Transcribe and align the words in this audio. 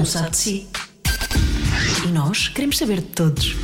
um 0.00 0.04
sabe 0.04 0.30
de 0.30 0.36
si. 0.38 0.66
E 2.06 2.08
nós 2.08 2.48
queremos 2.48 2.78
saber 2.78 3.00
de 3.00 3.08
todos. 3.08 3.54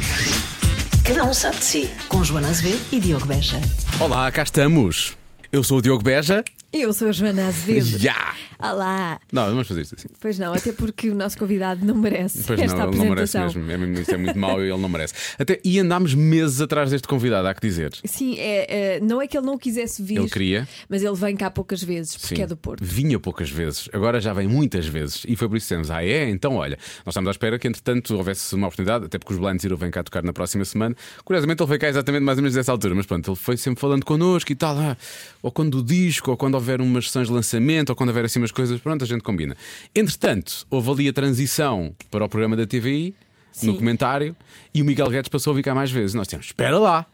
Cada 1.03 1.25
um 1.25 1.33
sabe 1.33 1.57
de 1.57 1.65
si. 1.65 1.91
Com 2.08 2.23
Joana 2.23 2.49
Azevedo 2.49 2.81
e 2.92 3.01
Diogo 3.01 3.25
Beja. 3.25 3.58
Olá, 3.99 4.31
cá 4.31 4.42
estamos. 4.42 5.17
Eu 5.51 5.64
sou 5.64 5.78
o 5.78 5.83
Diogo 5.83 6.03
Beja. 6.03 6.44
Eu 6.78 6.92
sou 6.92 7.08
a 7.08 7.12
Joana 7.12 7.49
Azevedo. 7.49 7.99
Já! 7.99 8.34
Olá! 8.59 9.18
Não, 9.32 9.46
vamos 9.46 9.66
fazer 9.66 9.80
isto 9.82 9.95
assim. 9.98 10.09
Pois 10.21 10.39
não, 10.39 10.53
até 10.55 10.73
porque 10.73 11.09
o 11.11 11.14
nosso 11.14 11.37
convidado 11.39 11.84
não 11.84 11.95
merece 11.95 12.43
Pois 12.46 12.61
esta 12.61 12.77
não, 12.77 12.89
ele 12.89 12.96
não 12.98 13.05
merece 13.11 13.37
apresentação. 13.39 13.62
mesmo. 13.62 13.73
É 13.73 13.87
mesmo. 13.87 14.02
Isso 14.02 14.11
é 14.14 14.16
muito 14.16 14.39
mau 14.39 14.61
e 14.62 14.71
ele 14.71 14.80
não 14.80 14.89
merece. 14.89 15.15
Até, 15.39 15.59
e 15.65 15.79
andámos 15.79 16.15
meses 16.15 16.61
atrás 16.61 16.91
deste 16.91 17.09
convidado, 17.09 17.48
há 17.48 17.55
que 17.55 17.61
dizer. 17.66 17.93
Sim, 18.05 18.39
é, 18.39 18.97
é, 18.97 19.01
não 19.01 19.20
é 19.20 19.27
que 19.27 19.37
ele 19.37 19.47
não 19.47 19.57
quisesse 19.59 20.02
vir, 20.02 20.19
Ele 20.19 20.29
queria. 20.29 20.69
mas 20.89 21.02
ele 21.02 21.15
vem 21.15 21.34
cá 21.37 21.51
poucas 21.51 21.83
vezes, 21.83 22.16
porque 22.16 22.37
Sim. 22.37 22.43
é 22.43 22.47
do 22.47 22.57
Porto. 22.57 22.84
Vinha 22.84 23.19
poucas 23.19 23.51
vezes, 23.51 23.88
agora 23.93 24.20
já 24.20 24.33
vem 24.33 24.47
muitas 24.47 24.87
vezes. 24.87 25.23
E 25.27 25.34
foi 25.37 25.48
por 25.48 25.56
isso 25.56 25.66
que 25.69 25.74
dissemos: 25.74 25.91
Ah, 25.91 26.05
é? 26.05 26.29
Então 26.29 26.56
olha, 26.56 26.79
nós 27.05 27.12
estamos 27.12 27.29
à 27.29 27.30
espera 27.33 27.59
que 27.59 27.66
entretanto 27.69 28.15
houvesse 28.16 28.55
uma 28.55 28.66
oportunidade, 28.69 29.06
até 29.06 29.19
porque 29.19 29.33
os 29.34 29.38
Blind 29.41 29.61
Zero 29.61 29.77
vêm 29.77 29.91
cá 29.91 30.02
tocar 30.02 30.23
na 30.23 30.33
próxima 30.33 30.65
semana. 30.65 30.95
Curiosamente, 31.24 31.62
ele 31.62 31.69
veio 31.69 31.80
cá 31.80 31.88
exatamente 31.88 32.23
mais 32.23 32.38
ou 32.38 32.43
menos 32.43 32.55
dessa 32.55 32.70
altura, 32.73 32.95
mas 32.95 33.06
pronto, 33.06 33.30
ele 33.30 33.37
foi 33.37 33.56
sempre 33.56 33.80
falando 33.80 34.05
connosco 34.05 34.51
e 34.51 34.55
tal, 34.55 34.77
ah, 34.79 34.97
ou 35.43 35.51
quando 35.51 35.79
o 35.79 35.83
disco, 35.83 36.30
ou 36.30 36.37
quando 36.37 36.55
houver 36.66 36.80
umas 36.80 37.06
sessões 37.06 37.29
de 37.29 37.33
lançamento, 37.33 37.91
ou 37.91 37.97
quando 37.97 38.09
houver 38.09 38.25
assim 38.25 38.38
umas 38.41 38.51
coisas, 38.51 38.80
pronto, 38.80 39.05
a 39.05 39.06
gente 39.06 39.23
combina. 39.23 39.56
Entretanto, 39.95 40.66
houve 40.69 40.91
ali 40.91 41.09
a 41.09 41.12
transição 41.12 41.95
para 42.11 42.25
o 42.25 42.29
programa 42.29 42.56
da 42.56 42.66
TVI. 42.66 43.15
No 43.62 43.73
Sim. 43.73 43.79
comentário, 43.79 44.37
e 44.75 44.83
o 44.83 44.84
Miguel 44.84 45.09
Guedes 45.09 45.30
passou 45.30 45.56
a 45.56 45.62
cá 45.62 45.75
mais 45.75 45.91
vezes. 45.91 46.12
Nós 46.12 46.29
temos, 46.29 46.45
espera 46.45 46.79
lá, 46.79 47.06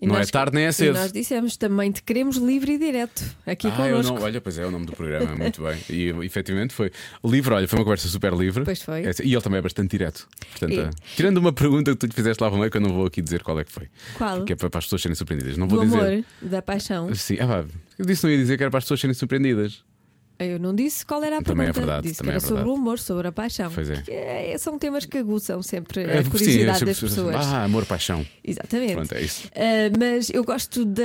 E 0.00 0.06
não 0.06 0.16
nós- 0.16 0.28
é 0.28 0.30
tarde 0.30 0.54
nem 0.54 0.64
é 0.64 0.72
cedo. 0.72 0.94
nós 0.98 1.10
dissemos 1.12 1.56
também 1.56 1.90
te 1.90 2.02
queremos 2.02 2.36
livre 2.36 2.72
e 2.72 2.78
direto 2.78 3.24
aqui 3.46 3.68
Ah, 3.68 3.70
eu 3.88 3.96
connosco. 3.96 4.14
não, 4.16 4.22
olha, 4.22 4.40
pois 4.40 4.58
é, 4.58 4.66
o 4.66 4.70
nome 4.70 4.84
do 4.86 4.92
programa, 4.92 5.34
muito 5.36 5.62
bem. 5.62 5.78
E 5.88 6.08
efetivamente 6.26 6.74
foi 6.74 6.90
livre, 7.24 7.54
olha, 7.54 7.66
foi 7.66 7.78
uma 7.78 7.84
conversa 7.84 8.08
super 8.08 8.32
livre. 8.34 8.64
Pois 8.64 8.82
foi. 8.82 9.02
E 9.24 9.32
ele 9.32 9.40
também 9.40 9.58
é 9.58 9.62
bastante 9.62 9.90
direto. 9.90 10.28
Portanto, 10.50 10.72
E- 10.72 10.78
eh, 10.80 10.90
tirando 11.16 11.38
uma 11.38 11.52
pergunta 11.52 11.92
que 11.92 11.96
tu 11.96 12.06
lhe 12.06 12.12
fizeste 12.12 12.42
lá 12.42 12.50
ao 12.50 12.56
meio, 12.58 12.70
que 12.70 12.76
eu 12.76 12.80
não 12.82 12.92
vou 12.92 13.06
aqui 13.06 13.22
dizer 13.22 13.42
qual 13.42 13.58
é 13.58 13.64
que 13.64 13.72
foi. 13.72 13.88
Qual? 14.18 14.44
Que 14.44 14.52
é 14.52 14.56
para 14.56 14.68
para 14.68 14.78
as 14.78 14.84
pessoas 14.84 15.00
serem 15.00 15.14
surpreendidas. 15.14 15.56
Não 15.56 15.66
Do 15.66 15.76
vou 15.76 15.84
dizer. 15.84 15.96
amor, 15.98 16.24
da 16.42 16.60
paixão. 16.60 17.14
Sim, 17.14 17.38
ah, 17.40 17.46
pá, 17.46 17.64
eu 17.98 18.04
disse 18.04 18.24
não 18.24 18.30
ia 18.30 18.36
dizer 18.38 18.56
que 18.58 18.62
era 18.64 18.70
para 18.70 18.78
as 18.78 18.84
pessoas 18.84 19.00
serem 19.00 19.14
surpreendidas. 19.14 19.82
Eu 20.38 20.58
não 20.58 20.74
disse 20.74 21.06
qual 21.06 21.22
era 21.22 21.38
a 21.38 21.42
Também 21.42 21.68
é 21.68 21.72
pergunta. 21.72 21.86
verdade, 21.86 22.08
disse 22.08 22.22
que 22.22 22.28
era 22.28 22.38
é 22.38 22.40
sobre 22.40 22.64
o 22.68 22.74
amor, 22.74 22.98
sobre 22.98 23.28
a 23.28 23.32
paixão. 23.32 23.70
Pois 23.72 23.88
é. 23.88 23.94
Porque, 23.94 24.10
é, 24.10 24.58
São 24.58 24.78
temas 24.78 25.04
que 25.04 25.18
aguçam 25.18 25.62
sempre 25.62 26.02
É, 26.02 26.18
a 26.18 26.24
sim, 26.24 26.30
curiosidade 26.30 26.68
é 26.70 26.74
sempre- 26.74 26.86
das 26.86 27.00
pessoas. 27.00 27.36
Ah, 27.36 27.64
amor, 27.64 27.86
paixão. 27.86 28.26
Exatamente. 28.42 28.94
Pronto, 28.94 29.14
é 29.14 29.22
isso. 29.22 29.46
Uh, 29.48 29.98
mas 29.98 30.30
eu 30.30 30.42
gosto 30.44 30.84
da 30.84 31.02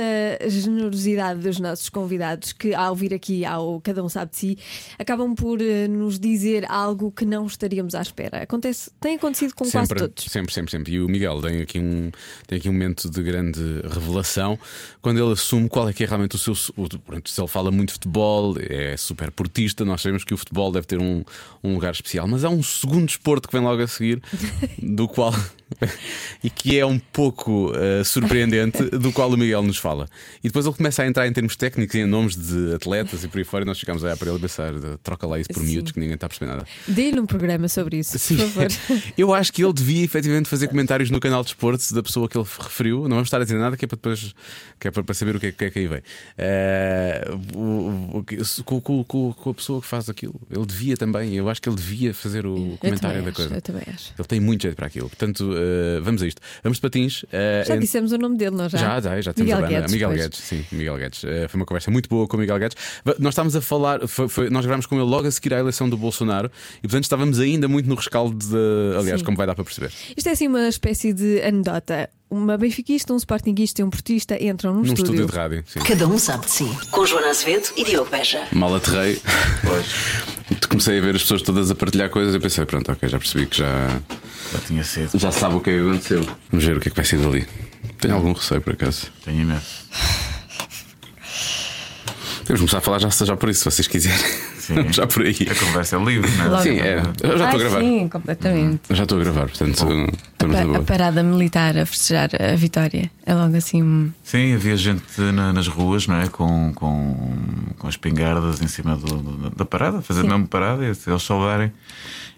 generosidade 0.48 1.40
dos 1.40 1.58
nossos 1.58 1.88
convidados 1.88 2.52
que, 2.52 2.74
ao 2.74 2.94
vir 2.94 3.14
aqui 3.14 3.44
ao 3.44 3.80
Cada 3.80 4.02
Um 4.04 4.08
Sabe 4.08 4.30
de 4.32 4.36
Si, 4.36 4.58
acabam 4.98 5.34
por 5.34 5.60
uh, 5.60 5.88
nos 5.88 6.18
dizer 6.18 6.64
algo 6.70 7.10
que 7.12 7.24
não 7.24 7.46
estaríamos 7.46 7.94
à 7.94 8.02
espera. 8.02 8.42
Acontece, 8.42 8.90
tem 9.00 9.16
acontecido 9.16 9.54
com 9.54 9.64
quase 9.64 9.86
Sempre, 9.88 9.98
todos. 10.00 10.24
sempre, 10.24 10.52
sempre, 10.54 10.70
sempre. 10.70 10.92
E 10.94 11.00
o 11.00 11.08
Miguel 11.08 11.40
tem 11.40 11.62
aqui, 11.62 11.78
um, 11.78 12.10
tem 12.46 12.58
aqui 12.58 12.68
um 12.68 12.72
momento 12.72 13.08
de 13.10 13.22
grande 13.22 13.60
revelação 13.88 14.58
quando 15.00 15.22
ele 15.22 15.32
assume 15.32 15.68
qual 15.68 15.88
é 15.88 15.92
que 15.92 16.04
é 16.04 16.06
realmente 16.06 16.34
o 16.36 16.38
seu. 16.38 16.54
O, 16.76 16.88
pronto, 16.98 17.28
se 17.30 17.40
ele 17.40 17.48
fala 17.48 17.70
muito 17.70 17.88
de 17.88 17.92
futebol, 17.94 18.54
é 18.58 18.96
super 18.96 19.19
portista, 19.30 19.84
nós 19.84 20.00
sabemos 20.00 20.24
que 20.24 20.32
o 20.32 20.36
futebol 20.36 20.70
deve 20.72 20.86
ter 20.86 20.98
um, 21.00 21.24
um 21.64 21.74
lugar 21.74 21.92
especial, 21.92 22.26
mas 22.28 22.44
há 22.44 22.48
um 22.48 22.62
segundo 22.62 23.06
desporto 23.06 23.48
que 23.48 23.52
vem 23.56 23.62
logo 23.64 23.82
a 23.82 23.86
seguir, 23.88 24.22
do 24.80 25.08
qual. 25.08 25.34
e 26.42 26.50
que 26.50 26.78
é 26.78 26.84
um 26.84 26.98
pouco 26.98 27.72
eh, 27.76 28.02
surpreendente, 28.02 28.82
do 28.90 29.12
qual 29.12 29.30
o 29.30 29.36
Miguel 29.36 29.62
nos 29.62 29.76
fala. 29.78 30.08
E 30.42 30.48
depois 30.48 30.66
ele 30.66 30.74
começa 30.74 31.02
a 31.02 31.06
entrar 31.06 31.28
em 31.28 31.32
termos 31.32 31.54
técnicos 31.54 31.94
e 31.94 32.00
em 32.00 32.06
nomes 32.06 32.34
de 32.36 32.74
atletas 32.74 33.22
e 33.22 33.28
por 33.28 33.38
aí 33.38 33.44
fora, 33.44 33.62
e 33.64 33.66
nós 33.66 33.78
ficamos 33.78 34.02
a 34.02 34.08
olhar 34.08 34.16
para 34.16 34.28
ele 34.30 34.38
e 34.38 34.40
pensar: 34.40 34.72
troca 35.02 35.26
lá 35.28 35.38
isso 35.38 35.48
por 35.52 35.60
Sim. 35.62 35.66
miúdos 35.68 35.92
que 35.92 36.00
ninguém 36.00 36.14
está 36.14 36.26
a 36.26 36.28
perceber 36.28 36.50
nada. 36.50 36.66
Dê-lhe 36.88 37.20
um 37.20 37.26
programa 37.26 37.68
sobre 37.68 37.98
isso, 37.98 38.18
Sim. 38.18 38.36
por 38.38 38.48
favor. 38.48 38.68
Eu 39.16 39.32
acho 39.32 39.52
que 39.52 39.62
ele 39.64 39.72
devia 39.72 40.04
efetivamente 40.04 40.48
fazer 40.48 40.66
comentários 40.66 41.08
no 41.10 41.20
canal 41.20 41.42
de 41.44 41.50
esportes 41.50 41.92
da 41.92 42.02
pessoa 42.02 42.28
que 42.28 42.36
ele 42.36 42.46
referiu. 42.58 43.02
Não 43.02 43.10
vamos 43.10 43.28
estar 43.28 43.40
a 43.40 43.44
dizer 43.44 43.58
nada 43.58 43.76
que 43.76 43.84
é 43.84 43.88
para 43.88 43.96
depois 43.96 44.34
que 44.80 44.88
é 44.88 44.90
para, 44.90 45.14
saber 45.14 45.36
o 45.36 45.40
que 45.40 45.46
é, 45.46 45.52
que 45.52 45.64
é 45.66 45.70
que 45.70 45.78
aí 45.78 45.86
vem. 45.86 46.02
Eh, 46.36 47.30
o- 47.54 48.24
o 48.40 48.44
se- 48.44 48.62
com, 48.64 48.80
com- 49.10 49.32
com- 49.32 49.50
a 49.50 49.54
pessoa 49.54 49.80
que 49.80 49.86
faz 49.88 50.08
aquilo. 50.08 50.40
Ele 50.48 50.64
devia 50.64 50.96
também, 50.96 51.34
eu 51.34 51.48
acho 51.48 51.60
que 51.60 51.68
ele 51.68 51.74
devia 51.76 52.14
fazer 52.14 52.46
o 52.46 52.76
comentário 52.78 53.22
da 53.22 53.28
acho, 53.30 53.36
coisa. 53.36 53.54
eu 53.56 53.60
também 53.62 53.82
acho. 53.92 54.12
Ele 54.16 54.28
tem 54.28 54.38
muito 54.38 54.62
jeito 54.62 54.76
para 54.76 54.86
aquilo. 54.86 55.08
Portanto, 55.08 55.50
eh, 55.56 56.00
vamos 56.00 56.22
a 56.22 56.26
isto. 56.28 56.40
Vamos 56.62 56.78
de 56.78 56.82
patins. 56.82 57.24
Eh, 57.32 57.64
Já 57.66 57.74
ent- 57.74 57.80
dissemos 57.80 58.12
o 58.12 58.18
nome 58.18 58.36
dele, 58.36 58.54
não 58.56 58.68
já? 58.68 58.78
já, 58.78 59.00
já, 59.00 59.20
já 59.20 59.32
temos 59.32 59.48
Miguel 59.50 59.58
a 59.58 59.60
banda. 59.62 59.74
Guedes, 59.80 59.92
Miguel 59.92 60.08
pois. 60.10 60.20
Guedes, 60.22 60.38
sim, 60.38 60.64
Miguel 60.70 60.96
Guedes. 60.98 61.24
Eh, 61.24 61.48
foi 61.48 61.60
uma 61.60 61.66
conversa 61.66 61.90
muito 61.90 62.08
boa 62.08 62.28
com 62.28 62.36
o 62.36 62.40
Miguel 62.40 62.58
Guedes. 62.58 62.76
Nós 63.18 63.32
estávamos 63.32 63.56
a 63.56 63.60
falar, 63.60 64.06
foi- 64.06 64.28
foi- 64.28 64.48
nós 64.50 64.64
gravámos 64.64 64.86
com 64.86 64.94
ele 64.94 65.04
logo 65.04 65.26
a 65.26 65.30
seguir 65.30 65.54
à 65.54 65.58
eleição 65.58 65.88
do 65.90 65.96
Bolsonaro 65.96 66.50
e, 66.78 66.82
portanto, 66.82 67.04
estávamos 67.04 67.40
ainda 67.40 67.66
muito 67.66 67.88
no 67.88 67.96
rescaldo 67.96 68.36
de. 68.36 68.96
Aliás, 68.98 69.20
Sim. 69.20 69.24
como 69.24 69.36
vai 69.36 69.46
dar 69.46 69.54
para 69.56 69.64
perceber. 69.64 69.90
Isto 70.16 70.28
é 70.28 70.32
assim 70.32 70.46
uma 70.46 70.68
espécie 70.68 71.12
de 71.12 71.42
anedota. 71.42 72.08
Uma 72.30 72.56
benfiquista, 72.56 73.12
um 73.12 73.16
sportinguista 73.16 73.80
e 73.80 73.84
um 73.84 73.90
portista 73.90 74.40
entram 74.40 74.70
num 74.72 74.78
Num 74.78 74.84
estúdio. 74.84 75.04
estúdio 75.14 75.26
de 75.26 75.32
rádio, 75.36 75.64
sim. 75.66 75.80
Cada 75.80 76.06
um 76.06 76.16
sabe 76.16 76.46
de 76.46 76.52
si. 76.52 76.70
Com 76.92 77.04
Joana 77.04 77.28
Azevedo 77.30 77.68
e 77.76 77.82
Diogo 77.84 78.08
Beja. 78.08 78.46
Mal 78.52 78.72
aterrei. 78.76 79.20
Comecei 80.70 80.98
a 80.98 81.00
ver 81.02 81.16
as 81.16 81.22
pessoas 81.22 81.42
todas 81.42 81.70
a 81.70 81.74
partilhar 81.74 82.08
coisas 82.08 82.32
e 82.34 82.38
pensei, 82.38 82.64
pronto, 82.64 82.90
ok, 82.92 83.08
já 83.08 83.18
percebi 83.18 83.46
que 83.46 83.58
já, 83.58 84.00
Já 84.52 84.58
tinha 84.66 84.84
cedo. 84.84 85.10
já 85.18 85.32
sabe 85.32 85.56
o 85.56 85.60
que 85.60 85.70
é 85.70 85.74
que 85.74 85.80
aconteceu. 85.80 86.26
Vamos 86.50 86.64
ver 86.64 86.76
o 86.76 86.80
que 86.80 86.88
é 86.88 86.90
que 86.90 86.96
vai 86.96 87.04
ser 87.04 87.18
dali. 87.18 87.46
Tenho 87.98 88.14
algum 88.14 88.32
receio 88.32 88.60
por 88.60 88.74
acaso. 88.74 89.08
Tenho 89.24 89.40
imenso. 89.42 89.86
De 92.52 92.58
começar 92.58 92.78
a 92.78 92.80
falar 92.80 92.98
já, 92.98 93.08
já 93.08 93.36
por 93.36 93.48
isso, 93.48 93.60
se 93.60 93.64
vocês 93.70 93.86
quiserem. 93.88 94.18
Sim. 94.58 94.90
já 94.92 95.06
por 95.06 95.22
aí. 95.24 95.36
A 95.50 95.54
conversa 95.54 95.96
é 95.96 96.04
livre, 96.04 96.30
não 96.36 96.56
é? 96.58 96.62
Sim, 96.62 96.78
é. 96.80 97.02
Eu 97.22 97.38
já 97.38 97.44
estou 97.46 97.60
a 97.60 97.62
gravar. 97.64 97.80
sim, 97.80 98.08
completamente. 98.08 98.80
Já 98.90 99.02
estou 99.02 99.18
a 99.18 99.22
gravar, 99.22 99.46
portanto, 99.48 99.70
estamos 99.72 100.56
A, 100.56 100.66
pa- 100.66 100.78
a 100.78 100.82
parada 100.82 101.22
militar 101.22 101.76
a 101.78 101.86
festejar 101.86 102.30
a 102.40 102.54
vitória. 102.56 103.10
É 103.24 103.34
logo 103.34 103.56
assim. 103.56 104.12
Sim, 104.22 104.54
havia 104.54 104.76
gente 104.76 105.02
na- 105.32 105.52
nas 105.52 105.68
ruas, 105.68 106.06
não 106.06 106.16
é? 106.20 106.28
Com, 106.28 106.72
com, 106.74 107.32
com 107.78 107.86
as 107.88 107.96
pingardas 107.96 108.60
em 108.60 108.68
cima 108.68 108.96
do- 108.96 109.18
do- 109.18 109.50
da 109.50 109.64
parada, 109.64 109.98
a 109.98 110.02
fazer 110.02 110.22
mesmo 110.24 110.46
parada, 110.46 110.84
e 110.86 110.94
se 110.94 111.10
eles 111.10 111.22
saudarem 111.22 111.72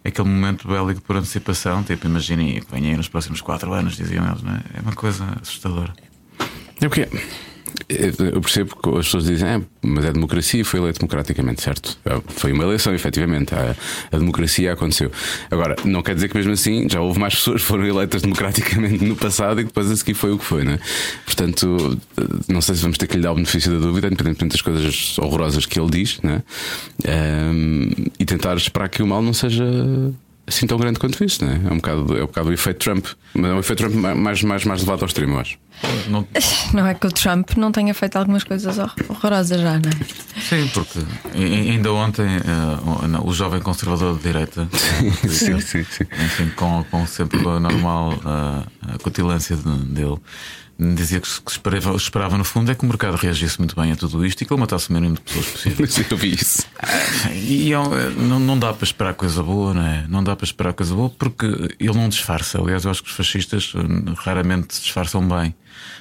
aquele 0.05 0.29
momento 0.29 0.67
bélico 0.69 1.01
por 1.03 1.17
antecipação. 1.17 1.83
Tipo, 1.83 2.07
imaginem 2.07 2.61
que 2.61 2.67
venha 2.71 2.91
aí 2.91 2.97
nos 2.97 3.09
próximos 3.09 3.41
quatro 3.41 3.73
anos, 3.73 3.97
diziam 3.97 4.27
eles, 4.29 4.43
não 4.43 4.53
é? 4.53 4.61
É 4.77 4.81
uma 4.81 4.93
coisa 4.93 5.25
assustadora. 5.41 5.93
É 6.81 6.89
porque 6.89 7.09
eu 7.89 8.41
percebo 8.41 8.77
que 8.77 8.89
as 8.91 9.05
pessoas 9.07 9.25
dizem, 9.25 9.49
"É, 9.49 9.61
mas 9.83 10.05
é 10.05 10.13
democracia 10.13 10.61
e 10.61 10.65
foi 10.65 10.81
eleito 10.81 10.99
democraticamente, 11.01 11.63
certo? 11.63 11.99
É, 12.05 12.21
Foi 12.29 12.53
uma 12.53 12.65
eleição, 12.65 12.95
efetivamente. 12.95 13.55
A, 13.55 13.75
a 14.11 14.19
democracia 14.19 14.73
aconteceu. 14.73 15.11
Agora, 15.51 15.77
não 15.85 16.03
quer 16.03 16.15
dizer 16.15 16.29
que 16.29 16.37
mesmo 16.37 16.53
assim 16.53 16.89
já 16.89 17.01
houve 17.01 17.19
mais 17.19 17.35
pessoas 17.37 17.61
que 17.63 17.67
foram 17.69 17.85
eleitas 17.85 18.23
democraticamente 18.23 19.05
no 19.05 19.17
passado 19.17 19.61
e 19.61 19.65
depois 19.65 19.91
a 19.91 19.97
seguir 19.97 20.15
foi 20.15 20.33
o 20.33 20.39
que 20.39 20.45
foi, 20.45 20.65
não 20.65 20.73
é? 20.73 20.79
Portanto, 21.25 21.99
não 22.49 22.61
sei 22.61 22.75
se 22.75 22.83
vamos 22.83 22.99
ter 22.99 23.07
que 23.07 23.17
lhe 23.17 23.23
dar 23.23 23.33
o 23.33 23.35
benefício 23.35 23.73
da 23.73 23.79
dúvida, 23.79 24.07
independentemente 24.07 24.53
das 24.53 24.63
coisas 24.63 25.19
horrorosas 25.19 25.67
que 25.67 25.79
ele 25.81 25.91
diz, 25.91 26.19
não 26.23 26.33
é? 26.33 26.43
Ehm, 27.05 27.91
e 28.19 28.25
tentar 28.25 28.57
esperar 28.57 28.89
que 28.89 29.03
o 29.03 29.07
mal 29.07 29.23
não 29.23 29.33
seja. 29.33 29.65
Assim 30.45 30.67
tão 30.67 30.77
grande 30.77 30.99
quanto 30.99 31.23
isso, 31.25 31.45
não 31.45 31.53
é? 31.53 31.55
É 31.55 31.73
um 31.73 31.77
bocado, 31.77 32.17
é 32.19 32.23
um 32.23 32.27
bocado 32.27 32.49
o 32.51 32.53
efeito 32.53 32.79
Trump, 32.79 33.07
mas 33.33 33.51
é 33.51 33.55
um 33.55 33.61
efeito 33.61 33.79
Trump 33.79 33.95
mais, 33.95 34.43
mais, 34.43 34.65
mais 34.65 34.81
levado 34.81 35.03
ao 35.03 35.07
extremo, 35.07 35.35
eu 35.35 35.39
acho. 35.41 35.57
Não, 36.09 36.27
Não 36.75 36.87
é 36.87 36.95
que 36.95 37.07
o 37.07 37.11
Trump 37.13 37.53
não 37.57 37.71
tenha 37.71 37.95
feito 37.95 38.17
algumas 38.17 38.43
coisas 38.45 38.77
hor- 38.77 38.93
horrorosas 39.09 39.61
já, 39.61 39.73
não 39.75 39.91
é? 39.91 40.41
sim, 40.41 40.69
porque 40.75 40.99
ainda 41.35 41.93
ontem 41.93 42.27
eh, 42.27 43.19
o- 43.25 43.33
jovem 43.33 43.61
conservador 43.61 44.17
de 44.17 44.23
direita, 44.25 44.69
sim, 45.29 45.61
sim, 45.61 45.85
sim. 45.85 46.05
enfim, 46.25 46.51
com, 46.57 46.85
com 46.91 47.07
sempre 47.07 47.39
a 47.49 47.61
normal 47.61 48.13
ah, 48.25 48.65
a 48.95 48.99
cutilância 48.99 49.57
de- 49.57 49.79
dele, 49.87 50.17
dizia 50.95 51.21
que, 51.21 51.29
que 51.41 51.51
esperava, 51.51 51.95
esperava 51.97 52.39
no 52.39 52.45
fundo 52.45 52.71
é 52.71 52.75
que 52.75 52.85
o 52.85 52.89
mercado 52.89 53.17
reagisse 53.17 53.59
muito 53.59 53.75
bem 53.75 53.93
a 53.93 53.97
tudo 53.97 54.25
isto 54.25 54.43
e 54.43 54.47
que 54.47 54.53
ele 54.53 54.61
matasse 54.61 54.91
o 54.91 54.93
mínimo 54.93 55.15
de 55.15 55.21
pessoas 55.21 55.47
possível. 55.47 55.87
Eu 56.11 56.17
vi 56.17 56.35
isso. 56.35 56.63
E 57.35 57.73
é 57.73 57.79
um- 57.79 58.11
não, 58.29 58.41
não 58.41 58.59
dá 58.59 58.73
para 58.73 58.85
esperar 58.85 59.15
coisa 59.15 59.43
boa, 59.43 59.73
não 59.75 59.87
é? 59.87 60.05
Não 60.09 60.23
dá 60.25 60.35
para 60.37 60.45
esperar 60.45 60.73
coisa 60.73 60.95
boa 60.95 61.11
porque 61.11 61.47
ele 61.79 61.95
não 61.95 62.09
disfarça. 62.09 62.61
Aliás, 62.61 62.85
eu 62.85 62.91
acho 62.91 63.03
que 63.03 63.09
os 63.11 63.15
fascistas 63.17 63.73
eh, 63.75 64.13
raramente 64.19 64.75
se 64.75 64.83
disfarçam 64.83 65.27
bem. 65.27 65.55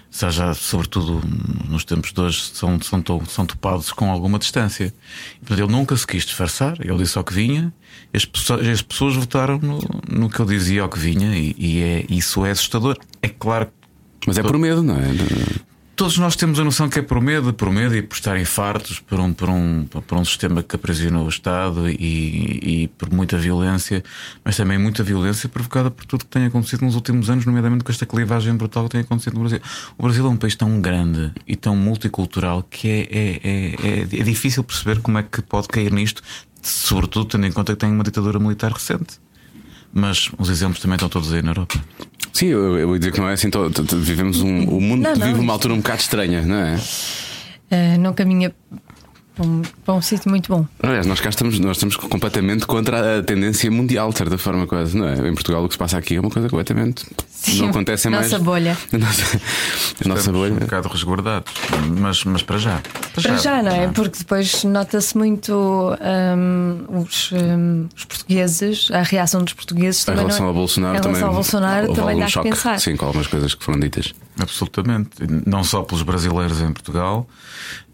Seja, 0.10 0.54
sobretudo 0.54 1.22
nos 1.69 1.86
tempos 1.86 2.12
de 2.12 2.19
hoje, 2.19 2.42
são, 2.54 2.77
são, 2.81 3.01
são 3.27 3.45
topados 3.45 3.92
com 3.94 4.12
alguma 4.12 4.38
distância. 4.38 4.94
Portanto, 5.39 5.60
ele 5.63 5.72
nunca 5.72 5.95
se 5.95 6.06
quis 6.06 6.25
disfarçar, 6.25 6.75
ele 6.81 6.98
disse 6.98 7.18
ao 7.18 7.24
que 7.24 7.34
vinha, 7.34 7.74
as 8.13 8.25
pessoas, 8.25 8.68
as 8.68 8.81
pessoas 8.81 9.16
votaram 9.16 9.57
no, 9.60 9.80
no 10.10 10.30
que 10.30 10.42
ele 10.42 10.50
dizia 10.50 10.81
ao 10.81 10.89
que 10.89 11.00
vinha, 11.00 11.34
e, 11.38 11.56
e 11.57 11.81
é, 11.81 12.06
isso 12.10 12.45
é 12.45 12.51
assustador. 12.51 12.98
É 13.22 13.30
claro 13.30 13.68
que 13.68 13.72
Mas 14.27 14.38
é 14.38 14.44
por 14.44 14.57
medo, 14.57 14.83
não 14.83 14.95
é? 14.95 15.01
todos 16.01 16.18
nós 16.18 16.35
temos 16.35 16.59
a 16.59 16.63
noção 16.63 16.89
que 16.89 16.97
é 16.97 17.01
por 17.03 17.21
medo, 17.21 17.53
por 17.53 17.69
medo 17.69 17.95
e 17.95 18.01
por 18.01 18.15
estarem 18.15 18.44
fartos 18.44 19.00
por 19.00 19.19
um, 19.19 19.31
por 19.31 19.47
um, 19.47 19.85
por 19.85 20.18
um 20.18 20.25
sistema 20.25 20.63
que 20.63 20.75
aprisionou 20.75 21.27
o 21.27 21.29
Estado 21.29 21.88
e, 21.88 21.94
e 22.63 22.88
por 22.97 23.13
muita 23.13 23.38
violência, 23.38 24.03
mas 24.44 24.57
também 24.57 24.79
muita 24.79 25.03
violência 25.03 25.47
provocada 25.47 25.91
por 25.91 26.03
tudo 26.07 26.25
que 26.25 26.31
tem 26.31 26.45
acontecido 26.45 26.83
nos 26.83 26.95
últimos 26.95 27.29
anos, 27.29 27.45
nomeadamente 27.45 27.83
com 27.83 27.91
esta 27.91 28.07
clivagem 28.07 28.56
brutal 28.56 28.85
que 28.85 28.89
tem 28.89 29.01
acontecido 29.01 29.35
no 29.35 29.41
Brasil. 29.41 29.59
O 29.95 30.01
Brasil 30.01 30.25
é 30.25 30.29
um 30.29 30.38
país 30.38 30.56
tão 30.56 30.81
grande 30.81 31.31
e 31.45 31.56
tão 31.56 31.75
multicultural 31.75 32.63
que 32.63 32.88
é, 32.89 33.01
é, 33.01 33.39
é, 33.44 33.75
é, 33.88 34.21
é 34.21 34.24
difícil 34.24 34.63
perceber 34.63 35.01
como 35.01 35.19
é 35.19 35.24
que 35.24 35.39
pode 35.44 35.67
cair 35.67 35.94
nisto, 35.94 36.24
sobretudo 36.63 37.25
tendo 37.25 37.45
em 37.45 37.51
conta 37.51 37.74
que 37.74 37.79
tem 37.79 37.91
uma 37.91 38.03
ditadura 38.03 38.39
militar 38.39 38.71
recente. 38.71 39.19
Mas 39.94 40.31
os 40.39 40.50
exemplos 40.50 40.81
também 40.81 40.95
estão 40.95 41.09
todos 41.09 41.31
aí 41.31 41.44
na 41.44 41.51
Europa. 41.51 41.79
Sim, 42.33 42.48
eu, 42.48 42.78
eu 42.78 42.94
ia 42.94 43.00
dizer 43.00 43.12
que 43.12 43.19
não 43.19 43.30
é 43.30 43.33
assim. 43.33 43.50
to- 43.50 43.69
to- 43.69 43.98
vivemos 43.98 44.42
um. 44.42 44.63
O 44.69 44.80
mundo 44.81 45.04
Não, 45.04 45.16
não, 45.16 45.28
vive 45.28 45.39
uma 45.39 45.54
altura 45.54 45.74
um 45.74 45.78
bocado 45.78 46.01
estranha, 46.01 46.42
não 46.42 46.56
é? 46.56 46.80
Eh, 47.69 47.98
não 47.98 48.13
caminha 48.13 48.54
para 49.36 49.45
um, 49.45 49.62
para 49.86 49.94
um 49.94 50.01
sítio 50.01 50.30
muito 50.30 50.51
bom. 50.54 50.66
Aliás, 50.81 51.06
nós 51.06 51.19
cá 51.19 51.30
estamos, 51.30 51.60
nós 51.60 51.78
estamos 51.78 51.95
completamente 51.95 52.66
contra 52.66 53.19
a 53.19 53.24
tendência 53.24 53.69
mundial, 53.72 54.12
de 54.12 54.18
certa 54.18 54.38
forma, 54.38 54.68
quase, 54.68 54.98
não 54.98 55.07
é? 55.07 55.13
Em 55.28 55.33
Portugal, 55.33 55.63
o 55.63 55.68
que 55.68 55.74
se 55.74 55.78
passa 55.78 55.98
aqui 55.98 56.16
é 56.16 56.19
uma 56.19 56.30
coisa 56.30 56.50
completamente. 56.50 57.06
Sim, 57.30 57.62
não 57.62 57.69
acontece 57.69 58.07
em 58.07 58.12
mais. 58.12 58.31
nossa 58.31 58.44
bolha. 58.44 58.78
A 58.94 58.98
nossa, 58.98 59.22
a 60.06 60.07
nossa 60.07 60.19
Estamos 60.19 60.28
bolha. 60.28 60.54
um 60.54 60.57
bocado 60.57 60.88
resguardados, 60.89 61.51
mas, 61.98 62.24
mas 62.25 62.44
para 62.44 62.57
já. 62.57 62.81
Para 63.13 63.38
já, 63.38 63.63
não 63.63 63.72
é? 63.72 63.88
Porque 63.88 64.19
depois 64.19 64.63
nota-se 64.63 65.18
muito 65.18 65.54
hum, 65.56 67.01
os, 67.01 67.31
hum, 67.31 67.88
os 67.95 68.06
portugueses, 68.06 68.89
a 68.92 69.01
reação 69.01 69.44
dos 69.44 69.54
portugueses 69.54 70.01
Em 70.01 70.06
também. 70.06 70.22
relação 70.22 70.42
não 70.42 70.48
é? 70.48 70.50
ao 70.50 70.54
Bolsonaro, 70.56 70.98
em 70.98 71.01
relação 71.01 71.13
também, 71.13 71.27
ao 71.27 71.34
Bolsonaro 71.34 71.94
também 71.94 72.19
dá 72.19 72.25
que 72.25 72.31
choque, 72.31 72.50
pensar. 72.50 72.80
Sim, 72.80 72.95
com 72.95 73.06
algumas 73.06 73.27
coisas 73.27 73.56
que 73.56 73.63
foram 73.63 73.80
ditas. 73.80 74.13
Absolutamente. 74.41 75.09
Não 75.45 75.63
só 75.63 75.83
pelos 75.83 76.01
brasileiros 76.01 76.61
em 76.61 76.73
Portugal, 76.73 77.27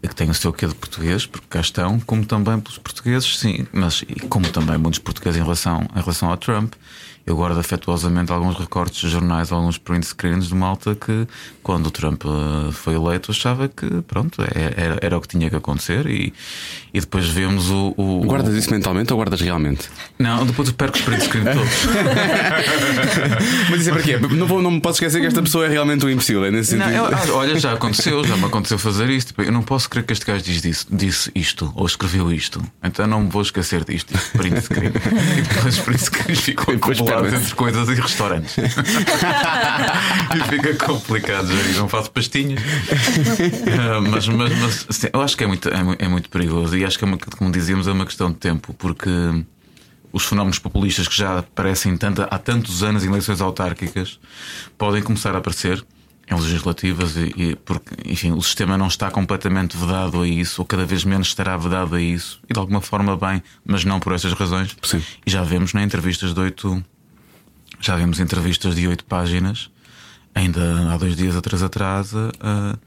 que 0.02 0.14
têm 0.14 0.30
o 0.30 0.34
seu 0.34 0.52
quê 0.52 0.66
de 0.66 0.74
português, 0.74 1.26
porque 1.26 1.46
cá 1.48 1.60
estão, 1.60 2.00
como 2.00 2.24
também 2.24 2.58
pelos 2.58 2.78
portugueses, 2.78 3.38
sim, 3.38 3.66
mas 3.72 4.02
e 4.08 4.20
como 4.28 4.48
também 4.50 4.78
muitos 4.78 4.98
portugueses 4.98 5.38
em 5.38 5.42
relação, 5.42 5.86
em 5.94 6.00
relação 6.00 6.30
ao 6.30 6.36
Trump. 6.36 6.72
Eu 7.28 7.36
guardo 7.36 7.60
afetuosamente 7.60 8.32
alguns 8.32 8.56
recortes 8.58 9.02
de 9.02 9.08
jornais, 9.10 9.52
alguns 9.52 9.76
print 9.76 10.06
screens 10.06 10.48
de 10.48 10.54
malta 10.54 10.94
que, 10.94 11.28
quando 11.62 11.88
o 11.88 11.90
Trump 11.90 12.22
eh, 12.24 12.72
foi 12.72 12.94
eleito, 12.94 13.30
achava 13.30 13.68
que, 13.68 13.86
pronto, 14.08 14.40
é- 14.42 14.72
era, 14.82 14.98
era 15.02 15.18
o 15.18 15.20
que 15.20 15.28
tinha 15.28 15.50
que 15.50 15.56
acontecer 15.56 16.06
e, 16.06 16.32
e 16.94 17.00
depois 17.00 17.28
vemos 17.28 17.68
o. 17.68 17.92
o- 17.98 18.22
Guardas 18.24 18.54
isso 18.54 18.70
mentalmente 18.70 19.12
ou 19.12 19.18
guardas 19.18 19.42
realmente? 19.42 19.90
Não, 20.18 20.46
depois 20.46 20.68
eu 20.68 20.74
perco 20.74 20.96
os 20.96 21.02
print 21.02 21.22
screens 21.24 21.54
todos. 21.54 21.68
Mas 23.70 23.80
isso 23.80 23.90
é 23.90 23.92
para 23.92 24.02
quê? 24.02 24.16
Não, 24.18 24.46
vou, 24.46 24.62
não 24.62 24.70
me 24.70 24.80
posso 24.80 24.96
esquecer 24.96 25.20
que 25.20 25.26
esta 25.26 25.42
pessoa 25.42 25.66
é 25.66 25.68
realmente 25.68 26.06
um 26.06 26.10
imbecil, 26.10 26.42
é 26.46 26.50
nesse 26.50 26.76
Não, 26.76 26.86
sentido. 26.86 27.04
eu- 27.04 27.14
ah, 27.14 27.36
olha, 27.36 27.58
já 27.58 27.72
aconteceu, 27.74 28.24
já 28.24 28.36
me 28.38 28.44
aconteceu 28.46 28.78
fazer 28.78 29.10
isto. 29.10 29.34
Eu 29.42 29.52
não 29.52 29.62
posso 29.62 29.90
crer 29.90 30.04
que 30.04 30.14
este 30.14 30.24
gajo 30.24 30.42
diz 30.42 30.62
disso- 30.62 30.86
disse 30.90 31.30
isto 31.34 31.70
ou 31.76 31.84
escreveu 31.86 32.32
isto. 32.32 32.62
Então 32.82 33.06
não 33.06 33.24
me 33.24 33.28
vou 33.30 33.42
esquecer 33.42 33.84
disto. 33.84 34.14
Isto 34.14 34.38
print 34.38 34.60
screen. 34.62 34.92
E 35.38 35.42
depois 35.42 35.78
print 35.78 36.02
screens 36.04 36.40
ficam 36.40 36.74
Depois 36.74 36.98
entre 37.26 37.54
coisas 37.54 37.88
e 37.88 37.94
restaurantes. 37.94 38.56
e 38.58 40.40
fica 40.48 40.74
complicado 40.86 41.48
gerir. 41.48 41.76
Não 41.76 41.88
faço 41.88 42.10
pastinhas. 42.10 42.60
Ah, 43.78 44.00
mas 44.00 44.28
mas, 44.28 44.58
mas 44.58 44.86
assim, 44.88 45.08
eu 45.12 45.20
acho 45.20 45.36
que 45.36 45.44
é 45.44 45.46
muito, 45.46 45.68
é, 45.68 45.96
é 45.98 46.08
muito 46.08 46.28
perigoso. 46.30 46.76
E 46.76 46.84
acho 46.84 46.98
que, 46.98 47.04
é 47.04 47.06
uma, 47.06 47.18
como 47.18 47.50
dizíamos, 47.50 47.86
é 47.88 47.92
uma 47.92 48.06
questão 48.06 48.30
de 48.30 48.36
tempo. 48.36 48.74
Porque 48.74 49.10
os 50.12 50.24
fenómenos 50.24 50.58
populistas 50.58 51.08
que 51.08 51.16
já 51.16 51.38
aparecem 51.38 51.96
tanto, 51.96 52.22
há 52.22 52.38
tantos 52.38 52.82
anos 52.82 53.04
em 53.04 53.08
eleições 53.08 53.40
autárquicas 53.40 54.18
podem 54.76 55.02
começar 55.02 55.34
a 55.34 55.38
aparecer 55.38 55.84
em 56.30 56.34
legislativas 56.34 57.16
e, 57.16 57.32
e 57.36 57.56
porque 57.56 57.94
enfim 58.04 58.32
o 58.32 58.42
sistema 58.42 58.76
não 58.76 58.86
está 58.86 59.10
completamente 59.10 59.76
vedado 59.76 60.22
a 60.22 60.28
isso 60.28 60.60
ou 60.60 60.66
cada 60.66 60.84
vez 60.84 61.04
menos 61.04 61.28
estará 61.28 61.56
vedado 61.56 61.94
a 61.94 62.00
isso 62.00 62.40
e 62.48 62.52
de 62.52 62.58
alguma 62.58 62.80
forma 62.80 63.16
bem 63.16 63.42
mas 63.64 63.84
não 63.84 63.98
por 63.98 64.12
essas 64.12 64.32
razões 64.34 64.76
Sim. 64.82 65.02
e 65.26 65.30
já 65.30 65.42
vemos 65.42 65.72
na 65.72 65.82
entrevistas 65.82 66.34
de 66.34 66.40
oito 66.40 66.84
já 67.80 67.96
vemos 67.96 68.18
entrevistas 68.20 68.74
de 68.74 68.86
oito 68.88 69.04
páginas 69.04 69.70
ainda 70.34 70.92
há 70.92 70.96
dois 70.96 71.16
dias 71.16 71.34
ou 71.34 71.42
três 71.42 71.62
atrás 71.62 72.14
a, 72.14 72.30
a- 72.40 72.78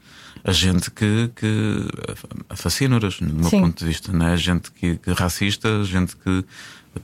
a 0.44 0.50
gente 0.50 0.90
que, 0.90 1.30
que 1.36 1.86
a 2.48 2.56
fascínoras, 2.56 3.20
do 3.20 3.32
meu 3.32 3.44
Sim. 3.48 3.60
ponto 3.60 3.78
de 3.78 3.84
vista, 3.84 4.12
né? 4.12 4.36
gente 4.36 4.72
que, 4.72 4.96
que 4.96 5.12
racista, 5.12 5.84
gente 5.84 6.16
que 6.16 6.44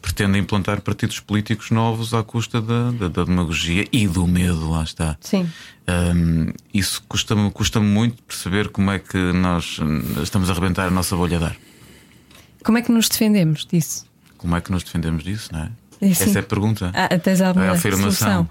pretende 0.03 0.39
implantar 0.39 0.81
partidos 0.81 1.21
políticos 1.21 1.71
novos 1.71 2.13
à 2.15 2.23
custa 2.25 2.61
da, 2.61 2.91
da, 2.91 3.09
da 3.09 3.25
demagogia 3.25 3.87
e 3.93 4.09
do 4.09 4.27
medo, 4.27 4.71
lá 4.71 4.83
está. 4.83 5.17
Sim. 5.21 5.49
Hum, 5.89 6.53
isso 6.75 7.03
custa-me 7.09 7.49
custa 7.53 7.79
muito 7.81 8.21
perceber 8.25 8.71
como 8.71 8.91
é 8.91 8.99
que 8.99 9.17
nós 9.33 9.79
hum, 9.79 10.03
estamos 10.23 10.49
a 10.49 10.53
arrebentar 10.53 10.89
a 10.89 10.91
nossa 10.91 11.15
bolha 11.15 11.39
de 11.39 11.45
ar. 11.45 11.57
Como 12.65 12.77
é 12.77 12.83
que 12.83 12.91
nos 12.91 13.09
defendemos 13.09 13.65
disso? 13.65 14.05
Como 14.37 14.57
é 14.57 14.61
que 14.61 14.73
nos 14.73 14.83
defendemos 14.83 15.23
disso, 15.23 15.51
não 15.53 15.61
é? 15.61 15.71
Sim. 16.01 16.11
Essa 16.11 16.39
é 16.39 16.41
a 16.41 16.43
pergunta. 16.45 16.91
Ah, 16.95 17.19
tens 17.19 17.41
alguma 17.41 17.67
É 17.67 17.69
a 17.71 17.73
afirmação. 17.73 18.49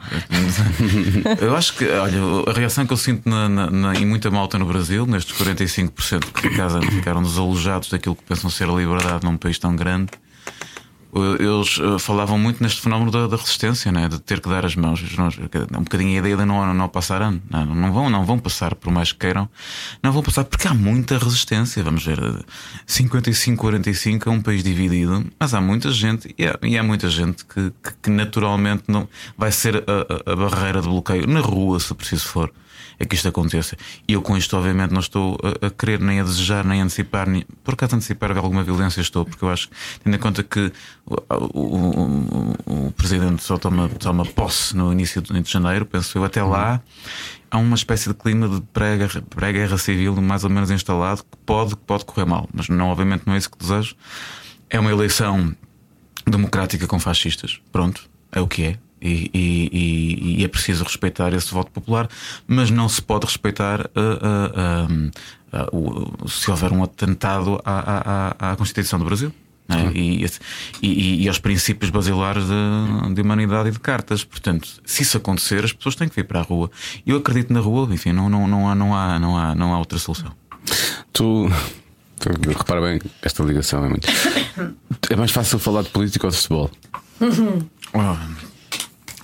Eu 1.39 1.55
acho 1.55 1.75
que, 1.75 1.85
olha, 1.89 2.19
a 2.47 2.53
reação 2.53 2.85
que 2.85 2.93
eu 2.93 2.97
sinto 2.97 3.27
na, 3.29 3.47
na, 3.47 3.69
na- 3.69 3.95
em 3.95 4.05
muita 4.05 4.29
malta 4.29 4.57
no 4.59 4.65
Brasil, 4.65 5.05
nestes 5.05 5.37
45% 5.37 6.25
que 6.33 6.41
ficaram, 6.49 6.81
ficaram 6.81 7.23
desalojados 7.23 7.89
daquilo 7.89 8.15
que 8.15 8.23
pensam 8.23 8.49
ser 8.49 8.65
a 8.69 8.73
liberdade 8.73 9.23
num 9.25 9.37
país 9.37 9.57
tão 9.57 9.75
grande, 9.75 10.11
eles 11.39 11.79
eh, 11.81 11.99
falavam 11.99 12.37
muito 12.37 12.61
neste 12.61 12.81
fenómeno 12.81 13.09
da, 13.11 13.27
da 13.27 13.37
resistência, 13.37 13.91
né? 13.91 14.07
de 14.07 14.19
ter 14.19 14.39
que 14.41 14.49
dar 14.49 14.65
as 14.65 14.75
mãos. 14.75 15.01
Um 15.77 15.83
bocadinho 15.83 16.15
a 16.15 16.19
ideia 16.19 16.37
de 16.37 16.45
não, 16.45 16.73
não 16.73 16.87
passar. 16.89 17.19
Não, 17.49 17.65
não, 17.65 17.91
vão, 17.93 18.09
não 18.09 18.25
vão 18.25 18.37
passar, 18.39 18.75
por 18.75 18.91
mais 18.91 19.11
que 19.11 19.19
queiram, 19.19 19.49
não 20.03 20.11
vão 20.11 20.21
passar 20.21 20.43
porque 20.43 20.67
há 20.67 20.73
muita 20.73 21.17
resistência. 21.17 21.83
Vamos 21.83 22.03
ver, 22.05 22.19
55-45 22.87 24.27
é 24.27 24.29
um 24.29 24.41
país 24.41 24.63
dividido, 24.63 25.25
mas 25.39 25.53
há 25.53 25.61
muita 25.61 25.91
gente, 25.91 26.33
e 26.37 26.45
há, 26.45 26.57
e 26.63 26.77
há 26.77 26.83
muita 26.83 27.09
gente 27.09 27.45
que, 27.45 27.71
que- 27.83 27.93
que 28.03 28.09
naturalmente 28.09 28.83
não 28.87 29.07
vai 29.37 29.51
ser 29.51 29.77
a, 29.77 30.31
a- 30.31 30.33
a 30.33 30.35
barreira 30.35 30.81
de 30.81 30.87
bloqueio 30.87 31.27
na 31.27 31.39
rua, 31.39 31.79
se 31.79 31.93
preciso 31.93 32.27
for. 32.27 32.51
É 32.99 33.05
que 33.05 33.15
isto 33.15 33.27
aconteça. 33.27 33.77
E 34.07 34.13
eu 34.13 34.21
com 34.23 34.35
isto, 34.35 34.57
obviamente, 34.57 34.91
não 34.91 34.99
estou 35.01 35.37
a, 35.61 35.67
a 35.67 35.69
querer, 35.69 35.99
nem 35.99 36.19
a 36.19 36.23
desejar, 36.23 36.65
nem 36.65 36.81
a 36.81 36.83
antecipar, 36.83 37.29
nem, 37.29 37.45
por 37.63 37.75
acaso 37.75 37.95
antecipar 37.95 38.35
alguma 38.35 38.63
violência 38.63 39.01
estou, 39.01 39.23
porque 39.23 39.43
eu 39.45 39.49
acho, 39.49 39.69
tendo 40.03 40.15
em 40.15 40.19
conta 40.19 40.41
que 40.41 40.71
o, 41.05 41.15
o- 41.53 42.55
o- 42.65 42.87
o 42.87 42.91
presidente 42.93 43.43
só 43.43 43.57
toma, 43.57 43.87
toma 43.89 44.25
posse 44.25 44.75
no 44.75 44.91
início 44.91 45.21
de 45.21 45.39
de 45.39 45.51
janeiro, 45.51 45.85
penso 45.85 46.17
eu, 46.17 46.23
até 46.23 46.41
lá 46.41 46.81
há 47.51 47.57
uma 47.59 47.75
espécie 47.75 48.09
de 48.09 48.15
clima 48.15 48.49
de 48.49 48.61
pré-guerra 48.73 49.21
pré-guerra 49.29 49.77
civil 49.77 50.15
mais 50.21 50.43
ou 50.43 50.49
menos 50.49 50.71
instalado 50.71 51.21
que 51.23 51.37
pode, 51.45 51.75
pode 51.75 52.03
correr 52.03 52.25
mal, 52.25 52.49
mas 52.53 52.67
não, 52.67 52.89
obviamente 52.89 53.23
não 53.27 53.35
é 53.35 53.37
isso 53.37 53.49
que 53.51 53.57
desejo. 53.59 53.95
É 54.69 54.79
uma 54.79 54.89
eleição 54.91 55.55
democrática 56.25 56.87
com 56.87 56.99
fascistas. 56.99 57.59
Pronto, 57.71 58.09
é 58.31 58.41
o 58.41 58.47
que 58.47 58.63
é. 58.63 58.79
E, 59.07 59.29
e- 59.33 59.69
e- 59.71 60.41
e 60.41 60.43
é 60.43 60.47
preciso 60.47 60.83
respeitar 60.83 61.33
esse 61.33 61.51
voto 61.53 61.71
popular, 61.71 62.07
mas 62.47 62.69
não 62.69 62.89
se 62.89 63.01
pode 63.01 63.25
respeitar 63.25 63.81
uh, 63.81 65.09
uh, 65.55 66.21
uh, 66.23 66.29
se 66.29 66.49
houver 66.51 66.71
um 66.71 66.83
atentado 66.83 67.59
à, 67.63 68.33
à- 68.39 68.51
à- 68.51 68.55
Constituição 68.55 68.99
do 68.99 69.05
Brasil. 69.05 69.31
é? 69.69 69.91
E, 69.97 70.23
esse- 70.23 70.39
e- 70.81 71.23
e 71.23 71.27
aos 71.27 71.39
princípios 71.39 71.89
basilares 71.91 72.43
de, 72.45 73.13
de 73.13 73.21
humanidade 73.21 73.69
e 73.69 73.71
de 73.71 73.79
cartas. 73.79 74.23
Portanto, 74.23 74.67
se 74.85 75.03
isso 75.03 75.17
acontecer, 75.17 75.63
as 75.65 75.73
pessoas 75.73 75.95
têm 75.95 76.07
que 76.07 76.15
vir 76.15 76.25
para 76.25 76.39
a 76.39 76.43
rua. 76.43 76.69
Eu 77.05 77.17
acredito 77.17 77.51
na 77.53 77.59
rua, 77.59 77.87
enfim, 77.93 78.11
não, 78.13 78.29
não, 78.29 78.47
não, 78.47 78.69
há, 78.69 78.75
não, 78.75 78.95
há, 78.95 79.19
não, 79.19 79.37
há, 79.37 79.55
não 79.55 79.73
há 79.73 79.79
outra 79.79 79.97
solução. 79.99 80.31
Tu, 81.13 81.49
tu 82.19 82.29
repara 82.57 82.81
bem, 82.81 82.99
esta 83.21 83.43
ligação 83.43 83.83
é 83.85 83.89
muito. 83.89 84.07
É 85.09 85.15
mais 85.15 85.31
fácil 85.31 85.57
falar 85.59 85.83
de 85.83 85.89
política 85.89 86.27
ou 86.27 86.31
de 86.31 86.37
futebol? 86.37 86.71
Oh, 87.93 88.17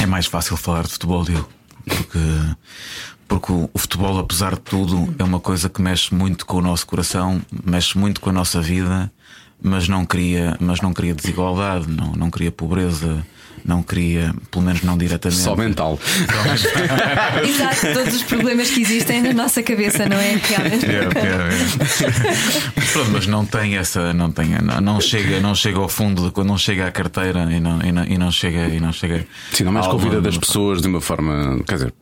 É 0.04 0.06
mais 0.06 0.26
fácil 0.26 0.58
falar 0.58 0.84
de 0.84 0.90
futebol 0.90 1.24
dele. 1.24 1.46
Porque, 1.86 2.20
porque 3.26 3.54
o, 3.54 3.70
futebol, 3.74 4.20
apesar 4.20 4.56
de 4.56 4.60
tudo, 4.60 5.16
é 5.18 5.24
uma 5.24 5.40
coisa 5.40 5.70
que 5.70 5.82
mexe 5.82 6.14
muito 6.14 6.46
com 6.46 6.58
o 6.58 6.62
nosso 6.62 6.86
coração, 6.86 7.42
mexe 7.64 7.98
muito 7.98 8.20
com 8.20 8.30
a 8.30 8.34
nossa 8.34 8.62
vida, 8.62 9.10
mas 9.62 9.88
não 9.88 10.06
cria, 10.06 10.58
mas 10.60 10.82
não 10.82 10.92
cria 10.92 11.16
desigualdade, 11.16 11.90
não, 11.90 12.12
não 12.12 12.30
cria 12.30 12.52
pobreza, 12.52 13.26
não 13.66 13.82
cria, 13.82 14.34
pelo 14.52 14.66
menos 14.66 14.82
não 14.84 14.98
diretamente. 14.98 15.42
Só 15.42 15.56
mental. 15.56 16.00
Exato, 17.48 17.94
todos 17.94 18.16
os 18.16 18.24
problemas 18.24 18.70
que 18.70 18.82
existem 18.82 19.22
na 19.22 19.34
nossa 19.34 19.64
cabeça, 19.64 20.08
não 20.08 20.18
é? 20.18 20.40
Realmente. 20.44 20.86
É, 20.86 20.90
é, 20.90 21.04
é. 22.82 22.92
Pronto, 22.92 23.12
mas 23.12 23.28
não 23.28 23.46
tem 23.46 23.78
essa, 23.78 24.14
não 24.14 24.32
tem, 24.32 24.50
não, 24.62 24.82
não 24.82 25.02
chega, 25.02 25.40
não 25.40 25.56
chega 25.56 25.80
ao 25.80 25.90
fundo, 25.90 26.26
de 26.26 26.32
quando 26.32 26.50
não 26.50 26.58
chega 26.58 26.88
à 26.88 26.92
carteira 26.92 27.52
e 27.52 27.60
não, 27.60 27.82
e 27.82 27.92
não, 27.92 28.04
e 28.04 28.18
não 28.18 28.32
chega, 28.32 28.68
e 28.68 28.80
não 28.80 28.92
chega. 28.92 29.26
Sim, 29.52 29.64
não 29.64 29.72
mais 29.72 29.86
à 29.86 29.90
com 29.90 29.96
a 29.96 30.00
vida 30.00 30.16
alma, 30.16 30.22
das 30.22 30.38
pessoas 30.38 30.82
de 30.82 30.88
uma 30.88 31.02
forma. 31.02 31.62
Quer 31.66 31.76
dizer, 31.76 31.94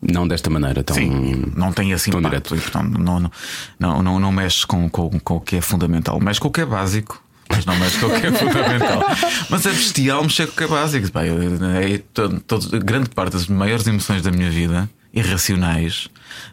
não 0.00 0.26
desta 0.26 0.50
maneira 0.50 0.82
tão. 0.82 0.96
Sim, 0.96 1.52
não 1.56 1.72
tem 1.72 1.90
impacto 1.90 2.20
direto. 2.20 2.56
e, 2.56 2.60
portanto, 2.60 2.98
não, 2.98 3.20
não, 3.20 3.30
não, 3.78 4.02
não, 4.02 4.20
não 4.20 4.32
mexe 4.32 4.66
com, 4.66 4.88
com, 4.88 5.10
com 5.20 5.36
o 5.36 5.40
que 5.40 5.56
é 5.56 5.60
fundamental, 5.60 6.20
mexe 6.20 6.40
com 6.40 6.48
o 6.48 6.50
que 6.50 6.60
é 6.60 6.66
básico. 6.66 7.22
Mas 7.50 7.64
não 7.66 7.76
mexe 7.78 7.98
com 7.98 8.06
o 8.06 8.20
que 8.20 8.26
é 8.26 8.32
fundamental. 8.32 9.02
Mas 9.50 9.66
é 9.66 9.70
bestial 9.70 10.22
mexer 10.22 10.46
com 10.46 10.52
o 10.52 10.56
que 10.56 10.64
é 10.64 10.66
básico. 10.68 11.18
Eu- 11.18 11.66
é, 11.76 11.98
todo, 12.12 12.40
todo- 12.40 12.78
grande 12.84 13.10
parte 13.10 13.32
das 13.32 13.46
maiores 13.46 13.86
emoções 13.86 14.22
da 14.22 14.30
minha 14.30 14.50
vida, 14.50 14.88
irracionais 15.12 16.08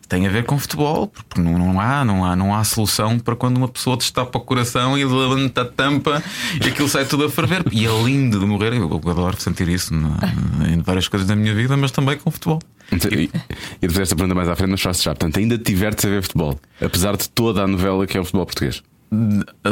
têm 0.07 0.25
a 0.25 0.29
ver 0.29 0.45
com 0.45 0.57
futebol, 0.57 1.07
porque 1.07 1.41
não, 1.41 1.57
não, 1.57 1.79
há, 1.79 2.05
não, 2.05 2.23
há, 2.23 2.35
não 2.35 2.55
há 2.55 2.63
solução 2.63 3.19
para 3.19 3.35
quando 3.35 3.57
uma 3.57 3.67
pessoa 3.67 3.97
destapa 3.97 4.37
o 4.37 4.41
coração 4.41 4.97
e 4.97 5.03
levanta 5.03 5.61
a 5.63 5.65
tampa 5.65 6.23
e 6.63 6.67
aquilo 6.69 6.87
sai 6.87 7.05
tudo 7.05 7.25
a 7.25 7.29
ferver. 7.29 7.63
E 7.71 7.85
é 7.85 8.03
lindo 8.03 8.39
de 8.39 8.45
morrer. 8.45 8.73
Eu 8.73 8.85
adoro 9.09 9.39
sentir 9.39 9.67
isso 9.67 9.93
em 9.93 10.81
várias 10.81 11.07
coisas 11.07 11.27
da 11.27 11.35
minha 11.35 11.53
vida, 11.53 11.75
mas 11.75 11.91
também 11.91 12.17
com 12.17 12.31
futebol. 12.31 12.59
E, 13.11 13.23
e 13.25 13.29
depois 13.81 13.99
esta 13.99 14.15
pergunta 14.15 14.35
mais 14.35 14.47
à 14.47 14.55
frente, 14.55 14.71
mas 14.71 14.81
faço 14.81 15.03
já. 15.03 15.11
Portanto, 15.11 15.37
ainda 15.39 15.57
te 15.57 15.63
divertes 15.73 16.05
a 16.05 16.09
ver 16.09 16.21
futebol, 16.21 16.57
apesar 16.79 17.17
de 17.17 17.27
toda 17.29 17.63
a 17.63 17.67
novela 17.67 18.07
que 18.07 18.17
é 18.17 18.21
o 18.21 18.23
futebol 18.23 18.45
português. 18.45 18.81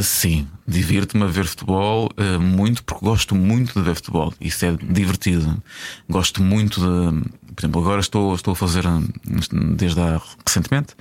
Sim, 0.02 0.48
divirto-me 0.68 1.24
a 1.24 1.28
ver 1.28 1.46
futebol 1.46 2.10
uh, 2.18 2.40
muito 2.40 2.84
porque 2.84 3.06
gosto 3.06 3.36
muito 3.36 3.74
de 3.74 3.82
ver 3.82 3.96
futebol. 3.96 4.34
Isso 4.40 4.66
é 4.66 4.72
divertido. 4.72 5.62
Gosto 6.10 6.42
muito 6.42 6.80
de. 6.80 7.44
Por 7.54 7.62
exemplo, 7.62 7.82
agora 7.82 8.02
estou, 8.02 8.34
estou 8.34 8.54
a 8.54 8.56
fazer, 8.56 8.84
desde 9.76 10.02
há, 10.02 10.20
recentemente, 10.44 10.96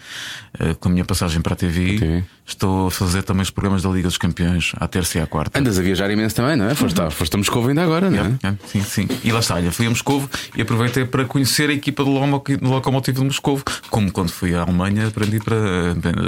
uh, 0.60 0.74
com 0.76 0.90
a 0.90 0.92
minha 0.92 1.04
passagem 1.04 1.40
para 1.40 1.54
a 1.54 1.56
TV, 1.56 1.96
okay. 1.96 2.24
estou 2.44 2.88
a 2.88 2.90
fazer 2.90 3.22
também 3.22 3.42
os 3.42 3.48
programas 3.48 3.82
da 3.82 3.88
Liga 3.88 4.06
dos 4.06 4.18
Campeões, 4.18 4.72
à 4.76 4.86
terça 4.86 5.18
e 5.18 5.22
à 5.22 5.26
quarta. 5.26 5.58
Andas 5.58 5.78
a 5.78 5.82
viajar 5.82 6.10
imenso 6.10 6.34
também, 6.34 6.54
não 6.54 6.68
é? 6.68 6.74
Foste, 6.74 7.00
uhum. 7.00 7.10
foste 7.10 7.34
a 7.34 7.38
Moscovo 7.38 7.68
ainda 7.68 7.82
agora, 7.82 8.10
não 8.10 8.18
é? 8.18 8.38
é? 8.42 8.56
sim, 8.66 8.82
sim. 8.82 9.08
E 9.24 9.32
lá 9.32 9.40
está, 9.40 9.54
olha, 9.54 9.72
fui 9.72 9.86
a 9.86 9.88
Moscovo 9.88 10.28
e 10.54 10.60
aproveitei 10.60 11.06
para 11.06 11.24
conhecer 11.24 11.70
a 11.70 11.72
equipa 11.72 12.04
do 12.04 12.10
Locomotivo 12.10 13.20
de 13.20 13.24
Moscovo, 13.24 13.64
como 13.88 14.12
quando 14.12 14.28
fui 14.28 14.54
à 14.54 14.60
Alemanha, 14.60 15.06
aprendi 15.06 15.40
para. 15.40 15.56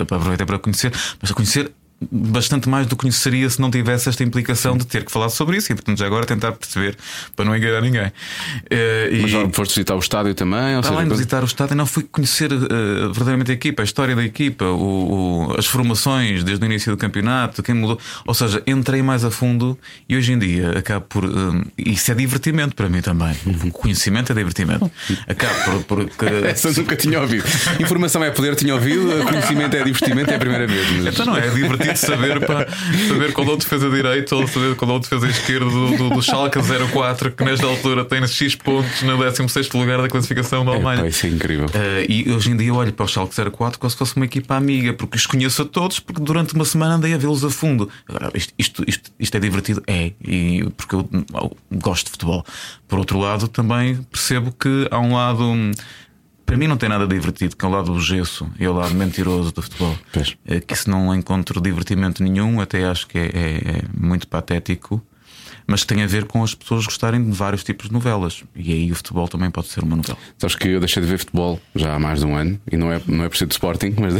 aproveitei 0.00 0.46
para 0.46 0.58
conhecer, 0.58 0.90
mas 1.20 1.30
a 1.30 1.34
conhecer 1.34 1.70
bastante 2.10 2.68
mais 2.68 2.86
do 2.86 2.96
que 2.96 3.02
conheceria 3.02 3.48
se 3.48 3.60
não 3.60 3.70
tivesse 3.70 4.08
esta 4.08 4.22
implicação 4.22 4.76
de 4.76 4.86
ter 4.86 5.04
que 5.04 5.12
falar 5.12 5.28
sobre 5.28 5.56
isso 5.56 5.72
e, 5.72 5.74
portanto, 5.74 5.98
já 5.98 6.06
agora 6.06 6.26
tentar 6.26 6.52
perceber 6.52 6.96
para 7.36 7.44
não 7.44 7.56
enganar 7.56 7.80
ninguém. 7.80 8.06
Uh, 8.06 9.22
Mas 9.22 9.32
e... 9.32 9.52
foste 9.52 9.74
visitar 9.74 9.94
o 9.94 9.98
estádio 9.98 10.34
também? 10.34 10.76
Ou 10.76 10.82
seja, 10.82 10.94
além 10.94 11.08
de 11.08 11.14
visitar 11.14 11.42
o 11.42 11.46
estádio, 11.46 11.76
não 11.76 11.86
fui 11.86 12.04
conhecer 12.04 12.52
uh, 12.52 12.66
verdadeiramente 13.12 13.50
a 13.50 13.54
equipa, 13.54 13.82
a 13.82 13.84
história 13.84 14.14
da 14.14 14.24
equipa, 14.24 14.64
o, 14.64 15.48
o, 15.50 15.54
as 15.58 15.66
formações 15.66 16.44
desde 16.44 16.64
o 16.64 16.66
início 16.66 16.90
do 16.90 16.96
campeonato, 16.96 17.62
quem 17.62 17.74
mudou. 17.74 17.98
Ou 18.26 18.34
seja, 18.34 18.62
entrei 18.66 19.02
mais 19.02 19.24
a 19.24 19.30
fundo 19.30 19.78
e 20.08 20.16
hoje 20.16 20.32
em 20.32 20.38
dia 20.38 20.78
acabo 20.78 21.06
por. 21.08 21.24
Uh, 21.24 21.64
isso 21.76 22.10
é 22.10 22.14
divertimento 22.14 22.74
para 22.74 22.88
mim 22.88 23.00
também. 23.00 23.34
O 23.64 23.70
conhecimento 23.70 24.32
é 24.32 24.34
divertimento. 24.34 24.90
Acabo 25.28 25.82
por. 25.84 26.04
por 26.10 26.32
Essa 26.44 26.70
nunca 26.72 26.96
tinha 26.96 27.20
ouvido. 27.20 27.44
Informação 27.80 28.22
é 28.24 28.30
poder, 28.30 28.54
tinha 28.54 28.74
ouvido, 28.74 29.24
conhecimento 29.24 29.76
é 29.76 29.84
divertimento, 29.84 30.30
é 30.30 30.36
a 30.36 30.38
primeira 30.38 30.66
vez. 30.66 30.90
Mas... 30.90 31.14
Então 31.14 31.26
não 31.26 31.36
é, 31.36 31.46
é 31.46 31.50
divertido 31.50 31.93
saber, 31.96 32.40
para 32.40 32.66
saber 33.08 33.32
qual 33.32 33.48
é 33.48 33.50
o 33.52 33.56
defesa 33.56 33.90
direito 33.90 34.34
ou 34.36 34.46
saber 34.46 34.74
qual 34.76 34.90
é 34.90 34.94
o 34.94 34.98
defesa 34.98 35.28
esquerdo 35.28 35.70
do, 35.70 35.96
do, 35.96 36.10
do 36.10 36.22
Schalke 36.22 36.58
04, 36.92 37.32
que 37.32 37.44
nesta 37.44 37.66
altura 37.66 38.04
tem 38.04 38.26
X 38.26 38.54
pontos 38.54 39.02
no 39.02 39.16
16 39.18 39.70
lugar 39.72 40.00
da 40.00 40.08
classificação 40.08 40.64
da 40.64 40.72
Alemanha. 40.72 41.04
É, 41.04 41.08
isso 41.08 41.26
é 41.26 41.30
incrível. 41.30 41.66
Uh, 41.66 42.04
e 42.08 42.30
hoje 42.30 42.50
em 42.50 42.56
dia 42.56 42.68
eu 42.68 42.76
olho 42.76 42.92
para 42.92 43.04
o 43.04 43.08
Schalke 43.08 43.34
04 43.34 43.78
como 43.78 43.90
se 43.90 43.96
fosse 43.96 44.16
uma 44.16 44.24
equipa 44.24 44.54
amiga, 44.54 44.92
porque 44.92 45.16
os 45.16 45.26
conheço 45.26 45.62
a 45.62 45.64
todos, 45.64 46.00
porque 46.00 46.20
durante 46.20 46.54
uma 46.54 46.64
semana 46.64 46.94
andei 46.94 47.14
a 47.14 47.18
vê-los 47.18 47.44
a 47.44 47.50
fundo. 47.50 47.88
Agora, 48.08 48.30
isto, 48.34 48.52
isto, 48.58 48.84
isto, 48.86 49.10
isto, 49.18 49.36
é 49.36 49.40
divertido? 49.40 49.82
É, 49.86 50.12
e 50.22 50.64
porque 50.76 50.94
eu, 50.94 51.08
eu 51.12 51.56
gosto 51.72 52.06
de 52.06 52.10
futebol. 52.12 52.44
Por 52.88 52.98
outro 52.98 53.18
lado, 53.18 53.48
também 53.48 53.96
percebo 54.10 54.52
que 54.52 54.88
há 54.90 54.98
um 54.98 55.14
lado 55.14 55.54
para 56.44 56.56
mim 56.56 56.66
não 56.66 56.76
tem 56.76 56.88
nada 56.88 57.06
divertido, 57.06 57.56
que 57.56 57.64
é 57.64 57.68
o 57.68 57.70
lado 57.70 57.92
do 57.92 58.00
gesso 58.00 58.50
e 58.58 58.66
o 58.66 58.72
lado 58.72 58.94
mentiroso 58.94 59.52
do 59.52 59.62
futebol. 59.62 59.96
É, 60.46 60.60
que 60.60 60.76
se 60.76 60.88
não 60.88 61.14
encontro 61.14 61.60
divertimento 61.60 62.22
nenhum, 62.22 62.60
até 62.60 62.84
acho 62.84 63.06
que 63.06 63.18
é, 63.18 63.26
é, 63.26 63.28
é 63.28 63.82
muito 63.94 64.28
patético 64.28 65.02
mas 65.66 65.82
que 65.82 65.94
tem 65.94 66.02
a 66.02 66.06
ver 66.06 66.24
com 66.24 66.42
as 66.42 66.54
pessoas 66.54 66.84
gostarem 66.84 67.22
de 67.24 67.30
vários 67.30 67.64
tipos 67.64 67.88
de 67.88 67.92
novelas. 67.92 68.42
E 68.54 68.72
aí 68.72 68.92
o 68.92 68.94
futebol 68.94 69.28
também 69.28 69.50
pode 69.50 69.68
ser 69.68 69.82
uma 69.82 69.96
novela. 69.96 70.18
Sabes 70.38 70.56
que 70.56 70.68
eu 70.68 70.80
deixei 70.80 71.02
de 71.02 71.08
ver 71.08 71.18
futebol 71.18 71.60
já 71.74 71.94
há 71.94 71.98
mais 71.98 72.20
de 72.20 72.26
um 72.26 72.36
ano, 72.36 72.60
e 72.70 72.76
não 72.76 72.92
é, 72.92 73.00
não 73.06 73.24
é 73.24 73.28
por 73.28 73.36
ser 73.36 73.46
de 73.46 73.54
Sporting, 73.54 73.94
mas 73.98 74.14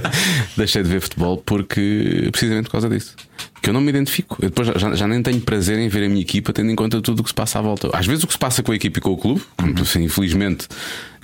deixei 0.56 0.82
de 0.82 0.88
ver 0.88 1.00
futebol 1.00 1.38
porque 1.38 2.28
precisamente 2.30 2.66
por 2.66 2.72
causa 2.72 2.88
disso. 2.88 3.16
Que 3.64 3.70
eu 3.70 3.74
não 3.74 3.80
me 3.80 3.88
identifico. 3.88 4.36
Eu 4.42 4.50
depois 4.50 4.68
já, 4.68 4.94
já, 4.94 5.08
nem 5.08 5.22
tenho 5.22 5.40
prazer 5.40 5.78
em 5.78 5.88
ver 5.88 6.04
a 6.04 6.08
minha 6.08 6.20
equipa, 6.20 6.52
tendo 6.52 6.70
em 6.70 6.74
conta 6.74 7.00
tudo 7.00 7.20
o 7.20 7.22
que 7.22 7.30
se 7.30 7.34
passa 7.34 7.58
à 7.58 7.62
volta. 7.62 7.88
Às 7.94 8.06
vezes 8.06 8.22
o 8.22 8.26
que 8.26 8.34
se 8.34 8.38
passa 8.38 8.62
com 8.62 8.72
a 8.72 8.76
equipa 8.76 8.98
e 8.98 9.00
com 9.00 9.10
o 9.10 9.16
clube, 9.16 9.40
assim, 9.80 10.04
infelizmente 10.04 10.68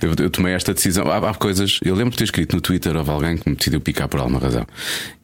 eu, 0.01 0.15
eu, 0.17 0.29
tomei 0.31 0.53
esta 0.53 0.73
decisão. 0.73 1.05
Há, 1.05 1.29
há, 1.29 1.33
coisas. 1.35 1.79
Eu 1.85 1.93
lembro 1.93 2.09
de 2.09 2.17
ter 2.17 2.23
escrito 2.23 2.55
no 2.55 2.61
Twitter 2.61 2.95
houve 2.95 3.11
alguém 3.11 3.37
que 3.37 3.47
me 3.47 3.55
decidiu 3.55 3.79
picar 3.79 4.07
por 4.07 4.19
alguma 4.19 4.39
razão. 4.39 4.65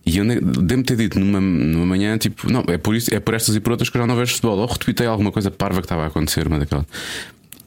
E 0.05 0.19
eu 0.19 0.25
devo 0.41 0.83
ter 0.83 0.95
dito 0.95 1.19
numa, 1.19 1.41
numa 1.41 1.87
manhã, 1.87 2.19
tipo, 2.19 2.51
não, 2.51 2.63
é 2.67 2.77
por, 2.77 2.95
isso, 2.95 3.11
é 3.11 3.19
por 3.19 3.33
estas 3.33 3.55
e 3.55 3.59
por 3.59 3.71
outras 3.71 3.89
que 3.89 3.97
eu 3.97 4.01
já 4.01 4.05
não 4.05 4.15
vejo 4.15 4.33
futebol. 4.33 4.59
Ou 4.59 4.67
retuitei 4.67 5.07
alguma 5.07 5.31
coisa 5.31 5.49
parva 5.49 5.81
que 5.81 5.85
estava 5.85 6.03
a 6.03 6.07
acontecer, 6.07 6.45
uma 6.45 6.59
daquelas. 6.59 6.85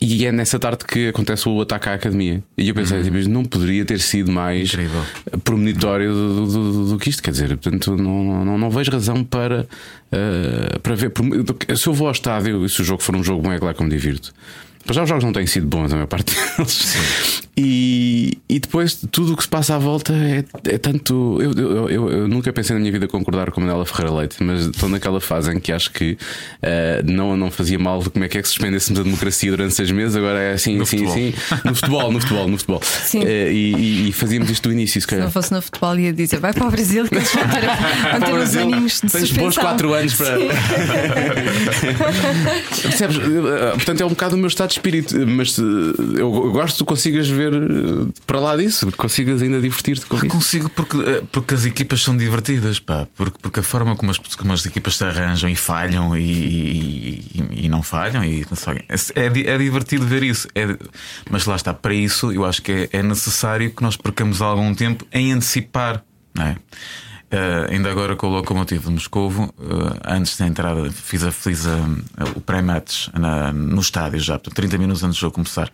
E 0.03 0.25
é 0.25 0.33
nessa 0.33 0.59
tarde 0.59 0.85
que 0.87 1.09
acontece 1.09 1.47
o 1.47 1.61
ataque 1.61 1.91
à 1.91 1.95
academia. 1.95 2.43
E 2.57 2.69
eu 2.69 2.75
pensei, 2.75 2.99
uhum. 2.99 3.05
tipo, 3.05 3.29
não 3.29 3.45
poderia 3.45 3.85
ter 3.85 4.01
sido 4.01 4.33
mais 4.33 4.71
Incrível. 4.71 5.03
premonitório 5.45 6.11
do, 6.11 6.47
do, 6.47 6.47
do, 6.47 6.87
do, 6.93 6.99
que 6.99 7.11
isto. 7.11 7.23
Quer 7.23 7.33
dizer, 7.33 7.49
portanto, 7.59 7.95
não, 7.97 8.45
não, 8.45 8.57
não 8.57 8.71
vejo 8.71 8.91
razão 8.91 9.23
para, 9.23 9.67
uh, 10.11 10.81
para 10.81 10.95
ver. 10.95 11.13
Se 11.77 11.87
eu 11.87 11.93
vou 11.93 12.07
ao 12.07 12.13
estádio 12.13 12.65
e 12.65 12.69
se 12.71 12.81
o 12.81 12.85
jogo 12.85 13.03
for 13.03 13.15
um 13.15 13.23
jogo 13.23 13.43
bom, 13.43 13.53
é 13.53 13.59
claro 13.59 13.77
que 13.77 13.83
eu 13.83 13.87
me 13.87 13.93
divirto. 13.93 14.33
Mas 14.87 14.97
já 14.97 15.03
os 15.03 15.09
jogos 15.09 15.25
não 15.25 15.33
têm 15.33 15.47
sido 15.47 15.67
bons, 15.67 15.93
a 15.93 15.97
maior 15.97 16.07
parte 16.07 16.35
deles. 16.35 17.41
E, 17.57 18.39
e 18.49 18.59
depois 18.59 18.99
tudo 19.11 19.35
o 19.35 19.37
que 19.37 19.43
se 19.43 19.49
passa 19.49 19.75
à 19.75 19.79
volta 19.79 20.15
é, 20.15 20.45
é 20.67 20.79
tanto. 20.79 21.39
Eu, 21.43 21.53
eu, 21.53 21.89
eu, 21.89 22.11
eu, 22.11 22.29
nunca 22.29 22.53
pensei 22.53 22.73
na 22.75 22.81
minha 22.81 22.91
vida 22.91 23.07
concordar 23.07 23.51
com 23.51 23.61
a 23.61 23.65
Manela 23.65 23.85
Ferreira 23.85 24.15
Leite, 24.15 24.43
mas 24.43 24.67
estou 24.67 24.89
naquela 24.89 25.21
fase 25.21 25.53
em 25.53 25.61
que 25.61 25.71
acho 25.71 25.93
que 25.93 26.13
uh, 26.13 26.17
não, 27.05 27.37
não 27.37 27.51
fazia 27.51 27.79
mal 27.79 28.03
como 28.03 28.25
é 28.25 28.29
que 28.29 28.39
é 28.39 28.43
que 28.43 28.49
suspendêssemos 28.49 28.99
a 29.01 29.03
democracia 29.03 29.51
durante 29.51 29.75
seis 29.75 29.91
meses, 29.91 30.17
agora 30.17 30.39
é 30.39 30.53
assim, 30.53 30.77
no 30.77 30.85
assim, 30.85 31.07
assim. 31.07 31.35
No 31.65 31.75
futebol, 31.75 32.11
no 32.11 32.21
futebol, 32.21 32.49
no 32.49 32.57
futebol. 32.57 32.81
Sim. 32.83 33.25
Uh, 33.25 33.51
e, 33.51 34.09
e, 34.09 34.13
fazíamos 34.13 34.49
isto 34.49 34.69
do 34.69 34.73
início, 34.73 34.99
se 35.01 35.07
calhar. 35.07 35.25
Se 35.25 35.27
não 35.27 35.33
fosse 35.33 35.53
no 35.53 35.61
futebol, 35.61 35.99
ia 35.99 36.13
dizer 36.13 36.39
vai 36.41 36.55
para 36.55 36.67
o 36.67 36.71
Brasil 36.71 37.07
que 37.07 37.15
eles 37.15 37.33
vão 37.33 37.49
ter, 37.49 37.61
vão 38.19 38.21
ter 38.21 38.35
uns 38.35 38.57
aninhos 38.57 39.01
de 39.03 39.11
Tens 39.11 39.33
bons 39.33 39.59
quatro 39.59 39.93
anos 39.93 40.15
para. 40.15 40.39
Percebes? 42.83 43.17
Eh, 43.19 43.71
portanto, 43.75 44.01
é 44.01 44.07
um 44.07 44.11
bocado 44.11 44.35
o 44.37 44.39
meu 44.39 44.49
estado 44.49 44.70
de 44.71 44.75
espírito, 44.75 45.27
mas 45.27 45.59
eu 45.59 46.31
gosto 46.53 46.75
que 46.75 46.79
tu 46.79 46.85
consigas 46.85 47.29
ver 47.29 47.41
ver 47.41 48.13
para 48.27 48.39
lá 48.39 48.57
disso, 48.57 48.91
consigas 48.97 49.43
ainda 49.43 49.61
divertir-te 49.61 50.07
com 50.07 50.17
isso. 50.17 50.29
Consigo 50.29 50.69
porque, 50.71 50.97
eh, 50.99 51.23
porque 51.33 51.55
as 51.55 51.65
equipas 51.65 52.03
são 52.03 52.17
divertidas, 52.17 52.79
pá, 52.79 53.07
porque, 53.17 53.39
porque 53.41 53.61
a 53.61 53.63
forma 53.63 53.97
como 53.97 54.11
as, 54.11 54.19
como 54.19 54.53
as 54.53 54.65
equipas 54.67 54.97
se 54.97 55.05
arranjam 55.05 55.49
e 55.49 55.57
falham 55.57 56.17
e, 56.17 56.23
e, 56.23 57.65
e 57.65 57.69
não 57.69 57.83
falham 57.83 58.25
e 58.25 58.45
é, 59.15 59.27
é, 59.27 59.55
é 59.55 59.59
divertido 59.59 60.07
ver 60.07 60.23
isso. 60.23 60.49
É, 60.55 60.77
mas 61.31 61.47
lá 61.47 61.57
está, 61.57 61.73
para 61.73 61.95
isso 61.95 62.33
eu 62.33 62.45
acho 62.45 62.63
que 62.63 62.73
é, 62.73 62.99
é 62.99 63.03
necessário 63.03 63.71
que 63.71 63.83
nós 63.83 63.97
percamos 63.97 64.43
algum 64.43 64.75
tempo 64.75 65.07
em 65.13 65.33
antecipar, 65.33 66.03
não 66.35 66.47
é? 66.47 66.57
Uh, 67.33 67.73
ainda 67.73 67.89
agora 67.89 68.17
com 68.17 68.27
o 68.27 68.31
locomotivo 68.31 68.89
de 68.89 68.95
Moscovo, 68.95 69.55
uh, 69.57 70.01
antes 70.05 70.37
da 70.37 70.49
entrada, 70.49 70.91
fiz, 70.91 71.23
a, 71.23 71.31
fiz 71.31 71.65
a, 71.65 71.79
o 72.35 72.41
pré-match 72.41 73.07
no 73.55 73.81
estádio 73.81 74.19
já, 74.19 74.33
portanto, 74.33 74.57
30 74.57 74.79
minutos 74.79 75.05
antes 75.05 75.17
do 75.17 75.21
jogo 75.21 75.35
começar. 75.35 75.71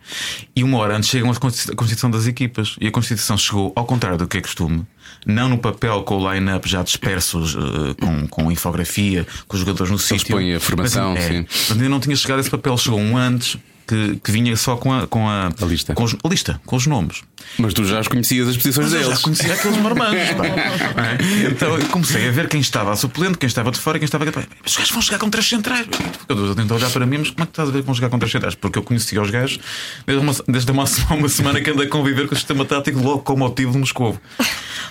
E 0.55 0.63
uma 0.63 0.77
hora 0.77 0.95
antes 0.95 1.09
chegam 1.09 1.31
a 1.31 1.35
constituição 1.35 2.11
das 2.11 2.27
equipas. 2.27 2.75
E 2.79 2.85
a 2.85 2.91
constituição 2.91 3.35
chegou 3.35 3.73
ao 3.75 3.85
contrário 3.85 4.19
do 4.19 4.27
que 4.27 4.37
é 4.37 4.41
costume, 4.41 4.85
não 5.25 5.49
no 5.49 5.57
papel 5.57 6.03
com 6.03 6.17
o 6.17 6.31
line-up 6.31 6.69
já 6.69 6.83
dispersos, 6.83 7.55
uh, 7.55 7.95
com, 7.99 8.27
com 8.27 8.51
infografia, 8.51 9.25
com 9.47 9.55
os 9.55 9.61
jogadores 9.61 9.91
no 9.91 9.97
sítio. 9.97 10.35
põem 10.35 10.53
a 10.53 10.59
formação, 10.59 11.13
mas, 11.15 11.23
é, 11.23 11.27
sim. 11.27 11.45
Ainda 11.71 11.89
não 11.89 11.99
tinha 11.99 12.15
chegado 12.15 12.39
esse 12.39 12.51
papel, 12.51 12.77
chegou 12.77 12.99
um 12.99 13.17
antes 13.17 13.57
que, 13.87 14.19
que 14.23 14.31
vinha 14.31 14.55
só 14.57 14.75
com 14.75 14.93
a, 14.93 15.07
com 15.07 15.27
a, 15.27 15.47
a 15.47 15.65
lista. 15.65 15.93
Com 15.93 16.03
os, 16.03 16.15
a 16.23 16.27
lista, 16.27 16.61
com 16.65 16.75
os 16.75 16.85
nomes. 16.85 17.23
Mas 17.57 17.73
tu 17.73 17.85
já 17.85 17.99
os 17.99 18.07
conhecias 18.07 18.49
as 18.49 18.57
posições 18.57 18.91
deles. 18.91 19.07
já 19.07 19.17
conhecia 19.17 19.53
aqueles 19.53 19.77
marmanjos. 19.77 20.17
é? 20.37 21.47
Então 21.49 21.77
eu 21.77 21.85
comecei 21.87 22.27
a 22.27 22.31
ver 22.31 22.49
quem 22.49 22.59
estava 22.59 22.91
a 22.91 22.95
suplente, 22.95 23.37
quem 23.37 23.47
estava 23.47 23.71
de 23.71 23.79
fora, 23.79 23.97
quem 23.97 24.05
estava. 24.05 24.25
Os 24.65 24.75
gajos 24.75 24.91
vão 24.91 25.01
chegar 25.01 25.19
com 25.19 25.29
três 25.29 25.47
centrais. 25.47 25.87
Eu 26.27 26.53
tenho 26.53 26.73
olhar 26.73 26.89
para 26.89 27.05
mim, 27.05 27.19
mas 27.19 27.29
como 27.29 27.43
é 27.43 27.45
que 27.45 27.51
estás 27.51 27.69
a 27.69 27.71
ver 27.71 27.79
que 27.79 27.85
vão 27.85 27.95
chegar 27.95 28.09
com 28.09 28.19
três 28.19 28.31
centrais? 28.31 28.55
Porque 28.55 28.77
eu 28.77 28.83
conhecia 28.83 29.21
os 29.21 29.29
gajos 29.29 29.59
desde 30.05 30.23
uma, 30.23 30.33
desde 30.47 30.71
uma, 30.71 30.83
uma 31.11 31.29
semana 31.29 31.61
que 31.61 31.69
ando 31.69 31.81
a 31.81 31.87
conviver 31.87 32.27
com 32.27 32.33
o 32.33 32.37
sistema 32.37 32.65
tático 32.65 32.99
locomotivo 32.99 33.71
de 33.71 33.77
Moscou. 33.77 34.19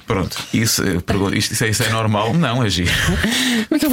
Pronto, 0.07 0.39
isso, 0.55 0.83
isto, 1.35 1.53
isso, 1.53 1.65
é, 1.65 1.69
isso 1.69 1.83
é 1.83 1.91
normal? 1.91 2.33
Não, 2.33 2.63
é 2.63 2.71
giro. 2.71 2.91
Como 3.69 3.77
é, 3.77 3.79
que, 3.79 3.87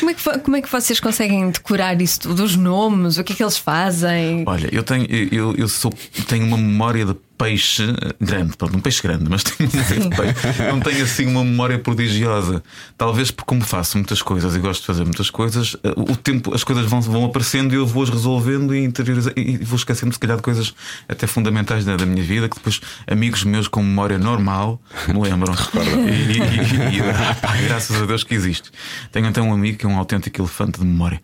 como, 0.00 0.10
é 0.10 0.14
que, 0.14 0.38
como 0.40 0.56
é 0.56 0.62
que 0.62 0.70
vocês 0.70 0.98
conseguem 0.98 1.50
decorar 1.50 2.00
isso 2.00 2.20
tudo? 2.20 2.42
Os 2.42 2.56
nomes, 2.56 3.18
o 3.18 3.24
que 3.24 3.32
é 3.32 3.36
que 3.36 3.42
eles 3.42 3.56
fazem? 3.56 4.44
Olha, 4.50 4.68
eu 4.72 4.82
tenho, 4.82 5.06
eu, 5.32 5.54
eu 5.54 5.68
sou, 5.68 5.92
tenho 6.26 6.44
uma 6.44 6.56
memória 6.56 7.04
de 7.04 7.14
peixe 7.40 7.82
grande, 8.20 8.54
pronto, 8.54 8.76
um 8.76 8.80
peixe 8.80 9.02
grande, 9.02 9.24
mas 9.30 9.42
tenho 9.48 9.70
peixe. 9.70 10.62
não 10.70 10.78
tenho 10.78 11.02
assim 11.02 11.24
uma 11.24 11.42
memória 11.42 11.78
prodigiosa. 11.78 12.62
Talvez 12.98 13.30
porque, 13.30 13.48
como 13.48 13.62
faço 13.62 13.96
muitas 13.96 14.20
coisas 14.20 14.54
e 14.54 14.58
gosto 14.58 14.82
de 14.82 14.86
fazer 14.86 15.04
muitas 15.04 15.30
coisas, 15.30 15.74
eh, 15.82 15.94
o 15.96 16.14
tempo, 16.14 16.54
as 16.54 16.62
coisas 16.62 16.84
vão, 16.84 17.00
vão 17.00 17.24
aparecendo 17.24 17.72
e 17.72 17.76
eu 17.76 17.86
vou-as 17.86 18.10
resolvendo 18.10 18.74
e, 18.74 18.92
e 19.36 19.64
vou 19.64 19.76
esquecendo, 19.76 20.12
se 20.12 20.18
calhar, 20.18 20.36
de 20.36 20.42
coisas 20.42 20.74
até 21.08 21.26
fundamentais 21.26 21.82
da, 21.82 21.96
da, 21.96 22.04
minha 22.04 22.22
vida 22.22 22.46
que 22.46 22.56
depois 22.56 22.78
amigos 23.06 23.42
meus 23.42 23.68
com 23.68 23.82
memória 23.82 24.18
normal 24.18 24.78
me 25.08 25.18
lembram. 25.18 25.54
e, 26.06 26.92
e, 26.92 26.98
e 26.98 27.00
ah, 27.00 27.56
graças 27.66 28.02
a 28.02 28.04
Deus 28.04 28.22
que 28.22 28.34
existe. 28.34 28.70
Tenho 29.10 29.26
então 29.26 29.48
um 29.48 29.54
amigo 29.54 29.78
que 29.78 29.86
é 29.86 29.88
um 29.88 29.96
autêntico 29.96 30.42
elefante 30.42 30.78
de 30.78 30.84
memória. 30.84 31.22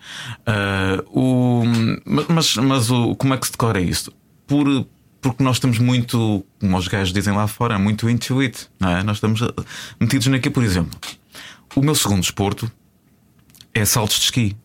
Uh, 0.48 1.20
o, 1.20 1.64
mas 2.06 2.56
mas 2.56 2.90
o, 2.90 3.14
como 3.16 3.34
é 3.34 3.36
que 3.36 3.46
se 3.46 3.52
decora 3.52 3.80
isso? 3.80 4.10
Por 4.46 4.86
porque 5.30 5.42
nós 5.42 5.56
estamos 5.56 5.78
muito, 5.78 6.44
como 6.60 6.76
os 6.76 6.88
gajos 6.88 7.12
dizem 7.12 7.34
lá 7.34 7.46
fora, 7.46 7.78
muito 7.78 8.08
into 8.08 8.40
it, 8.40 8.68
não 8.78 8.90
é? 8.90 9.02
Nós 9.02 9.16
estamos 9.16 9.42
ah, 9.42 9.52
metidos 10.00 10.26
naquilo, 10.28 10.54
por 10.54 10.64
exemplo. 10.64 10.98
O 11.74 11.82
meu 11.82 11.94
segundo 11.94 12.20
desporto 12.20 12.70
é 13.74 13.84
saltos 13.84 14.16
de 14.16 14.24
esqui. 14.24 14.56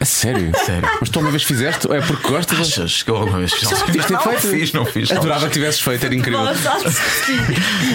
A 0.00 0.04
sério? 0.04 0.50
Sério. 0.66 0.88
Mas 1.00 1.08
tu 1.08 1.20
uma 1.20 1.30
vez 1.30 1.44
fizeste? 1.44 1.90
É 1.92 2.00
porque 2.00 2.28
gostas? 2.28 2.58
Achas 2.58 3.02
que 3.02 3.10
eu 3.10 3.16
alguma 3.16 3.38
vez 3.38 3.52
fiz 3.52 3.70
esqui? 3.70 3.92
ter 3.92 4.10
Não, 4.12 4.20
feito. 4.20 4.40
fiz, 4.48 4.72
não 4.72 4.84
fiz. 4.84 5.10
Adorava 5.12 5.46
que 5.46 5.52
tivesses 5.54 5.80
feito, 5.80 6.04
era 6.04 6.14
incrível. 6.14 6.40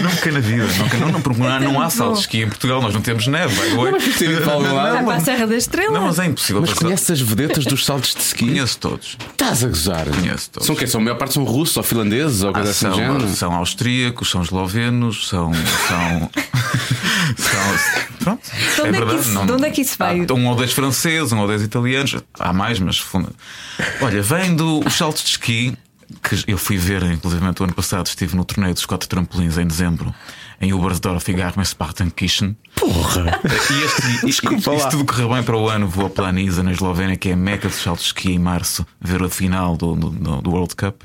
Nunca 0.02 0.32
na 0.32 0.40
vida, 0.40 0.66
nunca, 0.78 0.98
não, 0.98 1.12
não, 1.12 1.22
porque 1.22 1.40
não 1.42 1.50
há, 1.50 1.60
não 1.60 1.82
há 1.82 1.90
saltos 1.90 2.20
de 2.20 2.26
esqui 2.26 2.42
em 2.42 2.48
Portugal, 2.48 2.82
nós 2.82 2.94
não 2.94 3.02
temos 3.02 3.28
neve. 3.28 3.54
way. 3.76 3.92
mas 3.92 4.04
ter 4.18 4.30
ido 4.32 4.42
para. 4.44 5.02
Vai 5.04 5.18
a 5.18 5.20
Serra 5.20 5.46
da 5.48 5.56
Estrela. 5.58 5.92
Não, 5.92 6.08
mas 6.08 6.20
é 6.20 6.26
impossível. 6.26 6.62
Mas 6.62 6.74
conheces 6.74 7.10
as 7.12 7.22
vedetas 7.22 7.66
dos 7.66 7.86
saltos 7.86 8.16
de 8.16 8.22
ski? 8.22 8.46
Conheço 8.48 8.78
todos. 8.78 9.18
Estás 9.32 9.64
a 9.64 9.68
gozar? 9.68 10.06
Conheço 10.08 10.50
todos. 10.52 10.68
São 10.68 10.76
quê? 10.76 10.88
São 10.88 11.02
a 11.02 11.04
maior 11.04 11.18
parte 11.18 11.34
são 11.34 11.44
russos 11.44 11.76
ou 11.78 11.84
finlandeses 11.84 12.44
ou 12.44 12.54
coisa 12.54 12.70
Ah, 12.70 12.72
assim 12.72 12.88
do 12.90 12.96
são, 12.96 13.04
género? 13.06 13.28
são 13.36 13.54
austríacos, 13.54 14.30
são 14.32 14.42
eslovenos, 14.42 15.28
são. 15.28 15.52
são, 15.54 16.30
são 17.38 18.10
pronto. 18.20 18.42
De 18.76 18.82
onde 18.82 18.98
é 18.98 19.06
que 19.06 19.16
isso- 19.16 19.46
de 19.46 19.52
onde 19.52 19.66
é 19.66 19.70
que 19.72 19.82
isso 19.82 19.98
veio? 20.00 20.28
Um 20.34 20.48
ou 20.48 20.56
dois 20.56 20.72
franceses, 20.72 21.32
um 21.32 21.40
ou 21.40 21.48
dois 21.48 21.62
italianos, 21.62 21.89
há 22.40 22.54
mais, 22.54 22.80
mas. 22.80 23.04
Olha, 24.02 24.22
vem 24.22 24.56
dos 24.56 24.94
saltos 24.94 25.24
de 25.24 25.30
esqui, 25.32 25.78
que 26.24 26.44
eu 26.48 26.58
fui 26.58 26.78
ver, 26.78 27.04
inclusive, 27.04 27.44
o 27.44 27.64
ano 27.64 27.74
passado, 27.74 28.08
estive 28.08 28.36
no 28.36 28.44
torneio 28.44 28.74
dos 28.74 28.84
Scott 28.84 29.08
Trampolins 29.08 29.58
em 29.58 29.68
dezembro, 29.68 30.14
em 30.62 30.74
Ubersdorf 30.74 31.30
e 31.30 31.34
Garmisch-Partenkirchen. 31.34 32.56
Porra! 32.76 33.40
E 33.44 33.84
este, 33.84 34.08
e, 34.24 34.26
Desculpa 34.26 34.74
e, 34.76 34.80
se 34.80 34.90
tudo 34.90 35.06
correr 35.06 35.28
bem 35.28 35.44
para 35.44 35.58
o 35.58 35.70
ano, 35.70 35.88
vou 35.88 36.06
a 36.06 36.10
Planisa, 36.10 36.62
na 36.64 36.72
Eslovénia, 36.72 37.16
que 37.16 37.30
é 37.30 37.34
a 37.34 37.38
meca 37.38 37.68
de 37.68 37.74
saltos 37.74 38.04
de 38.04 38.08
esqui 38.10 38.32
em 38.34 38.40
março, 38.40 38.86
ver 39.00 39.22
a 39.24 39.30
final 39.30 39.76
do, 39.78 39.96
do, 39.96 40.10
do 40.42 40.50
World 40.52 40.76
Cup. 40.76 41.02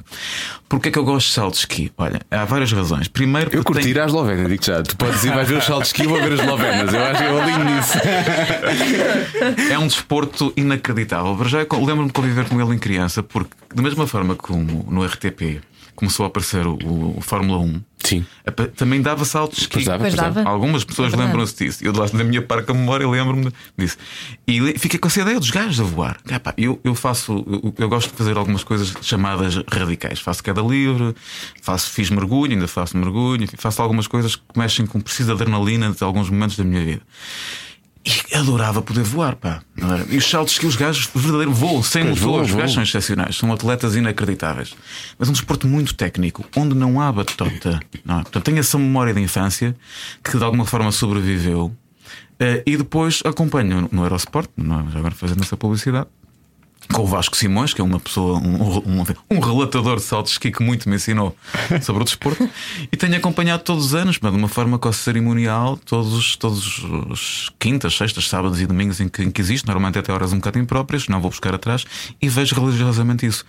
Porquê 0.69 0.89
é 0.89 0.93
que 0.93 0.99
eu 0.99 1.05
gosto 1.05 1.29
de 1.29 1.33
saltos 1.35 1.61
de 1.61 1.67
esqui? 1.67 1.93
Olha, 1.97 2.21
há 2.31 2.45
várias 2.45 2.73
razões. 2.73 3.07
Primeiro, 3.09 3.51
Eu 3.55 3.63
curti 3.63 3.83
tem- 3.83 3.91
ir 3.93 4.01
à 4.01 4.07
Eslovénia, 4.07 4.49
digo 4.49 4.65
já. 4.65 4.83
Tu 4.83 4.97
podes 4.97 5.23
ir, 5.25 5.33
vais 5.33 5.49
ver 5.49 5.59
os 5.59 5.65
saltos 5.65 5.93
de 5.93 5.95
ski 6.03 6.07
ou 6.13 6.21
ver 6.21 6.33
as 6.33 6.41
eslovenas. 6.41 6.93
Eu 6.93 7.05
acho 7.05 7.23
que 7.23 7.29
eu 7.29 7.41
alinho 7.43 7.65
nisso. 7.65 7.99
é 9.71 9.79
um 9.79 9.87
desporto 9.87 10.53
inacreditável. 10.57 11.37
Já 11.45 11.59
lembro-me 11.59 12.07
de 12.07 12.13
conviver 12.13 12.49
com 12.49 12.61
ele 12.61 12.75
em 12.75 12.79
criança, 12.79 13.23
porque, 13.23 13.51
da 13.75 13.83
mesma 13.83 14.07
forma 14.07 14.35
como 14.35 14.85
no 14.91 15.05
RTP 15.05 15.61
começou 15.95 16.25
a 16.25 16.27
aparecer 16.29 16.67
o, 16.67 16.77
o 17.17 17.21
Fórmula 17.21 17.59
1, 17.61 17.81
Sim. 18.05 18.25
apa- 18.47 18.69
também 18.69 19.01
dava 19.03 19.25
saltos 19.25 19.57
de 19.59 19.63
esqui. 19.65 19.85
Pois 19.99 20.15
dava. 20.15 20.43
Algumas 20.45 20.85
pessoas 20.85 21.13
É 21.13 21.17
lembram-se 21.17 21.65
disso. 21.65 21.85
Eu, 21.85 21.93
da 21.93 22.23
minha 22.25 22.43
parca 22.43 22.73
memória, 22.73 23.09
lembro-me 23.09 23.51
disso. 23.77 23.97
E 24.47 24.79
fiquei 24.79 24.99
com 24.99 25.09
essa 25.09 25.21
ideia 25.23 25.41
dos 25.41 25.51
gajos 25.51 25.81
a 25.81 25.83
voar. 25.85 26.19
Epá, 26.31 26.55
eu, 26.57 26.79
eu 26.85 26.95
faço, 26.95 27.45
eu, 27.49 27.75
eu 27.79 27.89
gosto 27.89 28.11
de 28.11 28.17
fazer 28.17 28.37
algumas 28.37 28.63
coisas 28.63 28.93
chamadas 29.03 29.57
radicais. 29.67 30.21
Faço 30.21 30.43
queda 30.45 30.61
livre, 30.61 31.15
faço, 31.63 31.91
fiz 31.91 32.11
mergulho, 32.11 32.53
ainda 32.53 32.69
faço 32.69 32.97
mergulho, 32.97 33.49
faço 33.57 33.81
algumas 33.83 34.07
coisas 34.07 34.37
que 34.37 34.43
mexem 34.57 34.87
com 34.87 35.01
precisa 35.01 35.35
de 35.35 35.43
adrenalina 35.43 35.91
de 35.91 36.05
alguns 36.05 36.29
momentos 36.31 36.57
da 36.57 36.65
minha 36.65 36.85
vida. 36.85 37.03
E 38.05 38.37
adorava 38.37 38.83
poder 38.83 39.03
voar, 39.03 39.35
pá. 39.35 39.63
E 40.11 40.17
os 40.19 40.29
saltos 40.29 40.59
que 40.59 40.67
os 40.67 40.77
gajos 40.77 41.09
verdadeiro 41.15 41.53
voam, 41.53 41.83
sem 41.83 42.05
Pois 42.05 42.21
motor, 42.21 42.43
os 42.43 42.53
gajos 42.53 42.75
são 42.75 42.83
excepcionais, 42.83 43.37
são 43.37 43.51
atletas 43.51 43.97
inacreditáveis. 43.97 44.75
Mas 45.19 45.29
é 45.29 45.31
um 45.31 45.33
desporto 45.33 45.67
muito 45.67 45.95
técnico, 45.95 46.45
onde 46.55 46.75
não 46.75 47.01
há 47.01 47.11
batota. 47.11 47.81
Não 48.05 48.21
é? 48.21 48.23
Portanto, 48.23 48.45
tenho 48.45 48.59
essa 48.59 48.79
memória 48.79 49.15
de 49.15 49.21
infância 49.21 49.75
que 50.23 50.37
de 50.37 50.45
alguma 50.45 50.67
forma 50.67 50.93
sobreviveu. 50.93 51.75
Eh, 52.39 52.63
e 52.67 52.77
depois 52.77 53.23
acompanho 53.25 53.89
no 53.91 54.05
Eurosport, 54.05 54.51
não 54.55 54.81
é? 54.81 54.99
Agora 54.99 55.15
fazendo 55.15 55.43
essa 55.43 55.57
publicidade. 55.57 56.09
Com 56.93 57.03
o 57.03 57.07
Vasco 57.07 57.37
Simões, 57.37 57.73
que 57.75 57.81
é 57.81 57.85
uma 57.85 57.99
pessoa, 57.99 58.39
um, 58.39 58.79
um, 59.01 59.05
um 59.31 59.41
relatador 59.41 59.97
de 59.97 60.03
saltos 60.03 60.35
de 60.35 60.39
que 60.41 60.63
muito 60.63 60.89
me 60.89 60.97
ensinou 60.97 61.35
sobre 61.83 62.03
o 62.03 62.05
desporto, 62.05 62.49
e 62.93 62.97
tenho 62.97 63.17
acompanhado 63.17 63.63
todos 63.63 63.87
os 63.87 63.95
anos, 63.95 64.19
mas 64.21 64.31
de 64.33 64.39
uma 64.39 64.49
forma 64.49 64.79
quase 64.79 64.99
cerimonial, 64.99 65.77
todos, 65.79 66.13
os- 66.13 66.37
todos 66.37 66.85
os 67.11 67.51
quintas, 67.59 67.97
sextas, 67.97 68.29
sábados 68.29 68.61
e 68.61 68.67
domingos 68.67 69.01
em 69.01 69.09
que, 69.09 69.23
em 69.23 69.31
que 69.31 69.41
existe, 69.41 69.67
normalmente 69.67 69.99
até 69.99 70.13
horas 70.13 70.33
um 70.33 70.37
bocado 70.37 70.59
impróprias, 70.59 71.09
não 71.09 71.21
vou 71.21 71.31
buscar 71.31 71.55
atrás, 71.55 71.85
e 72.21 72.29
vejo 72.29 72.55
religiosamente 72.55 73.27
isso. 73.27 73.45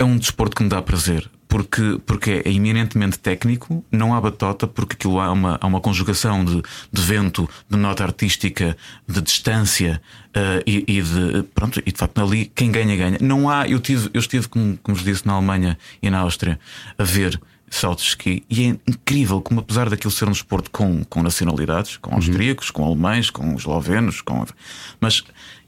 É 0.00 0.04
um 0.04 0.16
desporto 0.16 0.56
que 0.56 0.62
me 0.62 0.70
dá 0.70 0.80
prazer, 0.80 1.30
porque, 1.46 2.00
porque 2.06 2.42
é 2.42 2.50
eminentemente 2.50 3.18
técnico, 3.18 3.84
não 3.92 4.14
há 4.14 4.20
batota, 4.22 4.66
porque 4.66 4.94
aquilo 4.94 5.20
há 5.20 5.30
uma, 5.30 5.58
há 5.60 5.66
uma 5.66 5.78
conjugação 5.78 6.42
de, 6.42 6.62
de 6.90 7.02
vento, 7.02 7.46
de 7.68 7.76
nota 7.76 8.02
artística, 8.02 8.74
de 9.06 9.20
distância 9.20 10.00
eh, 10.32 10.62
e, 10.66 10.84
e 10.88 11.02
de. 11.02 11.42
Pronto, 11.54 11.82
e 11.84 11.92
de 11.92 11.98
facto 11.98 12.18
ali 12.18 12.46
quem 12.46 12.72
ganha, 12.72 12.96
ganha. 12.96 13.18
Não 13.20 13.50
há. 13.50 13.68
Eu, 13.68 13.78
tive, 13.78 14.08
eu 14.14 14.20
estive, 14.20 14.48
como, 14.48 14.78
como 14.78 14.96
vos 14.96 15.04
disse, 15.04 15.26
na 15.26 15.34
Alemanha 15.34 15.76
e 16.00 16.08
na 16.08 16.20
Áustria 16.20 16.58
a 16.96 17.04
ver 17.04 17.38
saltos 17.68 18.04
de 18.04 18.10
ski 18.10 18.42
e 18.48 18.64
é 18.64 18.66
incrível 18.88 19.42
como, 19.42 19.60
apesar 19.60 19.90
daquilo 19.90 20.10
ser 20.10 20.28
um 20.28 20.32
desporto 20.32 20.70
com, 20.70 21.04
com 21.04 21.22
nacionalidades, 21.22 21.98
com 21.98 22.14
austríacos, 22.14 22.70
com 22.70 22.86
alemães, 22.86 23.28
com 23.28 23.54
eslovenos, 23.54 24.22
com. 24.22 24.46
Mas. 24.98 25.22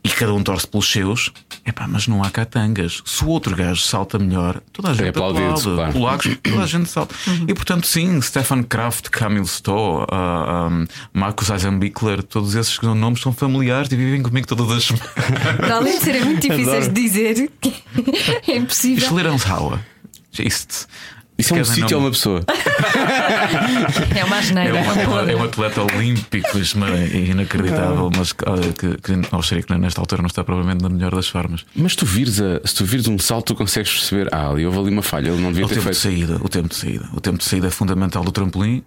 E 0.04 0.08
cada 0.08 0.34
um 0.34 0.42
torce 0.42 0.66
pelos 0.66 0.90
seus, 0.90 1.30
epá, 1.64 1.86
mas 1.86 2.08
não 2.08 2.24
há 2.24 2.30
catangas. 2.30 3.00
Se 3.04 3.24
o 3.24 3.28
outro 3.28 3.54
gajo 3.54 3.80
salta 3.80 4.18
melhor, 4.18 4.60
toda 4.72 4.90
a 4.90 4.94
gente 4.94 5.10
aplaudido, 5.10 5.44
aplaude. 5.44 5.62
claro. 5.62 5.92
Polacos, 5.92 6.38
toda 6.42 6.62
a 6.62 6.66
gente 6.66 6.88
salta. 6.88 7.14
E 7.46 7.54
portanto, 7.54 7.86
sim, 7.86 8.20
Stefan 8.20 8.64
Kraft, 8.64 9.10
Camille 9.10 9.46
Stowe, 9.46 10.02
uh, 10.02 10.68
um, 10.70 10.86
Marcus 11.12 11.50
Eisenbichler, 11.50 12.22
todos 12.24 12.56
esses 12.56 12.80
nomes 12.80 13.20
são 13.20 13.32
familiares 13.32 13.92
e 13.92 13.96
vivem 13.96 14.22
comigo 14.22 14.46
todas 14.46 14.70
as 14.72 14.84
semanas. 14.84 15.08
Para 15.56 15.76
além 15.76 15.98
de 15.98 16.04
serem 16.04 16.24
muito 16.24 16.48
difíceis 16.48 16.88
de 16.88 16.94
dizer, 16.94 17.50
é 18.48 18.56
impossível. 18.56 19.08
Schlerenshauer. 19.08 19.78
Isto. 20.36 20.88
Isso 21.38 21.55
é 21.57 21.61
um 21.61 21.64
sítio 21.64 21.97
ou 21.97 22.05
uma 22.05 22.11
pessoa? 22.11 22.40
É 24.16 24.25
uma 24.25 24.38
asneira. 24.38 24.75
um, 24.75 24.77
é 24.79 25.09
um- 25.09 25.29
é 25.31 25.37
um 25.37 25.45
atleta 25.45 25.83
olímpico 25.83 26.59
isso 26.59 26.79
é 26.85 27.07
inacreditável, 27.16 28.11
mas 28.16 28.33
que, 28.33 28.45
que, 28.79 28.97
que 29.23 29.35
austríaco 29.35 29.75
nesta 29.75 30.01
altura 30.01 30.23
não 30.23 30.27
está 30.27 30.45
provavelmente 30.45 30.83
na 30.83 30.88
melhor 30.88 31.14
das 31.14 31.29
formas. 31.29 31.64
Mas 31.75 31.97
tu 31.97 32.05
vires 32.07 32.40
a, 32.40 32.61
se 32.64 32.75
tu 32.75 32.85
vires 32.85 33.09
um 33.09 33.18
salto, 33.18 33.49
tu 33.49 33.55
consegues 33.57 33.90
perceber, 33.92 34.29
ah, 34.33 34.51
ali 34.51 34.64
houve 34.66 34.79
ali 34.79 34.90
uma 34.90 35.03
falha, 35.03 35.29
ele 35.31 35.40
não 35.40 35.51
devia 35.51 35.64
O 35.66 35.68
ter 35.68 35.77
tempo 35.77 35.90
de 35.90 35.97
feito. 35.99 36.16
saída, 36.27 36.38
o 36.45 36.49
tempo 36.49 36.68
de 36.68 36.75
saída. 36.77 37.09
O 37.14 37.21
tempo 37.21 37.38
de 37.38 37.45
saída 37.45 37.66
é 37.66 37.71
fundamental 37.71 38.23
do 38.25 38.33
trampolim. 38.33 38.83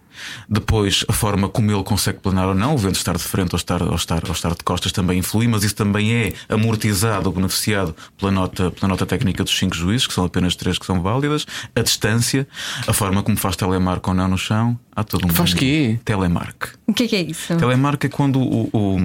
Depois, 0.50 1.04
a 1.08 1.14
forma 1.14 1.50
como 1.50 1.72
ele 1.72 1.84
consegue 1.84 2.20
planar 2.20 2.48
ou 2.48 2.56
não, 2.56 2.76
o 2.76 2.78
vento 2.78 2.96
estar 2.96 3.16
de 3.18 3.24
frente 3.24 3.54
ou 3.54 3.58
estar, 3.58 3.82
ou 3.82 3.96
estar, 3.96 4.24
ou 4.26 4.32
estar 4.32 4.50
de 4.52 4.64
costas 4.64 4.92
também 4.92 5.20
influi, 5.20 5.48
mas 5.48 5.64
isso 5.64 5.76
também 5.76 6.14
é 6.14 6.34
amortizado 6.50 7.28
ou 7.30 7.36
beneficiado 7.36 7.96
pela 8.18 8.32
nota, 8.32 8.72
pela 8.72 8.88
nota 8.90 9.06
técnica 9.06 9.44
dos 9.44 9.58
cinco 9.58 9.76
juízes, 9.76 10.08
que 10.08 10.14
são 10.14 10.26
apenas 10.26 10.56
três 10.56 10.78
que 10.78 10.86
são 10.86 11.02
válidas. 11.02 11.46
A 11.76 11.82
distância, 11.82 12.48
a 12.88 12.94
forma 12.94 13.22
como 13.24 13.38
faz 13.38 13.56
telemark 13.56 14.08
ou 14.08 14.14
não 14.14 14.28
no 14.28 14.38
chão. 14.38 14.78
Há 14.98 15.04
todo 15.04 15.26
um 15.26 15.30
Faz 15.30 15.50
mundo. 15.50 15.60
quê? 15.60 16.00
Telemark. 16.06 16.70
O 16.88 16.94
que 16.94 17.04
é 17.04 17.08
que 17.10 17.16
é 17.18 17.22
isso? 17.22 17.54
Telemark 17.58 18.02
é 18.06 18.08
quando 18.08 18.40
o, 18.40 18.70
o 18.72 18.98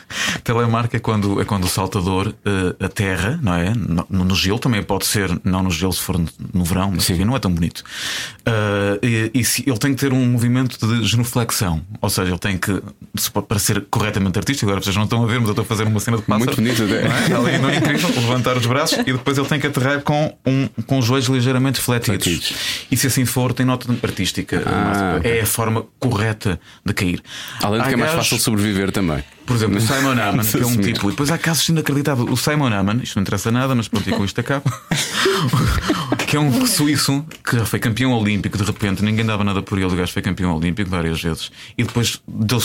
telemark 0.42 0.94
é 0.94 0.98
quando 0.98 1.40
é 1.40 1.44
quando 1.44 1.64
o 1.64 1.68
saltador 1.68 2.34
eh, 2.42 2.84
aterra, 2.84 3.38
não 3.42 3.52
é? 3.54 3.74
No, 3.74 4.06
no 4.24 4.34
gelo 4.34 4.58
também 4.58 4.82
pode 4.82 5.04
ser, 5.04 5.38
não 5.44 5.62
no 5.62 5.70
gelo 5.70 5.92
se 5.92 6.00
for 6.00 6.18
no, 6.18 6.26
no 6.54 6.64
verão, 6.64 6.90
mas 6.94 7.10
enfim, 7.10 7.26
não 7.26 7.36
é 7.36 7.38
tão 7.38 7.50
bonito. 7.52 7.82
Ah, 8.46 8.98
e 9.02 9.30
e 9.34 9.44
se- 9.44 9.64
ele 9.66 9.78
tem 9.78 9.94
que 9.94 10.00
ter 10.00 10.10
um 10.12 10.24
movimento 10.26 10.45
de 10.48 11.04
genuflexão, 11.06 11.82
ou 12.00 12.08
seja, 12.10 12.30
ele 12.30 12.38
tem 12.38 12.56
que 12.58 12.82
para 13.48 13.58
ser 13.58 13.84
corretamente 13.90 14.38
artístico. 14.38 14.70
Agora 14.70 14.82
vocês 14.84 14.94
não 14.96 15.04
estão 15.04 15.22
a 15.22 15.26
ver, 15.26 15.38
mas 15.38 15.48
eu 15.48 15.52
estou 15.52 15.62
a 15.62 15.66
fazer 15.66 15.84
uma 15.84 16.00
cena 16.00 16.16
de 16.16 16.22
pássaro. 16.24 16.44
Muito 16.44 16.56
bonito 16.56 16.82
até. 16.84 17.08
Não 17.28 17.46
é? 17.46 17.50
Ali, 17.50 17.58
não 17.58 17.70
é 17.70 17.76
incrível? 17.76 18.08
Levantar 18.16 18.56
os 18.56 18.66
braços 18.66 18.98
e 18.98 19.12
depois 19.12 19.36
ele 19.38 19.46
tem 19.48 19.60
que 19.60 19.66
aterrar 19.66 20.00
com, 20.02 20.36
um, 20.46 20.68
com 20.86 20.98
os 20.98 21.04
joelhos 21.04 21.26
ligeiramente 21.28 21.80
fletidos. 21.80 22.24
Fletidos. 22.24 22.54
E 22.90 22.96
se 22.96 23.06
assim 23.06 23.24
for, 23.24 23.52
tem 23.52 23.64
nota 23.66 23.86
artística. 24.02 24.62
Ah, 24.66 25.20
é 25.24 25.40
a 25.40 25.46
forma 25.46 25.84
correta 25.98 26.58
de 26.84 26.92
cair. 26.92 27.22
Além 27.62 27.80
de 27.82 27.88
que 27.88 27.94
é 27.94 27.96
mais 27.96 28.10
gajos- 28.12 28.28
fácil 28.28 28.42
sobreviver 28.44 28.90
também. 28.92 29.22
Por 29.46 29.56
exemplo, 29.56 29.78
o 29.78 29.80
Simon 29.80 30.10
Amman, 30.10 30.44
que 30.44 30.56
é 30.56 30.60
um 30.60 30.68
Assumir. 30.68 30.92
tipo. 30.92 31.08
E 31.08 31.10
depois 31.10 31.30
há 31.30 31.38
casos 31.38 31.68
inacreditáveis. 31.68 32.28
O 32.30 32.36
Simon 32.36 32.72
Amman, 32.72 33.00
isto 33.02 33.16
não 33.16 33.22
interessa 33.22 33.50
nada, 33.50 33.74
mas 33.74 33.88
pronto, 33.88 34.08
e 34.08 34.12
com 34.12 34.24
isto 34.24 34.40
acaba. 34.40 34.64
que 36.26 36.36
é 36.36 36.40
um 36.40 36.66
suíço 36.66 37.24
que 37.44 37.64
foi 37.64 37.78
campeão 37.78 38.12
olímpico, 38.12 38.58
de 38.58 38.64
repente, 38.64 39.04
ninguém 39.04 39.24
dava 39.24 39.44
nada 39.44 39.62
por 39.62 39.78
ele. 39.78 39.86
O 39.86 39.96
gajo 39.96 40.12
foi 40.12 40.22
campeão 40.22 40.56
olímpico 40.56 40.90
várias 40.90 41.22
vezes. 41.22 41.50
E 41.78 41.84
depois 41.84 42.20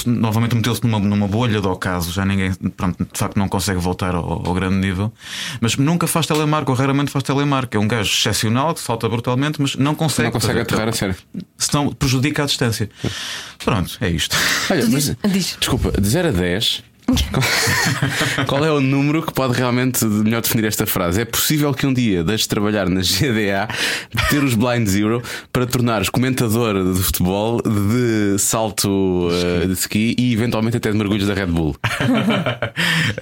novamente 0.05 0.55
meteu-se 0.55 0.83
numa, 0.83 0.99
numa 0.99 1.27
bolha 1.27 1.61
do 1.61 1.69
ocaso. 1.69 2.11
Já 2.11 2.25
ninguém, 2.25 2.53
pronto, 2.75 3.07
de 3.11 3.19
facto, 3.19 3.37
não 3.37 3.47
consegue 3.47 3.79
voltar 3.79 4.15
ao, 4.15 4.47
ao 4.47 4.53
grande 4.53 4.75
nível. 4.75 5.13
Mas 5.59 5.77
nunca 5.77 6.07
faz 6.07 6.25
telemark, 6.25 6.67
ou 6.67 6.75
raramente 6.75 7.11
faz 7.11 7.23
telemark. 7.23 7.73
É 7.75 7.79
um 7.79 7.87
gajo 7.87 8.11
excepcional 8.11 8.73
que 8.73 8.79
salta 8.81 9.07
brutalmente, 9.07 9.61
mas 9.61 9.75
não 9.75 9.93
consegue. 9.93 10.25
Não 10.25 10.33
consegue 10.33 10.59
aterrar 10.59 10.89
a 10.89 10.91
sério. 10.91 11.15
Senão 11.57 11.93
prejudica 11.93 12.43
a 12.43 12.45
distância. 12.47 12.89
Pronto, 13.63 13.97
é 14.01 14.09
isto. 14.09 14.35
Olha, 14.69 14.87
mas, 14.89 15.15
diz. 15.29 15.57
desculpa, 15.59 15.91
de 15.91 16.07
0 16.07 16.29
a 16.29 16.31
10, 16.31 16.70
Qual 18.47 18.63
é 18.65 18.71
o 18.71 18.79
número 18.79 19.21
que 19.23 19.33
pode 19.33 19.53
realmente 19.53 20.03
melhor 20.05 20.41
definir 20.41 20.65
esta 20.65 20.85
frase? 20.85 21.21
É 21.21 21.25
possível 21.25 21.73
que 21.73 21.85
um 21.85 21.93
dia 21.93 22.23
deixes 22.23 22.41
de 22.43 22.49
trabalhar 22.49 22.89
na 22.89 23.01
GDA, 23.01 23.67
ter 24.29 24.43
os 24.43 24.53
Blind 24.55 24.87
Zero 24.87 25.21
para 25.51 25.65
tornares 25.65 26.09
comentador 26.09 26.93
de 26.93 27.01
futebol, 27.01 27.61
de 27.61 28.37
salto 28.39 28.89
uh, 29.29 29.67
de 29.67 29.73
ski 29.73 30.15
e 30.17 30.33
eventualmente 30.33 30.77
até 30.77 30.91
de 30.91 30.97
mergulhos 30.97 31.27
da 31.27 31.33
Red 31.33 31.47
Bull. 31.47 31.75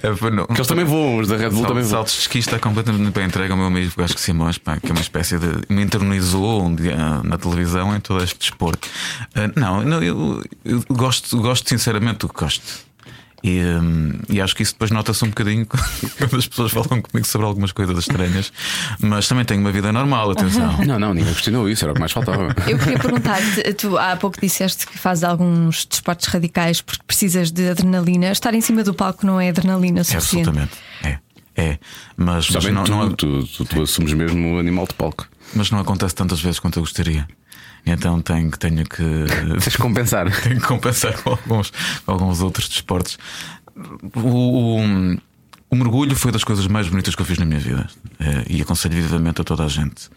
É. 0.02 0.10
Porque 0.12 0.52
eles 0.54 0.66
também 0.66 0.84
voam, 0.84 1.18
os 1.18 1.28
da 1.28 1.36
Red 1.36 1.50
Bull 1.50 1.60
Sal- 1.60 1.68
também 1.68 1.82
voam. 1.82 1.90
Saltos 1.90 2.14
de 2.14 2.20
ski 2.20 2.38
está 2.38 2.58
completamente 2.58 3.12
bem 3.12 3.26
entregue 3.26 3.50
ao 3.50 3.56
meu 3.56 3.66
amigo 3.66 3.92
Vasco 3.96 4.18
Simões, 4.20 4.58
pá, 4.58 4.78
que 4.78 4.86
é 4.88 4.92
uma 4.92 5.00
espécie 5.00 5.38
de. 5.38 5.46
me 5.68 5.82
internalizou 5.82 6.62
um 6.64 6.74
dia 6.74 6.96
na 7.24 7.36
televisão 7.38 7.94
em 7.94 8.00
todo 8.00 8.22
este 8.22 8.38
desporto. 8.38 8.88
Ah, 9.34 9.50
não, 9.56 9.82
não, 9.82 10.02
eu, 10.02 10.42
eu 10.64 10.82
gosto, 10.90 11.36
gosto 11.38 11.68
sinceramente 11.68 12.20
do 12.20 12.28
que 12.28 12.40
gosto. 12.40 12.62
E, 13.42 13.60
hum, 13.62 14.12
e 14.28 14.40
acho 14.40 14.54
que 14.54 14.62
isso 14.62 14.72
depois 14.74 14.90
nota-se 14.90 15.24
um 15.24 15.28
bocadinho 15.28 15.64
quando 16.18 16.36
as 16.36 16.46
pessoas 16.46 16.72
falam 16.72 17.00
comigo 17.00 17.26
sobre 17.26 17.46
algumas 17.46 17.72
coisas 17.72 17.98
estranhas, 17.98 18.52
mas 19.00 19.26
também 19.28 19.44
tenho 19.44 19.60
uma 19.60 19.72
vida 19.72 19.90
normal, 19.92 20.30
atenção. 20.32 20.76
Não, 20.84 20.98
não, 20.98 21.14
ninguém 21.14 21.32
questionou 21.32 21.68
isso, 21.68 21.84
era 21.84 21.92
o 21.92 21.94
que 21.94 22.00
mais 22.00 22.12
faltava. 22.12 22.54
Eu 22.66 22.78
queria 22.78 22.98
perguntar-te, 22.98 23.72
tu 23.74 23.96
há 23.96 24.16
pouco 24.16 24.38
disseste 24.40 24.86
que 24.86 24.98
fazes 24.98 25.24
alguns 25.24 25.86
desportos 25.86 26.26
radicais 26.26 26.80
porque 26.82 27.02
precisas 27.06 27.50
de 27.50 27.70
adrenalina. 27.70 28.30
Estar 28.30 28.54
em 28.54 28.60
cima 28.60 28.84
do 28.84 28.92
palco 28.92 29.24
não 29.24 29.40
é 29.40 29.48
adrenalina 29.48 30.00
É 30.00 30.04
suficiente. 30.04 30.48
absolutamente. 30.48 30.76
É. 31.02 31.18
É. 31.56 31.78
Mas, 32.16 32.48
mas, 32.50 32.64
não, 32.66 32.84
tu, 32.84 32.90
não, 32.92 33.10
tu, 33.12 33.46
tu, 33.46 33.64
tu 33.64 33.82
assumes 33.82 34.12
mesmo 34.14 34.54
o 34.54 34.58
animal 34.58 34.86
de 34.86 34.94
palco. 34.94 35.26
mas 35.54 35.70
não 35.70 35.78
acontece 35.78 36.14
tantas 36.14 36.40
vezes 36.40 36.58
quanto 36.58 36.78
eu 36.78 36.82
gostaria. 36.82 37.26
Então 37.86 38.20
tenho, 38.20 38.50
que- 38.50 38.58
tenho 38.58 38.84
que. 38.86 39.02
Tens 39.62 39.76
compensar. 39.76 40.30
Tenho 40.42 40.60
que 40.60 40.66
compensar 40.66 41.14
com 41.22 41.30
alguns, 41.30 41.72
com 42.04 42.12
alguns 42.12 42.40
outros 42.40 42.68
desportos. 42.68 43.18
O, 44.16 44.78
o- 44.80 45.18
o 45.70 45.76
mergulho 45.76 46.14
foi 46.16 46.32
das 46.32 46.42
coisas 46.44 46.66
mais 46.66 46.88
bonitas 46.88 47.14
que 47.14 47.22
eu 47.22 47.26
fiz 47.26 47.38
na 47.38 47.44
minha 47.44 47.60
vida 47.60 47.86
Eh, 48.22 48.44
e 48.50 48.60
aconselho 48.62 48.94
vivamente 48.96 49.40
a 49.40 49.44
toda 49.44 49.64
a 49.64 49.68
gente. 49.68 50.10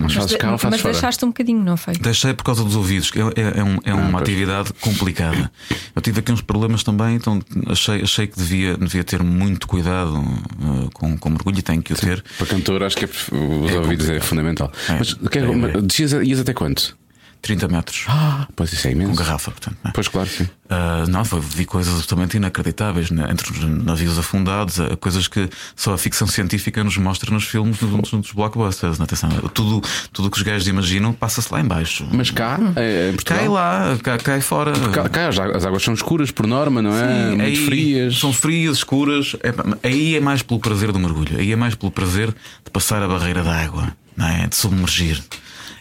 Mas 0.00 0.14
fazes 0.14 0.36
cá 0.36 0.50
ou 0.52 0.58
fazes 0.58 0.72
mas 0.72 0.80
fora? 0.80 0.92
deixaste 0.94 1.24
um 1.24 1.28
bocadinho, 1.28 1.62
não 1.62 1.76
foi? 1.76 1.94
Deixei 1.94 2.34
por 2.34 2.42
causa 2.42 2.64
dos 2.64 2.74
ouvidos, 2.74 3.10
que 3.10 3.20
é, 3.20 3.22
é- 3.36 3.58
é 3.60 3.64
um- 3.64 3.78
é 3.84 3.94
uma 3.94 4.10
pois. 4.10 4.22
atividade 4.22 4.72
complicada. 4.80 5.50
Eu 5.94 6.02
tive 6.02 6.18
aqui 6.20 6.32
uns 6.32 6.40
problemas 6.42 6.82
também, 6.82 7.14
então 7.14 7.40
achei, 7.68 8.02
achei 8.02 8.26
que 8.26 8.36
devia, 8.36 8.76
devia 8.76 9.04
ter 9.04 9.22
muito 9.22 9.68
cuidado 9.68 10.16
eh, 10.60 10.88
com, 10.92 11.16
com 11.16 11.28
o 11.28 11.32
mergulho 11.32 11.58
e 11.58 11.62
tenho 11.62 11.80
que 11.82 11.92
o 11.92 11.96
ter. 11.96 12.24
Para 12.36 12.46
cantor, 12.48 12.82
acho 12.82 12.96
que 12.96 13.04
é, 13.04 13.08
os 13.08 13.72
ouvidos 13.74 14.08
é 14.08 14.18
fundamental. 14.20 14.72
É. 14.88 14.98
Mas 14.98 15.14
que, 15.14 15.38
É, 15.38 15.42
é. 15.42 15.80
descias, 15.82 16.12
ias 16.12 16.40
até 16.40 16.52
quanto? 16.52 16.96
30 17.40 17.68
metros 17.68 18.04
Ah, 18.08 18.46
pois 18.56 18.72
isso 18.72 18.88
é 18.88 18.92
imenso. 18.92 19.10
com 19.10 19.16
garrafa, 19.16 19.50
portanto. 19.50 19.76
é? 19.84 19.90
Pois 19.92 20.08
claro, 20.08 20.28
sim. 20.28 20.46
Ah, 20.68 21.04
não, 21.08 21.22
vi 21.24 21.64
coisas 21.64 21.92
absolutamente 21.94 22.36
inacreditáveis 22.36 23.10
né? 23.10 23.26
entre 23.30 23.50
os 23.52 23.58
navios 23.84 24.18
afundados, 24.18 24.78
ah, 24.80 24.96
coisas 24.96 25.28
que 25.28 25.48
só 25.74 25.94
a 25.94 25.98
ficção 25.98 26.26
científica 26.26 26.82
nos 26.84 26.96
mostra 26.98 27.30
nos 27.32 27.44
filmes 27.44 27.78
dos, 27.78 28.10
dos 28.10 28.32
blockbusters. 28.32 29.00
Atenção, 29.00 29.30
tudo 29.54 29.82
tudo 30.12 30.30
que 30.30 30.36
os 30.36 30.42
gajos 30.42 30.66
imaginam 30.68 31.12
passa-se 31.12 31.52
lá 31.52 31.60
embaixo. 31.60 32.06
Mas 32.12 32.30
cá, 32.30 32.58
é, 32.76 33.10
em 33.10 33.14
Portugal, 33.14 33.38
Cai 33.38 33.48
lá, 33.48 33.98
cai, 34.02 34.18
cai 34.18 34.40
fora. 34.40 34.72
Cá, 34.90 35.08
cá 35.08 35.28
as, 35.28 35.38
águas, 35.38 35.56
as 35.56 35.64
águas 35.64 35.82
são 35.82 35.94
escuras 35.94 36.30
por 36.30 36.46
norma, 36.46 36.82
não 36.82 36.92
é? 36.94 37.06
Sim, 37.08 37.28
Muito 37.28 37.42
aí 37.42 37.56
frias. 37.56 38.18
São 38.18 38.32
frias, 38.32 38.78
escuras. 38.78 39.36
É 39.42 39.88
aí 39.88 40.16
é 40.16 40.20
mais 40.20 40.42
pelo 40.42 40.60
prazer 40.60 40.92
do 40.92 40.98
mergulho. 40.98 41.38
Aí 41.38 41.52
é 41.52 41.56
mais 41.56 41.74
pelo 41.74 41.90
prazer 41.92 42.28
de 42.64 42.70
passar 42.70 43.02
a 43.02 43.08
barreira 43.08 43.42
da 43.42 43.54
água, 43.54 43.92
não 44.16 44.26
é? 44.26 44.46
de 44.46 44.56
submergir. 44.56 45.22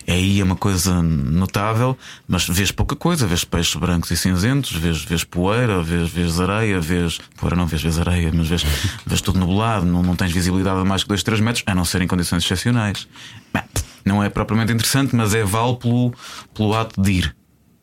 Aí 0.08 0.39
é 0.39 0.43
uma 0.43 0.56
coisa 0.56 1.02
notável, 1.04 1.98
mas 2.26 2.48
vês 2.48 2.72
pouca 2.72 2.96
coisa, 2.96 3.28
vês 3.28 3.43
peixes 3.43 3.76
brancos 3.76 4.10
e 4.10 4.15
cinzentos, 4.15 4.72
vês, 4.72 5.04
vês 5.04 5.26
poeira, 5.26 5.84
vês, 5.84 6.10
vês 6.10 6.39
areia, 6.39 6.80
vês. 6.80 7.20
Poeira 7.36 7.58
não, 7.58 7.67
vês, 7.67 7.82
vês 7.82 8.00
areia, 8.00 8.32
mas 8.34 8.48
vês, 8.48 8.65
vês 9.06 9.20
tudo 9.20 9.38
nublado, 9.38 9.86
não, 9.86 10.02
não 10.02 10.15
tens 10.15 10.32
visibilidade 10.32 10.80
a 10.80 10.86
mais 10.86 11.04
que 11.04 11.10
2, 11.10 11.24
3 11.24 11.41
metros, 11.41 11.63
a 11.67 11.76
não 11.76 11.84
ser 11.84 12.02
em 12.02 12.08
condições 12.08 12.43
excepcionais. 12.43 13.06
Bem, 13.54 13.63
não 14.06 14.24
é 14.24 14.30
propriamente 14.30 14.72
interessante, 14.72 15.13
mas 15.13 15.36
é 15.36 15.43
vale 15.43 15.76
pelo, 15.76 16.13
pelo 16.54 16.74
ato 16.74 17.02
de 17.02 17.12
ir. 17.12 17.36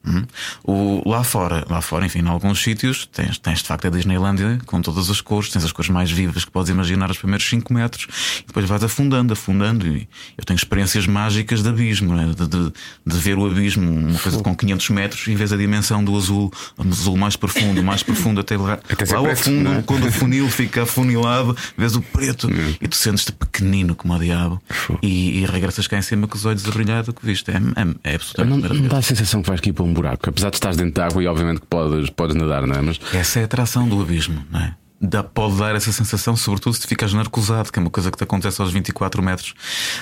Hum? 0.07 0.25
O, 0.63 1.09
lá 1.09 1.25
fora, 1.25 1.65
lá 1.69 1.81
fora, 1.81 2.05
enfim, 2.05 2.19
em 2.21 2.29
alguns 2.29 2.63
sítios 2.63 3.07
tens, 3.07 3.39
tens 3.39 3.61
de 3.61 3.69
facto 3.69 3.87
a 3.87 3.91
Disneylandia 3.91 4.59
com 4.67 4.83
todas 4.83 5.09
as 5.09 5.21
cores, 5.21 5.49
tens 5.49 5.65
as 5.65 5.73
cores 5.73 5.91
mais 5.91 6.11
vivas 6.11 6.45
que 6.45 6.51
podes 6.51 6.71
imaginar 6.71 7.11
os 7.11 7.17
primeiros 7.17 7.49
5 7.49 7.73
metros 7.73 8.07
e 8.41 8.47
depois 8.47 8.69
vais 8.69 8.85
afundando, 8.85 9.33
afundando. 9.33 9.87
E 9.87 10.07
eu 10.37 10.45
tenho 10.45 10.57
experiências 10.57 11.07
mágicas 11.07 11.63
de 11.63 11.69
abismo, 11.69 12.15
né? 12.15 12.35
de, 12.37 12.47
de, 12.47 12.73
de 13.07 13.19
ver 13.19 13.39
o 13.39 13.47
abismo, 13.47 13.91
uma 13.91 14.19
coisa 14.19 14.39
com 14.43 14.55
500 14.55 14.91
metros 14.91 15.27
e 15.27 15.35
vês 15.35 15.53
a 15.53 15.57
dimensão 15.57 16.05
do 16.05 16.15
azul, 16.17 16.53
azul 16.79 17.17
mais 17.17 17.37
profundo, 17.37 17.83
mais 17.83 18.03
profundo 18.03 18.41
até 18.41 18.57
lá, 18.59 18.79
Até 18.89 19.05
lá 19.17 19.31
ao 19.31 19.37
fundo, 19.37 19.73
é? 19.73 19.83
quando 19.83 20.07
o 20.07 20.13
funil 20.13 20.49
fica 20.51 20.83
afunilado, 20.83 21.57
vês 21.79 21.97
o 21.97 22.03
preto 22.03 22.49
e 22.81 22.87
tu 22.87 22.97
sentes-te 22.97 23.33
pequenino 23.33 23.95
como 23.95 24.15
o 24.15 24.19
diabo 24.19 24.63
e, 25.03 25.41
e 25.41 25.47
regressas 25.47 25.87
cá 25.87 25.97
em 25.97 26.03
cima 26.03 26.29
com 26.29 26.37
os 26.37 26.45
olhos 26.45 26.67
a 26.67 26.71
brilhar 26.71 27.03
do 27.03 27.15
que 27.15 27.25
viste. 27.25 27.51
É, 27.51 27.55
é, 27.55 28.13
é 28.13 28.15
absolutamente 28.17 28.69
Não, 28.69 28.75
não 28.75 28.89
dá 28.89 28.99
a 28.99 29.03
sensação 29.03 29.41
que 29.41 29.49
vais 29.49 29.61
aqui 29.61 29.73
para 29.73 29.85
um 29.85 29.94
buraco, 29.95 30.29
apesar 30.29 30.51
de 30.51 30.57
estás 30.57 30.77
dentro 30.77 30.95
de 30.95 31.01
água 31.01 31.23
e 31.23 31.27
obviamente 31.27 31.61
que 31.61 31.67
podes, 31.67 32.11
podes 32.11 32.37
nadar, 32.37 32.67
não 32.67 32.75
é? 32.75 32.83
Mas 32.83 33.01
Essa 33.13 33.39
é 33.39 33.43
a 33.43 33.45
atração 33.47 33.89
do 33.89 34.01
abismo, 34.01 34.45
não 34.51 34.61
é? 34.61 34.75
Dá, 35.01 35.23
pode 35.23 35.57
dar 35.57 35.75
essa 35.75 35.93
sensação, 35.93 36.37
sobretudo 36.37 36.75
se 36.75 36.87
ficas 36.87 37.13
narcosado, 37.13 37.71
que 37.71 37.79
é 37.79 37.83
uma 37.83 37.91
coisa 37.91 38.11
que 38.11 38.17
te 38.17 38.25
acontece 38.25 38.61
aos 38.61 38.73
24 38.73 39.23
metros, 39.23 39.55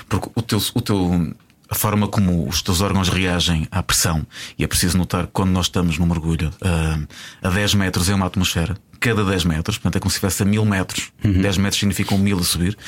porque 0.09 0.31
o 0.35 0.43
teu, 0.43 0.59
o 0.75 0.81
teu, 0.81 1.35
a 1.69 1.75
forma 1.75 2.07
como 2.07 2.47
os 2.47 2.63
teus 2.63 2.81
órgãos 2.81 3.09
reagem 3.09 3.67
à 3.71 3.83
pressão, 3.83 4.25
e 4.59 4.63
é 4.63 4.67
preciso 4.67 4.97
notar 4.99 5.27
que 5.27 5.33
quando 5.33 5.51
nós 5.51 5.67
estamos 5.67 5.99
no 5.99 6.07
mergulho 6.07 6.51
ah, 6.61 6.99
a 7.43 7.51
10 7.51 7.75
metros 7.75 8.09
é 8.09 8.15
uma 8.15 8.27
atmosfera, 8.27 8.77
cada 9.01 9.25
10 9.25 9.45
metros, 9.45 9.79
portanto 9.79 9.97
é 9.97 10.01
como 10.01 10.11
se 10.11 10.17
estivesse 10.17 10.43
a 10.43 10.47
1000 10.47 10.65
metros, 10.65 11.13
10 11.25 11.57
metros 11.59 11.81
significam 11.81 12.19
1000 12.19 12.39
a 12.39 12.45
subir. 12.45 12.79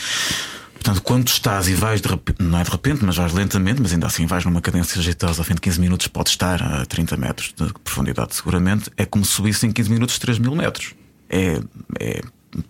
Portanto, 0.84 1.02
quando 1.02 1.28
estás 1.28 1.66
e 1.66 1.74
vais 1.74 2.02
de 2.02 2.08
repente, 2.08 2.42
não 2.42 2.58
é 2.58 2.62
de 2.62 2.70
repente, 2.70 3.02
mas 3.02 3.16
vais 3.16 3.32
lentamente, 3.32 3.80
mas 3.80 3.94
ainda 3.94 4.06
assim 4.06 4.26
vais 4.26 4.44
numa 4.44 4.60
cadência 4.60 5.00
jeitosa, 5.00 5.40
ao 5.40 5.44
fim 5.44 5.54
de 5.54 5.62
15 5.62 5.80
minutos 5.80 6.06
podes 6.08 6.32
estar 6.32 6.62
a 6.62 6.84
30 6.84 7.16
metros 7.16 7.54
de 7.56 7.72
profundidade, 7.82 8.34
seguramente, 8.34 8.90
é 8.94 9.06
como 9.06 9.24
se 9.24 9.32
subisse 9.32 9.66
em 9.66 9.72
15 9.72 9.90
minutos 9.90 10.18
3 10.18 10.38
mil 10.38 10.54
metros. 10.54 10.92
É, 11.30 11.58
é, 11.98 12.20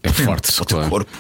É 0.01 0.13
forte, 0.13 0.53
para 0.53 0.63
o 0.63 0.65
teu 0.65 0.77
claro. 0.77 0.91
corpo. 0.91 1.11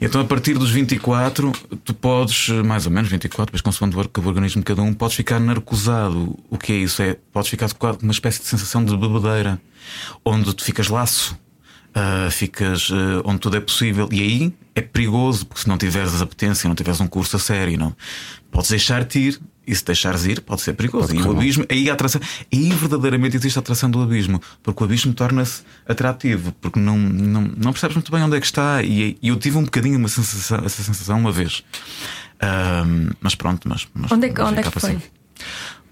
Então, 0.00 0.20
a 0.20 0.24
partir 0.24 0.54
dos 0.54 0.70
24, 0.70 1.50
tu 1.84 1.94
podes, 1.94 2.48
mais 2.64 2.86
ou 2.86 2.92
menos 2.92 3.10
24, 3.10 3.46
depois 3.46 3.60
consoante 3.60 3.96
o 3.96 4.28
organismo 4.28 4.60
de 4.60 4.66
cada 4.66 4.82
um, 4.82 4.94
podes 4.94 5.16
ficar 5.16 5.40
narcosado. 5.40 6.38
O 6.48 6.56
que 6.56 6.72
é 6.72 6.76
isso? 6.76 7.02
É, 7.02 7.16
podes 7.32 7.50
ficar 7.50 7.72
com 7.74 7.90
uma 8.02 8.12
espécie 8.12 8.40
de 8.40 8.46
sensação 8.46 8.84
de 8.84 8.96
bebedeira, 8.96 9.60
onde 10.24 10.54
tu 10.54 10.62
ficas 10.62 10.86
laço. 10.86 11.36
ah, 11.92 12.28
ficas 12.30 12.88
ah, 12.92 13.20
onde 13.24 13.40
tudo 13.40 13.56
é 13.56 13.60
possível 13.60 14.08
e 14.12 14.20
aí 14.20 14.54
é 14.80 14.82
perigoso 14.82 15.46
porque 15.46 15.62
se 15.62 15.68
não 15.68 15.78
tiveres 15.78 16.20
apetência, 16.20 16.68
não 16.68 16.74
tiveres 16.74 17.00
um 17.00 17.06
curso 17.06 17.36
a 17.36 17.38
sério, 17.38 17.78
não 17.78 17.94
podes 18.50 18.70
deixar-te 18.70 19.18
ir 19.18 19.40
e 19.66 19.74
se 19.74 19.84
deixares 19.84 20.24
ir 20.24 20.40
pode 20.40 20.62
ser 20.62 20.72
perigoso. 20.74 21.08
Pode 21.08 21.18
e 21.20 21.22
o 21.22 21.30
abismo, 21.30 21.64
aí 21.70 21.88
a 21.88 21.92
atração, 21.92 22.20
aí 22.52 22.70
verdadeiramente 22.70 23.36
existe 23.36 23.56
a 23.58 23.60
atração 23.60 23.88
do 23.90 24.02
abismo, 24.02 24.40
porque 24.62 24.82
o 24.82 24.86
abismo 24.86 25.12
torna-se 25.14 25.62
atrativo, 25.86 26.50
porque 26.60 26.80
não, 26.80 26.98
não, 26.98 27.42
não 27.56 27.72
percebes 27.72 27.94
muito 27.94 28.10
bem 28.10 28.22
onde 28.22 28.36
é 28.36 28.40
que 28.40 28.46
está. 28.46 28.82
E, 28.82 29.16
e 29.22 29.28
eu 29.28 29.36
tive 29.36 29.58
um 29.58 29.64
bocadinho 29.64 29.96
uma 29.98 30.08
sensação, 30.08 30.58
essa 30.64 30.82
sensação 30.82 31.18
uma 31.20 31.30
vez. 31.30 31.62
Mas 33.20 33.34
pronto, 33.34 33.68
mas, 33.68 33.86
mas 33.94 34.10
Onde 34.10 34.26
é 34.26 34.32
que- 34.32 34.40
onde 34.42 34.60
é 34.60 34.62
que 34.62 34.70
foi? 34.80 34.90
assim. 34.90 35.02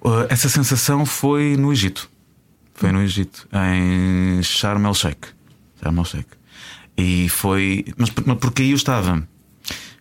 Uh, 0.00 0.26
essa 0.28 0.48
sensação 0.48 1.04
foi 1.04 1.56
no 1.56 1.72
Egito. 1.72 2.08
Foi 2.74 2.92
no 2.92 3.02
Egito, 3.02 3.48
em 3.52 4.40
Sharm 4.42 4.86
el 4.86 4.94
Sheikh. 4.94 5.28
Sharm 5.82 5.98
el 5.98 6.04
Sheikh. 6.04 6.28
E 6.98 7.28
foi. 7.28 7.84
Mas, 7.96 8.10
por- 8.10 8.26
mas 8.26 8.38
porque 8.38 8.62
aí 8.62 8.70
eu 8.72 8.76
estava? 8.76 9.26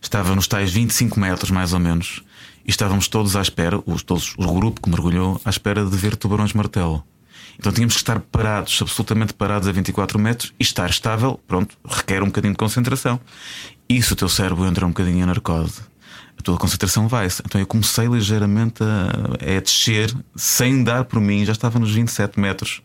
Estava 0.02 0.34
nos 0.34 0.46
tais 0.48 0.70
25 0.72 1.18
metros, 1.18 1.50
mais 1.50 1.72
ou 1.72 1.78
menos, 1.80 2.22
e 2.66 2.70
estávamos 2.70 3.08
todos 3.08 3.34
à 3.36 3.40
espera, 3.42 3.80
os, 3.86 4.02
todos, 4.02 4.34
o 4.36 4.52
grupo 4.52 4.80
que 4.80 4.88
mergulhou, 4.90 5.40
à 5.44 5.50
espera 5.50 5.84
de 5.84 5.96
ver 5.96 6.16
tubarões 6.16 6.52
martelo. 6.52 7.02
Então 7.58 7.72
tínhamos 7.72 7.94
que 7.94 8.00
estar 8.00 8.20
parados, 8.20 8.78
absolutamente 8.80 9.34
parados 9.34 9.66
a 9.66 9.72
24 9.72 10.18
metros 10.18 10.52
e 10.58 10.62
estar 10.62 10.88
estável, 10.88 11.40
pronto, 11.48 11.76
requer 11.84 12.22
um 12.22 12.26
bocadinho 12.26 12.52
de 12.52 12.58
concentração. 12.58 13.18
E 13.88 14.00
se 14.00 14.12
o 14.12 14.16
teu 14.16 14.28
cérebro 14.28 14.64
entra 14.66 14.86
um 14.86 14.90
bocadinho 14.90 15.22
em 15.22 15.26
narcose, 15.26 15.80
a 16.38 16.42
tua 16.42 16.56
concentração 16.56 17.08
vai-se. 17.08 17.42
Então 17.44 17.60
eu 17.60 17.66
comecei 17.66 18.06
ligeiramente 18.06 18.82
a, 18.84 19.56
a 19.56 19.60
descer, 19.60 20.14
sem 20.36 20.84
dar 20.84 21.04
por 21.04 21.20
mim, 21.20 21.44
já 21.44 21.50
estava 21.52 21.80
nos 21.80 21.90
27 21.92 22.38
metros. 22.38 22.80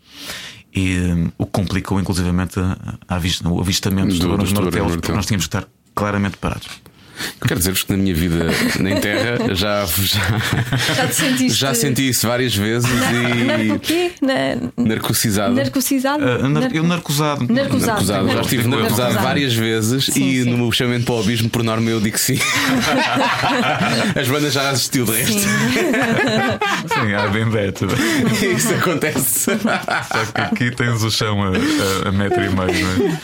E 0.74 0.98
hum, 0.98 1.30
o 1.38 1.46
que 1.46 1.52
complicou, 1.52 2.00
inclusivamente, 2.00 2.58
a, 2.58 2.76
a 3.08 3.18
vista- 3.18 3.48
o 3.48 3.60
avistamento 3.60 4.08
dos 4.08 4.18
Do- 4.18 4.26
tubarões 4.26 4.52
martelos, 4.52 4.96
porque 4.96 5.12
nós 5.12 5.26
tínhamos 5.26 5.46
que 5.46 5.56
estar 5.56 5.68
claramente 5.94 6.36
parados. 6.38 6.68
Eu 7.40 7.46
quero 7.48 7.58
dizer-vos 7.60 7.82
que 7.84 7.92
na 7.92 7.98
minha 7.98 8.14
vida 8.14 8.46
em 8.80 9.00
terra 9.00 9.54
já, 9.54 9.84
já, 9.86 10.20
Já 10.94 11.08
sentiste. 11.10 11.58
já 11.58 11.74
senti 11.74 12.08
isso 12.08 12.26
várias 12.26 12.54
vezes 12.54 12.88
O 12.90 13.74
e 13.74 13.78
quê? 13.78 14.12
Na... 14.20 14.84
narcocisado. 14.84 15.54
Narcosidade? 15.54 16.22
Ah, 16.24 16.48
nar- 16.48 16.74
eu 16.74 16.82
narcosado. 16.82 17.46
Narcosado. 17.52 17.86
Narcosado. 18.06 18.28
Já 18.32 18.40
estive 18.40 18.68
Narcosado. 18.68 18.98
narcosado 19.02 19.24
várias 19.24 19.54
vezes 19.54 20.06
Sim, 20.06 20.28
e 20.28 20.42
sim. 20.42 20.50
no 20.50 20.56
meu 20.58 20.72
chamamento 20.72 21.04
para 21.06 21.14
o 21.14 21.20
abismo, 21.20 21.48
por 21.50 21.62
norma, 21.62 21.88
eu 21.90 22.00
digo 22.00 22.18
sim. 22.18 22.38
As 24.20 24.28
bandas 24.28 24.52
já 24.52 24.70
assistiu 24.70 25.04
de 25.04 25.12
resto. 25.12 25.38
Sim, 25.40 27.14
há 27.16 27.26
bem 27.28 27.48
beto. 27.48 27.86
Isso 28.56 28.74
acontece. 28.74 29.44
Só 29.44 30.24
que 30.34 30.40
aqui 30.40 30.70
tens 30.70 31.02
o 31.02 31.10
chão 31.10 31.42
a, 31.42 31.48
a- 31.48 32.08
a 32.08 32.12
metro 32.12 32.42
e 32.44 32.48
meio, 32.48 32.56
não 32.56 33.06
é? 33.06 33.18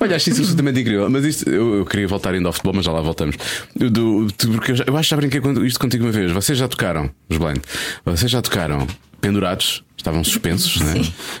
Olha, 0.00 0.16
acho 0.16 0.30
isso 0.30 0.40
absolutamente 0.40 0.80
incrível. 0.80 1.08
Mas 1.10 1.24
isto, 1.24 1.48
eu, 1.48 1.76
eu 1.76 1.84
queria 1.86 2.06
voltar 2.08 2.34
ainda 2.34 2.48
ao 2.48 2.52
futebol, 2.52 2.74
mas 2.74 2.84
já 2.84 2.92
lá 2.92 2.99
voltamos. 3.02 3.36
Eu 3.78 3.90
do- 3.90 4.26
tu- 4.32 4.48
porque 4.50 4.72
eu, 4.72 4.76
já- 4.76 4.84
eu 4.86 4.96
acho 4.96 5.08
que 5.08 5.10
já 5.10 5.16
brinquei 5.16 5.40
isto 5.66 5.78
contigo 5.80 6.04
uma 6.04 6.12
vez. 6.12 6.30
Vocês 6.32 6.58
já 6.58 6.68
tocaram, 6.68 7.10
os 7.28 7.36
Blind, 7.38 7.58
vocês 8.04 8.30
já 8.30 8.40
tocaram 8.42 8.86
pendurados. 9.20 9.82
Estavam 10.00 10.24
suspensos, 10.24 10.80
né? 10.80 10.94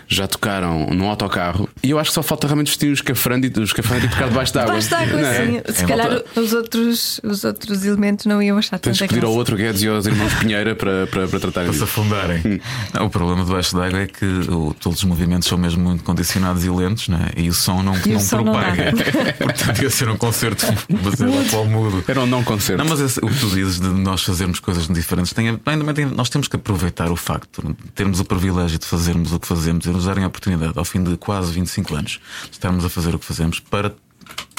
já 0.06 0.26
tocaram 0.28 0.86
num 0.90 1.08
autocarro 1.08 1.66
e 1.82 1.88
eu 1.90 1.98
acho 1.98 2.10
que 2.10 2.14
só 2.14 2.22
falta 2.22 2.46
realmente 2.46 2.66
vestir 2.68 2.92
os 2.92 2.98
escafrande 2.98 3.50
e 3.54 3.58
os 3.60 3.70
escafrande 3.70 4.04
e 4.04 4.08
tocar 4.10 4.28
debaixo 4.28 4.52
d'água. 4.52 4.78
Debaixo 4.78 4.90
d'água, 4.90 5.20
Não 5.22 5.28
é? 5.28 5.46
sim. 5.46 5.60
Se 5.74 5.82
Em 5.82 5.86
calhar 5.86 6.10
volta- 6.10 6.40
os 6.40 6.52
outros, 6.52 7.20
os 7.24 7.44
outros 7.44 7.84
elementos 7.86 8.26
não 8.26 8.42
iam 8.42 8.58
achar 8.58 8.78
Tens 8.78 8.98
que 8.98 9.08
pedir 9.08 9.24
ao 9.24 9.32
outro 9.32 9.56
Guedes 9.56 9.80
e 9.82 9.88
aos 9.88 10.04
irmãos 10.04 10.34
Pinheira 10.34 10.74
para, 10.74 11.06
para, 11.06 11.26
para 11.26 11.40
tratarem 11.40 11.70
Para 11.70 11.78
se 11.78 11.84
afundarem. 11.84 12.60
Não, 12.92 13.06
o 13.06 13.10
problema 13.10 13.44
debaixo 13.44 13.74
d'água 13.74 14.00
é 14.00 14.06
que 14.06 14.24
o- 14.26 14.74
todos 14.78 14.98
os 14.98 15.04
movimentos 15.04 15.48
são 15.48 15.56
mesmo 15.56 15.82
muito 15.82 16.04
condicionados 16.04 16.62
e 16.62 16.68
lentos, 16.70 17.08
né? 17.08 17.30
e 17.38 17.48
o 17.48 17.54
som 17.54 17.82
não, 17.82 17.94
E 18.04 18.12
não 18.12 18.20
som 18.20 18.42
não 18.42 18.52
propaga. 18.52 18.92
Portanto, 19.40 19.82
ia 19.82 19.88
ser 19.90 20.08
um 20.10 20.16
concerto 20.18 20.66
baseado 21.02 21.54
ao 21.56 21.64
mudo. 21.64 22.04
Era 22.06 22.20
um 22.20 22.26
não 22.26 22.44
concerto. 22.44 22.82
Não, 22.84 22.90
mas 22.90 23.00
esse- 23.00 23.20
o 23.24 23.28
que 23.28 23.40
tu 23.40 23.48
dizes 23.48 23.80
de 23.80 23.88
nós 23.88 24.22
fazermos 24.22 24.60
coisas 24.60 24.86
diferentes, 24.86 25.32
tem, 25.32 25.58
ainda 25.64 25.94
tem- 25.94 26.04
nós 26.06 26.28
temos 26.28 26.46
que 26.46 26.56
aproveitar 26.56 27.10
o 27.10 27.16
facto 27.16 27.62
de 27.62 27.90
termos 27.92 28.20
o 28.20 28.24
privilégio 28.24 28.49
de 28.78 28.86
fazermos 28.86 29.32
o 29.32 29.40
que 29.40 29.46
fazemos 29.46 29.86
e 29.86 29.90
nos 29.90 30.04
darem 30.04 30.24
a 30.24 30.26
oportunidade, 30.26 30.72
ao 30.76 30.84
fim 30.84 31.02
de 31.02 31.16
quase 31.16 31.52
25 31.52 31.94
anos, 31.94 32.20
de 32.44 32.52
estarmos 32.52 32.84
a 32.84 32.88
fazer 32.88 33.14
o 33.14 33.18
que 33.18 33.24
fazemos 33.24 33.60
para 33.60 33.94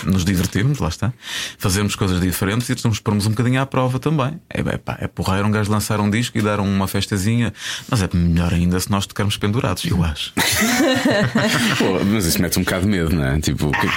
nos 0.06 0.26
divertirmos, 0.26 0.80
lá 0.80 0.90
está, 0.90 1.14
fazermos 1.58 1.96
coisas 1.96 2.20
diferentes 2.20 2.68
e 2.70 2.88
nos 2.88 3.00
pormos 3.00 3.28
um 3.28 3.30
bocadinho 3.30 3.62
à 3.62 3.66
prova 3.66 4.00
também. 4.00 4.40
É, 4.50 4.62
é, 4.62 4.78
pá, 4.78 4.98
é 5.00 5.08
porreiro 5.08 5.48
um 5.48 5.52
gajo 5.52 5.72
lançar 5.72 6.00
um 6.00 6.10
disco 6.10 6.38
e 6.38 6.42
dar 6.42 6.60
uma 6.60 6.88
festazinha, 6.88 7.54
mas 7.90 8.02
é 8.02 8.10
melhor 8.12 8.54
ainda 8.54 8.80
se 8.80 8.90
nós 8.90 9.06
tocarmos 9.06 9.38
pendurados, 9.38 9.86
eu 9.86 10.04
acho. 10.04 10.34
Pô, 11.78 12.04
mas 12.06 12.26
isso 12.26 12.42
mete 12.42 12.58
um 12.58 12.64
bocado 12.64 12.86
de 12.86 12.90
medo, 12.90 13.16
não 13.16 13.26
é? 13.26 13.40
Tipo, 13.40 13.72
que... 13.72 13.88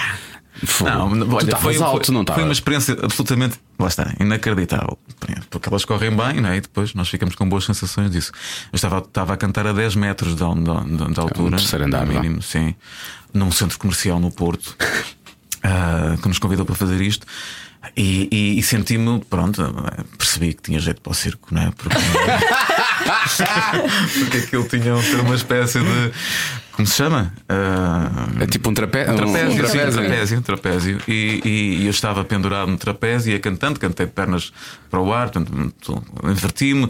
Fogo. 0.64 0.90
Não, 0.90 1.34
olha, 1.34 1.56
foi, 1.56 1.76
alto, 1.82 2.06
foi, 2.06 2.14
não 2.14 2.24
foi 2.34 2.42
uma 2.44 2.52
experiência 2.52 2.96
absolutamente, 3.02 3.58
lá 3.78 3.88
está, 3.88 4.12
inacreditável. 4.20 4.96
Porque 5.50 5.68
elas 5.68 5.84
correm 5.84 6.10
bem, 6.16 6.40
não 6.40 6.50
é? 6.50 6.56
E 6.58 6.60
depois 6.60 6.94
nós 6.94 7.08
ficamos 7.08 7.34
com 7.34 7.48
boas 7.48 7.64
sensações 7.64 8.10
disso. 8.10 8.30
Eu 8.72 8.76
estava, 8.76 8.98
estava 8.98 9.34
a 9.34 9.36
cantar 9.36 9.66
a 9.66 9.72
10 9.72 9.96
metros 9.96 10.36
de, 10.36 10.42
de, 10.44 11.12
de 11.14 11.20
altura, 11.20 11.56
terceiro 11.56 11.84
andar, 11.86 12.06
no 12.06 12.12
vá. 12.12 12.20
mínimo, 12.20 12.40
sim, 12.42 12.74
num 13.32 13.50
centro 13.50 13.78
comercial 13.78 14.20
no 14.20 14.30
Porto, 14.30 14.76
ah, 15.62 16.16
que 16.22 16.28
nos 16.28 16.38
convidou 16.38 16.64
para 16.64 16.74
fazer 16.76 17.00
isto. 17.00 17.26
E, 17.96 18.28
e- 18.32 18.58
e 18.58 18.62
senti-me, 18.62 19.20
pronto, 19.28 19.62
percebi 20.16 20.54
que 20.54 20.62
tinha 20.62 20.80
jeito 20.80 21.02
para 21.02 21.10
o 21.10 21.14
circo, 21.14 21.48
não 21.54 21.62
é? 21.62 21.70
Porque, 21.76 21.94
porque 24.18 24.36
aquilo 24.38 24.64
tinha 24.68 24.94
que 25.00 25.10
ter 25.10 25.20
uma 25.20 25.34
espécie 25.34 25.80
de. 25.80 26.12
Como 26.72 26.88
se 26.88 26.94
chama? 26.96 27.32
Ah, 27.48 28.26
É 28.40 28.46
tipo 28.48 28.68
um 28.68 28.74
trape... 28.74 28.98
um 29.08 29.14
Trapézio, 29.14 29.50
sim, 29.52 29.56
trapézio. 29.58 29.92
trapézio, 30.02 30.42
trapézio. 30.42 30.98
E, 31.06 31.40
e- 31.44 31.76
e 31.82 31.84
eu 31.84 31.90
estava 31.90 32.24
pendurado 32.24 32.68
no 32.68 32.76
trapézio, 32.76 33.30
ia 33.32 33.38
cantando, 33.38 33.78
cantei 33.78 34.06
de 34.06 34.12
pernas 34.12 34.52
para 34.90 34.98
o 35.00 35.12
ar, 35.14 35.30
inverti-me, 36.24 36.88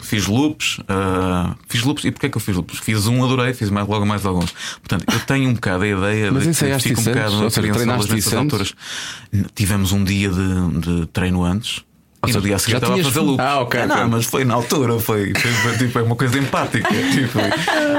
fiz 0.00 0.26
loops, 0.26 0.80
ah, 0.88 1.54
fiz 1.68 1.82
loops. 1.82 2.04
E 2.04 2.10
porquê 2.10 2.26
é 2.26 2.28
que 2.30 2.36
eu 2.38 2.40
fiz 2.40 2.56
loops? 2.56 2.78
Fiz 2.78 3.06
um, 3.06 3.22
adorei, 3.22 3.52
fiz 3.52 3.68
mais, 3.68 3.86
logo 3.86 4.06
mais 4.06 4.24
alguns. 4.24 4.52
Portanto, 4.78 5.04
eu 5.12 5.20
tenho 5.20 5.50
um 5.50 5.54
bocado 5.54 5.84
a 5.84 5.88
ideia 5.88 6.32
Mas 6.32 6.44
de 6.44 6.48
ensaiaste 6.48 6.88
fico 6.88 7.02
um 7.02 7.04
bocado 7.04 7.36
criança 7.50 7.60
treinaste 7.60 8.14
nessas 8.14 8.32
alturas. 8.34 8.74
Tivemos 9.54 9.92
um 9.92 10.02
dia 10.02 10.30
de, 10.30 10.78
de 10.80 11.06
treino 11.08 11.44
antes. 11.44 11.82
E 12.26 12.32
seja, 12.32 12.40
dia 12.40 12.56
a 12.56 12.58
seguir 12.58 12.72
já 12.72 12.78
estava 12.78 13.00
a 13.00 13.04
fazer 13.04 13.20
loops. 13.20 13.44
Ah, 13.44 13.60
ok, 13.60 13.86
não, 13.86 13.94
ok. 13.96 14.06
mas 14.08 14.26
foi 14.26 14.44
na 14.44 14.54
altura, 14.54 14.98
foi, 14.98 15.32
foi, 15.34 15.50
foi, 15.52 15.78
tipo, 15.78 15.98
é 15.98 16.02
uma 16.02 16.16
coisa 16.16 16.38
empática. 16.38 16.88
Tipo, 17.10 17.38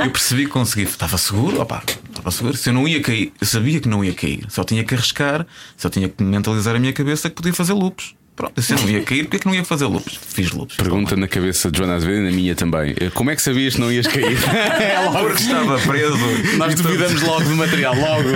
eu 0.04 0.12
percebi 0.12 0.46
que 0.46 0.52
consegui, 0.52 0.84
estava 0.84 1.18
seguro, 1.18 1.60
opa, 1.60 1.84
estava 2.08 2.30
seguro. 2.30 2.56
Se 2.56 2.70
eu 2.70 2.74
não 2.74 2.88
ia 2.88 3.02
cair, 3.02 3.34
eu 3.42 3.48
sabia 3.48 3.80
que 3.80 3.90
não 3.90 4.04
ia 4.04 4.14
cair, 4.14 4.46
só 4.48 4.64
tinha 4.64 4.84
que 4.84 4.94
arriscar, 4.94 5.46
só 5.76 5.90
tinha 5.90 6.08
que 6.08 6.24
mentalizar 6.24 6.76
a 6.76 6.80
minha 6.80 6.94
cabeça 6.94 7.30
que 7.30 7.36
podia 7.36 7.54
fazer 7.54 7.74
loops. 7.74 8.14
Pronto, 8.42 8.60
se 8.60 8.74
eu 8.74 8.80
não 8.80 8.90
ia 8.90 9.04
cair, 9.04 9.24
porque 9.26 9.38
é 9.38 9.40
que 9.40 9.46
não 9.46 9.54
ia 9.54 9.64
fazer 9.64 9.86
loops? 9.86 10.18
Fiz 10.20 10.52
loops. 10.52 10.76
Pergunta 10.76 11.16
na 11.16 11.28
cabeça 11.28 11.70
de 11.70 11.78
Joana 11.78 11.94
Azevedo 11.94 12.22
e 12.22 12.24
na 12.24 12.32
minha 12.32 12.56
também. 12.56 12.96
Como 13.14 13.30
é 13.30 13.36
que 13.36 13.42
sabias 13.42 13.76
que 13.76 13.80
não 13.80 13.92
ias 13.92 14.08
cair? 14.08 14.36
é 14.82 15.00
logo. 15.00 15.28
Porque 15.28 15.44
estava 15.44 15.78
preso. 15.78 16.18
Nós 16.58 16.74
duvidamos 16.74 17.22
logo 17.22 17.44
do 17.44 17.56
material, 17.56 17.94
logo. 17.96 18.30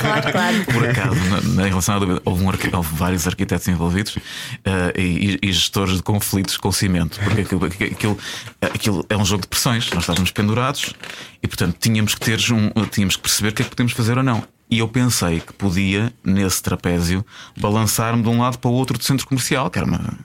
Claro, 0.00 0.32
claro. 0.32 0.64
Por 0.66 0.88
acaso, 0.88 1.16
na, 1.28 1.62
na 1.62 1.68
relação 1.68 1.96
à 1.96 1.98
dúvida, 1.98 2.22
houve, 2.24 2.44
um 2.44 2.46
houve 2.46 2.94
vários 2.94 3.26
arquitetos 3.26 3.66
envolvidos 3.66 4.16
eh, 4.64 4.92
e, 4.96 5.38
e 5.42 5.52
gestores 5.52 5.96
de 5.96 6.02
conflitos 6.04 6.56
com 6.56 6.70
cimento, 6.70 7.18
porque 7.18 7.40
aquilo, 7.40 7.64
aquilo, 7.64 8.18
aquilo 8.60 9.06
é 9.08 9.16
um 9.16 9.24
jogo 9.24 9.42
de 9.42 9.48
pressões. 9.48 9.90
Nós 9.90 10.04
estávamos 10.04 10.30
pendurados 10.30 10.94
e, 11.42 11.48
portanto, 11.48 11.76
tínhamos 11.80 12.14
que 12.14 12.20
ter 12.20 12.38
um, 12.52 12.70
tínhamos 12.86 13.16
que 13.16 13.22
perceber 13.22 13.48
o 13.48 13.52
que 13.52 13.62
é 13.62 13.64
que 13.64 13.70
podemos 13.70 13.92
fazer 13.94 14.16
ou 14.16 14.22
não. 14.22 14.44
E 14.70 14.78
eu 14.78 14.88
pensei 14.88 15.40
que 15.40 15.52
podia, 15.52 16.12
nesse 16.24 16.62
trapézio, 16.62 17.24
balançar-me 17.58 18.22
de 18.22 18.28
um 18.28 18.40
lado 18.40 18.58
para 18.58 18.70
o 18.70 18.74
outro 18.74 18.96
do 18.96 19.02
centro 19.02 19.26
comercial, 19.26 19.68
que 19.68 19.78
era 19.78 19.86
uma. 19.86 20.18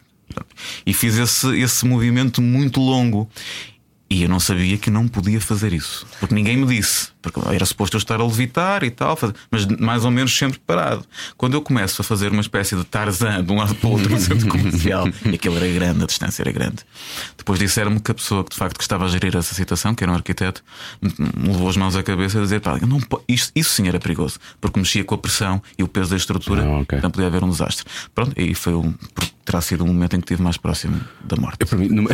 E 0.86 0.94
fiz 0.94 1.18
esse, 1.18 1.60
esse 1.60 1.86
movimento 1.86 2.42
muito 2.42 2.80
longo. 2.80 3.30
E 4.08 4.22
eu 4.22 4.30
não 4.30 4.40
sabia 4.40 4.78
que 4.78 4.92
não 4.92 5.08
podia 5.08 5.42
fazer 5.42 5.74
isso. 5.74 6.06
Porque 6.20 6.36
ninguém 6.36 6.56
me 6.58 6.68
disse. 6.68 7.10
Porque 7.24 7.40
era 7.52 7.66
suposto 7.66 7.96
eu 7.96 7.98
estar 7.98 8.20
a 8.22 8.24
levitar 8.24 8.84
e 8.84 8.92
tal, 8.92 9.18
mas 9.50 9.66
mais 9.66 10.06
ou 10.06 10.12
menos 10.12 10.38
sempre 10.38 10.60
parado. 10.60 11.04
Quando 11.36 11.56
eu 11.56 11.62
começo 11.62 12.04
a 12.04 12.06
fazer 12.06 12.32
uma 12.32 12.42
espécie 12.42 12.76
de 12.76 12.84
Tarzan 12.84 13.44
de 13.44 13.52
um 13.52 13.58
lado 13.58 13.74
para 13.74 13.90
o 13.90 13.94
outro 13.94 14.10
no 14.14 14.20
centro 14.20 14.48
comercial, 14.48 15.08
e 15.26 15.34
aquilo 15.34 15.58
era 15.58 15.68
grande, 15.70 16.04
a 16.04 16.06
distância 16.06 16.44
era 16.44 16.52
grande. 16.52 16.84
Depois 17.36 17.58
disseram-me 17.58 18.00
que 18.00 18.12
a 18.12 18.14
pessoa 18.14 18.44
que 18.44 18.52
de 18.52 18.56
facto 18.58 18.78
que 18.78 18.84
estava 18.84 19.06
a 19.06 19.08
gerir 19.08 19.36
essa 19.36 19.56
situação, 19.56 19.96
que 19.96 20.04
era 20.04 20.12
um 20.12 20.16
arquiteto, 20.16 20.64
me 21.02 21.48
levou 21.48 21.68
as 21.68 21.76
mãos 21.76 21.96
à 21.96 22.04
cabeça 22.04 22.38
a 22.38 22.42
dizer: 22.44 22.62
pá, 22.62 22.78
não, 22.86 23.00
isto, 23.28 23.52
isso 23.56 23.72
sim 23.72 23.88
era 23.88 24.00
perigoso, 24.00 24.38
porque 24.62 24.80
mexia 24.80 25.04
com 25.04 25.16
a 25.16 25.18
pressão 25.18 25.64
e 25.80 25.84
o 25.84 25.88
peso 25.88 26.12
da 26.12 26.18
estrutura, 26.18 26.64
Ah, 26.64 26.80
ok. 26.82 27.00
então 27.00 27.10
podia 27.10 27.26
haver 27.26 27.44
um 27.44 27.50
desastre. 27.50 27.86
Pronto, 28.14 28.40
e 28.40 28.54
foi 28.54 28.76
um. 28.76 28.94
Terá 29.46 29.62
sido 29.62 29.84
o 29.84 29.88
momento 29.88 30.16
em 30.16 30.20
que 30.20 30.26
estive 30.26 30.42
mais 30.42 30.58
próximo 30.58 31.00
da 31.24 31.36
morte. 31.38 31.58
Eu, 31.62 31.68
para 31.68 31.78
mim, 31.78 31.88
numa... 31.88 32.10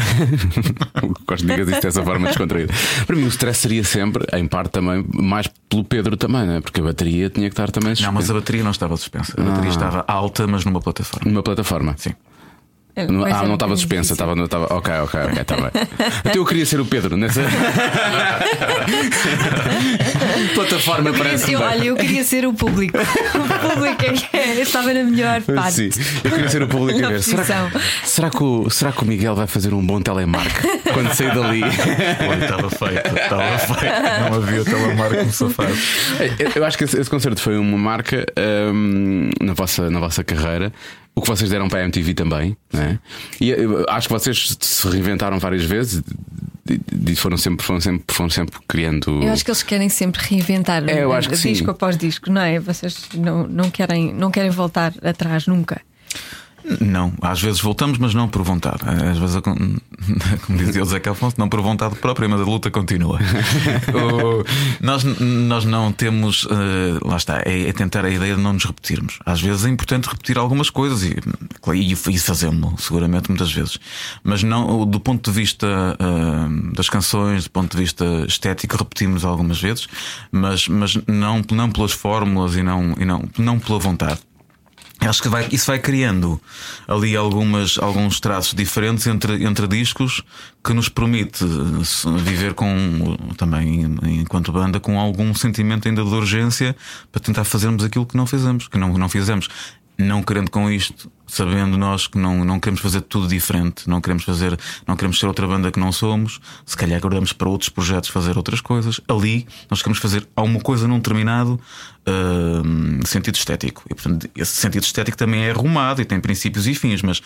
gosto 1.26 1.46
de 1.48 1.56
dizer 1.56 1.72
isto 1.72 1.82
dessa 1.82 2.04
forma 2.04 2.28
descontraída. 2.28 2.74
Para 3.08 3.16
mim, 3.16 3.24
o 3.24 3.28
stress 3.30 3.60
seria 3.62 3.84
sempre, 3.86 4.26
em 4.34 4.46
parte 4.48 4.72
também, 4.72 5.06
mais 5.14 5.48
pelo 5.70 5.84
Pedro 5.86 6.18
também, 6.18 6.46
não 6.46 6.56
é? 6.56 6.62
Porque 6.62 6.82
a 6.82 6.84
bateria 6.84 7.30
tinha 7.30 7.48
que 7.50 7.54
estar 7.54 7.72
também 7.72 7.94
Não, 8.02 8.12
mas 8.12 8.26
a 8.26 8.28
suspensa. 8.28 8.34
bateria 8.34 8.64
não 8.64 8.72
estava 8.72 8.98
suspensa. 8.98 9.34
A 9.40 9.44
bateria 9.44 9.70
estava 9.70 10.04
alta, 10.08 10.46
mas 10.46 10.66
numa 10.66 10.82
plataforma. 10.82 11.32
numa 11.32 11.42
plataforma. 11.42 11.96
Sim. 11.98 12.14
Ah, 12.96 13.02
é 13.02 13.08
não 13.48 13.54
estava 13.54 13.76
suspensa, 13.76 14.14
estava. 14.14 14.34
Estava... 14.44 14.66
Ok, 14.74 14.94
ok, 14.94 15.20
ok, 15.22 15.42
está 15.42 15.56
bem. 15.56 15.72
Até 16.26 16.38
eu 16.38 16.46
queria 16.46 16.66
ser 16.66 16.80
o 16.80 16.86
Pedro 16.86 17.16
nessa. 17.16 17.42
plataforma 20.54 21.14
parece. 21.14 21.54
Eu, 21.54 21.60
olha, 21.62 21.84
eu 21.86 21.96
queria 21.96 22.24
ser 22.24 22.46
o 22.46 22.54
público. 22.54 22.98
O 23.32 23.70
público 23.70 24.04
é 24.06 24.14
que 24.14 24.38
é, 24.38 24.58
eu 24.58 24.64
estava 24.64 24.94
na 24.94 25.04
melhor 25.04 25.42
parte. 25.42 25.92
Sim, 25.94 26.02
eu 26.24 26.32
queria 26.32 26.50
ser 26.50 26.64
o 26.64 26.68
público 26.68 27.00
a 27.00 27.02
Na 27.04 27.10
ver. 27.10 27.22
Será 27.22 27.44
que, 27.44 28.08
será, 28.08 28.30
que 28.30 28.44
o, 28.44 28.70
será 28.70 28.92
que 28.92 29.04
o 29.04 29.06
Miguel 29.06 29.36
vai 29.36 29.48
fazer 29.48 29.74
um 29.74 29.86
bom 29.86 30.02
telemark 30.02 30.52
quando 30.94 31.14
sair 31.14 31.34
dali? 31.34 31.62
Olha, 32.30 32.44
estava 32.44 32.70
feito, 32.70 33.18
estava 33.18 33.58
feito. 33.60 34.30
Não 34.30 34.38
havia 34.38 34.64
telemarco 34.66 35.16
como 35.18 35.32
safado. 35.32 35.74
Eu- 36.40 36.52
Eu 36.56 36.66
acho 36.66 36.78
que 36.78 36.84
esse, 36.84 37.00
esse 37.00 37.10
concerto 37.10 37.42
foi 37.42 37.58
uma 37.58 37.78
marca 37.78 38.26
hum, 38.74 39.30
na, 39.40 39.54
vossa, 39.54 39.90
na 39.90 40.00
vossa 40.00 40.24
carreira. 40.24 40.72
O 41.22 41.24
que 41.24 41.30
vocês 41.30 41.52
deram 41.52 41.70
para 41.70 41.82
a 41.82 41.84
MTV 41.84 42.16
também, 42.16 42.58
né? 42.74 42.98
E 43.40 43.54
acho 43.88 44.08
que 44.08 44.14
vocês 44.14 44.58
se 44.60 44.88
reinventaram 44.90 45.38
várias 45.38 45.64
vezes 45.64 46.02
e- 47.08 47.16
foram 47.16 47.38
sempre, 47.38 47.64
foram 47.64 47.80
sempre, 47.80 48.16
foram 48.16 48.30
sempre 48.32 48.60
criando. 48.68 49.22
Eu 49.24 49.32
acho 49.32 49.46
que 49.46 49.52
eles 49.52 49.62
querem 49.62 49.88
sempre 49.88 50.20
reinventar 50.24 50.84
É, 50.90 51.04
eu 51.04 51.14
acho 51.14 51.30
que 51.30 51.38
sim. 51.38 51.52
disco 51.54 51.70
após 51.70 51.96
disco, 51.96 52.32
não 52.32 52.42
é? 52.42 52.60
Vocês 52.60 53.08
não, 53.14 53.46
não, 53.46 53.70
querem, 53.70 54.12
não 54.12 54.32
querem 54.32 54.50
voltar 54.50 54.94
atrás 55.04 55.46
nunca. 55.46 55.80
Não, 56.80 57.14
às 57.22 57.42
vezes 57.42 57.60
voltamos, 57.62 57.98
mas 57.98 58.14
não 58.14 58.28
por 58.28 58.44
vontade. 58.44 58.78
Às 59.12 59.18
vezes, 59.18 59.38
como 59.42 60.58
dizia 60.58 60.82
o 60.82 60.86
Zé 60.86 61.02
Alfonso, 61.08 61.36
não 61.38 61.50
por 61.50 61.62
vontade 61.62 61.96
própria, 61.96 62.28
mas 62.30 62.40
a 62.42 62.44
luta 62.44 62.70
continua. 62.72 63.20
O- 63.94 64.44
nós, 64.84 65.04
nós 65.04 65.66
não 65.66 65.92
temos, 65.92 66.48
eh, 66.50 67.00
lá 67.04 67.18
está, 67.18 67.42
é, 67.46 67.68
é 67.70 67.74
tentar 67.74 68.06
a 68.06 68.10
ideia 68.10 68.36
de 68.36 68.42
não 68.42 68.54
nos 68.54 68.66
repetirmos. 68.66 69.20
Às 69.26 69.42
vezes 69.42 69.66
é 69.66 69.70
importante 69.70 70.08
repetir 70.10 70.38
algumas 70.38 70.70
coisas 70.70 71.04
e, 71.04 71.16
e, 71.74 71.92
e 71.94 72.20
fazemos 72.20 72.84
seguramente 72.86 73.30
muitas 73.30 73.52
vezes. 73.52 73.78
Mas 74.24 74.44
não, 74.44 74.86
do 74.86 75.00
ponto 75.00 75.30
de 75.32 75.36
vista 75.38 75.68
eh, 76.00 76.74
das 76.76 76.90
canções, 76.90 77.44
do 77.46 77.50
ponto 77.52 77.76
de 77.76 77.84
vista 77.84 78.06
estético, 78.28 78.78
repetimos 78.78 79.26
algumas 79.26 79.60
vezes, 79.62 79.88
mas, 80.32 80.68
mas 80.68 80.98
não, 81.08 81.42
não 81.52 81.70
pelas 81.72 81.92
fórmulas 81.92 82.56
e 82.56 82.64
não, 82.64 82.96
e 83.00 83.06
não, 83.06 83.24
não 83.38 83.60
pela 83.60 83.80
vontade. 83.80 84.20
Acho 85.02 85.24
que 85.24 85.30
vai, 85.30 85.48
isso 85.52 85.66
vai 85.66 85.80
criando 85.80 86.40
ali 86.88 87.16
algumas, 87.16 87.78
alguns 87.80 88.20
traços 88.20 88.54
diferentes 88.54 89.08
entre, 89.08 89.44
entre 89.44 89.68
discos 89.68 90.22
que 90.64 90.74
nos 90.74 90.90
permite 90.90 91.44
viver 92.24 92.54
com 92.54 93.18
também 93.36 93.98
enquanto 94.04 94.52
banda 94.52 94.80
com 94.80 95.00
algum 95.00 95.34
sentimento 95.34 95.88
ainda 95.88 96.04
de 96.04 96.10
urgência 96.10 96.76
para 97.12 97.20
tentar 97.20 97.44
fazermos 97.44 97.84
aquilo 97.84 98.06
que 98.06 98.16
não 98.16 98.28
fizemos, 98.28 98.68
que 98.68 98.78
não, 98.78 98.94
não 98.94 99.10
fizemos 99.10 99.50
não 100.02 100.22
querendo 100.22 100.50
com 100.50 100.70
isto, 100.70 101.12
sabendo 101.28 101.78
nós 101.78 102.08
que 102.08 102.18
não, 102.18 102.44
não 102.44 102.60
queremos 102.60 102.82
fazer 102.82 103.02
tudo 103.02 103.28
diferente, 103.28 103.90
não 103.90 104.02
queremos 104.02 104.24
fazer, 104.24 104.60
não 104.86 104.96
queremos 104.96 105.20
ser 105.20 105.28
outra 105.28 105.48
banda 105.48 105.72
que 105.72 105.80
não 105.80 105.92
somos, 105.92 106.42
se 106.66 106.76
calhar 106.76 107.00
guardamos 107.00 107.32
para 107.32 107.48
outros 107.48 107.70
projetos 107.70 108.10
fazer 108.10 108.36
outras 108.38 108.60
coisas. 108.60 109.00
Ali 109.08 109.48
nós 109.70 109.82
queremos 109.82 110.00
fazer 110.00 110.28
alguma 110.36 110.60
coisa 110.60 110.88
num 110.88 110.98
determinado 110.98 111.60
uh, 112.08 113.08
sentido 113.08 113.36
estético. 113.36 113.84
E 113.90 113.96
portanto, 113.96 114.30
esse 114.36 114.56
sentido 114.56 114.84
estético 114.84 115.18
também 115.18 115.46
é 115.46 115.52
arrumado 115.52 116.02
e 116.02 116.06
tem 116.06 116.20
princípios 116.20 116.68
e 116.68 116.76
fins, 116.76 117.02
mas 117.02 117.22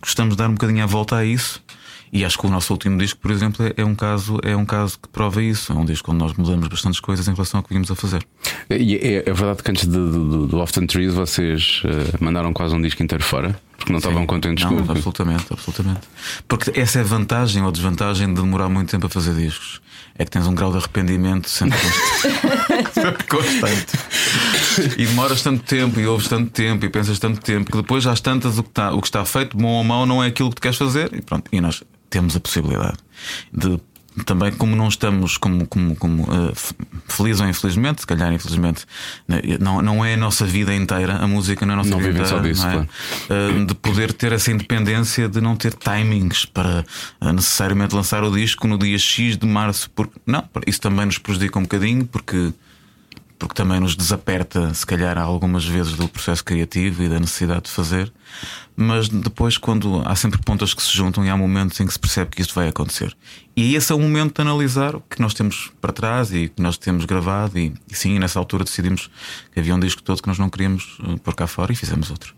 gostamos 0.00 0.34
de 0.34 0.38
dar 0.38 0.50
um 0.50 0.54
bocadinho 0.54 0.82
a 0.82 0.86
volta 0.86 1.16
a 1.16 1.24
isso 1.24 1.62
e 2.12 2.24
acho 2.24 2.38
que 2.38 2.46
o 2.46 2.50
nosso 2.50 2.72
último 2.72 2.98
disco, 2.98 3.20
por 3.20 3.30
exemplo, 3.30 3.66
é, 3.66 3.74
é, 3.76 3.84
um 3.84 3.94
caso, 3.94 4.38
é 4.42 4.56
um 4.56 4.64
caso 4.64 4.98
que 4.98 5.08
prova 5.08 5.42
isso. 5.42 5.72
É 5.72 5.74
um 5.74 5.84
disco 5.84 6.10
onde 6.10 6.20
nós 6.20 6.34
mudamos 6.34 6.68
bastantes 6.68 7.00
coisas 7.00 7.26
em 7.28 7.32
relação 7.32 7.58
ao 7.58 7.64
que 7.64 7.72
vimos 7.72 7.90
a 7.90 7.94
fazer. 7.94 8.26
E 8.70 8.96
é, 8.96 9.28
é 9.28 9.32
verdade 9.32 9.62
que 9.62 9.70
antes 9.70 9.86
do, 9.86 10.46
do 10.46 10.58
Often 10.58 10.86
Trees 10.86 11.14
vocês 11.14 11.82
uh, 11.84 12.24
mandaram 12.24 12.52
quase 12.52 12.74
um 12.74 12.80
disco 12.80 13.02
inteiro 13.02 13.24
fora? 13.24 13.58
Porque 13.76 13.92
não 13.92 14.00
Sim, 14.00 14.08
estavam 14.08 14.26
contentes 14.26 14.64
não, 14.64 14.84
com 14.84 14.92
Absolutamente, 14.92 15.46
absolutamente. 15.50 16.00
Porque 16.48 16.78
essa 16.78 16.98
é 16.98 17.02
a 17.02 17.04
vantagem 17.04 17.62
ou 17.62 17.70
desvantagem 17.70 18.28
de 18.28 18.40
demorar 18.40 18.68
muito 18.68 18.90
tempo 18.90 19.06
a 19.06 19.10
fazer 19.10 19.34
discos. 19.34 19.80
É 20.18 20.24
que 20.24 20.30
tens 20.30 20.46
um 20.46 20.54
grau 20.54 20.70
de 20.70 20.78
arrependimento 20.78 21.48
sempre 21.48 21.78
constante. 23.28 23.96
E 24.98 25.06
demoras 25.06 25.42
tanto 25.42 25.62
tempo 25.62 25.98
e 25.98 26.06
ouves 26.06 26.28
tanto 26.28 26.50
tempo 26.50 26.84
e 26.84 26.90
pensas 26.90 27.18
tanto 27.18 27.40
tempo 27.40 27.70
que 27.70 27.78
depois 27.78 28.04
já 28.04 28.12
às 28.12 28.20
tantas 28.20 28.58
o 28.58 28.62
que 28.62 28.68
está, 28.68 28.92
o 28.92 29.00
que 29.00 29.06
está 29.06 29.24
feito, 29.24 29.56
bom 29.56 29.68
ou 29.68 29.84
mau, 29.84 30.04
não 30.04 30.22
é 30.22 30.26
aquilo 30.26 30.50
que 30.50 30.56
tu 30.56 30.62
queres 30.62 30.76
fazer 30.76 31.14
e 31.14 31.22
pronto. 31.22 31.48
E 31.50 31.62
nós 31.62 31.82
temos 32.10 32.36
a 32.36 32.40
possibilidade 32.40 32.98
de 33.52 33.80
também 34.24 34.52
como 34.52 34.74
não 34.74 34.88
estamos 34.88 35.36
como, 35.36 35.66
como, 35.66 35.94
como 35.96 36.22
uh, 36.24 36.52
feliz 37.06 37.40
ou 37.40 37.48
infelizmente, 37.48 38.00
se 38.00 38.06
calhar 38.06 38.32
infelizmente 38.32 38.86
né, 39.28 39.40
não, 39.60 39.82
não 39.82 40.04
é 40.04 40.14
a 40.14 40.16
nossa 40.16 40.44
vida 40.44 40.74
inteira, 40.74 41.16
a 41.16 41.26
música 41.26 41.66
não 41.66 41.72
é 41.72 41.74
a 41.74 41.76
nossa 41.78 41.90
não 41.90 41.98
vida 41.98 42.20
inteira, 42.20 42.40
disso, 42.40 42.66
é? 42.66 42.70
claro. 42.70 42.88
uh, 43.30 43.66
de 43.66 43.74
poder 43.74 44.12
ter 44.12 44.32
essa 44.32 44.50
independência 44.50 45.28
de 45.28 45.40
não 45.40 45.56
ter 45.56 45.74
timings 45.74 46.44
para 46.44 46.84
uh, 47.20 47.32
necessariamente 47.32 47.94
lançar 47.94 48.24
o 48.24 48.30
disco 48.30 48.66
no 48.66 48.78
dia 48.78 48.98
X 48.98 49.36
de 49.36 49.46
março, 49.46 49.90
porque 49.90 50.18
não, 50.26 50.44
isso 50.66 50.80
também 50.80 51.06
nos 51.06 51.18
prejudica 51.18 51.58
um 51.58 51.62
bocadinho, 51.62 52.06
porque 52.06 52.52
porque 53.38 53.54
também 53.54 53.80
nos 53.80 53.94
desaperta, 53.94 54.72
se 54.72 54.86
calhar, 54.86 55.18
algumas 55.18 55.64
vezes 55.64 55.94
do 55.94 56.08
processo 56.08 56.44
criativo 56.44 57.02
e 57.02 57.08
da 57.08 57.20
necessidade 57.20 57.62
de 57.62 57.70
fazer. 57.70 58.12
Mas 58.74 59.08
depois, 59.08 59.56
quando 59.56 60.02
há 60.04 60.14
sempre 60.14 60.40
pontas 60.42 60.74
que 60.74 60.82
se 60.82 60.94
juntam 60.94 61.24
e 61.24 61.30
há 61.30 61.36
momentos 61.36 61.78
em 61.80 61.86
que 61.86 61.92
se 61.92 61.98
percebe 61.98 62.30
que 62.30 62.42
isto 62.42 62.54
vai 62.54 62.68
acontecer. 62.68 63.16
E 63.56 63.74
esse 63.74 63.92
é 63.92 63.94
o 63.94 63.98
momento 63.98 64.34
de 64.34 64.42
analisar 64.42 64.94
o 64.94 65.00
que 65.00 65.20
nós 65.20 65.34
temos 65.34 65.70
para 65.80 65.92
trás 65.92 66.32
e 66.32 66.48
que 66.48 66.60
nós 66.62 66.76
temos 66.76 67.04
gravado. 67.04 67.58
E, 67.58 67.72
e 67.90 67.94
sim, 67.94 68.18
nessa 68.18 68.38
altura 68.38 68.64
decidimos 68.64 69.10
que 69.52 69.60
havia 69.60 69.74
um 69.74 69.80
disco 69.80 70.02
todo 70.02 70.20
que 70.20 70.28
nós 70.28 70.38
não 70.38 70.50
queríamos 70.50 70.98
eh, 71.02 71.16
pôr 71.22 71.34
cá 71.34 71.46
fora 71.46 71.72
e 71.72 71.76
fizemos 71.76 72.10
outro. 72.10 72.34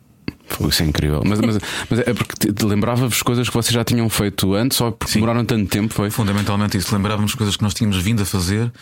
Foi 0.48 0.68
isso 0.68 0.82
é 0.82 0.86
incrível. 0.86 1.22
Mas, 1.24 1.40
mas, 1.40 1.58
mas 1.90 2.00
é 2.00 2.14
porque 2.14 2.64
lembrava-vos 2.64 3.22
coisas 3.22 3.48
que 3.48 3.54
vocês 3.54 3.72
já 3.72 3.84
tinham 3.84 4.08
feito 4.08 4.54
antes, 4.54 4.78
só 4.78 4.90
porque 4.90 5.12
Sim. 5.12 5.20
demoraram 5.20 5.44
tanto 5.44 5.68
tempo, 5.68 5.92
foi? 5.92 6.10
Fundamentalmente 6.10 6.76
isso. 6.76 6.94
Lembrávamos 6.94 7.34
coisas 7.34 7.56
que 7.56 7.62
nós 7.62 7.74
tínhamos 7.74 7.98
vindo 7.98 8.22
a 8.22 8.26
fazer 8.26 8.72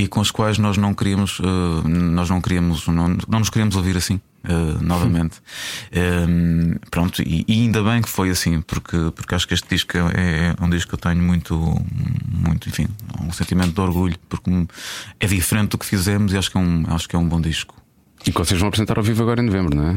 e 0.00 0.08
com 0.08 0.20
as 0.20 0.30
quais 0.30 0.56
nós 0.56 0.78
não 0.78 0.94
queríamos, 0.94 1.38
uh, 1.40 1.86
nós 1.86 2.30
não 2.30 2.40
queríamos, 2.40 2.86
não, 2.86 3.18
não 3.28 3.38
nos 3.38 3.50
queríamos 3.50 3.76
ouvir 3.76 3.96
assim. 3.96 4.20
Uh, 4.42 4.82
novamente, 4.82 5.36
uh, 5.92 6.80
pronto, 6.90 7.20
e, 7.20 7.44
e, 7.46 7.60
ainda 7.60 7.82
bem 7.82 8.00
que 8.00 8.08
foi 8.08 8.30
assim, 8.30 8.62
porque, 8.62 8.96
porque 9.14 9.34
acho 9.34 9.46
que 9.46 9.52
este 9.52 9.68
disco 9.68 9.98
é, 9.98 10.54
é 10.58 10.64
um 10.64 10.70
disco 10.70 10.88
que 10.88 10.94
eu 10.94 10.98
tenho 10.98 11.22
muito, 11.22 11.54
muito, 12.26 12.66
enfim, 12.66 12.88
um 13.20 13.30
sentimento 13.32 13.74
de 13.74 13.80
orgulho, 13.82 14.16
porque 14.30 14.50
é 15.20 15.26
diferente 15.26 15.72
do 15.72 15.78
que 15.78 15.84
fizemos 15.84 16.32
e 16.32 16.38
acho 16.38 16.50
que 16.50 16.56
é 16.56 16.60
um, 16.60 16.84
acho 16.88 17.06
que 17.06 17.14
é 17.14 17.18
um 17.18 17.28
bom 17.28 17.38
disco. 17.38 17.79
E 18.26 18.32
que 18.32 18.38
vocês 18.38 18.60
vão 18.60 18.68
apresentar 18.68 18.98
ao 18.98 19.02
vivo 19.02 19.22
agora 19.22 19.40
em 19.40 19.46
novembro, 19.46 19.74
não 19.74 19.88
é? 19.88 19.94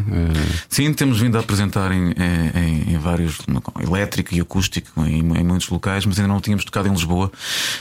Sim, 0.70 0.94
temos 0.94 1.20
vindo 1.20 1.38
a 1.38 1.42
apresentar 1.42 1.92
em, 1.92 2.12
em, 2.12 2.94
em 2.94 2.98
vários 2.98 3.40
elétrico 3.86 4.34
e 4.34 4.40
acústico 4.40 5.04
em, 5.06 5.20
em, 5.20 5.44
muitos 5.44 5.68
locais, 5.68 6.06
mas 6.06 6.18
ainda 6.18 6.32
não 6.32 6.40
tínhamos 6.40 6.64
tocado 6.64 6.88
em 6.88 6.92
Lisboa. 6.92 7.30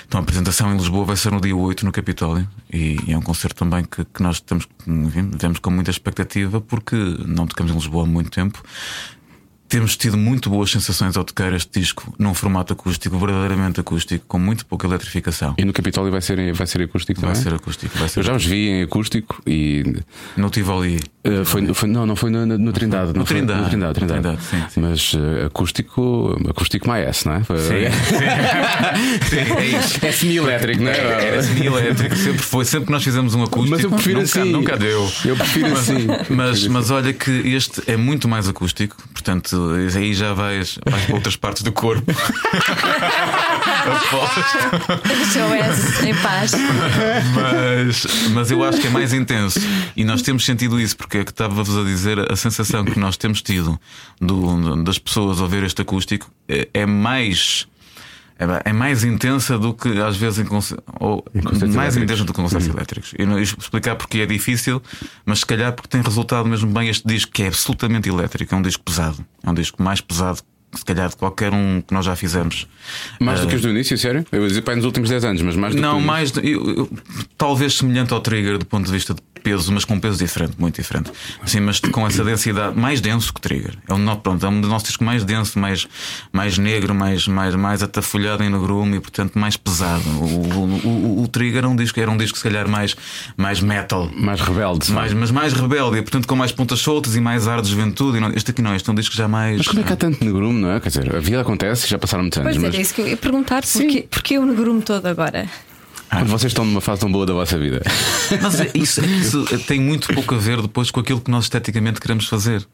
Então 0.07 0.19
a 0.19 0.23
apresentação 0.23 0.73
em 0.75 0.77
Lisboa 0.77 1.05
vai 1.05 1.17
ser 1.17 1.31
no 1.31 1.41
dia 1.41 1.57
8 1.57 1.85
no 1.85 1.93
Capitólio 1.93 2.49
e, 2.73 2.99
e 3.07 3.13
é 3.13 3.19
um 3.19 3.23
concerto 3.23 3.65
também 3.65 3.85
que, 3.85 4.05
que 4.05 4.23
nós 4.23 4.41
temos, 4.41 4.67
enfim, 4.87 5.31
com 5.61 5.71
muita 5.71 5.91
expectativa 5.91 6.61
porque 6.61 6.97
não 7.25 7.47
tocamos 7.47 7.73
em 7.73 7.77
Lisboa 7.77 8.03
há 8.03 8.07
muito 8.07 8.31
tempo. 8.31 8.63
Temos 9.73 9.97
tido 9.97 10.19
muito 10.19 10.51
boas 10.51 10.71
sensações 10.71 11.17
ao 11.17 11.25
tocar 11.25 11.51
este 11.55 11.81
disco 11.81 12.15
num 12.19 12.35
formato 12.35 12.75
acústico, 12.75 13.19
verdadeiramente 13.19 13.81
acústico, 13.81 14.23
com 14.29 14.39
muito 14.39 14.67
pouca 14.67 14.87
eletrificação. 14.87 15.55
E 15.57 15.65
no 15.65 15.73
Capitólio 15.73 16.13
vai 16.13 16.21
ser, 16.21 16.53
vai 16.53 16.67
ser 16.67 16.83
acústico 16.83 17.19
vai 17.23 17.31
também? 17.31 17.43
Ser 17.43 17.55
acústico 17.55 17.97
vai 17.97 18.07
ser 18.07 18.21
Eu 18.21 18.25
já 18.25 18.35
os 18.35 18.45
vi 18.45 18.69
em 18.69 18.83
acústico 18.83 19.41
e. 19.47 19.83
No 20.37 20.51
Tivoli. 20.51 21.01
Uh, 21.25 21.43
foi, 21.47 21.73
foi, 21.73 21.89
não, 21.89 22.05
não 22.05 22.15
foi 22.15 22.29
no, 22.29 22.45
no 22.45 22.71
Trindade. 22.71 23.15
No, 23.15 23.21
no 23.21 23.25
Trindade. 23.25 23.63
No 23.63 23.69
Trindade, 23.71 23.95
Trindade. 23.95 24.21
Trindade 24.23 24.43
sim, 24.43 24.65
sim. 24.69 24.81
Mas 24.81 25.15
uh, 25.15 25.47
acústico, 25.47 26.39
acústico 26.51 26.87
mais 26.87 27.25
não 27.25 27.37
é? 27.37 27.45
Foi, 27.45 27.59
sim, 27.59 27.69
sim. 28.09 29.31
sim, 29.31 29.55
é 29.57 29.67
isso. 29.79 30.05
É 30.05 30.13
semi-elétrico, 30.13 30.83
não 30.83 30.91
é? 30.91 30.99
É, 30.99 31.37
é 31.37 31.43
semi-elétrico, 31.43 32.15
sempre 32.15 32.43
foi. 32.43 32.67
Sempre 32.67 32.87
que 32.87 32.93
nós 32.93 33.03
fizemos 33.03 33.35
um 33.35 33.43
acústico. 33.43 33.71
Mas 33.71 33.85
eu 33.85 33.91
prefiro 33.91 34.21
nunca, 34.21 34.41
assim. 34.41 34.53
Nunca 34.53 34.77
deu. 34.77 35.11
Eu 35.25 35.37
prefiro 35.37 35.71
mas, 35.71 35.79
assim. 35.79 36.07
Mas, 36.29 36.67
mas 36.67 36.91
olha 36.91 37.15
que 37.15 37.31
este 37.31 37.83
é 37.87 37.97
muito 37.97 38.29
mais 38.29 38.49
acústico, 38.49 38.97
portanto, 39.15 39.62
aí 39.97 40.15
já 40.15 40.33
vais, 40.33 40.79
vais 40.89 41.05
para 41.05 41.15
outras 41.15 41.37
partes 41.37 41.63
do 41.63 41.73
corpo. 41.73 42.13
SOS 45.33 46.03
em 46.05 46.15
paz. 46.15 46.53
Mas, 47.35 48.07
mas 48.31 48.51
eu 48.51 48.63
acho 48.65 48.81
que 48.81 48.87
é 48.87 48.91
mais 48.91 49.13
intenso. 49.13 49.61
E 49.97 50.05
nós 50.05 50.23
temos 50.23 50.45
sentido 50.45 50.81
isso, 50.81 50.97
porque 50.97 51.19
é 51.19 51.25
que 51.25 51.31
estava-vos 51.31 51.77
a 51.77 51.83
dizer 51.85 52.19
a 52.31 52.37
sensação 52.37 52.85
que 52.85 52.99
nós 52.99 53.17
temos 53.17 53.43
tido 53.43 53.79
do, 54.21 54.83
das 54.83 54.99
pessoas 54.99 55.41
ao 55.41 55.49
ver 55.49 55.65
este 55.65 55.83
acústico 55.83 56.31
é, 56.49 56.69
é 56.75 56.87
mais 56.87 57.67
é 58.65 58.73
mais 58.73 59.05
intensa 59.05 59.59
do 59.59 59.75
que 59.75 59.89
às 60.01 60.17
vezes 60.17 60.39
em, 60.41 60.47
ou 61.01 61.25
mais 61.35 61.63
elétricos. 61.97 61.97
intensa 61.97 62.25
do 62.25 62.33
que 62.33 62.41
concertos 62.41 62.69
Uhum. 62.69 62.75
elétricos. 62.75 63.15
Eu 63.19 63.27
não 63.27 63.39
explicar 63.41 63.97
porque 63.97 64.19
é 64.19 64.27
difícil, 64.27 64.83
mas 65.25 65.41
se 65.41 65.47
calhar 65.47 65.73
porque 65.73 65.89
tem 65.89 66.01
resultado 66.03 66.49
mesmo 66.49 66.71
bem 66.71 66.89
este 66.89 67.07
disco 67.07 67.31
que 67.33 67.43
é 67.43 67.49
absolutamente 67.49 68.09
elétrico, 68.09 68.55
é 68.55 68.59
um 68.59 68.63
disco 68.63 68.83
pesado, 68.85 69.25
é 69.43 69.51
um 69.51 69.55
disco 69.55 69.83
mais 69.83 70.01
pesado 70.01 70.41
se 70.75 70.85
calhar 70.85 71.09
de 71.09 71.17
qualquer 71.17 71.53
um 71.53 71.83
que 71.87 71.93
nós 71.93 72.05
já 72.05 72.17
fizemos. 72.17 72.67
Mais 73.21 73.41
do 73.41 73.47
Ah, 73.47 73.51
que 73.51 73.57
os 73.57 73.63
do 73.63 73.69
início, 73.71 73.97
sério? 73.99 74.25
Eu 74.33 74.43
ia 74.43 74.49
dizer 74.49 74.63
para 74.63 74.75
nos 74.77 74.85
últimos 74.85 75.09
10 75.11 75.25
anos, 75.25 75.43
mas 75.43 75.57
mais 75.57 75.75
do 75.75 75.81
não, 75.81 75.99
que. 76.01 76.07
mais 76.07 76.31
de- 76.33 76.49
eu- 76.51 76.67
eu- 76.77 76.91
talvez 77.37 77.75
semelhante 77.77 78.13
ao 78.13 78.21
Trigger 78.21 78.59
do 78.59 78.67
ponto 78.67 78.87
de 78.87 78.93
vista 78.93 79.15
de 79.15 79.21
peso, 79.43 79.73
mas 79.73 79.85
com 79.85 79.99
peso 79.99 80.19
diferente, 80.19 80.53
muito 80.57 80.81
diferente. 80.81 81.11
Assim, 81.43 81.59
mas 81.61 81.81
com 81.81 82.07
essa 82.07 82.23
densidade 82.25 82.79
mais 82.79 83.01
denso 83.01 83.33
que 83.35 83.41
Trigger. 83.41 83.77
É 83.89 83.93
um, 83.95 84.17
pronto, 84.17 84.47
é 84.47 84.49
um 84.49 84.61
dos 84.61 84.71
nossos 84.71 84.89
discos 84.89 85.05
mais 85.05 85.25
denso, 85.25 85.59
mais, 85.59 85.87
mais 86.33 86.59
negro, 86.59 86.95
mais, 86.95 87.27
mais, 87.27 87.55
mais 87.57 87.83
atafolhado 87.83 88.43
em 88.45 88.51
negrume 88.51 88.97
e 88.97 89.01
portanto 89.01 89.37
mais 89.39 89.57
pesado. 89.57 90.09
O, 90.09 90.25
o, 90.25 90.89
o- 90.89 91.23
o 91.25 91.29
Trigger 91.29 91.59
era 91.59 91.69
um 91.69 91.75
disco, 91.77 91.99
era 91.99 92.11
um 92.11 92.17
disco 92.17 92.39
se 92.39 92.45
calhar 92.45 92.69
mais, 92.69 92.97
mais 93.37 93.61
metal. 93.61 94.09
Mais 94.15 94.41
rebelde. 94.41 94.91
Mais, 94.93 95.13
mas 95.13 95.31
mais 95.33 95.53
rebelde, 95.53 95.99
e 95.99 96.03
portanto 96.03 96.27
com 96.29 96.37
mais 96.37 96.53
pontas 96.53 96.79
soltas 96.79 97.17
e 97.17 97.21
mais 97.21 97.49
ar 97.49 97.61
de 97.63 97.69
juventude. 97.69 98.21
Não- 98.21 98.31
este 98.33 98.53
aqui 98.53 98.63
não, 98.63 98.75
este 98.77 98.89
é 98.89 98.93
um 98.93 98.97
disco 98.97 99.15
já 99.15 99.27
mais. 99.27 99.59
Mas 99.59 99.67
como 99.69 99.81
é 99.81 99.83
que 99.83 99.93
há 99.93 99.97
tanto 99.97 100.25
negrume, 100.25 100.62
não 100.63 100.73
é? 100.73 100.81
Quer 100.81 100.89
dizer, 100.89 101.15
a 101.15 101.21
vida 101.21 101.41
acontece, 101.41 101.87
já 101.89 101.99
passaram 101.99 102.25
muitos 102.25 102.39
anos, 102.39 102.53
Pois 102.53 102.63
mas 102.63 102.75
era 102.75 102.83
isso 102.83 102.95
que 102.95 103.01
eu 103.01 103.09
ia 103.09 103.17
perguntar. 103.17 103.63
Porquê, 103.63 104.07
porquê 104.11 104.39
o 104.39 104.47
negrume 104.47 104.83
todo 104.83 105.07
agora? 105.07 105.49
quando 106.13 106.29
vocês 106.29 106.51
estão 106.51 106.65
numa 106.65 106.81
fase 106.81 107.01
tão 107.01 107.11
boa 107.11 107.25
da 107.25 107.33
vossa 107.33 107.59
vida. 107.59 107.81
Mas 108.43 108.61
é- 108.61 108.71
isso, 108.75 109.03
isso 109.05 109.45
tem 109.67 109.81
muito 109.81 110.13
pouco 110.13 110.35
a 110.35 110.39
ver 110.39 110.61
depois 110.61 110.91
com 110.91 111.01
aquilo 111.01 111.21
que 111.21 111.31
nós 111.31 111.45
esteticamente 111.45 112.01
queremos 112.01 112.27
fazer. 112.27 112.67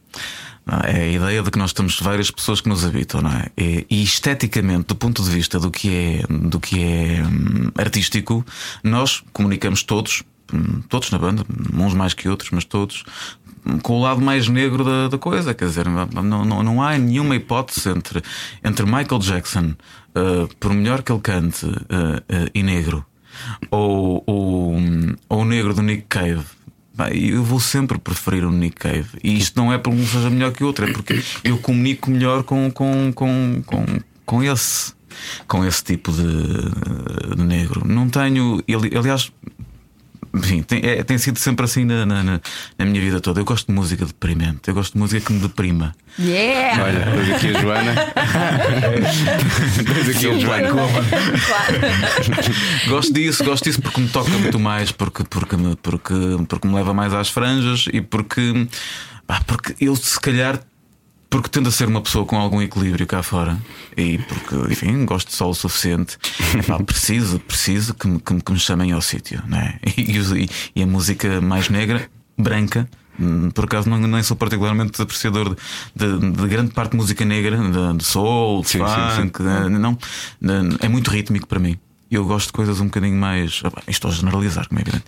É? 0.84 0.98
É 0.98 1.02
a 1.02 1.06
ideia 1.06 1.42
de 1.42 1.50
que 1.50 1.58
nós 1.58 1.72
temos 1.72 2.00
várias 2.00 2.30
pessoas 2.30 2.60
que 2.60 2.68
nos 2.68 2.84
habitam, 2.84 3.22
não 3.22 3.30
é? 3.30 3.46
E, 3.56 3.86
e 3.88 4.02
esteticamente, 4.02 4.88
do 4.88 4.96
ponto 4.96 5.22
de 5.22 5.30
vista 5.30 5.58
do 5.58 5.70
que 5.70 5.88
é, 5.94 6.22
do 6.28 6.58
que 6.58 6.82
é 6.82 7.22
hum, 7.22 7.70
artístico, 7.78 8.44
nós 8.82 9.22
comunicamos 9.32 9.82
todos, 9.84 10.24
hum, 10.52 10.82
todos 10.88 11.10
na 11.10 11.18
banda, 11.18 11.44
uns 11.72 11.94
mais 11.94 12.14
que 12.14 12.28
outros, 12.28 12.50
mas 12.50 12.64
todos. 12.64 13.04
Com 13.82 13.94
o 13.98 14.02
lado 14.02 14.20
mais 14.20 14.48
negro 14.48 14.84
da, 14.84 15.08
da 15.08 15.18
coisa, 15.18 15.54
quer 15.54 15.66
dizer, 15.66 15.86
não, 15.88 16.06
não, 16.22 16.62
não 16.62 16.82
há 16.82 16.96
nenhuma 16.98 17.36
hipótese 17.36 17.88
entre, 17.88 18.22
entre 18.64 18.84
Michael 18.84 19.18
Jackson, 19.20 19.74
uh, 20.14 20.48
por 20.58 20.72
melhor 20.72 21.02
que 21.02 21.12
ele 21.12 21.20
cante, 21.20 21.66
uh, 21.66 21.70
uh, 21.70 22.50
e 22.54 22.62
negro, 22.62 23.04
ou, 23.70 24.22
ou, 24.26 24.74
ou 25.28 25.40
o 25.40 25.44
negro 25.44 25.74
do 25.74 25.82
Nick 25.82 26.02
Cave. 26.08 26.44
Eu 27.14 27.44
vou 27.44 27.60
sempre 27.60 27.96
preferir 27.96 28.44
o 28.44 28.50
Nick 28.50 28.76
Cave. 28.76 29.06
E 29.22 29.38
isto 29.38 29.56
não 29.56 29.72
é 29.72 29.78
porque 29.78 30.00
um 30.00 30.04
seja 30.06 30.28
melhor 30.30 30.50
que 30.52 30.64
o 30.64 30.66
outro, 30.66 30.84
é 30.88 30.92
porque 30.92 31.22
eu 31.44 31.56
comunico 31.58 32.10
melhor 32.10 32.42
com, 32.42 32.68
com, 32.72 33.12
com, 33.12 33.62
com, 33.64 33.84
com 34.26 34.42
esse. 34.42 34.96
Com 35.48 35.64
esse 35.64 35.82
tipo 35.82 36.12
de, 36.12 36.22
de 37.36 37.42
negro. 37.42 37.82
Não 37.86 38.08
tenho. 38.08 38.62
ali- 38.68 38.96
Aliás, 38.96 39.32
enfim, 40.34 40.62
tem, 40.62 40.80
é, 40.84 41.02
tem 41.02 41.16
sido 41.18 41.38
sempre 41.38 41.64
assim 41.64 41.84
na, 41.84 42.04
na, 42.04 42.22
na, 42.22 42.40
na 42.78 42.84
minha 42.84 43.00
vida 43.00 43.20
toda. 43.20 43.40
Eu 43.40 43.44
gosto 43.44 43.66
de 43.66 43.72
música 43.72 44.04
deprimente, 44.04 44.68
eu 44.68 44.74
gosto 44.74 44.92
de 44.92 44.98
música 44.98 45.24
que 45.24 45.32
me 45.32 45.40
deprima. 45.40 45.94
Yeah! 46.18 46.84
Olha, 46.84 47.06
tens 47.06 47.34
aqui 47.34 47.48
a 47.48 47.60
Joana. 47.60 47.94
tens 49.94 50.16
aqui 50.16 50.30
a 50.30 50.38
Joana. 50.38 50.68
Gosto 52.88 53.12
disso, 53.12 53.44
gosto 53.44 53.64
disso 53.64 53.80
porque 53.80 54.00
me 54.00 54.08
toca 54.08 54.30
muito 54.30 54.58
mais, 54.58 54.92
porque, 54.92 55.24
porque, 55.24 55.56
me, 55.56 55.76
porque, 55.76 56.14
porque 56.48 56.68
me 56.68 56.74
leva 56.74 56.92
mais 56.92 57.14
às 57.14 57.30
franjas 57.30 57.86
e 57.92 58.00
porque, 58.00 58.68
pá, 59.26 59.40
porque 59.46 59.74
eu 59.80 59.96
se 59.96 60.20
calhar 60.20 60.60
porque 61.30 61.48
tendo 61.48 61.68
a 61.68 61.72
ser 61.72 61.88
uma 61.88 62.00
pessoa 62.00 62.24
com 62.24 62.36
algum 62.36 62.62
equilíbrio 62.62 63.06
cá 63.06 63.22
fora 63.22 63.58
e 63.96 64.18
porque, 64.18 64.72
enfim, 64.72 65.04
gosto 65.04 65.28
de 65.28 65.34
sol 65.34 65.50
o 65.50 65.54
suficiente, 65.54 66.16
epá, 66.58 66.82
preciso, 66.82 67.38
preciso 67.40 67.94
que 67.94 68.06
me, 68.06 68.20
que 68.20 68.52
me, 68.52 68.58
chamem 68.58 68.92
ao 68.92 69.02
sítio, 69.02 69.42
né? 69.46 69.78
E, 69.96 70.18
e, 70.18 70.50
e 70.76 70.82
a 70.82 70.86
música 70.86 71.40
mais 71.40 71.68
negra, 71.68 72.08
branca, 72.36 72.88
hum, 73.18 73.50
por 73.50 73.64
acaso 73.64 73.90
não, 73.90 73.98
nem 73.98 74.22
sou 74.22 74.36
particularmente 74.36 75.00
apreciador 75.00 75.56
de, 75.94 76.18
de, 76.18 76.30
de 76.30 76.48
grande 76.48 76.72
parte 76.72 76.92
de 76.92 76.96
música 76.96 77.24
negra, 77.24 77.58
de, 77.58 77.98
de 77.98 78.04
soul, 78.04 78.62
de 78.62 78.68
Sim, 78.68 78.78
sim, 78.78 79.22
funk, 79.22 79.42
eh, 79.42 79.68
não, 79.68 79.98
é 80.80 80.88
muito 80.88 81.10
rítmico 81.10 81.46
para 81.46 81.58
mim. 81.58 81.78
Eu 82.10 82.24
gosto 82.24 82.46
de 82.46 82.52
coisas 82.54 82.80
um 82.80 82.86
bocadinho 82.86 83.16
mais. 83.16 83.60
ah, 83.64 83.82
Estou 83.86 84.10
a 84.10 84.14
generalizar, 84.14 84.66
como 84.66 84.78
é 84.78 84.82
evidente. 84.82 85.04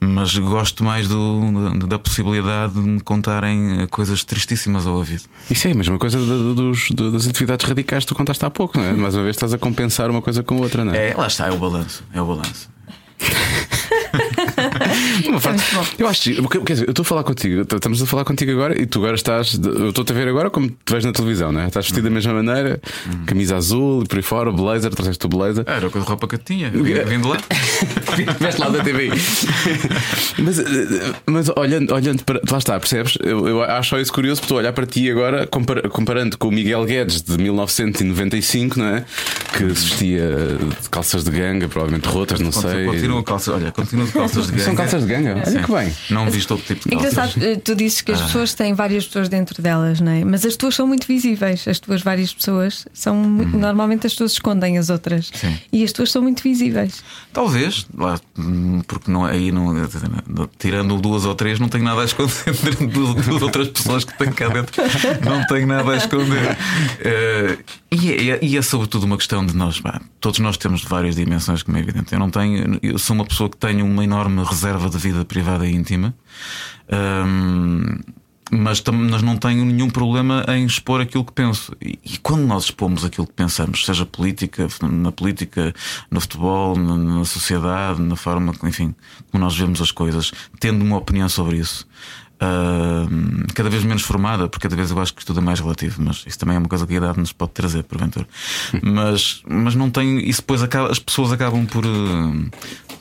Mas 0.00 0.36
gosto 0.38 0.84
mais 0.84 1.08
do, 1.08 1.76
da 1.88 1.98
possibilidade 1.98 2.74
de 2.74 2.80
me 2.80 3.00
contarem 3.00 3.86
coisas 3.90 4.22
tristíssimas 4.22 4.86
ao 4.86 4.94
ouvido. 4.94 5.24
Isso 5.50 5.66
é 5.66 5.72
a 5.72 5.74
mesma 5.74 5.98
coisa 5.98 6.16
dos- 6.18 6.90
das 6.92 7.26
atividades 7.26 7.66
radicais 7.66 8.04
que 8.04 8.08
tu 8.08 8.14
contaste 8.14 8.44
há 8.44 8.50
pouco, 8.50 8.78
não 8.78 8.84
é? 8.84 8.92
Mais 8.92 9.14
uma 9.16 9.24
vez 9.24 9.34
estás 9.34 9.52
a 9.52 9.58
compensar 9.58 10.08
uma 10.10 10.22
coisa 10.22 10.42
com 10.44 10.56
outra, 10.58 10.84
não 10.84 10.94
é? 10.94 11.10
É, 11.10 11.14
lá 11.16 11.26
está, 11.26 11.48
é 11.48 11.50
o 11.50 11.58
balanço. 11.58 12.04
É 12.12 12.22
o 12.22 12.24
balanço. 12.26 12.68
Uma 15.28 15.40
frase- 15.40 15.62
Eu 15.98 16.08
acho 16.08 16.22
que, 16.22 16.58
quer 16.64 16.72
dizer, 16.74 16.86
eu 16.86 16.90
estou 16.90 17.02
a 17.02 17.06
falar 17.06 17.24
contigo, 17.24 17.62
estamos 17.62 18.02
a 18.02 18.06
falar 18.06 18.24
contigo 18.24 18.52
agora 18.52 18.80
e 18.80 18.86
tu 18.86 18.98
agora 18.98 19.14
estás. 19.14 19.58
Eu 19.62 19.90
estou-te 19.90 20.12
a 20.12 20.14
ver 20.14 20.28
agora 20.28 20.50
como 20.50 20.68
tu 20.84 20.92
vês 20.92 21.04
na 21.04 21.12
televisão, 21.12 21.50
não 21.52 21.60
é? 21.60 21.66
Estás 21.66 21.86
vestido 21.86 22.04
da 22.04 22.10
mesma 22.10 22.32
maneira, 22.34 22.80
camisa 23.26 23.56
azul 23.56 24.02
e 24.02 24.06
por 24.08 24.16
aí 24.16 24.22
fora, 24.22 24.50
blazer, 24.52 24.90
trouxeste 24.90 25.24
o 25.26 25.28
blazer. 25.28 25.64
Era 25.66 25.86
a 25.86 25.98
roupa 26.00 26.26
que 26.28 26.34
eu 26.34 26.38
tinha. 26.38 26.70
Vindo 26.70 27.28
lá. 27.28 27.38
Veste 28.40 28.60
lá 28.60 28.68
da 28.68 28.82
TV. 28.82 29.10
mas, 30.38 30.56
mas 31.26 31.48
olhando, 31.56 31.92
olhando 31.94 32.22
para. 32.24 32.40
Lá 32.50 32.58
está, 32.58 32.78
percebes? 32.78 33.16
Eu, 33.22 33.46
eu 33.48 33.62
acho 33.62 33.90
só 33.90 33.98
isso 33.98 34.12
curioso 34.12 34.40
porque 34.40 34.46
estou 34.46 34.58
a 34.58 34.60
olhar 34.60 34.72
para 34.72 34.86
ti 34.86 35.10
agora, 35.10 35.46
compara- 35.46 35.88
comparando 35.88 36.38
com 36.38 36.48
o 36.48 36.52
Miguel 36.52 36.84
Guedes 36.84 37.22
de 37.22 37.36
1995, 37.38 38.78
não 38.78 38.86
é? 38.86 39.04
Que 39.52 39.58
se 39.74 39.86
vestia 39.86 40.30
de 40.82 40.88
calças 40.90 41.24
de 41.24 41.30
ganga, 41.30 41.68
provavelmente 41.68 42.06
rotas, 42.08 42.40
não 42.40 42.52
sei. 42.52 42.84
Continua 42.86 43.22
calças, 43.22 43.54
olha, 43.54 43.72
continua 43.72 44.06
de 44.06 44.12
calças 44.12 44.46
de 44.46 44.52
ganga. 44.52 44.64
São 44.64 44.74
calças 44.74 45.02
de 45.02 45.08
ganga? 45.08 45.13
Olha 45.16 45.44
Sim. 45.46 45.62
que 45.62 45.72
bem. 45.72 45.92
Não 46.10 46.28
viste 46.30 46.52
outro 46.52 46.66
tipo 46.74 46.88
de. 46.88 46.94
Engraçado, 46.94 47.32
eh, 47.42 47.56
tu 47.56 47.74
dizes 47.74 48.00
que 48.00 48.12
as 48.12 48.20
Ah. 48.20 48.24
pessoas 48.24 48.54
têm 48.54 48.74
várias 48.74 49.06
pessoas 49.06 49.28
dentro 49.28 49.60
delas, 49.62 50.00
não 50.00 50.12
é? 50.12 50.24
Mas 50.24 50.44
as 50.44 50.56
tuas 50.56 50.74
são 50.74 50.86
muito 50.86 51.06
visíveis. 51.06 51.66
As 51.68 51.78
tuas 51.80 52.02
várias 52.02 52.32
pessoas 52.32 52.86
são 52.92 53.14
muito. 53.16 53.56
Normalmente 53.56 54.06
as 54.06 54.12
pessoas 54.12 54.32
escondem 54.32 54.78
as 54.78 54.90
outras. 54.90 55.30
Uhum. 55.42 55.50
Sim. 55.50 55.58
E 55.72 55.84
as 55.84 55.92
tuas 55.92 56.10
são 56.10 56.22
muito 56.22 56.42
visíveis. 56.42 57.02
Talvez, 57.32 57.86
lá, 57.96 58.18
hum, 58.38 58.80
porque 58.86 59.10
não, 59.10 59.24
aí 59.24 59.50
não, 59.50 59.74
tirando 60.58 61.00
duas 61.00 61.24
ou 61.24 61.34
três, 61.34 61.58
não 61.58 61.68
tenho 61.68 61.84
nada 61.84 62.02
a 62.02 62.04
esconder 62.04 62.34
de 62.78 62.86
duas 62.86 63.42
outras 63.42 63.68
pessoas 63.68 64.04
que 64.04 64.16
tenho 64.16 64.32
cá 64.32 64.48
dentro. 64.48 64.72
Não 65.24 65.44
tenho 65.46 65.66
nada 65.66 65.92
a 65.92 65.96
esconder. 65.96 66.56
Eh, 67.00 67.58
e, 67.90 68.30
é, 68.30 68.38
e 68.42 68.56
é 68.56 68.62
sobretudo 68.62 69.04
uma 69.04 69.16
questão 69.16 69.44
de 69.44 69.54
nós, 69.56 69.80
pá, 69.80 70.00
todos 70.20 70.38
nós 70.40 70.56
temos 70.56 70.82
várias 70.82 71.14
dimensões, 71.16 71.62
como 71.62 71.76
é 71.76 71.80
evidente. 71.80 72.12
Eu 72.12 72.18
não 72.18 72.30
tenho, 72.30 72.78
eu 72.82 72.98
sou 72.98 73.14
uma 73.14 73.24
pessoa 73.24 73.48
que 73.48 73.56
tenho 73.56 73.84
uma 73.84 74.02
enorme 74.04 74.42
reserva 74.44 74.88
de 74.88 74.98
vida 75.04 75.24
privada 75.24 75.66
e 75.66 75.74
íntima. 75.74 76.14
Hum, 76.90 77.98
mas, 78.50 78.82
mas 78.82 79.22
não 79.22 79.36
tenho 79.36 79.64
nenhum 79.64 79.88
problema 79.90 80.44
em 80.48 80.64
expor 80.64 81.00
aquilo 81.00 81.24
que 81.24 81.32
penso. 81.32 81.74
E, 81.80 81.98
e 82.04 82.18
quando 82.18 82.46
nós 82.46 82.64
expomos 82.64 83.04
aquilo 83.04 83.26
que 83.26 83.32
pensamos, 83.32 83.84
seja 83.84 84.04
política, 84.06 84.68
na 84.82 85.10
política, 85.10 85.74
no 86.10 86.20
futebol, 86.20 86.76
na, 86.76 86.96
na 86.96 87.24
sociedade, 87.24 88.00
na 88.00 88.16
forma, 88.16 88.52
enfim, 88.64 88.94
como 89.30 89.42
nós 89.42 89.56
vemos 89.56 89.80
as 89.80 89.90
coisas, 89.90 90.32
tendo 90.60 90.84
uma 90.84 90.98
opinião 90.98 91.28
sobre 91.28 91.56
isso. 91.56 91.86
Ah, 92.44 93.06
cada 93.54 93.70
vez 93.70 93.82
menos 93.84 94.02
formada, 94.02 94.48
porque 94.48 94.64
cada 94.68 94.76
vez 94.76 94.90
eu 94.90 95.00
acho 95.00 95.14
que 95.14 95.24
tudo 95.24 95.40
é 95.40 95.42
mais 95.42 95.60
relativo, 95.60 96.02
mas 96.02 96.24
isso 96.26 96.38
também 96.38 96.56
é 96.56 96.58
uma 96.58 96.68
coisa 96.68 96.86
que 96.86 96.92
a 96.94 96.96
idade 96.96 97.18
nos 97.18 97.32
pode 97.32 97.52
trazer, 97.52 97.82
porventura. 97.84 98.26
mas, 98.82 99.42
mas 99.48 99.74
não 99.74 99.90
tenho, 99.90 100.18
isso 100.20 100.40
depois 100.40 100.62
acaba, 100.62 100.90
as 100.90 100.98
pessoas 100.98 101.32
acabam 101.32 101.66
por, 101.66 101.84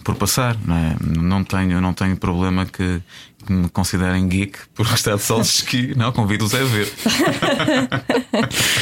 por 0.03 0.15
passar, 0.15 0.55
não 0.65 0.75
é? 0.75 0.95
Não 1.01 1.43
tenho, 1.43 1.81
não 1.81 1.93
tenho 1.93 2.15
problema 2.17 2.65
que, 2.65 3.01
que 3.45 3.51
me 3.53 3.69
considerem 3.69 4.27
geek 4.27 4.57
por 4.73 4.87
gostar 4.87 5.15
de 5.15 5.21
solos 5.21 5.47
de 5.47 5.53
esqui. 5.55 5.93
Não, 5.97 6.11
convido-os 6.11 6.53
a 6.55 6.63
ver. 6.63 6.91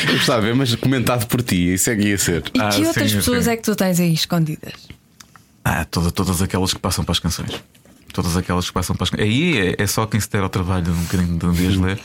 Eu 0.08 0.14
gostava 0.16 0.42
de 0.42 0.48
ver, 0.48 0.56
mas 0.56 0.76
comentado 0.76 1.26
por 1.28 1.42
ti, 1.42 1.74
isso 1.74 1.90
é 1.90 1.96
que 1.96 2.04
ia 2.10 2.18
ser. 2.18 2.44
E 2.54 2.60
Ah, 2.62 2.70
que 2.70 2.86
outras 2.86 3.10
sim, 3.10 3.18
pessoas 3.18 3.46
sim. 3.46 3.52
é 3.52 3.58
que 3.58 3.64
tu 3.64 3.76
tens 3.76 4.00
aí 4.00 4.14
escondidas? 4.14 4.74
Ah, 5.64 5.86
toda, 5.86 6.12
todas 6.12 6.42
aquelas 6.42 6.74
que 6.74 6.80
passam 6.80 7.04
para 7.04 7.12
as 7.12 7.20
canções. 7.20 7.52
Todas 8.12 8.36
aquelas 8.38 8.68
que 8.68 8.74
passam 8.74 8.96
para 8.96 9.04
as. 9.06 9.14
Aí 9.20 9.58
é, 9.58 9.84
é 9.84 9.88
só 9.88 10.06
quem 10.06 10.20
se 10.20 10.30
der 10.30 10.44
ao 10.44 10.50
trabalho 10.50 10.84
de 10.84 10.92
um 10.92 11.04
bocadinho 11.04 11.38
de 11.54 11.78
ler. 11.78 12.00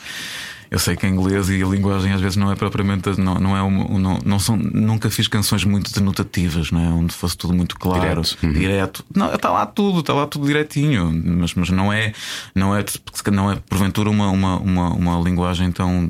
Eu 0.71 0.79
sei 0.79 0.97
que 0.97 1.07
em 1.07 1.11
inglês 1.11 1.49
e 1.49 1.63
a 1.63 1.67
linguagem 1.67 2.13
às 2.13 2.21
vezes 2.21 2.37
não 2.37 2.51
é 2.51 2.57
propriamente. 2.57 3.09
Não, 3.21 3.35
não 3.37 3.57
é 3.57 3.63
um, 3.63 3.99
não, 3.99 4.19
não 4.25 4.39
são, 4.39 4.57
nunca 4.57 5.09
fiz 5.11 5.29
canções 5.29 5.65
muito 5.65 5.93
denotativas, 5.93 6.71
não 6.71 6.81
é? 6.81 6.89
Onde 6.89 7.15
fosse 7.15 7.37
tudo 7.37 7.55
muito 7.55 7.77
claro, 7.79 8.01
Direto. 8.01 8.37
Uhum. 8.43 8.53
direto. 8.53 9.05
Não, 9.15 9.33
está 9.35 9.51
lá 9.51 9.67
tudo, 9.67 10.01
está 10.01 10.13
lá 10.13 10.27
tudo 10.27 10.47
direitinho. 10.47 11.13
Mas, 11.39 11.55
mas 11.55 11.71
não 11.71 11.93
é, 11.93 12.13
não 12.55 12.75
é, 12.77 12.85
não 13.33 13.51
é 13.51 13.57
porventura 13.69 14.11
uma, 14.11 14.29
uma, 14.29 14.57
uma, 14.59 14.89
uma 14.91 15.21
linguagem 15.21 15.71
tão, 15.73 16.09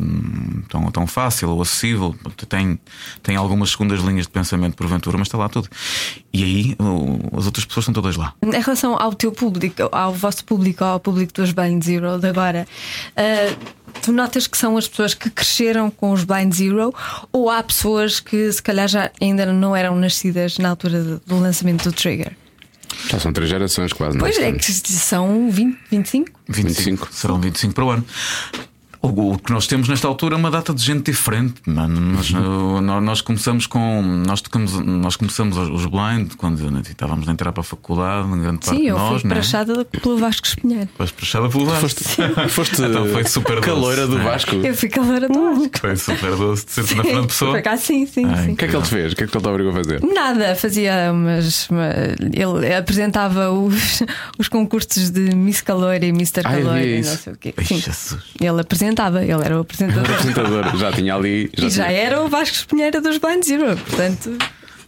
tão, 0.68 0.90
tão 0.90 1.06
fácil 1.06 1.50
ou 1.50 1.62
acessível. 1.62 2.14
Tem, 2.48 2.78
tem 3.22 3.36
algumas 3.36 3.70
segundas 3.70 4.00
linhas 4.00 4.26
de 4.26 4.32
pensamento, 4.32 4.74
porventura, 4.76 5.18
mas 5.18 5.28
está 5.28 5.38
lá 5.38 5.48
tudo. 5.48 5.68
E 6.32 6.42
aí 6.44 6.76
o- 6.78 7.36
as 7.38 7.46
outras 7.46 7.64
pessoas 7.64 7.84
estão 7.84 7.94
todas 7.94 8.16
lá. 8.16 8.32
Em 8.42 8.50
relação 8.60 8.96
ao 9.00 9.12
teu 9.14 9.32
público, 9.32 9.88
ao 9.92 10.12
vosso 10.12 10.44
público, 10.44 10.84
ao 10.84 11.00
público 11.00 11.32
dos 11.34 11.52
Blind 11.52 11.82
Zero 11.82 12.18
de 12.18 12.28
agora, 12.28 12.66
ah, 13.16 13.56
tu 14.02 14.12
notas 14.12 14.46
que 14.46 14.56
são 14.56 14.76
as 14.76 14.86
pessoas 14.88 15.14
que 15.14 15.30
cresceram 15.30 15.90
com 15.90 16.12
os 16.12 16.24
Blind 16.24 16.52
Zero 16.52 16.94
ou 17.32 17.50
há 17.50 17.62
pessoas 17.62 18.20
que 18.20 18.50
se 18.52 18.62
calhar 18.62 18.88
já 18.88 19.10
ainda 19.20 19.46
não 19.46 19.74
eram 19.74 19.96
nascidas 19.96 20.58
na 20.58 20.70
altura 20.70 21.20
do 21.26 21.38
lançamento 21.38 21.84
do 21.84 21.92
Trigger? 21.92 22.32
Já 23.08 23.20
são 23.20 23.32
três 23.32 23.50
gerações 23.50 23.92
quase, 23.92 24.16
não 24.16 24.24
Pois 24.24 24.38
é, 24.38 24.52
que 24.52 24.72
são 24.72 25.50
20, 25.50 25.78
25? 25.90 26.30
25. 26.48 27.08
Serão 27.12 27.40
25 27.40 27.74
para 27.74 27.84
o 27.84 27.90
ano. 27.90 28.04
O, 29.06 29.38
que 29.38 29.52
nós 29.52 29.66
temos 29.66 29.88
nesta 29.88 30.06
altura 30.08 30.34
é 30.34 30.38
uma 30.38 30.50
data 30.50 30.74
de 30.74 30.82
gente 30.82 31.10
diferente, 31.10 31.54
mano. 31.66 32.00
Nós, 32.00 32.30
uh, 32.30 32.80
nó- 32.80 33.00
nós 33.00 33.20
começamos 33.20 33.66
com. 33.66 34.02
Nós, 34.26 34.40
tocamos, 34.40 34.72
nós 34.84 35.16
começamos 35.16 35.56
os 35.56 35.86
blind 35.86 36.32
quando 36.36 36.70
né, 36.70 36.82
estávamos 36.88 37.28
a 37.28 37.32
entrar 37.32 37.52
para 37.52 37.60
a 37.60 37.64
faculdade, 37.64 38.28
grande 38.28 38.58
parte 38.64 38.70
Sim, 38.70 38.80
de 38.82 38.86
eu 38.86 38.98
nós, 38.98 39.20
fui 39.20 39.28
né? 39.28 39.34
prachada 39.34 39.84
pelo 39.84 40.18
Vasco 40.18 40.46
Espinheiro. 40.46 40.86
Depois 40.86 41.10
prachada 41.10 41.48
pelo 41.48 41.66
Vasco. 41.66 41.82
Foste, 41.88 42.04
foste 42.50 42.82
Então 42.82 43.06
foi 43.06 43.24
super 43.24 43.60
caloira 43.60 44.06
doce, 44.06 44.10
do 44.12 44.18
né? 44.18 44.24
Vasco. 44.30 44.54
Eu 44.56 44.74
fui 44.74 44.88
calora 44.88 45.28
do 45.28 45.34
Vasco. 45.54 45.78
Foi 45.80 45.96
super 45.96 46.36
doce 46.36 46.66
de 46.66 46.72
ser 46.72 46.96
na 46.96 47.02
frente 47.04 47.26
pessoa. 47.28 47.50
Por 47.52 47.58
acaso, 47.58 47.82
sim, 47.82 48.06
sim, 48.06 48.24
Ai, 48.26 48.44
sim. 48.46 48.52
O 48.52 48.56
que 48.56 48.64
é 48.64 48.68
que 48.68 48.76
ele 48.76 48.82
te 48.82 48.88
fez? 48.88 49.12
O 49.12 49.16
que 49.16 49.24
é 49.24 49.26
que 49.26 49.36
ele 49.36 49.42
te 49.42 49.48
obrigou 49.48 49.72
a 49.72 49.76
fazer? 49.76 50.00
Nada, 50.02 50.54
fazia 50.56 51.10
umas. 51.12 51.68
uma- 51.70 51.86
ele 52.32 52.74
apresentava 52.74 53.50
os, 53.50 54.02
os 54.38 54.48
concursos 54.48 55.10
de 55.10 55.34
Miss 55.34 55.60
Caloira 55.60 56.04
e 56.04 56.08
Mr. 56.10 56.40
Ah, 56.44 56.52
eu 56.52 56.56
vi 56.58 56.62
Caloira 56.64 56.86
e 56.86 56.96
não 57.02 57.16
sei 57.16 57.32
o 57.32 57.36
quê. 57.36 57.54
Ai, 57.56 57.64
Sim. 57.64 57.78
Jesus. 57.80 58.22
Ele 58.40 58.60
apresentava, 58.60 58.86
ele 59.22 59.32
era 59.44 59.56
o 59.56 59.60
apresentador. 59.60 60.04
apresentador, 60.10 60.76
já 60.76 60.92
tinha 60.92 61.14
ali. 61.14 61.50
e 61.56 61.68
já 61.68 61.84
tinha- 61.86 61.98
era 61.98 62.22
o 62.22 62.28
Vasco 62.28 62.56
Espinheira 62.56 63.00
dos 63.00 63.18
Blind 63.18 63.44
Zero, 63.44 63.76
portanto. 63.76 64.36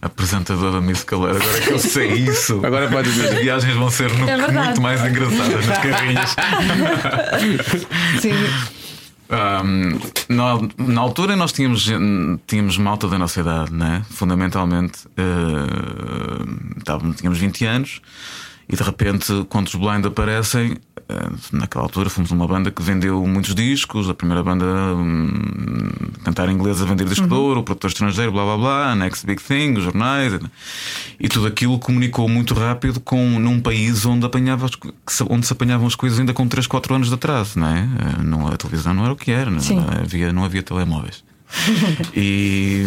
Apresentador 0.01 0.71
da 0.71 0.79
Miss 0.79 1.03
Caleira, 1.03 1.37
agora 1.43 1.59
que 1.61 1.71
eu 1.71 1.79
sei 1.79 2.07
isso. 2.13 2.65
Agora 2.65 2.87
pode 2.89 3.11
dizer. 3.11 3.33
As 3.33 3.39
viagens 3.41 3.75
vão 3.75 3.89
ser 3.91 4.09
no- 4.13 4.29
É 4.29 4.37
muito 4.37 4.81
mais 4.81 5.03
engraçadas 5.05 5.65
nas 5.65 5.77
carrinhas. 5.77 6.35
Sim. 8.21 8.33
Um, 9.31 9.99
na, 10.27 10.57
na 10.77 11.01
altura 11.01 11.35
nós 11.35 11.51
tínhamos, 11.51 11.87
tínhamos 12.47 12.77
malta 12.79 13.07
da 13.07 13.19
nossa 13.19 13.41
idade, 13.41 13.71
né? 13.71 14.01
fundamentalmente 14.09 15.01
uh, 15.09 17.13
tínhamos 17.13 17.37
20 17.37 17.63
anos 17.65 18.01
e 18.69 18.75
de 18.75 18.83
repente, 18.83 19.45
quando 19.49 19.65
os 19.67 19.73
Blind 19.73 20.05
aparecem, 20.05 20.73
uh, 20.73 21.39
naquela 21.51 21.85
altura 21.85 22.07
fomos 22.07 22.29
uma 22.29 22.47
banda 22.47 22.69
que 22.69 22.83
vendeu 22.83 23.25
muitos 23.25 23.55
discos, 23.55 24.07
a 24.07 24.13
primeira 24.13 24.43
banda 24.43 24.63
hum, 24.65 25.89
cantar 26.23 26.47
em 26.49 26.53
inglês 26.53 26.79
a 26.79 26.85
vender 26.85 27.05
disco 27.05 27.27
de 27.27 27.33
ouro, 27.33 27.61
o 27.61 27.63
produtor 27.63 27.89
estrangeiro, 27.89 28.31
blá 28.31 28.43
blá 28.43 28.57
blá, 28.57 28.95
Next 28.95 29.25
Big 29.25 29.41
Thing, 29.41 29.73
os 29.73 29.83
jornais 29.83 30.39
e 31.19 31.27
tudo 31.27 31.47
aquilo 31.47 31.79
comunicou 31.79 32.29
muito 32.29 32.53
rápido 32.53 32.99
com 32.99 33.39
num 33.39 33.59
país 33.59 34.05
onde 34.05 34.25
apanhava 34.27 34.69
onde 35.29 35.47
se 35.47 35.53
apanhavam 35.53 35.87
as 35.87 35.95
coisas 35.95 36.19
ainda 36.19 36.33
com 36.33 36.47
3, 36.47 36.67
4 36.67 36.93
anos 36.93 37.07
de 37.07 37.15
atraso, 37.15 37.59
não 37.59 37.67
é? 37.67 37.79
Eh, 37.79 38.23
Não, 38.23 38.47
a 38.47 38.55
televisão 38.55 38.93
não 38.93 39.03
era 39.03 39.13
o 39.13 39.15
que 39.15 39.31
era, 39.31 39.49
não, 39.49 39.59
havia, 39.99 40.31
não 40.31 40.43
havia 40.43 40.61
telemóveis. 40.61 41.23
e, 42.15 42.85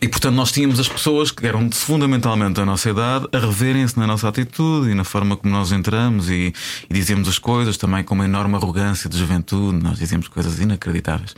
E 0.00 0.08
portanto 0.08 0.34
nós 0.34 0.52
tínhamos 0.52 0.78
as 0.78 0.88
pessoas 0.88 1.32
que 1.32 1.44
eram 1.44 1.70
fundamentalmente 1.72 2.54
da 2.54 2.64
nossa 2.64 2.88
idade 2.88 3.26
a 3.32 3.38
reverem-se 3.38 3.98
na 3.98 4.06
nossa 4.06 4.28
atitude 4.28 4.90
e 4.90 4.94
na 4.94 5.02
forma 5.02 5.36
como 5.36 5.52
nós 5.52 5.72
entramos 5.72 6.30
e, 6.30 6.52
e 6.88 6.94
dizíamos 6.94 7.28
as 7.28 7.38
coisas 7.38 7.76
também 7.76 8.04
com 8.04 8.14
uma 8.14 8.24
enorme 8.24 8.54
arrogância 8.54 9.10
de 9.10 9.18
juventude, 9.18 9.82
nós 9.82 9.98
dizíamos 9.98 10.28
coisas 10.28 10.60
inacreditáveis. 10.60 11.34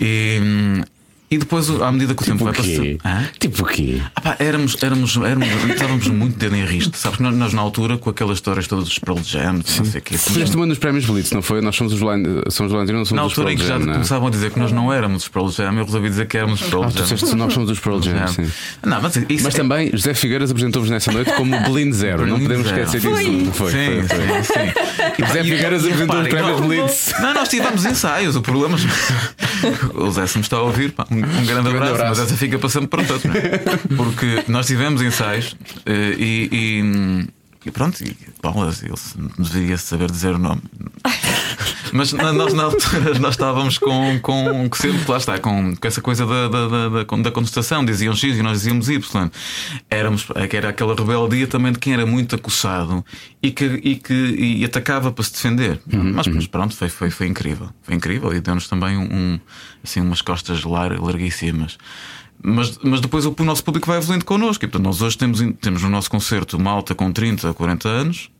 E, 0.00 0.82
e 1.30 1.38
depois, 1.38 1.68
à 1.80 1.90
medida 1.90 2.14
que 2.14 2.22
o 2.22 2.24
tempo 2.26 2.38
Tipo 2.38 2.50
o 2.50 2.52
vai 2.52 2.98
passando. 3.00 3.32
Tipo 3.38 3.62
o 3.62 3.66
quê? 3.66 4.00
Ah 4.14 4.20
pá, 4.20 4.36
éramos, 4.38 4.76
éramos, 4.82 5.16
éramos, 5.16 5.48
estávamos 5.70 6.06
muito 6.08 6.38
dedo 6.38 6.54
em 6.54 6.64
riste, 6.64 6.96
sabes? 6.96 7.18
Nós, 7.18 7.34
nós 7.34 7.52
na 7.52 7.60
altura, 7.62 7.98
com 7.98 8.10
aquelas 8.10 8.36
histórias 8.38 8.66
todas 8.68 8.84
dos 8.84 8.98
Pearl 8.98 9.18
Jam, 9.24 9.54
não 9.54 9.62
sei 9.84 10.00
o 10.00 10.02
quê. 10.02 10.16
Fizeste 10.16 10.54
uma 10.56 10.66
nos 10.66 10.78
prémios 10.78 11.04
Blitz, 11.04 11.32
não 11.32 11.42
foi? 11.42 11.60
Nós 11.60 11.74
somos 11.74 11.92
os 11.92 11.98
Blind, 12.00 12.26
somos 12.50 12.72
os 12.72 12.78
Blind, 12.78 12.90
não 12.90 13.04
somos 13.04 13.12
Na 13.12 13.22
altura 13.22 13.52
em 13.52 13.56
que 13.56 13.66
já 13.66 13.74
é? 13.76 13.78
começavam 13.78 14.28
a 14.28 14.30
dizer 14.30 14.50
que 14.52 14.58
nós 14.58 14.70
não 14.72 14.92
éramos 14.92 15.22
os 15.24 15.28
Pearl 15.28 15.48
Jam, 15.48 15.76
eu 15.78 15.84
resolvi 15.84 16.08
dizer 16.10 16.26
que 16.26 16.36
éramos 16.36 16.60
os 16.60 16.68
Pearl 16.68 16.84
Ah, 16.84 16.88
tu 16.88 16.94
Jam. 16.94 17.02
disseste 17.02 17.26
que 17.26 17.34
nós 17.34 17.52
somos 17.52 17.70
os 17.70 17.80
Pearl 17.80 18.00
Jam, 18.00 18.26
sim. 18.28 18.50
Não, 18.84 19.02
mas 19.02 19.16
isso 19.16 19.44
Mas 19.44 19.54
é- 19.54 19.58
também 19.58 19.90
José 19.92 20.14
Figueiras 20.14 20.50
apresentou-vos 20.50 20.90
nessa 20.90 21.10
noite 21.10 21.32
como 21.32 21.58
Blind 21.64 21.92
Zero. 21.92 22.26
não 22.26 22.38
podemos 22.38 22.66
Zero. 22.68 22.80
esquecer 22.82 23.00
disso. 23.00 23.10
Foi, 23.10 23.24
sim, 23.24 23.50
foi, 23.52 23.70
foi. 23.70 24.42
sim, 24.42 24.42
sim. 24.44 25.12
E 25.22 25.26
José 25.26 25.42
Figueiras 25.44 25.84
apresentou 25.84 26.20
os 26.20 26.28
prémios 26.28 26.60
Blitz. 26.60 27.12
Não, 27.20 27.34
nós 27.34 27.48
tivemos 27.48 27.84
ensaios. 27.84 28.36
O 28.36 28.42
problema. 28.42 28.76
O 29.94 30.10
Zé, 30.10 30.26
se 30.26 30.36
me 30.36 30.42
está 30.42 30.58
a 30.58 30.62
ouvir, 30.62 30.92
pá, 30.92 31.06
um, 31.24 31.40
um 31.42 31.46
grande 31.46 31.68
abraço, 31.68 31.94
abraço. 31.94 32.08
mas 32.08 32.18
essa 32.20 32.36
fica 32.36 32.68
sempre 32.68 32.88
para 32.88 33.04
todos, 33.04 33.24
é? 33.26 33.58
Porque 33.96 34.44
nós 34.48 34.66
tivemos 34.66 35.02
ensaios 35.02 35.56
eh, 35.84 36.14
e. 36.18 36.48
e 36.52 37.35
e 37.66 37.70
pronto, 37.70 38.00
e 38.02 38.16
bolas, 38.42 38.82
ele 38.82 38.94
deveria 39.38 39.76
saber 39.76 40.10
dizer 40.10 40.34
o 40.34 40.38
nome. 40.38 40.62
Mas 41.92 42.12
na- 42.12 42.32
nós 42.32 42.52
na 42.52 42.64
altura 42.64 43.16
nós 43.18 43.34
estávamos 43.34 43.78
com, 43.78 44.18
com 44.20 44.68
sempre 44.74 45.08
lá 45.10 45.16
está, 45.18 45.38
com, 45.38 45.74
com 45.76 45.86
essa 45.88 46.00
coisa 46.02 46.26
da, 46.26 46.48
da, 46.48 46.68
da, 46.68 46.88
da, 46.88 47.04
da 47.22 47.30
contestação, 47.30 47.84
diziam 47.84 48.14
X 48.14 48.36
e 48.36 48.42
nós 48.42 48.58
dizíamos 48.58 48.88
Y. 48.88 49.30
Éramos, 49.88 50.26
era 50.34 50.68
aquela 50.70 50.94
rebeldia 50.96 51.46
também 51.46 51.72
de 51.72 51.78
quem 51.78 51.92
era 51.94 52.04
muito 52.04 52.34
acossado 52.34 53.04
e 53.42 53.50
que, 53.52 53.64
e 53.64 53.96
que 53.96 54.12
e 54.14 54.64
atacava 54.64 55.12
para 55.12 55.24
se 55.24 55.32
defender. 55.32 55.80
mas, 55.86 56.26
mas 56.26 56.46
pronto, 56.48 56.74
foi, 56.76 56.88
foi, 56.88 57.10
foi 57.10 57.28
incrível. 57.28 57.68
Foi 57.82 57.94
incrível 57.94 58.34
e 58.34 58.40
deu-nos 58.40 58.68
também 58.68 58.96
um, 58.98 59.38
assim, 59.82 60.00
umas 60.00 60.20
costas 60.20 60.64
lar, 60.64 60.98
larguíssimas. 61.00 61.78
Mas, 62.42 62.78
mas 62.82 63.00
depois 63.00 63.26
o, 63.26 63.34
nosso 63.40 63.64
público 63.64 63.86
vai 63.86 63.98
evoluindo 63.98 64.24
connosco. 64.24 64.64
E, 64.64 64.68
portanto, 64.68 64.86
nós 64.86 65.02
hoje 65.02 65.16
temos, 65.18 65.40
temos 65.60 65.82
no 65.82 65.88
nosso 65.88 66.10
concerto 66.10 66.58
malta 66.58 66.94
com 66.94 67.12
30, 67.12 67.52
40 67.54 67.88
anos, 67.88 68.30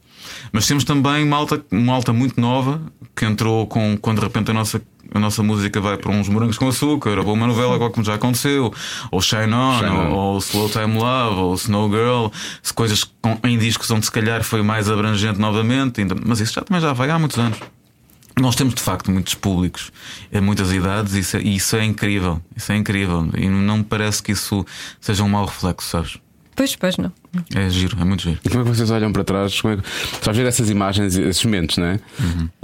mas 0.52 0.66
temos 0.66 0.84
também 0.84 1.24
malta, 1.24 1.64
uma 1.70 1.94
alta 1.94 2.12
muito 2.12 2.40
nova 2.40 2.80
que 3.14 3.24
entrou 3.24 3.66
com 3.66 3.96
quando 3.96 4.18
de 4.18 4.24
repente 4.24 4.50
a 4.50 4.54
nossa, 4.54 4.80
a 5.12 5.18
nossa 5.18 5.42
música 5.42 5.80
vai 5.80 5.96
para 5.96 6.10
uns 6.10 6.28
morangos 6.28 6.58
com 6.58 6.68
açúcar, 6.68 7.18
ou 7.18 7.32
uma 7.32 7.46
novela, 7.46 7.74
igual 7.74 7.90
como 7.90 8.04
já 8.04 8.14
aconteceu, 8.14 8.72
ou 9.10 9.20
Shine 9.20 9.52
On, 9.52 9.78
Shine 9.78 9.90
On. 9.90 10.10
Ou, 10.10 10.32
ou 10.34 10.38
Slow 10.38 10.68
Time 10.68 10.98
Love, 10.98 11.40
ou 11.40 11.54
Snow 11.54 11.90
Girl, 11.90 12.26
coisas 12.74 13.04
com, 13.04 13.38
em 13.44 13.58
discos 13.58 13.90
onde 13.90 14.04
se 14.04 14.12
calhar 14.12 14.42
foi 14.44 14.62
mais 14.62 14.90
abrangente 14.90 15.40
novamente, 15.40 16.00
ainda, 16.00 16.14
mas 16.24 16.40
isso 16.40 16.52
já 16.52 16.62
também 16.62 16.80
já 16.80 16.92
vai 16.92 17.10
há 17.10 17.18
muitos 17.18 17.38
anos. 17.38 17.58
Nós 18.38 18.54
temos 18.54 18.74
de 18.74 18.82
facto 18.82 19.10
muitos 19.10 19.34
públicos, 19.34 19.90
em 20.30 20.42
muitas 20.42 20.70
idades, 20.70 21.14
e 21.14 21.20
isso, 21.20 21.36
é- 21.38 21.42
isso 21.42 21.76
é 21.76 21.84
incrível. 21.84 22.42
Isso 22.54 22.70
é 22.70 22.76
incrível. 22.76 23.28
E 23.34 23.48
não 23.48 23.78
me 23.78 23.84
parece 23.84 24.22
que 24.22 24.32
isso 24.32 24.64
seja 25.00 25.22
um 25.24 25.28
mau 25.28 25.46
reflexo, 25.46 25.88
sabes? 25.88 26.18
Pois, 26.54 26.76
pois 26.76 26.96
não. 26.98 27.10
É 27.54 27.68
giro, 27.70 27.96
é 28.00 28.04
muito 28.04 28.22
giro. 28.22 28.38
E 28.44 28.48
como 28.48 28.62
é 28.62 28.64
que 28.64 28.70
vocês 28.76 28.90
olham 28.90 29.12
para 29.12 29.24
trás? 29.24 29.60
Como 29.60 29.74
é 29.74 29.76
que... 29.76 29.82
A 30.28 30.32
ver 30.32 30.46
essas 30.46 30.68
imagens, 30.70 31.16
esses 31.16 31.44
momentos, 31.44 31.76
não 31.78 31.86
é? 31.86 32.00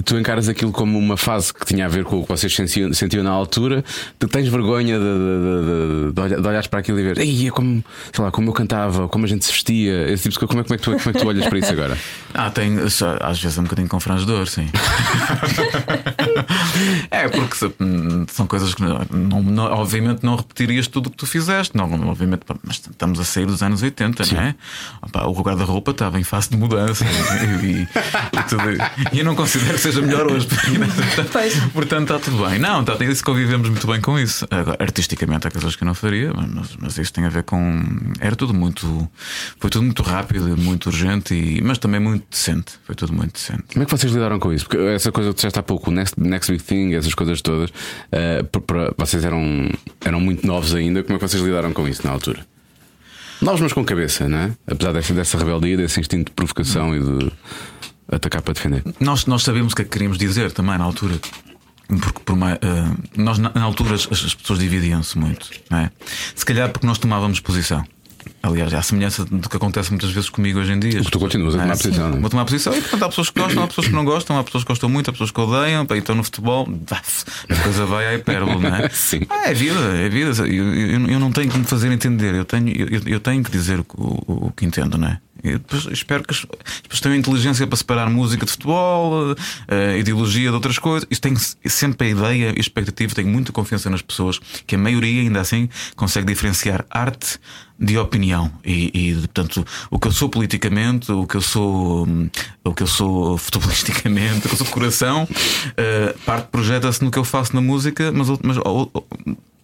Tu 0.04 0.18
encaras 0.18 0.48
aquilo 0.48 0.72
como 0.72 0.98
uma 0.98 1.16
fase 1.16 1.54
que 1.54 1.64
tinha 1.64 1.86
a 1.86 1.88
ver 1.88 2.04
com 2.04 2.18
o 2.20 2.22
que 2.22 2.28
vocês 2.28 2.52
sentiam, 2.54 2.92
sentiam 2.92 3.22
na 3.22 3.30
altura. 3.30 3.84
Tu 4.18 4.26
tens 4.28 4.48
vergonha 4.48 4.98
de, 4.98 5.04
de, 5.04 5.08
de, 5.08 6.06
de, 6.08 6.12
de 6.12 6.20
olhar- 6.20 6.40
de 6.40 6.48
olhares 6.48 6.66
para 6.66 6.80
aquilo 6.80 6.98
e 6.98 7.02
ver, 7.04 7.18
Ei, 7.18 7.46
é 7.46 7.50
como, 7.50 7.84
sei 8.12 8.24
lá, 8.24 8.30
como 8.30 8.48
eu 8.48 8.52
cantava, 8.52 9.08
como 9.08 9.24
a 9.24 9.28
gente 9.28 9.44
se 9.44 9.52
vestia, 9.52 10.10
esse 10.10 10.24
tipo 10.28 10.32
de 10.32 10.38
coisa. 10.40 10.48
Como 10.48 10.60
é, 10.60 10.64
como, 10.64 10.74
é 10.74 10.78
que 10.78 10.82
tu, 10.84 10.90
como 10.90 11.10
é 11.10 11.12
que 11.12 11.18
tu 11.20 11.28
olhas 11.28 11.46
para 11.46 11.58
isso 11.58 11.72
agora? 11.72 11.96
Ah, 12.34 12.50
tem, 12.50 12.78
às 12.78 13.40
vezes 13.42 13.58
é 13.58 13.60
um 13.60 13.64
bocadinho 13.64 13.88
confrangedor, 13.88 14.46
sim. 14.48 14.66
é, 17.10 17.28
porque 17.28 17.72
hum, 17.80 18.24
são 18.30 18.46
coisas 18.46 18.74
que 18.74 18.82
não, 18.82 19.42
não- 19.42 19.64
obviamente 19.72 20.24
não 20.24 20.36
repetirias 20.36 20.86
tudo 20.86 21.08
o 21.08 21.10
que 21.10 21.16
tu 21.16 21.26
fizeste. 21.26 21.76
Não, 21.76 21.90
obviamente, 22.08 22.42
mas 22.62 22.76
estamos 22.76 23.20
a 23.20 23.24
sair 23.24 23.46
dos 23.46 23.62
anos 23.62 23.82
80, 23.82 24.24
não 24.34 24.40
é? 24.40 24.54
Opá, 25.02 25.24
o 25.26 25.32
guarda-roupa 25.42 25.90
estava 25.92 26.18
em 26.20 26.24
fase 26.24 26.50
de 26.50 26.56
mudança 26.56 27.04
e, 27.04 27.66
e- 27.66 27.82
e 27.82 28.42
tudo. 28.48 28.62
E 29.12 29.18
eu 29.18 29.24
não 29.24 29.34
considero 29.34 29.74
que 29.74 29.80
seja 29.80 30.00
melhor 30.00 30.30
hoje. 30.30 30.46
Portanto, 31.72 32.02
está 32.14 32.18
tudo 32.30 32.46
bem. 32.48 32.58
Não, 32.58 32.80
está, 32.82 33.02
isso 33.04 33.24
convivemos 33.24 33.68
muito 33.68 33.86
bem 33.86 34.00
com 34.00 34.18
isso. 34.18 34.46
Agora, 34.50 34.76
artisticamente 34.80 35.46
há 35.46 35.50
coisas 35.50 35.74
que 35.76 35.82
eu 35.82 35.86
não 35.86 35.94
faria, 35.94 36.32
mas, 36.34 36.76
mas 36.78 36.98
isso 36.98 37.12
tem 37.12 37.24
a 37.24 37.28
ver 37.28 37.42
com. 37.42 37.82
Era 38.20 38.36
tudo 38.36 38.54
muito. 38.54 39.08
Foi 39.58 39.70
tudo 39.70 39.82
muito 39.84 40.02
rápido, 40.02 40.56
muito 40.56 40.86
urgente, 40.86 41.34
e, 41.34 41.60
mas 41.62 41.78
também 41.78 42.00
muito 42.00 42.24
decente. 42.30 42.74
Foi 42.84 42.94
tudo 42.94 43.12
muito 43.12 43.32
decente. 43.32 43.64
Como 43.72 43.82
é 43.82 43.86
que 43.86 43.90
vocês 43.90 44.12
lidaram 44.12 44.38
com 44.38 44.52
isso? 44.52 44.66
Porque 44.66 44.78
essa 44.82 45.10
coisa 45.12 45.30
que 45.30 45.36
disseste 45.36 45.58
há 45.58 45.62
pouco, 45.62 45.90
o 45.90 45.92
next, 45.92 46.18
next 46.20 46.50
Big 46.52 46.62
Thing, 46.62 46.94
essas 46.94 47.14
coisas 47.14 47.40
todas, 47.42 47.70
eh, 48.10 48.42
para- 48.44 48.60
para- 48.62 48.94
vocês 48.98 49.24
eram, 49.24 49.68
eram 50.04 50.20
muito 50.20 50.46
novos 50.46 50.74
ainda. 50.74 51.02
Como 51.02 51.16
é 51.16 51.18
que 51.18 51.28
vocês 51.28 51.42
lidaram 51.42 51.72
com 51.72 51.86
isso 51.88 52.06
na 52.06 52.12
altura? 52.12 52.46
Novos, 53.42 53.60
mas 53.60 53.72
com 53.72 53.84
cabeça, 53.84 54.28
não 54.28 54.38
é? 54.38 54.52
Apesar 54.68 54.92
dessa, 54.92 55.12
dessa 55.12 55.36
rebeldia, 55.36 55.76
desse 55.76 55.98
instinto 55.98 56.26
de 56.26 56.32
provocação 56.32 56.94
e 56.94 57.00
de 57.00 57.32
atacar 58.10 58.40
para 58.40 58.54
defender. 58.54 58.84
Nós, 59.00 59.26
nós 59.26 59.42
sabemos 59.42 59.72
o 59.72 59.76
que 59.76 59.82
é 59.82 59.84
que 59.84 59.90
queríamos 59.90 60.16
dizer 60.16 60.52
também 60.52 60.78
na 60.78 60.84
altura. 60.84 61.18
Porque 61.88 62.20
por 62.24 62.34
uma, 62.34 62.52
eh, 62.52 62.58
nós, 63.16 63.38
na, 63.38 63.50
na 63.52 63.64
altura 63.64 63.96
as, 63.96 64.06
as 64.10 64.34
pessoas 64.34 64.60
dividiam-se 64.60 65.18
muito, 65.18 65.50
não 65.68 65.78
é? 65.78 65.90
Se 66.34 66.44
calhar 66.44 66.70
porque 66.70 66.86
nós 66.86 66.98
tomávamos 66.98 67.40
posição. 67.40 67.84
Aliás, 68.42 68.72
é 68.72 68.76
a 68.76 68.82
semelhança 68.82 69.24
do 69.24 69.48
que 69.48 69.56
acontece 69.56 69.90
muitas 69.90 70.10
vezes 70.10 70.28
comigo 70.28 70.58
hoje 70.58 70.72
em 70.72 70.78
dia. 70.80 71.00
Tu 71.04 71.18
continuas 71.18 71.54
a 71.54 71.58
tomar 71.58 71.74
É, 71.74 71.76
posição, 71.76 72.08
é? 72.08 72.20
Vou 72.20 72.30
tomar 72.30 72.44
posição 72.44 72.74
e 72.76 72.80
portanto 72.80 73.02
há 73.04 73.08
pessoas 73.08 73.30
que 73.30 73.40
gostam, 73.40 73.62
há 73.62 73.66
pessoas 73.68 73.86
que 73.86 73.92
não 73.94 74.04
gostam, 74.04 74.38
há 74.38 74.44
pessoas 74.44 74.64
que 74.64 74.68
gostam 74.68 74.88
muito, 74.88 75.08
há 75.10 75.12
pessoas 75.12 75.30
que 75.30 75.40
odeiam, 75.40 75.86
pá, 75.86 75.96
então 75.96 76.14
no 76.16 76.24
futebol 76.24 76.68
a 77.48 77.54
coisa 77.62 77.86
vai 77.86 78.06
à 78.06 78.14
hipérbole, 78.14 78.60
não 78.60 78.74
é? 78.74 78.88
Sim. 78.92 79.20
Ah, 79.30 79.48
é 79.50 79.54
vida, 79.54 79.78
é 79.78 80.08
vida. 80.08 80.30
Eu, 80.46 80.74
eu, 80.74 81.06
eu 81.08 81.20
não 81.20 81.30
tenho 81.30 81.50
que 81.50 81.58
me 81.58 81.64
fazer 81.64 81.92
entender, 81.92 82.34
eu 82.34 82.44
tenho, 82.44 82.68
eu, 82.68 83.00
eu 83.06 83.20
tenho 83.20 83.42
que 83.44 83.50
dizer 83.50 83.78
o, 83.80 83.84
que- 83.84 83.94
o, 83.96 84.46
o 84.48 84.52
que 84.56 84.64
entendo, 84.64 84.98
não 84.98 85.08
é? 85.08 85.18
Depois 85.44 85.86
espero 85.90 86.22
que 86.22 86.32
as 86.32 86.38
as 86.38 86.82
pessoas 86.82 87.00
tenham 87.00 87.16
inteligência 87.16 87.66
para 87.66 87.76
separar 87.76 88.08
música 88.08 88.46
de 88.46 88.52
futebol, 88.52 89.34
eh, 89.66 89.98
ideologia 89.98 90.48
de 90.50 90.54
outras 90.54 90.78
coisas. 90.78 91.04
Isso 91.10 91.20
tem 91.20 91.34
sempre 91.36 92.06
a 92.06 92.10
ideia 92.10 92.46
e 92.54 92.56
a 92.56 92.60
expectativa, 92.60 93.12
tenho 93.12 93.26
muita 93.28 93.50
confiança 93.50 93.90
nas 93.90 94.02
pessoas, 94.02 94.38
que 94.66 94.76
a 94.76 94.78
maioria, 94.78 95.22
ainda 95.22 95.40
assim, 95.40 95.68
consegue 95.96 96.26
diferenciar 96.28 96.84
arte 96.88 97.40
de 97.76 97.98
opinião. 97.98 98.31
E, 98.64 98.90
e, 98.94 99.14
portanto, 99.14 99.66
o 99.90 99.98
que 99.98 100.08
eu 100.08 100.12
sou 100.12 100.28
politicamente, 100.28 101.10
o 101.12 101.26
que 101.26 101.36
eu 101.36 101.40
sou, 101.40 102.06
hum, 102.06 102.28
o 102.64 102.74
que 102.74 102.82
eu 102.82 102.86
sou 102.86 103.36
futebolisticamente, 103.38 104.46
o 104.46 104.48
que 104.48 104.54
eu 104.54 104.58
sou 104.58 104.66
de 104.66 104.72
coração, 104.72 105.28
eh, 105.76 106.14
parte 106.24 106.48
projeta-se 106.48 107.04
no 107.04 107.10
que 107.10 107.18
eu 107.18 107.24
faço 107.24 107.54
na 107.54 107.60
música, 107.60 108.12
mas, 108.12 108.28
mas 108.42 108.56
oh, 108.58 108.88
oh, 108.92 109.02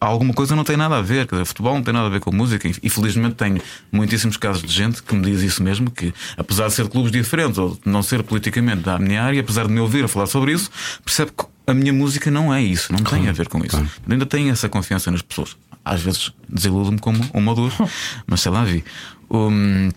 alguma 0.01 0.33
coisa 0.33 0.55
não 0.55 0.65
tem 0.65 0.77
nada 0.77 0.97
a 0.97 1.03
ver. 1.03 1.27
Quer 1.27 1.37
dizer, 1.37 1.45
futebol 1.45 1.75
não 1.75 1.83
tem 1.83 1.93
nada 1.93 2.07
a 2.07 2.11
ver 2.11 2.21
com 2.21 2.35
música. 2.35 2.69
E, 2.83 2.91
felizmente 2.91 3.35
tenho 3.35 3.61
muitíssimos 3.91 4.37
casos 4.37 4.63
de 4.63 4.73
gente 4.73 5.03
que 5.03 5.15
me 5.15 5.23
diz 5.23 5.43
isso 5.43 5.63
mesmo: 5.63 5.91
que 5.91 6.13
apesar 6.37 6.69
de 6.69 6.75
ser 6.75 6.85
de 6.85 6.91
clubes 6.91 7.11
diferentes 7.11 7.59
ou 7.59 7.71
de 7.71 7.81
não 7.91 8.03
ser 8.03 8.23
politicamente 8.23 8.83
da 8.83 8.99
minha 8.99 9.23
área, 9.23 9.41
apesar 9.41 9.67
de 9.67 9.73
me 9.73 9.81
ouvir 9.81 10.05
a 10.05 10.09
falar 10.09 10.27
sobre 10.27 10.53
isso, 10.53 10.71
percebe 11.05 11.33
que 11.37 11.45
a 11.67 11.75
minha 11.75 11.93
música 11.93 12.31
não 12.31 12.53
é 12.53 12.63
isso, 12.63 12.93
não 12.93 13.01
tem 13.01 13.29
a 13.29 13.33
ver 13.33 13.49
com 13.49 13.59
isso. 13.65 13.77
Eu 13.77 14.13
ainda 14.13 14.25
tenho 14.27 14.51
essa 14.51 14.69
confiança 14.69 15.11
nas 15.11 15.23
pessoas. 15.23 15.57
Às 15.89 16.01
vezes 16.03 16.33
desiludo-me 16.49 16.99
como 16.99 17.19
uma 17.35 17.53
ou 17.53 17.57
duas, 17.57 17.75
mas 18.27 18.41
sei 18.41 18.53
lá, 18.53 18.65
vi. 18.65 18.85
Um, 19.31 19.91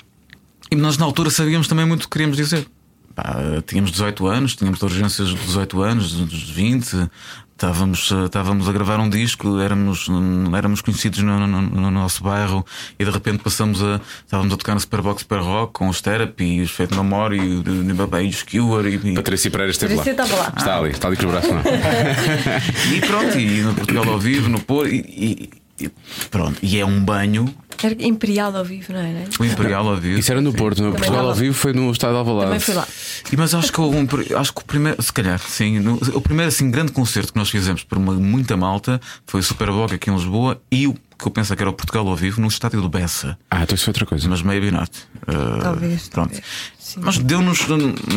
e 0.72 0.76
nós 0.76 0.98
na 0.98 1.06
altura 1.06 1.30
sabíamos 1.30 1.68
também 1.68 1.86
muito 1.86 2.02
o 2.02 2.04
que 2.06 2.12
queríamos 2.12 2.38
dizer. 2.38 2.68
Pá, 3.16 3.36
tínhamos 3.68 3.92
18 3.92 4.26
anos, 4.28 4.56
tínhamos 4.56 4.82
urgências 4.82 5.28
de 5.30 5.36
18 5.36 5.82
anos, 5.82 6.14
dos 6.14 6.50
20, 6.50 7.10
estávamos, 7.52 8.10
eh, 8.10 8.24
estávamos 8.26 8.70
a 8.70 8.72
gravar 8.72 9.02
um 9.02 9.10
disco, 9.10 9.60
éramos, 9.60 10.08
hum, 10.08 10.56
éramos 10.56 10.80
conhecidos 10.80 11.20
no, 11.20 11.46
no- 11.46 11.62
no 11.62 11.92
nosso 11.92 12.24
bairro 12.24 12.66
e 12.98 13.04
de 13.04 13.12
repente 13.12 13.40
passamos 13.44 13.84
a. 13.84 14.00
Estávamos 14.26 14.54
a 14.54 14.58
tocar 14.58 14.76
no 14.76 14.80
Superbox 14.80 15.24
Super 15.24 15.40
Rock 15.40 15.74
com 15.74 15.90
os 15.90 16.00
Therapy, 16.00 16.62
os 16.62 16.72
Fate 16.72 16.96
No 16.96 17.04
More 17.04 17.36
e, 17.36 17.40
o- 17.42 17.64
e, 17.68 18.26
e 18.26 18.30
os 18.30 18.36
Skewer 18.38 18.86
e, 18.86 19.10
e, 19.12 19.14
Patrícia 19.14 19.52
Pereira 19.52 19.72
esteve 19.72 19.94
lá. 19.96 20.04
Patrícia 20.06 20.24
estava 20.24 20.42
lá. 20.42 20.54
Está 20.58 20.78
ali, 20.78 20.90
está 20.92 21.08
ali 21.10 21.18
com 21.18 21.26
os 21.26 21.32
braços, 21.32 21.52
não. 21.52 21.62
e 22.96 23.02
pronto, 23.02 23.38
e 23.38 23.62
no 23.62 23.74
Portugal 23.76 24.08
ao 24.10 24.20
vivo, 24.20 24.48
no 24.48 24.62
Porto, 24.62 24.90
e, 24.90 25.00
e- 25.00 25.61
e 25.86 25.92
pronto, 26.30 26.58
e 26.62 26.80
é 26.80 26.86
um 26.86 27.04
banho, 27.04 27.54
Era 27.84 27.96
Imperial 28.00 28.56
ao 28.56 28.64
vivo, 28.64 28.94
não 28.94 29.00
era? 29.00 29.24
o 29.40 29.46
Imperial 29.46 29.88
ao 29.88 29.98
vivo. 29.98 30.20
Isso 30.20 30.32
era 30.32 30.40
no 30.42 30.54
Porto, 30.54 30.84
no 30.84 30.92
Portugal 30.94 31.30
ao 31.30 31.34
vivo 31.36 31.54
foi 31.56 31.74
no 31.74 31.92
Estado 31.92 32.12
de 32.14 32.18
Alvalade. 32.20 32.46
Também 32.48 32.60
fui 32.60 32.74
lá. 32.76 32.88
E, 33.32 33.38
mas 33.38 33.54
acho 33.56 33.72
que, 33.74 33.82
um, 33.82 34.08
acho 34.38 34.54
que 34.54 34.62
o 34.62 34.66
primeiro, 34.66 35.02
se 35.02 35.12
calhar, 35.12 35.40
sim, 35.40 35.80
no- 35.80 35.96
o 36.14 36.22
primeiro 36.22 36.50
assim, 36.50 36.70
grande 36.70 36.92
concerto 36.92 37.34
que 37.34 37.40
nós 37.40 37.50
fizemos 37.50 37.84
por 37.84 37.98
uma, 37.98 38.14
muita 38.14 38.56
malta 38.56 39.02
foi 39.26 39.40
o 39.40 39.44
Super 39.44 39.68
Bowl 39.72 39.86
aqui 39.86 40.10
em 40.10 40.14
Lisboa 40.14 40.62
e 40.72 40.88
o 40.88 40.96
que 41.22 41.28
eu 41.28 41.32
penso 41.32 41.56
que 41.56 41.62
era 41.62 41.70
o 41.70 41.74
Portugal 41.74 42.08
ao 42.08 42.16
vivo 42.16 42.42
no 42.42 42.48
estádio 42.48 42.82
do 42.82 42.90
Bessa. 42.90 43.38
Ah, 43.50 43.64
então 43.64 43.76
isso 43.76 43.86
foi 43.86 43.92
outra 43.92 44.06
coisa. 44.06 44.28
Mas 44.28 44.42
maybe 44.42 44.72
not. 44.72 44.92
Uh, 45.28 45.62
Talvez, 45.62 46.10
Pronto. 46.10 46.30
talvez. 46.32 46.44
Sim. 46.80 47.00
Mas 47.04 47.18
deu-nos. 47.20 47.66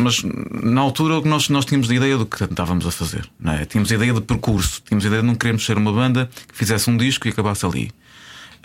Mas 0.01 0.23
na 0.63 0.81
altura 0.81 1.21
nós, 1.21 1.47
nós 1.49 1.63
tínhamos 1.65 1.89
a 1.89 1.93
ideia 1.95 2.17
do 2.17 2.25
que 2.25 2.37
tentávamos 2.45 2.85
a 2.85 2.91
fazer. 2.91 3.29
Não 3.39 3.53
é? 3.53 3.65
Tínhamos 3.65 3.91
a 3.91 3.95
ideia 3.95 4.13
de 4.13 4.21
percurso. 4.21 4.81
Tínhamos 4.85 5.05
a 5.05 5.07
ideia 5.07 5.21
de 5.21 5.27
não 5.27 5.35
queremos 5.35 5.63
ser 5.65 5.77
uma 5.77 5.93
banda 5.93 6.29
que 6.51 6.57
fizesse 6.57 6.89
um 6.89 6.97
disco 6.97 7.27
e 7.27 7.31
acabasse 7.31 7.65
ali. 7.65 7.91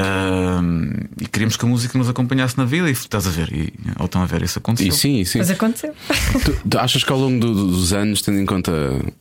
Ahm, 0.03 0.93
e 1.21 1.27
queríamos 1.27 1.57
que 1.59 1.65
a 1.67 1.69
música 1.69 1.99
nos 1.99 2.09
acompanhasse 2.09 2.57
na 2.57 2.65
vida 2.65 2.89
e 2.89 2.93
estás 2.93 3.27
a 3.27 3.31
ver, 3.31 3.53
e, 3.53 3.71
ou 3.99 4.07
estão 4.07 4.23
a 4.23 4.25
ver, 4.25 4.43
isso 4.43 4.59
aconteceu. 4.59 4.89
E 4.89 4.93
sim, 4.93 5.21
e 5.21 5.27
sim. 5.27 5.39
Mas 5.39 5.51
aconteceu. 5.51 5.93
Tu, 6.43 6.57
tu 6.71 6.79
achas 6.79 7.05
que 7.05 7.13
ao 7.13 7.19
longo 7.19 7.39
do- 7.39 7.67
dos 7.69 7.93
anos, 7.93 8.23
tendo 8.23 8.39
em 8.39 8.47
conta 8.47 8.73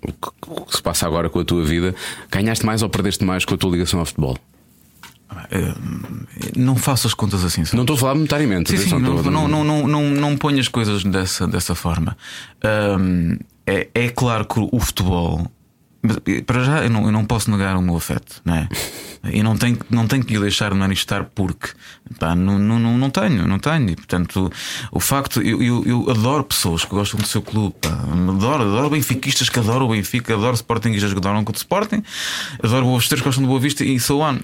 o 0.01 0.13
que, 0.13 0.30
o 0.47 0.61
que 0.65 0.76
se 0.78 0.82
passa 0.82 1.05
agora 1.05 1.30
com 1.30 1.39
a 1.39 1.43
tua 1.43 1.65
vida, 1.65 1.93
ganhaste 2.32 2.65
mais 2.65 2.82
ou 2.82 2.89
perdeste 2.89 3.26
mais 3.26 3.43
com 3.43 3.55
a 3.55 3.57
tua 3.57 3.72
ligação 3.72 3.99
ao 3.99 4.05
futebol? 4.05 4.38
Ahm, 5.30 6.25
não 6.55 6.75
faço 6.75 7.07
as 7.07 7.13
contas 7.13 7.43
assim. 7.43 7.63
sabe? 7.63 7.75
Não 7.77 7.84
estou 7.84 7.95
a 7.95 7.99
falar 7.99 8.15
monetariamente. 8.15 8.71
Sim, 8.71 8.77
sim, 8.77 8.99
não, 8.99 9.21
não, 9.23 9.47
não, 9.47 9.63
não, 9.63 9.88
não, 9.88 10.03
não 10.11 10.38
ponho 10.38 10.59
as 10.59 10.67
coisas 10.67 11.03
dessa, 11.03 11.47
dessa 11.47 11.75
forma. 11.75 12.17
É, 13.65 13.88
é 13.93 14.09
claro 14.09 14.45
que 14.45 14.59
o 14.59 14.80
futebol. 14.80 15.45
eh, 16.25 16.41
Para 16.41 16.63
já, 16.63 16.84
eu 16.84 16.89
não, 16.89 17.05
eu 17.05 17.11
não 17.11 17.25
posso 17.25 17.51
negar 17.51 17.77
o 17.77 17.82
meu 17.82 17.95
afeto, 17.95 18.41
não 18.43 18.55
é? 18.55 18.67
E 19.34 19.43
não 19.43 19.57
tenho, 19.57 19.77
não 19.89 20.07
tenho 20.07 20.23
que 20.23 20.38
o 20.38 20.41
deixar 20.41 20.71
de 20.71 20.77
manifestar 20.77 21.25
porque 21.36 21.71
pá, 22.17 22.34
não, 22.34 22.57
não, 22.57 22.80
não, 22.80 22.97
não 22.97 23.09
tenho, 23.09 23.45
não 23.45 23.59
tenho. 23.59 23.89
E, 23.89 23.95
portanto, 23.97 24.49
o 24.93 24.99
facto, 25.01 25.41
eu, 25.41 25.61
eu, 25.61 25.84
eu 25.86 26.09
adoro 26.09 26.45
pessoas 26.45 26.86
que 26.86 26.91
gostam 26.91 27.19
do 27.19 27.27
seu 27.27 27.41
clube, 27.41 27.75
pá. 27.82 27.89
adoro, 27.89 28.63
adoro 28.63 28.89
benfiquistas 28.89 29.49
que 29.49 29.59
adoram 29.59 29.88
o 29.88 29.89
Benfica, 29.89 30.34
adoro 30.34 30.55
sportingistas 30.55 31.11
que 31.11 31.17
adoram 31.19 31.43
o 31.45 31.51
Sporting, 31.51 32.01
adoro 32.63 32.86
boas 32.86 33.09
que 33.09 33.15
gostam 33.17 33.43
do 33.43 33.49
Boa 33.49 33.59
Vista 33.59 33.84
e 33.84 33.99
so 33.99 34.21
on. 34.21 34.39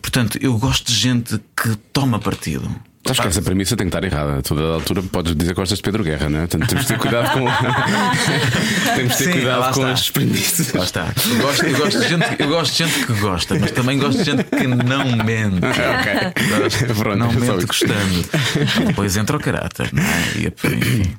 Portanto, 0.00 0.38
eu 0.40 0.56
gosto 0.58 0.86
de 0.86 0.94
gente 0.94 1.40
que 1.56 1.76
toma 1.92 2.18
partido. 2.18 2.68
Acho 3.10 3.22
que 3.22 3.28
essa 3.28 3.42
premissa 3.42 3.76
tem 3.76 3.88
que 3.88 3.96
estar 3.96 4.04
errada. 4.04 4.38
A 4.38 4.42
toda 4.42 4.62
a 4.62 4.74
altura 4.74 5.02
podes 5.02 5.36
dizer 5.36 5.54
que 5.54 5.60
gostas 5.60 5.78
de 5.78 5.82
Pedro 5.82 6.02
Guerra, 6.02 6.28
não 6.28 6.40
é? 6.40 6.46
Portanto, 6.46 6.68
temos 6.68 6.86
de 6.86 6.92
ter 6.92 6.98
cuidado 6.98 7.32
com. 7.32 7.44
temos 8.96 9.12
de 9.12 9.18
ter 9.18 9.24
Sim, 9.24 9.32
cuidado 9.32 9.74
com 9.74 9.80
está. 9.80 9.92
as 9.92 10.10
premissas. 10.10 10.72
Lá 10.72 10.84
está. 10.84 11.12
Eu 11.28 11.36
gosto, 11.38 11.64
eu, 11.64 11.78
gosto 11.78 12.00
de 12.00 12.08
gente, 12.08 12.36
eu 12.38 12.48
gosto 12.48 12.72
de 12.72 12.78
gente 12.84 13.06
que 13.06 13.12
gosta, 13.14 13.58
mas 13.58 13.70
também 13.70 13.98
gosto 13.98 14.18
de 14.18 14.24
gente 14.24 14.44
que 14.44 14.66
não 14.66 15.04
mente. 15.24 15.60
ok. 15.64 16.94
Pronto, 16.94 17.16
não 17.16 17.30
é 17.30 17.34
mente 17.34 17.58
isso. 17.58 17.66
gostando. 17.66 18.86
Depois 18.86 19.16
entra 19.16 19.36
o 19.36 19.40
caráter, 19.40 19.90
não 19.92 20.02
é? 20.02 20.22
E, 20.36 20.46
enfim. 20.48 21.16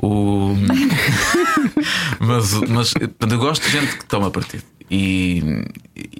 O... 0.00 0.54
mas, 2.20 2.52
mas 2.68 2.94
eu 3.30 3.38
gosto 3.38 3.62
de 3.64 3.70
gente 3.70 3.96
que 3.96 4.04
toma 4.04 4.30
partido. 4.30 4.64
E, 4.94 5.42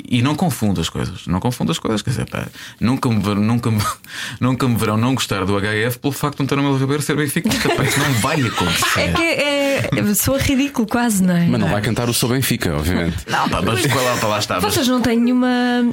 e 0.09 0.23
não 0.23 0.35
confundo 0.35 0.81
as 0.81 0.89
coisas. 0.89 1.27
Não 1.27 1.39
confundo 1.41 1.71
as 1.71 1.79
coisas. 1.79 2.01
Quer 2.01 2.09
dizer, 2.11 2.25
pá, 2.31 2.47
nunca, 2.81 3.07
me, 3.11 3.21
ver- 3.23 3.37
nunca, 3.37 3.71
me, 3.71 3.83
nunca 4.41 4.67
me 4.67 4.77
verão 4.77 4.97
não 4.97 5.15
gostar 5.15 5.45
do 5.45 5.53
HF 5.61 5.99
pelo 5.99 6.13
facto 6.13 6.37
de 6.39 6.43
um 6.43 6.45
António 6.47 6.65
Melo 6.65 6.79
Ribeiro 6.79 7.03
ser 7.03 7.15
benfiquista. 7.15 7.69
Pá, 7.69 7.83
isso 7.85 8.01
não 8.01 8.13
vai 8.15 8.41
acontecer. 8.41 9.01
É 9.01 9.13
que 9.13 9.23
é, 9.23 10.15
soa 10.15 10.39
ridículo, 10.39 10.87
quase, 10.89 11.23
não 11.23 11.37
é? 11.37 11.47
Mas 11.47 11.61
não 11.61 11.69
vai 11.69 11.83
cantar 11.83 12.09
o 12.09 12.15
Sou 12.15 12.31
Benfica, 12.31 12.75
obviamente. 12.75 13.19
Não, 13.29 13.47
pá, 13.49 13.61
mas 13.61 13.85
qual 13.87 14.05
lá, 14.05 14.15
lá 14.29 14.39
está. 14.39 14.59
Vocês 14.59 14.89
não 14.89 15.03
têm 15.03 15.19
nenhuma, 15.21 15.49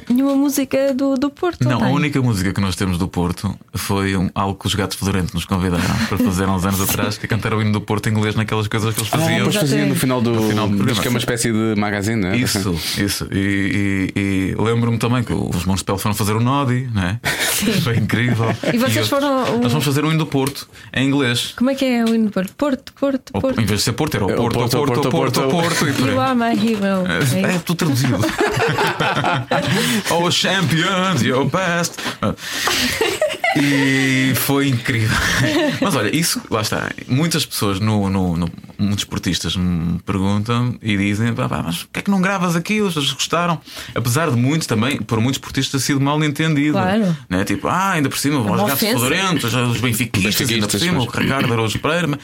nenhuma 0.08 0.34
música 0.34 0.94
do, 0.94 1.16
do 1.16 1.28
Porto? 1.30 1.62
Não, 1.62 1.82
a 1.82 1.84
têm? 1.84 1.94
única 1.94 2.22
música 2.22 2.52
que 2.54 2.60
nós 2.62 2.76
temos 2.76 2.96
do 2.96 3.08
Porto 3.08 3.54
foi 3.74 4.16
um, 4.16 4.30
algo 4.34 4.58
que 4.58 4.66
os 4.66 4.74
gatos 4.74 4.96
fedorentos 4.96 5.34
nos 5.34 5.44
convidaram 5.44 5.84
para 6.08 6.16
fazer 6.16 6.44
há 6.44 6.52
uns 6.54 6.64
anos 6.64 6.80
atrás, 6.80 7.18
que 7.18 7.26
é 7.26 7.28
cantar 7.28 7.52
o 7.52 7.60
hino 7.60 7.72
do 7.72 7.80
Porto 7.82 8.08
em 8.08 8.12
inglês 8.12 8.34
naquelas 8.34 8.68
coisas 8.68 8.94
que 8.94 9.00
eles 9.00 9.10
Ah, 9.12 9.18
faziam. 9.18 9.46
mas 9.46 9.56
fazia 9.56 9.84
no 9.84 9.94
final 9.94 10.22
do. 10.22 10.30
No 10.30 10.48
final 10.48 10.66
do 10.66 10.76
programa, 10.76 10.90
Diz 10.92 11.00
que 11.00 11.06
é 11.08 11.10
uma 11.10 11.18
espécie 11.18 11.52
de 11.52 11.74
magazine, 11.78 12.20
não 12.20 12.28
é? 12.30 12.36
Isso, 12.36 12.69
isso. 12.98 13.26
E, 13.32 14.12
e- 14.14 14.20
e 14.20 14.54
lembro-me 14.62 14.98
também 14.98 15.22
que 15.22 15.32
os 15.32 15.64
Monspel 15.64 15.96
foram 15.98 16.14
fazer 16.14 16.34
o 16.34 16.40
Nodi, 16.40 16.88
não 16.94 17.02
é? 17.02 17.20
Foi 17.82 17.96
incrível. 17.96 18.50
E 18.72 18.78
vocês 18.78 18.96
outros. 18.96 19.08
foram 19.08 19.56
o- 19.56 19.60
Nós 19.62 19.72
vamos 19.72 19.84
fazer 19.84 20.04
o 20.04 20.08
hino 20.10 20.18
do 20.18 20.26
Porto 20.26 20.68
em 20.92 21.06
inglês. 21.08 21.52
Como 21.56 21.70
é 21.70 21.74
que 21.74 21.84
é 21.84 22.04
o 22.04 22.14
hino 22.14 22.26
do 22.26 22.30
Porto? 22.32 22.54
Porto, 22.56 22.92
Porto, 22.98 23.30
Ou, 23.34 23.40
Porto. 23.40 23.60
em 23.60 23.64
vez 23.64 23.80
de 23.80 23.84
ser 23.84 23.92
Porto, 23.92 24.14
era 24.16 24.24
o 24.26 24.30
É, 24.30 24.34
o 24.34 24.36
Porto, 24.36 24.56
o 24.56 24.58
Porto, 24.58 24.70
Porto, 24.70 25.04
o 25.04 25.08
o 25.08 25.10
Porto, 25.10 25.40
Porto, 25.42 25.48
o 25.48 25.50
Porto, 25.50 25.88
e. 25.88 26.10
You 26.10 26.20
are 26.20 26.34
my 26.34 26.44
hero. 26.52 27.06
É, 27.06 27.52
É 27.52 27.56
é 27.56 27.58
tudo 27.58 27.76
traduzido. 27.78 28.18
oh, 30.10 30.30
champions, 30.30 31.22
your 31.22 31.44
best. 31.46 31.94
E 33.56 34.32
foi 34.36 34.68
incrível. 34.68 35.16
Mas 35.80 35.96
olha, 35.96 36.14
isso, 36.14 36.40
lá 36.50 36.60
está. 36.60 36.88
Muitas 37.08 37.44
pessoas, 37.44 37.80
no, 37.80 38.08
no, 38.08 38.36
no- 38.36 38.48
muitos 38.78 39.00
esportistas 39.00 39.56
me 39.56 39.98
perguntam 40.00 40.78
e 40.80 40.96
dizem: 40.96 41.34
"Pá, 41.34 41.48
pá, 41.48 41.62
mas 41.64 41.78
porquê 41.82 41.98
é 41.98 42.02
que 42.02 42.10
não 42.10 42.20
gravas 42.20 42.54
aquilo? 42.60 42.86
As 42.88 42.94
pessoas 42.94 43.12
gostaram. 43.12 43.60
Apesar 43.94 44.30
de 44.30 44.36
muitos 44.36 44.66
também, 44.66 44.98
por 45.02 45.18
muitos 45.20 45.38
esportistas, 45.38 45.80
ter 45.82 45.86
sido 45.86 46.00
mal 46.00 46.22
entendido. 46.22 46.72
Claro. 46.74 47.16
Né? 47.28 47.44
Tipo, 47.44 47.66
ah, 47.68 47.90
ainda 47.90 48.08
por 48.08 48.18
cima, 48.18 48.40
os 48.40 48.60
gatos 48.62 48.78
fedorentos, 48.78 49.52
os 49.52 49.80
benfiquistas, 49.80 50.48
ainda 50.50 50.68
por 50.68 50.78
cima, 50.78 51.04
pois. 51.04 51.08
o 51.08 51.18
Ricardo 51.20 51.52
Araújo 51.52 51.78
Pereira. 51.78 52.06
mas, 52.08 52.20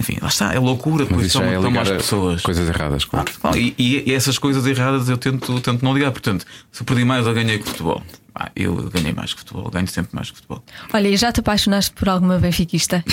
Enfim, 0.00 0.18
lá 0.20 0.28
está, 0.28 0.52
é 0.52 0.58
loucura, 0.58 1.04
Mas 1.04 1.08
depois 1.08 1.26
isso 1.26 1.38
são, 1.38 1.46
é 1.46 1.58
mais 1.70 1.88
pessoas. 1.90 2.42
coisas 2.42 2.68
erradas, 2.68 3.04
claro. 3.04 3.30
Ah, 3.42 3.56
E, 3.56 3.74
e- 3.78 4.02
e 4.10 4.12
essas 4.14 4.38
coisas 4.38 4.66
erradas 4.66 5.08
eu 5.08 5.16
tento, 5.16 5.58
tento 5.60 5.82
não 5.84 5.94
ligar. 5.94 6.10
Portanto, 6.10 6.44
se 6.70 6.82
eu 6.82 6.84
perdi 6.86 7.04
mais, 7.04 7.26
eu 7.26 7.32
ganhei 7.34 7.58
com 7.58 7.64
o 7.64 7.68
futebol. 7.68 8.02
Ah, 8.38 8.50
eu 8.54 8.74
ganhei 8.92 9.14
mais 9.14 9.32
que 9.32 9.40
futebol, 9.40 9.70
ganho 9.70 9.88
sempre 9.88 10.10
mais 10.14 10.28
que 10.30 10.36
futebol. 10.36 10.62
Olha, 10.92 11.08
e 11.08 11.16
já 11.16 11.32
te 11.32 11.40
apaixonaste 11.40 11.92
por 11.92 12.08
alguma 12.08 12.36
benfiquista? 12.38 13.02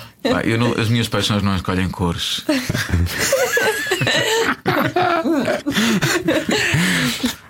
Ah, 0.24 0.42
eu 0.44 0.58
não- 0.58 0.72
as 0.78 0.88
minhas 0.88 1.08
paixões 1.08 1.42
não 1.42 1.56
escolhem 1.56 1.88
cores. 1.88 2.44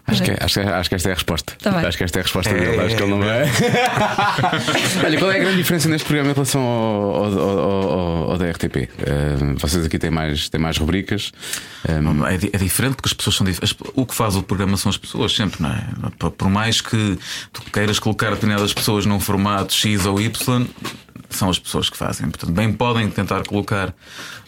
Acho 0.07 0.25
que, 0.25 0.31
acho, 0.41 0.55
que- 0.61 0.66
acho 0.68 0.89
que 0.89 0.95
esta 0.97 1.09
é 1.09 1.12
a 1.12 1.14
resposta. 1.14 1.53
Tá. 1.62 1.71
Acho 1.87 1.97
que 1.97 2.03
esta 2.03 2.18
é 2.18 2.21
a 2.21 2.23
resposta 2.25 2.51
É, 2.51 2.55
dele. 2.59 2.81
Acho 2.81 2.97
que 2.97 3.03
ele 3.03 3.11
não 3.12 3.21
vai. 3.21 3.43
Olha, 5.07 5.18
qual 5.21 5.31
é 5.31 5.37
a 5.37 5.39
grande 5.39 5.57
diferença 5.59 5.89
neste 5.89 6.05
programa 6.05 6.31
em 6.31 6.35
relação 6.35 6.61
ao, 6.61 7.14
ao, 7.14 7.39
ao- 7.39 7.59
ao- 7.93 8.31
ao 8.33 8.39
da 8.39 8.51
RTP? 8.51 8.77
Eh, 8.77 8.89
vocês 9.57 9.85
aqui 9.87 10.01
têm 10.01 10.11
mais, 10.11 10.49
têm 10.49 10.61
mais 10.61 10.77
rubricas. 10.79 11.31
Eh, 11.87 11.93
É, 11.93 12.57
é 12.57 12.59
diferente 12.59 12.97
porque 12.97 13.09
as 13.09 13.12
pessoas 13.12 13.37
são 13.37 13.47
diferentes. 13.47 13.77
O 13.95 14.05
que 14.05 14.14
faz 14.14 14.35
o 14.35 14.43
programa 14.43 14.77
são 14.77 14.91
as 14.91 14.97
pessoas, 14.97 15.33
sempre, 15.33 15.62
não 15.62 15.71
é? 15.71 15.85
Por- 16.18 16.33
Por 16.33 16.51
mais 16.51 16.81
que 16.81 17.16
tu 17.53 17.62
queiras 17.73 18.01
colocar 18.01 18.31
determinadas 18.31 18.75
pessoas 18.75 19.07
num 19.07 19.21
formato 19.21 19.73
X 19.73 20.07
ou 20.07 20.21
Y, 20.21 20.66
são 21.37 21.49
as 21.51 21.59
pessoas 21.59 21.89
que 21.91 21.97
fazem. 21.97 22.28
Portanto, 22.31 22.53
bem 22.53 22.72
podem 22.72 23.09
tentar 23.11 23.45
colocar. 23.47 23.95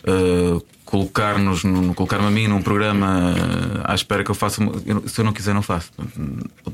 eh, 0.04 0.60
Colocar-nos, 0.84 1.64
no- 1.64 1.94
colocar-me 1.94 2.26
a 2.26 2.30
mim 2.30 2.46
num 2.48 2.60
programa 2.60 3.32
eh, 3.34 3.80
à 3.84 3.94
espera 3.94 4.22
que 4.22 4.30
eu 4.30 4.34
faça. 4.34 4.62
não- 4.62 5.08
se 5.08 5.18
eu 5.18 5.24
não 5.24 5.32
quiser, 5.32 5.54
não 5.54 5.62
faço. 5.62 5.90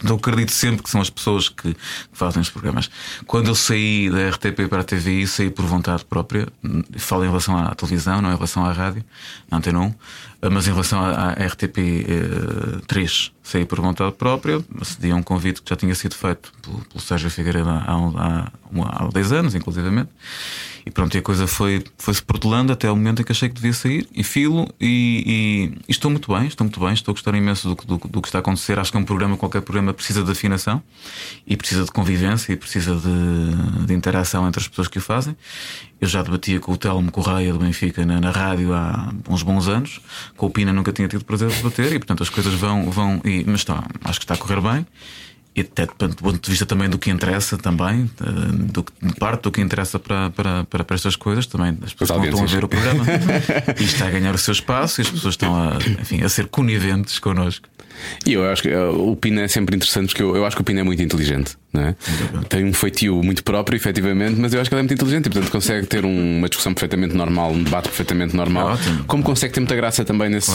Eu 0.04 0.16
acredito 0.16 0.50
sempre 0.50 0.82
que 0.82 0.90
são 0.90 1.00
as 1.00 1.08
pessoas 1.08 1.48
que, 1.48 1.76
fazem 2.12 2.42
os 2.42 2.50
programas. 2.50 2.90
Quando 3.28 3.46
eu 3.46 3.54
saí 3.54 4.10
da 4.10 4.28
RTP 4.30 4.66
para 4.68 4.80
a 4.80 4.84
TVI, 4.84 5.24
saí 5.24 5.50
por 5.50 5.64
vontade 5.66 6.04
própria. 6.04 6.48
Falo 6.96 7.22
em 7.24 7.28
relação 7.28 7.56
à 7.56 7.72
televisão, 7.76 8.20
não 8.20 8.30
em 8.32 8.34
relação 8.34 8.64
à 8.64 8.72
rádio, 8.72 9.04
na 9.48 9.58
Antena 9.58 9.78
1. 9.78 9.94
Mas 10.40 10.68
em 10.68 10.70
relação 10.70 11.00
à, 11.00 11.30
à 11.30 11.46
RTP 11.46 11.78
eh, 11.78 12.80
3, 12.86 13.32
saí 13.42 13.64
por 13.64 13.80
vontade 13.80 14.12
própria, 14.12 14.64
acedi 14.80 15.10
a 15.10 15.16
um 15.16 15.22
convite 15.22 15.60
que 15.60 15.68
já 15.68 15.74
tinha 15.74 15.92
sido 15.96 16.14
feito 16.14 16.52
pelo, 16.62 16.78
pelo 16.84 17.00
Sérgio 17.00 17.28
Figueiredo 17.28 17.68
há, 17.68 17.78
há, 17.78 18.52
há, 18.84 19.04
há 19.04 19.08
10 19.08 19.32
anos, 19.32 19.54
inclusivamente. 19.56 20.10
E 20.86 20.90
pronto, 20.92 21.12
e 21.16 21.18
a 21.18 21.22
coisa 21.22 21.46
foi- 21.48 21.84
foi-se 21.98 22.22
protelando 22.22 22.72
até 22.72 22.88
o 22.90 22.94
momento 22.94 23.20
em 23.20 23.24
que 23.24 23.32
achei 23.32 23.48
que 23.48 23.54
devia 23.56 23.72
sair, 23.72 24.08
e 24.14 24.22
filo, 24.22 24.68
e, 24.80 25.70
e- 25.74 25.78
e 25.88 25.90
estou 25.90 26.08
muito 26.10 26.32
bem, 26.32 26.46
estou 26.46 26.64
muito 26.64 26.78
bem, 26.80 26.92
estou 26.92 27.12
a 27.12 27.14
gostar 27.14 27.34
imenso 27.34 27.74
do, 27.74 27.84
do, 27.98 28.08
do 28.08 28.22
que 28.22 28.28
está 28.28 28.38
a 28.38 28.40
acontecer. 28.40 28.78
Acho 28.78 28.92
que 28.92 28.96
é 28.96 29.00
um 29.00 29.04
programa, 29.04 29.36
qualquer 29.36 29.60
programa, 29.62 29.92
precisa 29.92 30.22
de 30.22 30.30
afinação 30.30 30.80
e 31.46 31.56
precisa 31.56 31.84
de 31.84 31.90
convivência 31.90 32.52
e 32.52 32.56
precisa 32.56 32.94
de, 32.94 33.86
de 33.86 33.92
interação 33.92 34.46
entre 34.46 34.60
as 34.60 34.68
pessoas 34.68 34.86
que 34.86 34.98
o 34.98 35.00
fazem. 35.02 35.36
Eu 36.00 36.06
já 36.06 36.22
debatia 36.22 36.60
com 36.60 36.72
o 36.72 36.76
Telmo 36.76 37.10
Correia 37.10 37.52
do 37.52 37.58
Benfica 37.58 38.06
na, 38.06 38.20
na 38.20 38.30
rádio 38.30 38.72
há 38.72 39.12
uns 39.28 39.42
bons 39.42 39.66
anos, 39.66 40.00
com 40.36 40.46
o 40.46 40.50
Pina 40.50 40.72
nunca 40.72 40.92
tinha 40.92 41.08
tido 41.08 41.24
prazer 41.24 41.48
de 41.48 41.56
debater, 41.56 41.92
e 41.92 41.98
portanto 41.98 42.22
as 42.22 42.28
coisas 42.28 42.54
vão. 42.54 42.90
vão 42.90 43.20
e, 43.24 43.44
mas 43.46 43.60
está, 43.60 43.84
acho 44.04 44.18
que 44.20 44.24
está 44.24 44.34
a 44.34 44.36
correr 44.36 44.60
bem. 44.60 44.86
E 45.56 45.62
até 45.62 45.86
do 45.86 46.14
ponto 46.14 46.38
de 46.40 46.50
vista 46.50 46.64
também 46.64 46.88
do 46.88 46.98
que 46.98 47.10
interessa, 47.10 47.58
também, 47.58 48.08
eh, 48.20 48.72
do, 48.72 48.84
parte 49.18 49.42
do 49.42 49.50
que 49.50 49.60
interessa 49.60 49.98
para, 49.98 50.30
para, 50.30 50.62
para, 50.62 50.84
para 50.84 50.94
estas 50.94 51.16
coisas, 51.16 51.46
também 51.46 51.76
as 51.82 51.92
pessoas 51.92 52.12
As 52.12 52.16
não 52.16 52.24
estão 52.26 52.44
a 52.44 52.46
ver 52.46 52.64
o 52.64 52.68
programa 52.68 53.04
e 53.76 53.82
está 53.82 54.06
a 54.06 54.10
ganhar 54.10 54.32
o 54.32 54.38
seu 54.38 54.52
espaço 54.52 55.00
e 55.00 55.02
as 55.02 55.10
pessoas 55.10 55.34
estão 55.34 55.56
a, 55.56 55.78
enfim, 56.00 56.22
a 56.22 56.28
ser 56.28 56.46
coniventes 56.46 57.18
connosco. 57.18 57.68
E 58.26 58.32
eu 58.32 58.48
acho 58.50 58.62
que 58.62 58.68
eh, 58.68 58.78
o 58.88 59.14
Pina 59.16 59.42
é 59.42 59.48
sempre 59.48 59.76
interessante 59.76 60.08
porque 60.08 60.22
eu, 60.22 60.36
eu 60.36 60.46
acho 60.46 60.56
que 60.56 60.62
o 60.62 60.64
Pina 60.64 60.80
é 60.80 60.82
muito 60.84 61.02
inteligente. 61.02 61.56
É? 61.74 61.94
Tem 62.48 62.64
um 62.64 62.72
feitio 62.72 63.22
muito 63.22 63.44
próprio, 63.44 63.76
efetivamente, 63.76 64.40
mas 64.40 64.54
eu 64.54 64.60
acho 64.60 64.70
que 64.70 64.74
ele 64.74 64.80
é 64.80 64.82
muito 64.84 64.94
inteligente 64.94 65.26
e, 65.26 65.30
portanto, 65.30 65.52
consegue 65.52 65.86
ter 65.86 66.02
um- 66.04 66.38
uma 66.38 66.48
discussão 66.48 66.72
perfeitamente 66.72 67.14
normal, 67.14 67.52
um 67.52 67.62
debate 67.62 67.84
perfeitamente 67.88 68.34
normal. 68.34 68.72
É. 68.72 68.76
Como 69.06 69.22
consegue 69.22 69.52
ter 69.52 69.60
muita 69.60 69.76
graça 69.76 70.02
também 70.02 70.30
nesse, 70.30 70.50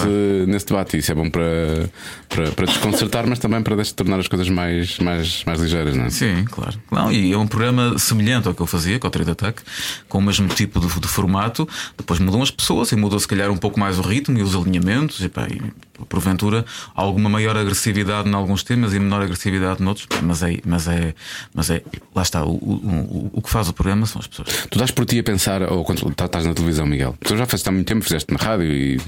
nesse 0.48 0.66
debate. 0.66 0.98
Isso 0.98 1.12
é 1.12 1.16
bom 1.16 1.30
para, 1.30 1.88
para, 2.28 2.52
para 2.52 2.66
desconcertar, 2.66 3.28
mas 3.28 3.38
também 3.38 3.62
para 3.62 3.76
deixar- 3.76 3.94
tornar 3.94 4.20
as 4.20 4.28
coisas 4.28 4.50
mais, 4.50 4.98
mais, 4.98 5.44
mais 5.46 5.62
ligeiras. 5.62 5.96
Não 5.96 6.06
é? 6.06 6.10
Sim, 6.10 6.46
claro. 6.46 6.74
Não, 6.92 7.12
e 7.12 7.32
é 7.32 7.38
um 7.38 7.46
programa 7.48 7.98
semelhante 8.00 8.48
ao 8.48 8.56
que 8.56 8.62
eu 8.62 8.68
fazia, 8.68 8.98
com 8.98 9.08
o 9.08 9.12
Trade 9.12 9.32
Attack, 9.32 9.62
com 10.10 10.18
o 10.18 10.22
mesmo 10.22 10.48
tipo 10.48 10.80
de, 10.80 11.00
de 11.00 11.08
formato. 11.08 11.70
Depois 11.96 12.20
mudam 12.20 12.42
as 12.42 12.50
pessoas 12.50 12.92
e 12.92 12.96
muda 12.96 13.20
se 13.20 13.28
calhar 13.28 13.52
um 13.52 13.58
pouco 13.58 13.80
mais 13.80 14.00
o 14.00 14.02
ritmo 14.02 14.40
e 14.40 14.42
os 14.42 14.56
alinhamentos. 14.56 15.22
E, 15.22 15.30
pá, 15.30 15.48
e 15.48 15.62
porventura, 16.06 16.66
alguma 16.96 17.30
maior 17.34 17.58
agressividade 17.58 18.30
em 18.30 18.34
alguns 18.34 18.64
temas 18.64 18.94
e 18.94 19.00
menor 19.00 19.24
agressividade 19.24 19.82
noutros, 19.82 20.08
mas 20.22 20.44
é, 20.44 20.60
mas 20.64 20.88
é, 20.88 21.16
mas 21.54 21.70
é 21.72 21.82
lá 22.14 22.22
está, 22.22 22.46
o, 22.46 22.52
o, 22.52 23.32
o 23.34 23.42
que 23.42 23.50
faz 23.50 23.68
o 23.68 23.74
programa 23.74 24.06
são 24.06 24.20
as 24.20 24.28
pessoas. 24.28 24.68
Tu 24.70 24.78
dás 24.78 24.92
por 24.92 25.04
ti 25.06 25.18
a 25.18 25.24
pensar, 25.24 25.64
ou 25.64 25.84
quando 25.84 26.14
tá, 26.14 26.26
estás 26.26 26.46
na 26.46 26.54
televisão, 26.54 26.86
Miguel, 26.86 27.18
tu 27.22 27.36
já 27.36 27.48
fazes 27.48 27.68
há 27.68 27.72
muito 27.72 27.88
tempo, 27.88 28.04
fizeste 28.04 28.32
na 28.32 28.40
rádio 28.40 28.72
e 28.72 29.02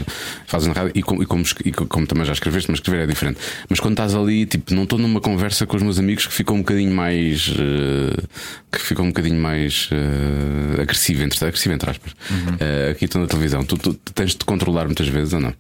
fazes 0.48 0.68
na 0.68 0.74
rádio 0.74 0.92
e 0.96 1.04
como, 1.04 1.22
e 1.22 1.26
como, 1.28 1.44
e 1.64 1.72
como 1.72 2.08
também 2.08 2.26
já 2.26 2.34
escreveste, 2.34 2.72
mas 2.72 2.80
escrever 2.80 3.04
é 3.04 3.08
diferente. 3.08 3.40
Mas 3.70 3.80
quando 3.80 3.94
estás 3.94 4.16
ali, 4.16 4.46
tipo, 4.48 4.74
não 4.74 4.84
estou 4.84 4.98
numa 4.98 5.22
conversa 5.22 5.68
com 5.68 5.78
os 5.78 5.84
meus 5.84 6.00
amigos 6.00 6.26
que 6.26 6.34
ficam 6.34 6.56
um 6.56 6.60
bocadinho 6.60 6.94
mais. 6.94 7.48
Uh, 7.50 8.28
que 8.72 8.82
ficam 8.82 9.06
um 9.06 9.10
bocadinho 9.10 9.42
mais 9.42 9.90
uh, 9.92 10.82
agressivo, 10.82 11.24
entre, 11.24 11.46
agressivo 11.46 11.74
entre 11.74 11.90
aspas. 11.90 12.14
Uhum. 12.30 12.56
Uh, 12.56 12.92
aqui 12.92 13.06
estou 13.06 13.22
na 13.22 13.28
televisão. 13.28 13.64
Tu, 13.64 13.78
tu, 13.78 13.94
tens 14.14 14.32
de 14.32 14.38
te 14.38 14.46
controlar 14.46 14.86
muitas 14.86 15.08
vezes 15.08 15.34
ou 15.34 15.40
não? 15.40 15.54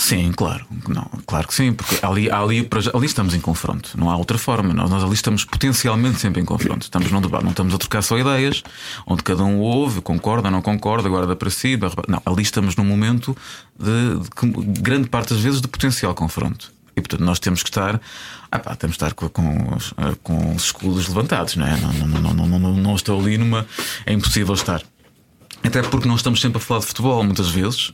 Sim, 0.00 0.30
claro, 0.30 0.64
não, 0.88 1.10
claro 1.26 1.48
que 1.48 1.52
sim, 1.52 1.72
porque 1.72 1.98
ali, 2.06 2.30
ali, 2.30 2.68
ali 2.94 3.06
estamos 3.06 3.34
em 3.34 3.40
confronto, 3.40 3.98
não 3.98 4.08
há 4.08 4.16
outra 4.16 4.38
forma. 4.38 4.72
Nós, 4.72 4.88
nós 4.88 5.02
ali 5.02 5.12
estamos 5.12 5.44
potencialmente 5.44 6.20
sempre 6.20 6.40
em 6.40 6.44
confronto. 6.44 6.82
Estamos 6.82 7.10
num 7.10 7.20
debate, 7.20 7.42
não 7.42 7.50
estamos 7.50 7.74
a 7.74 7.78
trocar 7.78 8.00
só 8.02 8.16
ideias, 8.16 8.62
onde 9.04 9.24
cada 9.24 9.42
um 9.42 9.58
ouve, 9.58 10.00
concorda, 10.00 10.52
não 10.52 10.62
concorda, 10.62 11.08
guarda 11.08 11.34
para 11.34 11.50
si. 11.50 11.76
Não, 12.06 12.22
ali 12.24 12.42
estamos 12.42 12.76
num 12.76 12.84
momento 12.84 13.36
de, 13.76 14.20
de 14.72 14.80
grande 14.80 15.08
parte 15.08 15.34
das 15.34 15.42
vezes 15.42 15.60
de 15.60 15.66
potencial 15.66 16.14
confronto. 16.14 16.72
E 16.96 17.00
portanto 17.00 17.24
nós 17.24 17.40
temos 17.40 17.64
que 17.64 17.68
estar, 17.68 18.00
ah 18.52 18.58
pá, 18.60 18.76
temos 18.76 18.96
que 18.96 19.04
estar 19.04 19.14
com, 19.14 19.28
com, 19.28 19.74
os, 19.74 19.92
com 20.22 20.54
os 20.54 20.62
escudos 20.66 21.08
levantados, 21.08 21.56
não 21.56 21.66
é? 21.66 21.76
Não, 21.76 21.92
não, 21.92 22.06
não, 22.06 22.34
não, 22.34 22.46
não, 22.46 22.58
não, 22.60 22.72
não 22.76 22.94
estou 22.94 23.20
ali 23.20 23.36
numa. 23.36 23.66
É 24.06 24.12
impossível 24.12 24.54
estar. 24.54 24.80
Até 25.62 25.82
porque 25.82 26.06
não 26.06 26.14
estamos 26.14 26.40
sempre 26.40 26.58
a 26.58 26.60
falar 26.60 26.80
de 26.80 26.86
futebol, 26.86 27.22
muitas 27.24 27.48
vezes, 27.48 27.92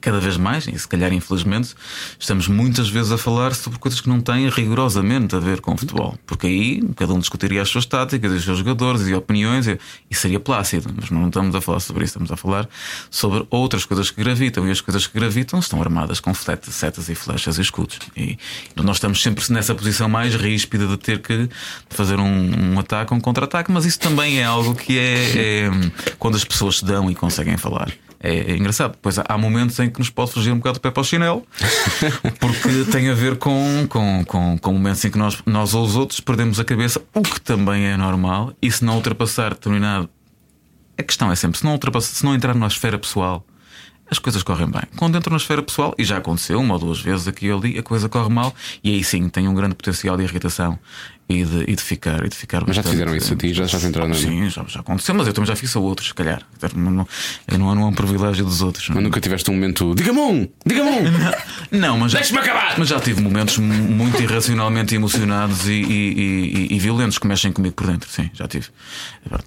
cada 0.00 0.20
vez 0.20 0.36
mais, 0.36 0.66
e 0.68 0.78
se 0.78 0.86
calhar 0.86 1.12
infelizmente, 1.12 1.74
estamos 2.18 2.46
muitas 2.46 2.88
vezes 2.88 3.10
a 3.10 3.18
falar 3.18 3.54
sobre 3.54 3.78
coisas 3.78 4.00
que 4.00 4.08
não 4.08 4.20
têm 4.20 4.48
rigorosamente 4.50 5.34
a 5.34 5.38
ver 5.38 5.60
com 5.60 5.76
futebol. 5.76 6.16
Porque 6.26 6.46
aí 6.46 6.82
cada 6.94 7.14
um 7.14 7.18
discutiria 7.18 7.62
as 7.62 7.68
suas 7.68 7.86
táticas, 7.86 8.30
os 8.32 8.44
seus 8.44 8.58
jogadores 8.58 9.08
e 9.08 9.14
opiniões, 9.14 9.66
e, 9.66 9.78
seria 10.12 10.38
plácido. 10.38 10.92
Mas 10.94 11.10
não 11.10 11.28
estamos 11.28 11.54
a 11.54 11.60
falar 11.60 11.80
sobre 11.80 12.04
isso, 12.04 12.10
estamos 12.10 12.30
a 12.30 12.36
falar 12.36 12.68
sobre 13.10 13.46
outras 13.50 13.84
coisas 13.84 14.10
que 14.10 14.22
gravitam. 14.22 14.68
E 14.68 14.70
as 14.70 14.80
coisas 14.80 15.06
que 15.06 15.18
gravitam 15.18 15.58
estão 15.58 15.80
armadas 15.80 16.20
com 16.20 16.34
setas 16.34 17.08
e 17.08 17.14
flechas 17.14 17.58
e 17.58 17.62
escudos. 17.62 17.98
E 18.16 18.38
nós 18.76 18.96
estamos 18.96 19.22
sempre 19.22 19.42
nessa 19.50 19.74
posição 19.74 20.08
mais 20.08 20.34
ríspida 20.34 20.86
de 20.86 20.96
ter 20.98 21.20
que 21.20 21.48
fazer 21.88 22.20
um, 22.20 22.74
um 22.74 22.78
ataque, 22.78 23.14
um 23.14 23.20
contra-ataque, 23.20 23.72
mas 23.72 23.84
isso 23.84 23.98
também 23.98 24.38
é 24.38 24.44
algo 24.44 24.74
que 24.74 24.98
é, 24.98 25.64
é 25.64 25.70
quando 26.18 26.36
as 26.36 26.44
pessoas 26.44 26.78
se 26.78 26.84
dão 26.84 27.05
e 27.10 27.14
conseguem 27.14 27.56
falar. 27.56 27.90
É, 28.20 28.52
é, 28.52 28.56
engraçado. 28.56 28.96
Pois 29.00 29.18
há, 29.18 29.38
momentos 29.38 29.78
em 29.78 29.90
que 29.90 29.98
nos 29.98 30.10
pode 30.10 30.32
fugir 30.32 30.52
um 30.52 30.56
bocado 30.56 30.78
do 30.78 30.80
pé 30.80 30.90
para 30.90 31.00
o 31.00 31.04
chinelo, 31.04 31.46
porque 32.40 32.90
tem 32.90 33.08
a 33.08 33.14
ver 33.14 33.36
com, 33.36 33.86
com, 33.88 34.24
com, 34.24 34.58
com 34.58 34.72
momentos 34.72 35.04
em 35.04 35.10
que 35.10 35.18
nós, 35.18 35.42
nós 35.46 35.74
ou 35.74 35.84
os 35.84 35.96
outros 35.96 36.20
perdemos 36.20 36.58
a 36.58 36.64
cabeça, 36.64 37.00
o 37.14 37.22
que 37.22 37.40
também 37.40 37.84
é 37.86 37.96
normal, 37.96 38.52
e 38.60 38.70
se 38.70 38.84
não 38.84 38.96
ultrapassar 38.96 39.50
determinado. 39.50 40.08
A 40.98 41.02
questão 41.02 41.30
é 41.30 41.36
sempre: 41.36 41.58
se 41.58 41.64
não, 41.64 41.72
ultrapassar, 41.72 42.14
se 42.14 42.24
não 42.24 42.34
entrar 42.34 42.54
na 42.54 42.66
esfera 42.66 42.98
pessoal, 42.98 43.44
as 44.10 44.18
coisas 44.18 44.42
correm 44.42 44.68
bem. 44.68 44.82
Quando 44.96 45.16
entro 45.16 45.30
na 45.30 45.36
esfera 45.36 45.62
pessoal, 45.62 45.94
e 45.98 46.04
já 46.04 46.16
aconteceu 46.18 46.60
uma 46.60 46.74
ou 46.74 46.80
duas 46.80 47.00
vezes 47.00 47.28
aqui 47.28 47.46
e 47.46 47.52
ali, 47.52 47.78
a 47.78 47.82
coisa 47.82 48.08
corre 48.08 48.32
mal, 48.32 48.54
e 48.82 48.90
aí 48.90 49.04
sim 49.04 49.28
tem 49.28 49.48
um 49.48 49.54
grande 49.54 49.74
potencial 49.74 50.16
de 50.16 50.22
irritação 50.22 50.78
e 51.28 51.44
de, 51.44 51.64
e 51.66 51.74
de 51.74 51.82
ficar. 51.82 52.24
E 52.24 52.28
de 52.28 52.36
ficar 52.36 52.62
mas 52.66 52.76
já 52.76 52.82
te 52.82 52.90
fizeram 52.90 53.16
isso 53.16 53.32
a 53.32 53.36
ti? 53.36 53.52
Já, 53.52 53.64
já 53.64 53.88
entraram 53.88 54.14
Sim, 54.14 54.48
já, 54.48 54.64
já 54.66 54.80
aconteceu, 54.80 55.14
mas 55.14 55.26
eu 55.26 55.32
também 55.32 55.48
já 55.48 55.56
fiz 55.56 55.74
a 55.74 55.80
outros, 55.80 56.08
se 56.08 56.14
calhar. 56.14 56.42
Não, 56.74 56.90
não, 56.90 57.08
não, 57.50 57.74
não 57.74 57.82
é 57.82 57.86
um 57.86 57.92
privilégio 57.92 58.44
dos 58.44 58.62
outros. 58.62 58.88
Mas 58.88 59.02
nunca 59.02 59.20
tiveste 59.20 59.50
um 59.50 59.54
momento. 59.54 59.94
Diga-me 59.94 60.20
um! 60.20 60.48
Diga-me 60.64 60.90
um! 60.90 61.02
Não, 61.72 61.80
não 61.80 61.98
mas. 61.98 62.12
Deixa-me 62.12 62.38
acabar! 62.38 62.76
Mas 62.78 62.88
já 62.88 63.00
tive 63.00 63.20
momentos 63.20 63.58
muito 63.58 64.22
irracionalmente 64.22 64.94
emocionados 64.94 65.66
e, 65.66 65.72
e, 65.72 66.68
e, 66.70 66.76
e, 66.76 66.78
violentos 66.78 67.18
que 67.18 67.26
mexem 67.26 67.50
comigo 67.50 67.74
por 67.74 67.88
dentro. 67.88 68.08
Sim, 68.08 68.30
já 68.32 68.46
tive. 68.46 68.68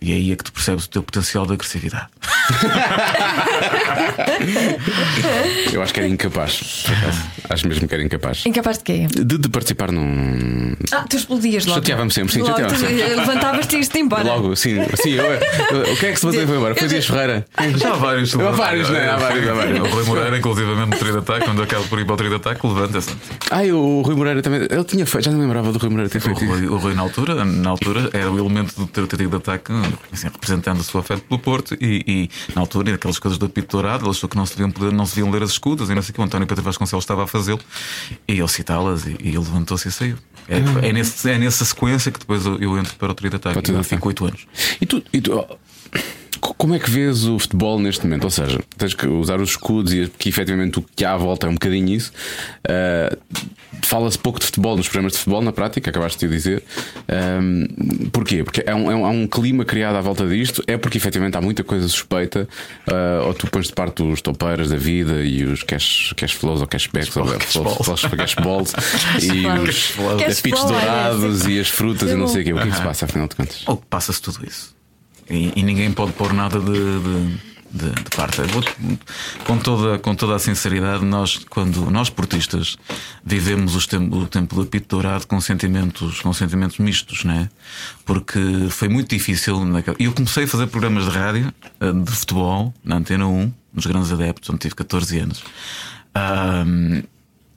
E 0.02 0.12
é 0.12 0.16
aí 0.16 0.34
é 0.34 0.36
que 0.36 0.44
tu 0.44 0.52
percebes 0.52 0.84
o 0.86 0.90
teu 0.90 1.02
potencial 1.02 1.46
de 1.46 1.54
agressividade. 1.54 2.08
eu 5.72 5.82
acho 5.82 5.94
que 5.94 6.02
era 6.02 6.10
incapaz. 6.10 6.86
Acho 7.50 7.68
mesmo 7.68 7.88
que 7.88 7.94
era 7.94 8.04
incapaz. 8.04 8.46
Incapaz 8.46 8.80
de 8.80 8.84
quê? 8.84 9.08
De, 9.08 9.38
de 9.38 9.50
participar 9.50 9.92
num. 9.92 10.76
Ah, 10.92 11.06
tu 11.10 11.16
explodias 11.16 11.66
logo. 11.70 11.82
Chateava-me 11.82 12.12
sempre, 12.12 12.34
sim, 12.34 12.46
chateava-me 12.46 12.78
sempre. 12.78 13.16
Levantavas-te 13.16 13.76
e 13.76 13.80
ias-te 13.80 14.00
embora. 14.00 14.24
Logo, 14.24 14.56
sim, 14.56 14.78
sim. 15.02 15.12
Eu, 15.12 15.26
eu, 15.26 15.94
o 15.94 15.98
que 15.98 16.06
é 16.06 16.12
que 16.12 16.20
se 16.20 16.26
levantou 16.26 16.44
e 16.44 16.48
foi 16.48 16.58
embora? 16.58 16.76
Foi 16.76 16.88
Dias 16.88 17.06
Ferreira. 17.06 17.46
Já 17.76 17.92
há 17.92 17.96
vários. 17.96 18.36
Há 18.36 18.52
vários, 18.52 18.90
né? 18.90 19.10
Há 19.10 19.18
vários, 19.18 19.48
há 19.48 19.54
vários. 19.54 19.80
O 19.80 19.94
Rui 19.94 20.04
Moreira, 20.06 20.38
inclusivamente 20.38 20.90
no 20.92 20.98
trio 20.98 21.12
de 21.14 21.18
ataque, 21.20 21.46
quando 21.46 21.62
acaba 21.62 21.84
por 21.86 22.00
ir 22.00 22.06
para 22.06 22.14
o 22.14 22.18
trio 22.18 22.30
de 22.30 22.36
ataque, 22.36 22.68
levanta-se. 22.68 23.10
Ah, 23.50 23.64
o 23.64 24.02
Rui 24.02 24.16
Moreira 24.16 24.42
também. 24.42 24.68
Ele 24.70 24.84
tinha 24.84 25.06
feito, 25.06 25.26
já 25.26 25.32
não 25.32 25.40
lembrava 25.40 25.72
do 25.72 25.80
Rui 25.80 25.90
Moreira 25.90 26.10
ter 26.10 26.20
feito 26.20 26.44
o 26.44 26.48
Rui, 26.48 26.68
o 26.68 26.78
Rui, 26.78 26.94
na 26.94 27.02
altura, 27.02 27.46
na 27.46 27.70
altura, 27.70 28.10
era 28.14 28.32
o 28.32 28.38
elemento 28.38 28.76
do 28.76 28.88
trio 28.88 29.30
de 29.30 29.36
ataque, 29.36 29.72
assim, 30.12 30.28
representando 30.28 30.80
o 30.80 30.84
seu 30.84 31.00
afeto 31.00 31.22
pelo 31.22 31.40
Porto, 31.40 31.76
e, 31.80 32.04
e 32.08 32.30
na 32.56 32.62
altura, 32.62 32.96
aquelas 32.96 33.20
coisas 33.20 33.38
do 33.38 33.46
apito 33.46 33.78
dourado, 33.78 34.06
ele 34.06 34.12
achou 34.12 34.30
que 34.30 34.36
não 34.36 34.46
se 34.46 34.56
deviam, 34.56 34.72
poder, 34.72 34.92
não 34.92 35.06
se 35.06 35.16
deviam 35.16 35.32
ler 35.32 35.44
as 35.44 35.52
escudas, 35.52 35.90
e 35.90 35.96
não 35.96 36.02
sei 36.02 36.12
o 36.12 36.14
que 36.14 36.22
o 36.22 36.24
António 36.24 36.48
Pedro 36.48 36.64
Vasconcelos 36.64 37.04
estava 37.04 37.24
a 37.24 37.28
fazê-lo, 37.28 37.60
e 38.28 38.40
ele 38.40 38.48
citá-las, 38.48 39.06
e, 39.06 39.18
e 39.22 39.30
ele 39.30 39.38
levantou-se 39.38 39.88
e 39.88 39.92
saiu. 39.92 40.16
É, 40.48 40.88
é, 40.88 40.92
nesse, 40.92 41.30
é 41.30 41.38
nessa 41.60 41.66
sequência 41.66 42.12
que 42.12 42.20
depois 42.20 42.46
eu, 42.46 42.58
eu 42.60 42.78
entro 42.78 42.96
para 42.96 43.12
o 43.12 43.16
trio 43.16 43.30
de 43.30 43.36
ataque, 43.36 43.72
e 43.72 43.84
fico 43.84 44.08
8 44.08 44.26
anos. 44.26 44.48
E 44.80 44.86
tu, 44.86 45.04
e 45.12 45.22
tu 45.22 45.46
como 46.40 46.76
é 46.76 46.80
que 46.80 46.90
vês 46.90 47.26
o 47.26 47.40
futebol 47.40 47.80
neste 47.80 48.06
momento? 48.06 48.26
Ou 48.26 48.30
seja, 48.30 48.60
tens 48.78 48.94
que 48.94 49.08
usar 49.08 49.40
os 49.40 49.52
escudos 49.52 49.94
e 49.94 50.08
que 50.18 50.30
efetivamente 50.30 50.80
o 50.80 50.86
que 50.96 51.06
há 51.06 51.14
à 51.14 51.18
volta 51.18 51.48
é 51.48 51.50
um 51.50 51.54
bocadinho 51.54 51.90
isso. 51.90 52.12
Uh, 52.66 53.18
Fala-se 53.82 54.18
pouco 54.18 54.40
de 54.40 54.46
futebol 54.46 54.76
nos 54.76 54.88
programas 54.88 55.14
de 55.14 55.20
futebol, 55.20 55.42
na 55.42 55.52
prática, 55.52 55.90
acabaste 55.90 56.28
de 56.28 56.32
dizer. 56.32 56.64
Um, 57.42 58.10
porquê? 58.12 58.44
Porque 58.44 58.64
é 58.66 58.76
um, 58.76 58.92
é 58.92 59.10
um, 59.10 59.28
clima 59.28 59.64
criado 59.64 59.96
à 59.96 60.02
volta 60.02 60.28
disto, 60.28 60.64
é 60.68 60.78
porque 60.78 60.98
efetivamente 60.98 61.38
há 61.38 61.42
muita 61.42 61.64
coisa 61.64 61.88
suspeita, 61.88 62.48
uh, 62.88 63.26
ou 63.26 63.34
tu 63.34 63.48
pões 63.48 63.68
de 63.68 63.74
parte 63.74 64.04
os 64.04 64.22
topeiras 64.22 64.70
da 64.70 64.76
vida 64.76 65.24
e 65.24 65.44
os 65.44 65.64
cash, 65.64 66.14
cash 66.18 66.34
flows 66.34 66.62
ou 66.62 66.68
cashbacks 66.68 67.16
ou 67.16 67.26
cash 67.26 67.56
balls, 67.56 68.02
cash 68.02 68.36
balls 68.36 68.74
e 69.22 69.48
os 70.30 70.40
apitos 70.40 70.64
dourados 70.66 71.48
e 71.48 71.60
as 71.60 71.70
frutas 71.70 72.12
e 72.12 72.16
não 72.16 72.28
sei 72.28 72.42
o 72.42 72.46
quê. 72.46 72.54
O 72.54 72.58
que 72.58 72.68
é 72.68 72.72
que 72.72 72.78
se 72.78 72.84
passa, 72.84 73.06
afinal 73.06 73.28
de 73.28 73.36
contas? 73.36 73.64
Ou 73.66 73.78
passa-se 73.78 74.22
tudo 74.22 74.46
isso. 74.46 74.79
E, 75.30 75.54
e, 75.56 75.64
ninguém 75.64 75.92
pode 75.92 76.14
pôr 76.14 76.34
nada 76.34 76.60
de, 76.60 76.72
de 76.72 77.50
de, 77.72 77.92
de 77.92 78.10
parte. 78.16 78.42
Com, 79.46 79.58
toda, 79.58 80.00
com 80.00 80.16
toda 80.16 80.36
a 80.36 80.40
sinceridade, 80.40 81.06
nós, 81.06 81.38
quando 81.50 81.90
nós 81.92 82.10
portistas 82.10 82.78
vivemos 83.24 83.76
os 83.76 83.86
tempo, 83.86 84.18
o 84.18 84.28
tempo 84.28 84.56
do 84.56 84.62
apito 84.62 84.88
dourado 84.96 85.28
com 85.28 85.40
sentimentos, 85.40 86.20
com 86.22 86.34
sentimentos 86.34 86.80
mistos, 86.80 87.24
né? 87.24 87.50
Porque 88.06 88.40
foi 88.70 88.88
muito 88.88 89.10
difícil. 89.10 89.64
Naquela... 89.66 89.96
Eu 90.00 90.14
comecei 90.14 90.46
a 90.46 90.48
fazer 90.48 90.68
programas 90.68 91.06
de 91.06 91.12
rádio, 91.12 91.54
eh, 91.80 91.92
de 91.92 92.12
futebol, 92.12 92.74
na 92.84 92.98
Antena 92.98 93.28
1, 93.28 93.54
nos 93.74 93.86
Grandes 93.86 94.12
Adeptos, 94.12 94.50
onde 94.50 94.60
tive 94.60 94.76
14 94.76 95.20
anos. 95.20 95.44
Um, 96.16 97.04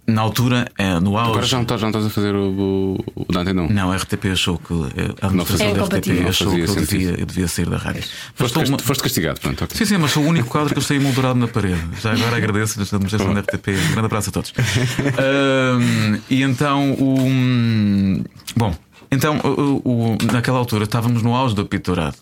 na 0.06 0.20
altura, 0.22 0.70
é, 0.76 0.98
no 0.98 1.16
auge. 1.16 1.30
Agora 1.30 1.46
já 1.46 1.56
não, 1.56 1.62
estás, 1.62 1.80
já 1.80 1.86
não 1.86 1.90
estás 1.90 2.06
a 2.06 2.10
fazer 2.10 2.34
o, 2.34 2.50
o, 2.50 3.04
o 3.14 3.32
Dante, 3.32 3.52
não? 3.52 3.68
Não, 3.68 3.92
a 3.92 3.96
RTP 3.96 4.26
achou 4.32 4.58
que. 4.58 4.72
A 5.20 5.26
administração 5.26 5.66
é 5.68 5.74
da 5.74 5.84
RTP 5.84 6.28
achou 6.28 6.52
que 6.52 6.60
eu 6.60 6.74
devia, 6.74 7.20
eu 7.20 7.26
devia 7.26 7.48
sair 7.48 7.68
da 7.68 7.76
rádio. 7.76 8.02
Foste, 8.34 8.58
uma... 8.58 8.78
foste 8.78 9.02
castigado, 9.02 9.40
pronto. 9.40 9.64
Okay. 9.64 9.76
Sim, 9.76 9.84
sim, 9.84 9.98
mas 9.98 10.10
sou 10.10 10.24
o 10.24 10.26
único 10.26 10.48
quadro 10.48 10.72
que 10.72 10.78
eu 10.78 10.82
saí 10.82 10.98
moldurado 10.98 11.38
na 11.38 11.46
parede. 11.46 11.80
Já 12.00 12.12
agora 12.12 12.36
agradeço 12.36 12.80
a 12.80 12.82
administração 12.82 13.32
da 13.32 13.40
RTP. 13.40 13.68
Um 13.68 13.92
grande 13.92 14.06
abraço 14.06 14.30
a 14.30 14.32
todos. 14.32 14.52
um, 14.58 16.20
e 16.28 16.42
então, 16.42 16.92
o. 16.94 18.24
Bom, 18.56 18.74
então, 19.10 19.38
o, 19.84 20.16
naquela 20.32 20.58
altura 20.58 20.84
estávamos 20.84 21.22
no 21.22 21.34
auge 21.34 21.54
do 21.54 21.64
Pitorado. 21.64 22.16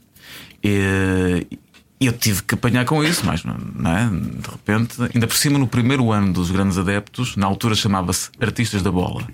E, 0.63 1.47
e 2.01 2.07
eu 2.07 2.13
tive 2.15 2.43
que 2.43 2.55
apanhar 2.55 2.87
com 2.87 3.05
isso, 3.05 3.27
mas 3.27 3.45
não 3.45 3.55
é? 3.95 4.09
de 4.09 4.51
repente, 4.51 4.97
ainda 5.15 5.27
por 5.27 5.37
cima 5.37 5.59
no 5.59 5.69
primeiro 5.69 6.11
ano 6.11 6.33
dos 6.33 6.51
grandes 6.51 6.79
adeptos, 6.79 7.37
na 7.37 7.47
altura 7.47 7.75
chamava-se 7.75 8.31
Artistas 8.41 8.81
da 8.81 8.91
Bola, 8.91 9.27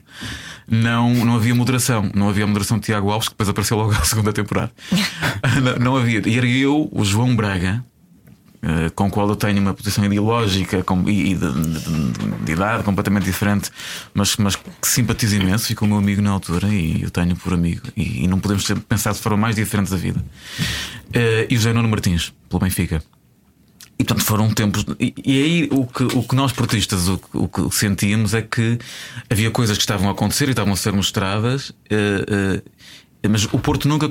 não, 0.69 1.15
não 1.25 1.37
havia 1.37 1.55
moderação. 1.55 2.11
Não 2.13 2.29
havia 2.29 2.45
moderação 2.45 2.79
de 2.79 2.87
Tiago 2.87 3.11
Alves, 3.11 3.29
que 3.29 3.35
depois 3.35 3.49
apareceu 3.49 3.77
logo 3.77 3.93
à 3.93 4.05
segunda 4.05 4.33
temporada. 4.33 4.73
não, 5.63 5.77
não 5.77 5.97
havia. 5.97 6.21
E 6.27 6.37
era 6.37 6.47
eu, 6.47 6.89
o 6.91 7.05
João 7.05 7.37
Braga, 7.37 7.85
eh, 8.69 8.91
com 8.97 9.07
o 9.07 9.11
qual 9.11 9.29
eu 9.29 9.37
tenho 9.37 9.61
uma 9.61 9.73
posição 9.73 10.05
ideológica 10.05 10.85
e 11.07 11.35
de, 11.35 11.53
de, 11.53 12.45
de, 12.45 12.53
idade 12.53 12.83
completamente 12.83 13.23
diferente, 13.23 13.71
mas, 14.13 14.37
mas 14.39 14.57
que 14.57 14.89
simpatizo 14.89 15.37
imenso, 15.37 15.69
ficou 15.69 15.87
meu 15.87 15.99
amigo 15.99 16.21
na 16.21 16.33
altura 16.33 16.67
e 16.67 17.01
eu 17.01 17.11
tenho 17.11 17.37
por 17.37 17.55
amigo, 17.55 17.83
e, 17.97 18.25
e 18.25 18.27
não 18.27 18.41
podemos 18.41 18.69
pensar 18.89 19.13
de 19.13 19.21
forma 19.21 19.39
mais 19.39 19.55
diferente 19.55 19.89
da 19.89 19.97
vida. 19.97 20.19
Uh, 21.11 21.47
e 21.49 21.55
o 21.55 21.59
José 21.59 21.73
Nuno 21.73 21.89
Martins, 21.89 22.33
pelo 22.49 22.59
Benfica. 22.59 23.01
E 23.99 24.05
portanto 24.05 24.25
foram 24.25 24.51
tempos. 24.51 24.85
E, 24.99 25.15
e 25.25 25.43
aí 25.43 25.69
o 25.71 25.87
que, 25.87 26.03
o 26.03 26.25
que 26.25 26.35
nós 26.35 26.53
portistas 26.53 27.09
o, 27.09 27.21
o, 27.35 27.49
que 27.49 27.71
sentíamos 27.71 28.35
é 28.35 28.43
que 28.43 28.79
havia 29.31 29.51
coisas 29.51 29.77
que 29.77 29.83
estavam 29.83 30.09
a 30.09 30.13
acontecer 30.13 30.49
e 30.49 30.51
estavam 30.51 30.73
a 30.73 30.77
ser 30.77 30.93
mostradas. 30.93 31.71
Uh, 31.71 32.57
uh, 32.59 32.63
mas 33.29 33.45
o 33.45 33.59
Porto 33.59 33.89
nunca, 33.89 34.09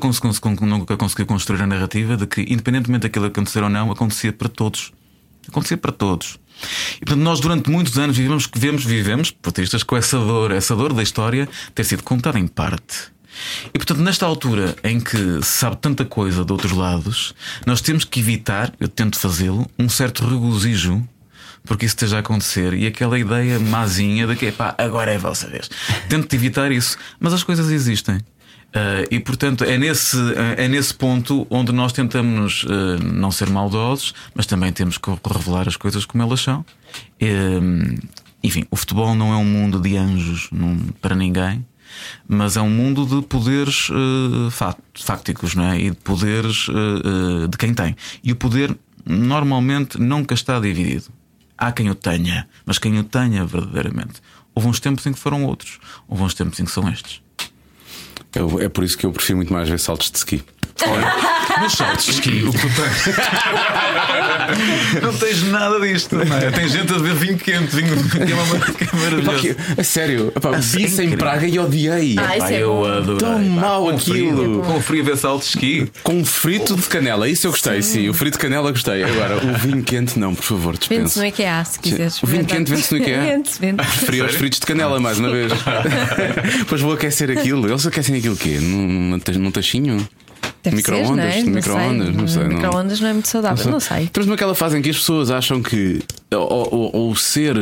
nunca 0.61 0.97
conseguiu 0.97 1.25
construir 1.25 1.61
a 1.61 1.67
narrativa 1.67 2.17
de 2.17 2.25
que, 2.27 2.41
independentemente 2.41 3.03
daquilo 3.03 3.25
acontecer 3.25 3.63
ou 3.63 3.69
não, 3.69 3.91
acontecia 3.91 4.33
para 4.33 4.49
todos. 4.49 4.91
Acontecia 5.47 5.77
para 5.77 5.91
todos. 5.91 6.39
E 6.95 7.05
portanto, 7.05 7.23
nós 7.23 7.39
durante 7.39 7.69
muitos 7.69 7.97
anos 7.97 8.17
vivemos, 8.17 8.49
vivemos, 8.53 8.83
vivemos, 8.85 9.31
portistas, 9.31 9.83
com 9.83 9.97
essa 9.97 10.17
dor, 10.17 10.51
essa 10.51 10.75
dor 10.75 10.93
da 10.93 11.03
história 11.03 11.47
ter 11.73 11.83
sido 11.83 12.03
contada 12.03 12.39
em 12.39 12.47
parte. 12.47 13.13
E 13.73 13.77
portanto, 13.77 13.99
nesta 13.99 14.25
altura 14.25 14.75
em 14.83 14.99
que 14.99 15.17
se 15.17 15.43
sabe 15.43 15.77
tanta 15.77 16.05
coisa 16.05 16.45
de 16.45 16.51
outros 16.51 16.71
lados, 16.71 17.33
nós 17.65 17.81
temos 17.81 18.05
que 18.05 18.19
evitar, 18.19 18.73
eu 18.79 18.87
tento 18.87 19.19
fazê-lo, 19.19 19.69
um 19.77 19.89
certo 19.89 20.25
regozijo 20.25 21.05
porque 21.65 21.85
isso 21.85 21.95
esteja 21.95 22.17
a 22.17 22.19
acontecer 22.19 22.73
e 22.73 22.85
aquela 22.85 23.17
ideia 23.17 23.59
mazinha 23.59 24.27
de 24.27 24.35
que 24.35 24.51
pá, 24.51 24.75
agora 24.77 25.11
é 25.11 25.15
a 25.15 25.19
vossa 25.19 25.47
vez. 25.47 25.69
Tento 26.07 26.33
evitar 26.33 26.71
isso, 26.71 26.97
mas 27.19 27.33
as 27.33 27.43
coisas 27.43 27.69
existem. 27.69 28.19
Uh, 28.75 29.07
e 29.09 29.21
portanto 29.21 29.63
é 29.63 29.77
nesse, 29.77 30.17
uh, 30.17 30.35
é 30.57 30.67
nesse 30.67 30.93
ponto 30.93 31.47
onde 31.49 31.71
nós 31.71 31.93
tentamos 31.93 32.63
uh, 32.65 33.01
não 33.01 33.31
ser 33.31 33.49
maldosos, 33.49 34.13
mas 34.33 34.45
também 34.45 34.73
temos 34.73 34.97
que 34.97 35.09
revelar 35.25 35.65
as 35.65 35.77
coisas 35.77 36.03
como 36.03 36.21
elas 36.21 36.41
são. 36.41 36.65
enfim, 38.43 38.65
o 38.69 38.75
futebol 38.75 39.15
não 39.15 39.31
é 39.31 39.37
um 39.37 39.45
mundo 39.45 39.79
de 39.79 39.95
anjos 39.95 40.49
para 40.99 41.15
ninguém, 41.15 41.65
mas 42.27 42.57
é 42.57 42.61
um 42.61 42.69
mundo 42.69 43.05
de 43.05 43.25
poderes 43.25 43.87
fácticos 44.93 45.55
não 45.55 45.71
é? 45.71 45.79
e 45.79 45.91
de 45.91 45.95
poderes 45.95 46.67
de 47.49 47.57
quem 47.57 47.73
tem. 47.73 47.95
E 48.21 48.33
o 48.33 48.35
poder 48.35 48.77
normalmente 49.05 49.97
nunca 49.97 50.33
está 50.33 50.59
dividido. 50.59 51.05
Há 51.57 51.71
quem 51.71 51.89
o 51.89 51.95
tenha, 51.95 52.47
mas 52.65 52.77
quem 52.77 52.99
o 52.99 53.03
tenha 53.05 53.45
verdadeiramente. 53.45 54.21
Houve 54.53 54.67
uns 54.67 54.79
tempos 54.81 55.05
em 55.05 55.13
que 55.13 55.19
foram 55.19 55.45
outros, 55.45 55.79
houve 56.07 56.23
uns 56.23 56.33
tempos 56.33 56.59
em 56.59 56.65
que 56.65 56.71
são 56.71 56.89
estes. 56.89 57.24
Eu, 58.35 58.59
é 58.61 58.69
por 58.69 58.83
isso 58.83 58.97
que 58.97 59.05
eu 59.05 59.11
prefiro 59.11 59.37
muito 59.37 59.53
mais 59.53 59.69
ver 59.69 59.79
saltos 59.79 60.11
de 60.11 60.17
ski. 60.17 60.43
Olha, 60.83 61.61
nos 61.61 61.73
saltos 61.73 62.05
de 62.05 62.11
ski, 62.11 62.43
o 62.43 62.51
que 62.51 62.57
tu 62.59 62.67
tens. 62.67 63.15
não 65.01 65.13
tens 65.13 65.43
nada 65.43 65.79
disto. 65.79 66.17
Não 66.17 66.37
é? 66.37 66.51
Tem 66.51 66.67
gente 66.67 66.93
a 66.93 66.97
ver 66.97 67.13
vinho 67.13 67.37
quente, 67.37 67.73
vinho 67.73 67.95
que 68.09 68.17
é, 68.17 68.35
uma, 68.35 68.59
que 68.59 68.83
é 68.83 68.99
maravilhoso. 68.99 69.55
a 69.77 69.83
sério, 69.83 70.33
epá, 70.35 70.51
vi 70.51 70.83
isso 70.83 71.01
em 71.01 71.15
Praga 71.15 71.47
e 71.47 71.57
odiei. 71.57 72.17
Ah, 72.19 72.37
isso 72.37 72.47
é 72.47 72.61
eu 72.61 72.73
bom. 72.73 72.85
adorei. 72.85 73.17
Tão 73.19 73.59
com 73.83 73.89
aquilo. 73.89 74.37
frio, 74.37 74.61
Com 74.65 74.81
frio 74.81 75.01
a 75.01 75.05
ver 75.05 75.17
saltos 75.17 75.47
de 75.47 75.53
ski. 75.55 75.91
Com 76.03 76.25
frito 76.25 76.75
de 76.75 76.83
canela, 76.83 77.29
isso 77.29 77.47
eu 77.47 77.51
gostei, 77.51 77.81
sim. 77.81 78.09
O 78.09 78.13
frito 78.13 78.37
de 78.37 78.41
canela 78.41 78.69
gostei. 78.71 79.03
Agora, 79.03 79.37
o 79.37 79.57
vinho 79.57 79.81
quente, 79.81 80.19
não, 80.19 80.35
por 80.35 80.43
favor, 80.43 80.73
Vende-se 80.73 80.89
dispenso. 80.89 81.19
no 81.19 81.25
IKEA, 81.25 81.63
se 81.63 81.79
quiseres. 81.79 82.21
O 82.21 82.27
vinho 82.27 82.45
quente 82.45 82.69
vende-se 82.69 82.93
no 82.93 83.01
IKEA? 83.01 83.21
Vende-se, 83.21 83.59
vende 83.59 83.77
Preferi 83.77 84.21
os 84.21 84.35
fritos 84.35 84.59
de 84.59 84.65
canela, 84.65 84.99
mais 84.99 85.19
uma 85.19 85.29
vez. 85.31 85.51
Depois 86.59 86.81
vou 86.81 86.93
aquecer 86.93 87.31
aquilo. 87.31 87.67
Eles 87.69 87.85
aquecem 87.87 88.17
aquilo 88.17 88.35
o 88.35 88.37
quê? 88.37 88.59
Num, 88.59 89.17
num 89.39 89.51
tachinho? 89.51 90.05
Micro-ondas? 90.71 91.15
não 91.15 91.23
é? 91.23 91.43
Não 91.43 91.51
Micro-ondas? 91.53 92.07
sei. 92.07 92.15
Não 92.15 92.27
sei, 92.27 92.43
não. 92.43 92.49
Micro-ondas 92.49 92.99
não 93.01 93.09
é 93.09 93.13
muito 93.13 93.27
saudável, 93.27 93.71
não 93.71 93.79
sei. 93.79 94.03
Estamos 94.03 94.27
naquela 94.29 94.55
fase 94.55 94.77
em 94.77 94.81
que 94.81 94.89
as 94.89 94.97
pessoas 94.97 95.29
acham 95.31 95.61
que 95.61 96.01
o 96.31 97.15
ser. 97.15 97.55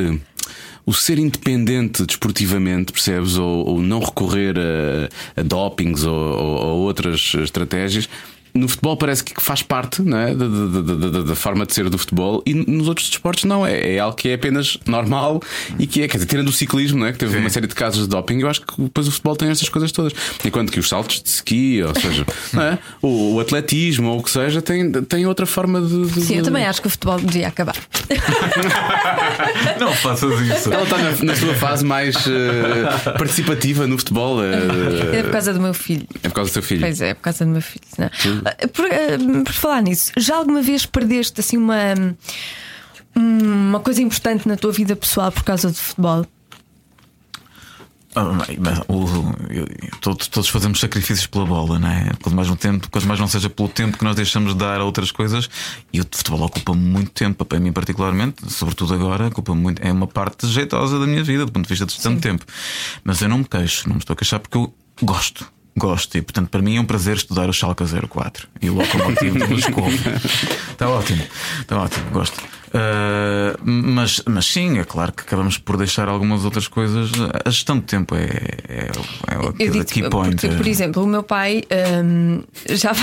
O 0.85 0.93
ser 0.93 1.17
independente 1.17 2.05
desportivamente, 2.05 2.91
percebes? 2.91 3.37
Ou, 3.37 3.65
ou 3.69 3.81
não 3.81 4.01
recorrer 4.01 4.55
a, 4.59 5.39
a 5.39 5.41
dopings 5.43 6.03
ou, 6.05 6.13
ou- 6.13 6.65
ou 6.65 6.79
outras 6.81 7.33
estratégias. 7.41 8.09
No 8.53 8.67
futebol 8.67 8.95
parece 8.97 9.23
que 9.23 9.33
faz 9.41 9.61
parte 9.63 10.01
não 10.01 10.17
é? 10.17 10.35
da, 10.35 10.47
da- 10.47 11.09
da- 11.09 11.21
da- 11.23 11.35
forma 11.35 11.65
de 11.65 11.73
ser 11.73 11.89
do 11.89 11.97
futebol 11.97 12.43
e 12.45 12.53
nos 12.53 12.87
outros 12.87 13.09
desportos 13.09 13.43
não. 13.45 13.65
É, 13.65 13.95
é 13.95 13.99
algo 13.99 14.15
que 14.15 14.29
é 14.29 14.35
apenas 14.35 14.77
normal 14.85 15.41
e 15.79 15.87
que 15.87 16.01
é, 16.03 16.07
quer 16.07 16.17
dizer, 16.17 16.27
tirando 16.27 16.49
o 16.49 16.51
ciclismo, 16.51 16.99
não 16.99 17.07
é? 17.07 17.11
que 17.13 17.17
teve 17.17 17.33
Sim. 17.33 17.39
uma 17.39 17.49
série 17.49 17.65
de 17.67 17.73
casos 17.73 18.03
de 18.03 18.09
doping, 18.09 18.39
eu 18.39 18.47
acho 18.49 18.61
que 18.61 18.79
depois 18.81 19.07
o 19.07 19.11
futebol 19.11 19.35
tem 19.35 19.49
estas 19.49 19.69
coisas 19.69 19.91
todas. 19.91 20.13
Enquanto 20.45 20.71
que 20.71 20.79
os 20.79 20.87
saltos 20.87 21.21
de 21.23 21.29
ski, 21.29 21.81
ou 21.83 21.99
seja, 21.99 22.25
não 22.53 22.61
é? 22.63 22.79
o, 23.01 23.33
o 23.35 23.39
atletismo 23.39 24.09
ou 24.11 24.19
o 24.19 24.23
que 24.23 24.29
seja, 24.29 24.61
tem, 24.61 24.91
tem 24.91 25.25
outra 25.25 25.45
forma 25.45 25.81
de. 25.81 26.05
de- 26.05 26.21
Sim, 26.21 26.35
eu 26.37 26.43
também 26.43 26.65
acho 26.65 26.79
que 26.81 26.87
o 26.87 26.91
futebol 26.91 27.19
devia 27.19 27.47
acabar. 27.47 27.75
Não 29.79 29.91
faças 29.93 30.39
isso. 30.41 30.71
Ela 30.73 30.83
está 30.83 30.97
na, 30.97 31.11
na 31.23 31.35
sua 31.35 31.53
fase 31.55 31.83
mais 31.85 32.15
eh, 32.27 33.11
participativa 33.17 33.87
no 33.87 33.97
futebol. 33.97 34.43
eh, 34.43 35.17
É 35.19 35.23
por 35.23 35.31
causa 35.31 35.53
do 35.53 35.59
meu 35.61 35.73
filho. 35.73 36.05
é 36.21 36.27
por 36.29 36.35
causa 36.35 36.51
do 36.51 36.53
teu 36.53 36.63
filho. 36.63 36.81
Pois 36.81 37.01
é, 37.01 37.09
é 37.09 37.13
por 37.13 37.21
causa 37.21 37.45
do 37.45 37.51
meu 37.51 37.61
filho. 37.61 37.83
não. 37.97 38.42
Por, 38.73 38.85
ah, 38.85 39.43
por 39.43 39.53
falar 39.53 39.81
nisso, 39.81 40.11
já 40.17 40.35
alguma 40.35 40.61
vez 40.61 40.85
perdeste 40.85 41.39
assim 41.39 41.57
uma, 41.57 41.93
uma 43.15 43.79
coisa 43.79 44.01
importante 44.01 44.47
na 44.47 44.57
tua 44.57 44.71
vida 44.71 44.95
pessoal 44.95 45.31
por 45.31 45.43
causa 45.43 45.69
do 45.69 45.75
futebol? 45.75 46.25
Ah, 48.15 48.29
todos 49.99 50.47
fazemos 50.47 50.79
sacrifícios 50.79 51.25
pela 51.25 51.45
bola, 51.45 51.79
não 51.79 51.87
é? 51.87 52.11
Quanto 52.21 52.35
mais, 52.35 52.49
um 52.49 52.55
tempo, 52.55 52.87
quanto 52.89 53.07
mais 53.07 53.19
não 53.19 53.27
seja 53.27 53.49
pelo 53.49 53.67
tempo 53.67 53.97
que 53.97 54.03
nós 54.03 54.15
deixamos 54.15 54.53
de 54.53 54.59
dar 54.59 54.79
a 54.79 54.83
outras 54.83 55.11
coisas, 55.11 55.49
e 55.91 55.99
o 55.99 56.03
futebol 56.03 56.43
ocupa 56.43 56.73
muito 56.73 57.11
tempo, 57.11 57.43
para 57.43 57.59
mim 57.59 57.71
particularmente, 57.71 58.51
sobretudo 58.51 58.93
agora, 58.93 59.27
ocupa 59.27 59.55
muito, 59.55 59.81
é 59.81 59.91
uma 59.91 60.07
parte 60.07 60.45
jeitosa 60.47 60.99
da 60.99 61.07
minha 61.07 61.23
vida, 61.23 61.45
do 61.45 61.51
ponto 61.51 61.63
de 61.63 61.69
vista 61.69 61.85
de 61.85 61.99
tanto 61.99 62.21
tempo. 62.21 62.45
Mas 63.03 63.21
eu 63.21 63.29
não 63.29 63.39
me 63.39 63.45
queixo, 63.45 63.87
não 63.87 63.95
me 63.95 64.01
estou 64.01 64.13
a 64.13 64.17
queixar 64.17 64.39
porque 64.39 64.57
eu 64.57 64.71
gosto. 65.01 65.51
Gosto 65.75 66.17
e, 66.17 66.21
portanto, 66.21 66.49
para 66.49 66.61
mim 66.61 66.77
é 66.77 66.81
um 66.81 66.85
prazer 66.85 67.15
estudar 67.15 67.49
o 67.49 67.53
Schalke 67.53 67.83
04 67.83 68.47
e 68.61 68.69
o 68.69 68.75
Lokomotiv 68.75 69.33
de 69.33 69.47
Moscou. 69.51 69.87
Está 69.89 70.87
ótimo, 70.87 71.23
está 71.61 71.81
ótimo, 71.81 72.11
gosto. 72.11 72.39
Ah, 72.73 73.55
mas, 73.63 74.21
mas 74.25 74.45
sim, 74.47 74.79
é 74.79 74.83
claro 74.83 75.11
que 75.13 75.21
acabamos 75.21 75.57
por 75.57 75.77
deixar 75.77 76.07
algumas 76.09 76.43
outras 76.43 76.67
coisas. 76.67 77.11
A 77.45 77.49
gestão 77.49 77.77
de 77.79 77.85
tempo 77.85 78.15
é, 78.15 78.25
é, 78.67 78.89
é 79.29 79.37
o 79.37 79.53
digo 79.53 79.85
key 79.85 80.09
point. 80.09 80.35
porque, 80.41 80.55
por 80.55 80.67
exemplo, 80.67 81.03
o 81.03 81.07
meu 81.07 81.21
pai 81.23 81.63
hum, 82.03 82.41
já 82.69 82.93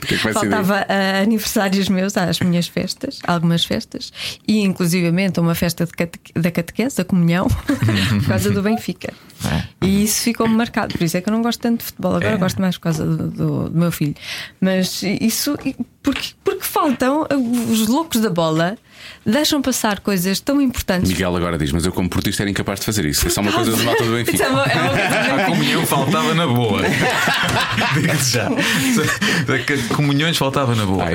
que 0.00 0.14
é 0.14 0.18
que 0.18 0.32
faltava 0.32 0.86
a 0.88 1.20
aniversários 1.22 1.88
meus 1.88 2.16
às 2.16 2.40
minhas 2.40 2.68
festas, 2.68 3.18
algumas 3.26 3.64
festas, 3.64 4.12
e 4.46 4.60
inclusivamente 4.60 5.38
a 5.38 5.42
uma 5.42 5.54
festa 5.54 5.84
de 5.84 5.92
cate- 5.92 6.18
da 6.34 6.50
catequese, 6.50 6.96
da 6.96 7.04
comunhão, 7.04 7.46
por 8.18 8.26
causa 8.28 8.50
do 8.50 8.62
Benfica. 8.62 9.12
É. 9.44 9.62
E 9.86 10.02
isso 10.04 10.22
ficou-me 10.22 10.54
marcado, 10.54 10.96
por 10.98 11.04
isso 11.04 11.16
é 11.16 11.20
que 11.20 11.28
eu 11.28 11.32
não 11.32 11.42
gosto 11.42 11.60
tanto 11.60 11.80
de 11.80 11.84
futebol, 11.84 12.16
agora 12.16 12.34
É. 12.34 12.36
gosto 12.36 12.60
mais 12.60 12.76
por 12.76 12.82
causa 12.84 13.04
do, 13.06 13.28
do- 13.28 13.68
do 13.68 13.78
meu 13.78 13.92
filho. 13.92 14.14
Mas 14.60 15.02
isso 15.02 15.56
porque, 16.02 16.34
porque 16.42 16.62
faltam 16.64 17.26
os 17.70 17.86
loucos 17.86 18.20
da 18.20 18.30
bola, 18.30 18.76
deixam 19.24 19.60
passar 19.62 20.00
coisas 20.00 20.40
tão 20.40 20.60
importantes. 20.60 21.10
Miguel 21.10 21.34
agora 21.36 21.56
diz, 21.58 21.72
mas 21.72 21.84
eu 21.84 21.92
como 21.92 22.08
portista 22.08 22.42
era 22.42 22.50
incapaz 22.50 22.80
de 22.80 22.86
fazer 22.86 23.04
isso. 23.04 23.26
É 23.26 23.30
só 23.30 23.40
uma 23.40 23.52
coisa 23.52 23.72
de 23.72 23.82
malta 23.84 24.04
do 24.04 24.16
Isso 24.18 24.24
Benfica. 24.32 24.44
é 24.44 24.48
uma- 24.48 24.64
é 24.64 24.80
uma 24.80 24.90
coisa 24.90 25.34
A 25.42 25.44
comunhão 25.46 25.86
faltava 25.86 26.34
na 26.34 26.46
boa. 26.46 26.82
Digo-te 27.94 28.24
já. 28.24 28.48
A 28.48 29.94
Comunhões 29.94 30.36
faltava 30.36 30.74
na 30.74 30.84
boa. 30.86 31.04
Ah, 31.04 31.08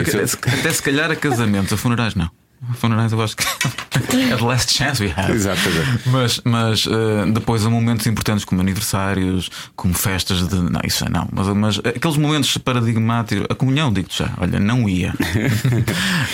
Até 0.59 0.71
se 0.73 0.81
calhar 0.81 1.11
a 1.11 1.15
casamentos, 1.15 1.73
a 1.73 1.77
funerais 1.77 2.15
não. 2.15 2.29
Funerais 2.75 3.11
eu 3.11 3.21
acho 3.21 3.35
que 3.35 3.43
é 4.17 4.35
the 4.37 4.43
last 4.43 4.73
chance 4.73 5.03
we 5.03 5.11
have. 5.15 5.31
Exato, 5.31 5.59
é. 5.69 6.09
Mas, 6.09 6.41
mas 6.45 6.87
eh, 6.87 7.31
depois 7.31 7.65
há 7.65 7.69
momentos 7.69 8.05
importantes 8.07 8.45
como 8.45 8.61
aniversários, 8.61 9.49
como 9.75 9.93
festas 9.93 10.47
de. 10.47 10.55
Não, 10.55 10.79
isso 10.85 11.03
já 11.03 11.09
não. 11.09 11.27
Mas, 11.31 11.47
mas 11.49 11.79
aqueles 11.79 12.17
momentos 12.17 12.57
paradigmáticos. 12.57 13.45
A 13.49 13.55
comunhão, 13.55 13.91
digo-te 13.91 14.19
já, 14.19 14.31
olha, 14.39 14.59
não 14.59 14.87
ia. 14.87 15.13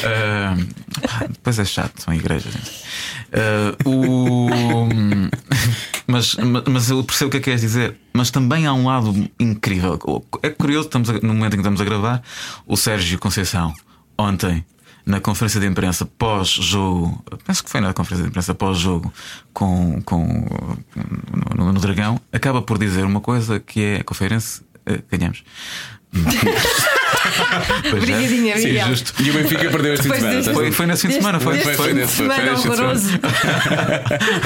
Pá, 1.01 1.25
depois 1.29 1.59
é 1.59 1.65
chato, 1.65 2.01
são 2.01 2.13
igrejas. 2.13 2.53
Eh, 3.31 3.75
o, 3.85 4.47
mas, 6.07 6.35
mas, 6.35 6.63
mas 6.67 6.89
eu 6.89 7.03
percebo 7.03 7.27
o 7.27 7.31
que 7.31 7.37
é 7.37 7.39
que 7.39 7.45
queres 7.45 7.61
dizer. 7.61 7.95
Mas 8.13 8.31
também 8.31 8.65
há 8.65 8.73
um 8.73 8.85
lado 8.87 9.29
incrível. 9.39 9.99
É 10.43 10.49
curioso, 10.49 10.87
estamos 10.87 11.09
a- 11.09 11.13
no 11.13 11.33
momento 11.33 11.53
em 11.53 11.57
que 11.57 11.61
estamos 11.61 11.81
a 11.81 11.85
gravar, 11.85 12.21
o 12.65 12.75
Sérgio 12.75 13.19
Conceição, 13.19 13.73
ontem, 14.17 14.65
na 15.05 15.19
conferência 15.19 15.59
de 15.59 15.65
imprensa 15.67 16.05
pós-jogo, 16.05 17.23
penso 17.45 17.63
que 17.63 17.69
foi 17.69 17.81
na 17.81 17.93
conferência 17.93 18.23
de 18.23 18.29
imprensa 18.29 18.53
pós-jogo 18.53 19.11
com, 19.53 20.01
com, 20.03 20.45
no, 21.57 21.71
no 21.73 21.79
Dragão, 21.79 22.19
acaba 22.31 22.61
por 22.61 22.77
dizer 22.77 23.03
uma 23.05 23.21
coisa 23.21 23.59
que 23.59 23.81
é 23.81 23.95
a 24.01 24.03
conferência. 24.03 24.63
eh, 24.85 25.01
Ganhamos. 25.11 25.43
É. 27.83 27.93
Obrigadinha, 27.93 28.57
Sim, 28.57 28.67
Miguel. 28.67 28.87
justo. 28.89 29.13
E 29.21 29.29
o 29.29 29.33
Benfica 29.33 29.69
perdeu 29.69 29.93
este 29.93 30.03
fim 30.03 30.13
de 30.13 30.19
semana. 30.19 30.53
Foi, 30.53 30.71
foi 30.71 30.85
nesse 30.85 31.01
fim 31.03 31.07
de 31.09 31.13
semana, 31.15 31.39
foi, 31.39 31.59
foi, 31.59 31.73
foi 31.75 31.87
fim 31.89 31.93
nesse- 31.93 32.07
de 32.11 32.15
foi 32.15 32.35
semana 32.35 32.53
de 32.55 32.61
semana. 32.61 32.81
horroroso. 32.83 33.09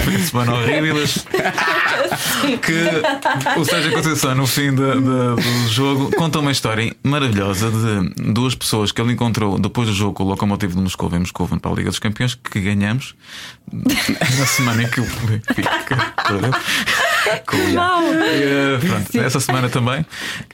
fim 0.03 0.11
de 0.17 0.23
semana 0.23 0.53
horrível. 0.53 0.95
que 2.61 3.59
o 3.59 3.65
Sérgio 3.65 3.91
Conceição, 3.93 4.35
no 4.35 4.45
fim 4.47 4.73
da- 4.73 4.95
da- 4.95 5.35
do 5.35 5.67
jogo, 5.69 6.11
conta 6.15 6.39
uma 6.39 6.51
história 6.51 6.93
maravilhosa 7.03 7.69
de 7.71 8.31
duas 8.33 8.55
pessoas 8.55 8.91
que 8.91 9.01
ele 9.01 9.13
encontrou 9.13 9.57
depois 9.59 9.87
do 9.87 9.93
jogo 9.93 10.13
com 10.13 10.23
o 10.23 10.27
Locomotivo 10.27 10.75
de 10.75 10.81
Moscou 10.81 11.09
em 11.13 11.19
Moscou 11.19 11.47
para 11.47 11.71
a 11.71 11.75
Liga 11.75 11.89
dos 11.89 11.99
Campeões, 11.99 12.35
que 12.35 12.59
ganhamos 12.59 13.15
na 13.71 14.45
semana 14.45 14.83
em 14.83 14.87
que 14.89 15.01
o 15.01 15.03
Benfica 15.05 16.13
perdeu. 16.27 16.51
Com 17.47 17.57
o- 17.57 17.73
Mau. 17.73 18.03
Eh, 18.13 18.77
pronto, 18.85 19.19
essa 19.19 19.39
semana 19.39 19.69
também. 19.69 20.05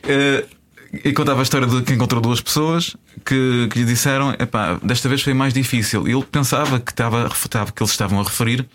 Eh, 0.07 0.45
e 0.91 1.13
contava 1.13 1.39
a 1.41 1.43
história 1.43 1.67
de 1.67 1.81
que 1.83 1.93
encontrou 1.93 2.21
duas 2.21 2.41
pessoas 2.41 2.95
que, 3.25 3.67
que 3.71 3.79
lhe 3.79 3.85
disseram: 3.85 4.31
epá, 4.39 4.79
desta 4.83 5.07
vez 5.09 5.21
foi 5.21 5.33
mais 5.33 5.53
difícil. 5.53 6.07
E 6.07 6.11
ele 6.11 6.23
pensava 6.23 6.79
que, 6.79 6.91
estava, 6.91 7.27
estava- 7.27 7.71
que 7.71 7.81
eles 7.83 7.91
estavam 7.91 8.19
a 8.19 8.23
referir 8.23 8.67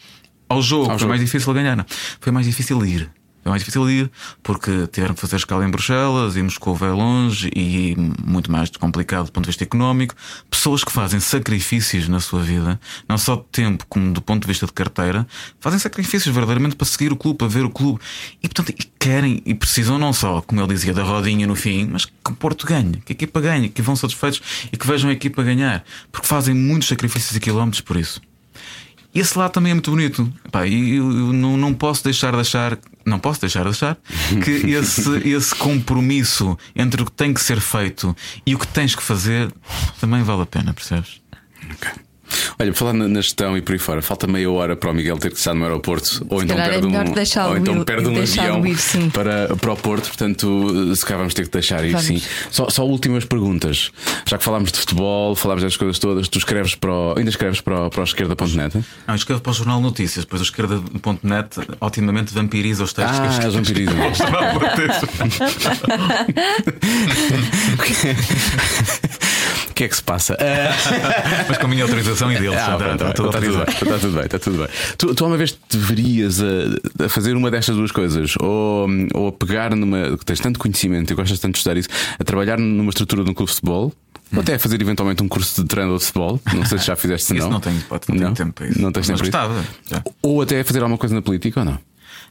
ao 0.49 0.63
jogo, 0.63 0.85
Ao 0.85 0.91
foi 0.91 0.99
jogo. 1.01 1.09
mais 1.11 1.21
difícil 1.21 1.53
ganhar. 1.53 1.77
Não. 1.77 1.85
Foi 2.21 2.33
mais 2.33 2.47
difícil 2.47 2.85
ir. 2.87 3.11
É 3.45 3.49
mais 3.49 3.61
difícil 3.61 3.89
ir 3.91 4.11
porque 4.43 4.87
tiveram 4.87 5.15
que 5.15 5.21
fazer 5.21 5.37
escala 5.37 5.67
em 5.67 5.71
Bruxelas 5.71 6.37
e 6.37 6.43
Moscou 6.43 6.77
é 6.81 6.91
longe 6.91 7.51
e 7.55 7.95
muito 8.25 8.51
mais 8.51 8.71
complicado 8.71 9.27
do 9.27 9.33
ponto 9.33 9.45
de 9.45 9.51
vista 9.51 9.65
económico. 9.65 10.15
Pessoas 10.49 10.83
que 10.83 10.91
fazem 10.91 11.21
sacrifícios 11.21 12.09
na 12.09 12.21
sua 12.21 12.43
vida, 12.43 12.81
não 13.09 13.19
só 13.19 13.37
de 13.37 13.45
tempo 13.53 13.85
como 13.89 14.13
do 14.13 14.23
ponto 14.23 14.43
de 14.43 14.49
vista 14.49 14.65
de 14.67 14.73
carteira, 14.73 15.27
fazem 15.61 15.79
sacrifícios 15.79 16.35
verdadeiramente 16.35 16.75
para 16.75 16.87
seguir 16.87 17.13
o 17.13 17.17
clube, 17.17 17.39
para 17.39 17.49
ver 17.49 17.65
o 17.65 17.71
clube 17.71 18.01
e, 18.43 18.49
portanto, 18.49 18.75
querem 18.99 19.43
e 19.45 19.55
precisam 19.55 19.99
não 19.99 20.13
só, 20.13 20.41
como 20.41 20.61
ele 20.61 20.73
dizia, 20.73 20.95
da 20.95 21.03
rodinha 21.03 21.47
no 21.47 21.55
fim, 21.55 21.89
mas 21.93 22.07
que 22.07 22.13
o 22.31 22.35
Porto 22.35 22.67
ganhe, 22.67 23.03
que 23.05 23.13
a 23.13 23.15
equipa 23.15 23.41
ganhe, 23.41 23.69
que 23.69 23.83
vão 23.83 23.95
satisfeitos 23.95 24.41
e 24.73 24.77
que 24.77 24.87
vejam 24.87 25.11
a 25.11 25.13
equipa 25.13 25.43
ganhar, 25.43 25.85
porque 26.11 26.27
fazem 26.27 26.55
muitos 26.55 26.89
sacrifícios 26.89 27.37
e 27.37 27.41
quilómetros 27.41 27.83
por 27.83 27.97
isso. 27.97 28.23
Esse 29.15 29.39
lado 29.39 29.53
também 29.53 29.71
é 29.71 29.75
muito 29.75 29.93
bonito. 29.93 30.31
Pá, 30.51 30.67
e 30.67 30.97
eu 30.97 31.05
não, 31.05 31.57
não 31.57 31.73
posso 31.73 32.03
deixar 32.03 32.33
de 32.33 32.41
achar, 32.41 32.77
não 33.05 33.19
posso 33.19 33.41
deixar 33.41 33.65
de 33.65 33.71
achar 33.71 33.99
que 34.43 34.51
esse, 34.73 35.29
esse 35.29 35.55
compromisso 35.55 36.59
entre 36.75 37.03
o 37.03 37.05
que 37.05 37.13
tem 37.13 37.33
que 37.33 37.41
ser 37.41 37.61
feito 37.61 38.17
e 38.47 38.55
o 38.55 38.59
que 38.59 38.67
tens 38.67 38.95
que 38.95 39.03
fazer 39.03 39.53
também 40.01 40.23
vale 40.23 40.43
a 40.43 40.47
pena, 40.47 40.73
percebes? 40.73 41.21
Ok. 41.73 41.91
Olha, 42.59 42.75
falar 42.75 42.93
na 42.93 43.21
gestão 43.21 43.57
e 43.57 43.63
por 43.63 43.73
aí 43.73 43.79
fora, 43.79 44.03
falta 44.03 44.27
meia 44.27 44.51
hora 44.51 44.75
para 44.77 44.91
o 44.91 44.95
Miguel 44.95 45.17
ter 45.19 45.31
que 45.31 45.39
estar 45.39 45.55
no 45.55 45.63
aeroporto 45.65 46.25
ou 46.29 46.43
então 46.43 46.59
é 46.59 46.69
perde 46.69 46.87
melhor 46.87 47.07
um, 47.07 47.11
ou 47.51 47.57
então 47.57 47.77
ir- 47.77 47.85
perde 47.85 48.09
um 48.09 48.17
avião 48.21 48.67
ir, 48.67 48.77
para, 49.13 49.55
para 49.57 49.73
o 49.73 49.77
Porto, 49.77 50.07
portanto, 50.09 50.95
se 50.97 51.05
calhar 51.05 51.19
vamos 51.19 51.35
ter 51.35 51.45
que 51.45 51.51
deixar 51.51 51.85
ir 51.85 51.93
Vamos. 51.93 52.07
sim. 52.07 52.21
Só, 52.51 52.69
só 52.71 52.85
últimas 52.87 53.25
perguntas. 53.25 53.91
Já 54.27 54.39
que 54.39 54.45
falámos 54.45 54.73
de 54.73 54.79
futebol, 54.79 55.35
falámos 55.37 55.63
das 55.63 55.77
coisas 55.77 55.99
todas, 55.99 56.29
tu 56.29 56.39
escreves 56.39 56.75
para 56.75 56.91
o, 56.93 57.15
ainda 57.19 57.31
escreves 57.31 57.61
para, 57.61 57.87
o- 57.87 57.91
para 57.91 58.03
a 58.03 58.05
esquerda.net? 58.05 58.85
Não, 59.07 59.15
escrevo 59.15 59.41
para 59.41 59.51
o 59.51 59.55
Jornal 59.55 59.81
Notícias, 59.81 60.25
depois 60.25 60.41
a 60.43 60.45
esquerda.net 60.45 61.49
otimamente 61.81 62.33
vampiriza 62.35 62.85
os 62.85 62.93
textos 62.93 63.19
que 63.19 63.25
eu 63.27 63.31
Ah, 63.31 63.33
escrevo. 63.33 63.57
eles 63.59 63.69
vampirizam. 63.69 63.95
O 69.75 69.77
que 69.77 69.83
é 69.85 69.89
que 69.89 69.97
se 69.97 70.03
passa? 70.05 70.37
Ah, 70.41 70.71
Mas 71.49 71.59
com 71.59 71.67
a 71.67 71.69
minha 71.69 71.83
autorização 71.83 72.31
e 72.31 72.39
deles. 72.39 72.57
Ah, 72.57 72.75
está- 72.81 72.95
está 72.95 73.13
tudo 73.13 73.31
bem, 73.33 73.51
está 73.51 73.99
tudo 73.99 74.13
bem, 74.15 74.25
está 74.25 74.39
tudo 74.39 74.59
bem. 74.59 74.69
Tu, 74.97 75.15
tu 75.17 75.27
uma 75.27 75.37
vez 75.37 75.51
te 75.51 75.77
verias 75.77 76.41
a, 76.41 77.05
a 77.05 77.09
fazer 77.09 77.35
uma 77.35 77.51
destas 77.51 77.75
duas 77.75 77.91
coisas, 77.91 78.35
ou, 78.39 78.87
ou 79.13 79.29
a 79.29 79.33
pegar 79.33 79.75
numa. 79.75 80.17
que 80.17 80.25
tens 80.25 80.39
tanto 80.39 80.61
conhecimento 80.61 81.13
e 81.13 81.17
gostas 81.17 81.41
tanto 81.41 81.55
de 81.55 81.59
estudar 81.59 81.77
isso, 81.77 81.89
a 82.21 82.23
trabalhar 82.23 82.57
numa 82.57 82.89
estrutura 82.91 83.25
de 83.25 83.31
um 83.31 83.35
clube 83.35 83.51
de 83.51 83.57
futebol, 83.57 83.93
ou 84.33 84.41
até 84.41 84.55
a 84.55 84.59
fazer 84.61 84.81
eventualmente 84.81 85.25
um 85.25 85.29
curso 85.29 85.61
de 85.63 85.67
treinador 85.69 85.99
de 85.99 86.05
futebol. 86.05 86.41
Não 86.55 86.65
sei 86.65 86.79
se 86.79 86.87
já 86.87 86.95
fizeste 86.95 87.27
se 87.27 87.35
Isso 87.37 87.43
não. 87.45 87.55
não 87.55 87.61
tenho, 87.61 87.81
pode, 87.89 88.05
não 88.11 88.17
tenho 88.17 88.33
tempo 88.33 88.53
para 88.53 88.69
isso. 88.69 88.81
Não 88.81 88.93
tens 88.93 89.09
Mas 89.11 89.21
tempo 89.21 89.31
para 89.33 89.49
gostava. 89.49 90.05
Ou 90.23 90.41
até 90.41 90.63
fazer 90.63 90.79
alguma 90.83 90.99
coisa 90.99 91.17
na 91.17 91.23
política 91.23 91.59
ou 91.61 91.67
não? 91.67 91.79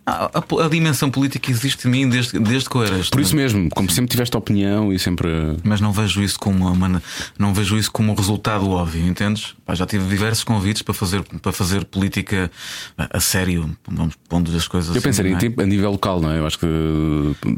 Ah, 0.06 0.30
A, 0.34 0.66
a 0.66 0.70
dimensão 0.70 1.10
política 1.10 1.50
existe 1.50 1.88
em 1.88 1.92
mim 1.92 2.10
desde, 2.10 2.38
desde 2.40 2.70
que 2.70 2.76
eu 2.76 2.84
era 2.84 2.98
Por 3.10 3.22
isso 3.22 3.36
mesmo, 3.36 3.70
como 3.70 3.90
sempre 3.90 4.12
tiveste 4.12 4.36
opinião 4.36 4.92
e 4.92 5.00
sempre. 5.00 5.30
mas 5.64 5.80
não 5.80 5.92
vejo 5.92 6.22
isso 6.22 6.38
como 6.38 6.68
uma, 6.68 7.02
não 7.40 7.54
vejo 7.54 7.78
isso 7.78 7.92
como 7.92 8.12
um 8.12 8.16
resultado 8.16 8.70
óbvio, 8.70 9.06
entendes? 9.08 9.56
Pá, 9.66 9.74
já 9.76 9.86
tive 9.86 10.06
diversos 10.06 10.44
convites 10.44 10.82
para 10.82 10.94
fazer, 10.94 11.24
para 11.42 11.52
fazer 11.54 11.86
política 11.86 12.52
a, 12.98 13.18
a 13.18 13.20
sério, 13.22 13.76
vamos 13.88 14.16
pondo 14.28 14.54
as 14.56 14.68
coisas 14.68 14.90
Eu 14.90 14.98
assim, 14.98 15.08
pensaria 15.08 15.32
não 15.32 15.38
em 15.40 15.46
é? 15.46 15.50
tipo, 15.50 15.62
a 15.62 15.66
nível 15.66 15.92
local, 15.92 16.20
não 16.20 16.32
é? 16.32 16.40
Eu 16.40 16.46
acho 16.48 16.60
que. 16.60 16.68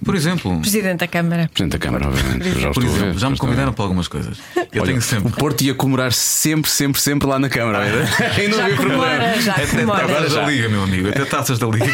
Por 0.04 0.16
exemplo, 0.16 0.60
Presidente 0.62 1.00
da 1.00 1.08
Câmara. 1.08 1.50
Presidente 1.52 1.72
da 1.72 1.80
Câmara, 1.80 2.08
obviamente. 2.08 2.48
Eu 2.48 2.60
Já 2.60 2.70
a 2.70 2.72
ver, 2.72 2.86
exemplo, 2.86 3.20
já 3.20 3.30
me 3.30 3.36
a 3.36 3.40
convidaram 3.40 3.74
para 3.74 3.84
algumas 3.86 4.08
coisas. 4.08 4.38
Eu 4.56 4.82
Olha, 4.84 4.92
tenho 4.92 5.02
sempre. 5.02 5.30
O 5.30 5.32
Porto 5.32 5.62
ia 5.64 5.74
comemorar 5.74 6.14
sempre, 6.14 6.70
sempre, 6.70 7.02
sempre 7.02 7.28
lá 7.28 7.40
na 7.40 7.50
Câmara. 7.50 7.86
e 8.40 8.48
não 8.48 8.60
havia 8.60 8.76
problema. 8.76 9.04
Comemora, 9.06 9.42
já 9.42 9.54
Até 9.54 9.68
comemora. 9.68 10.08
taças 10.08 10.34
da 10.34 10.46
Liga, 10.46 10.70
meu 10.70 10.84
amigo. 10.84 11.10
Até 11.10 11.26
taças 11.26 11.60
da 11.60 11.68
Liga. 11.68 11.86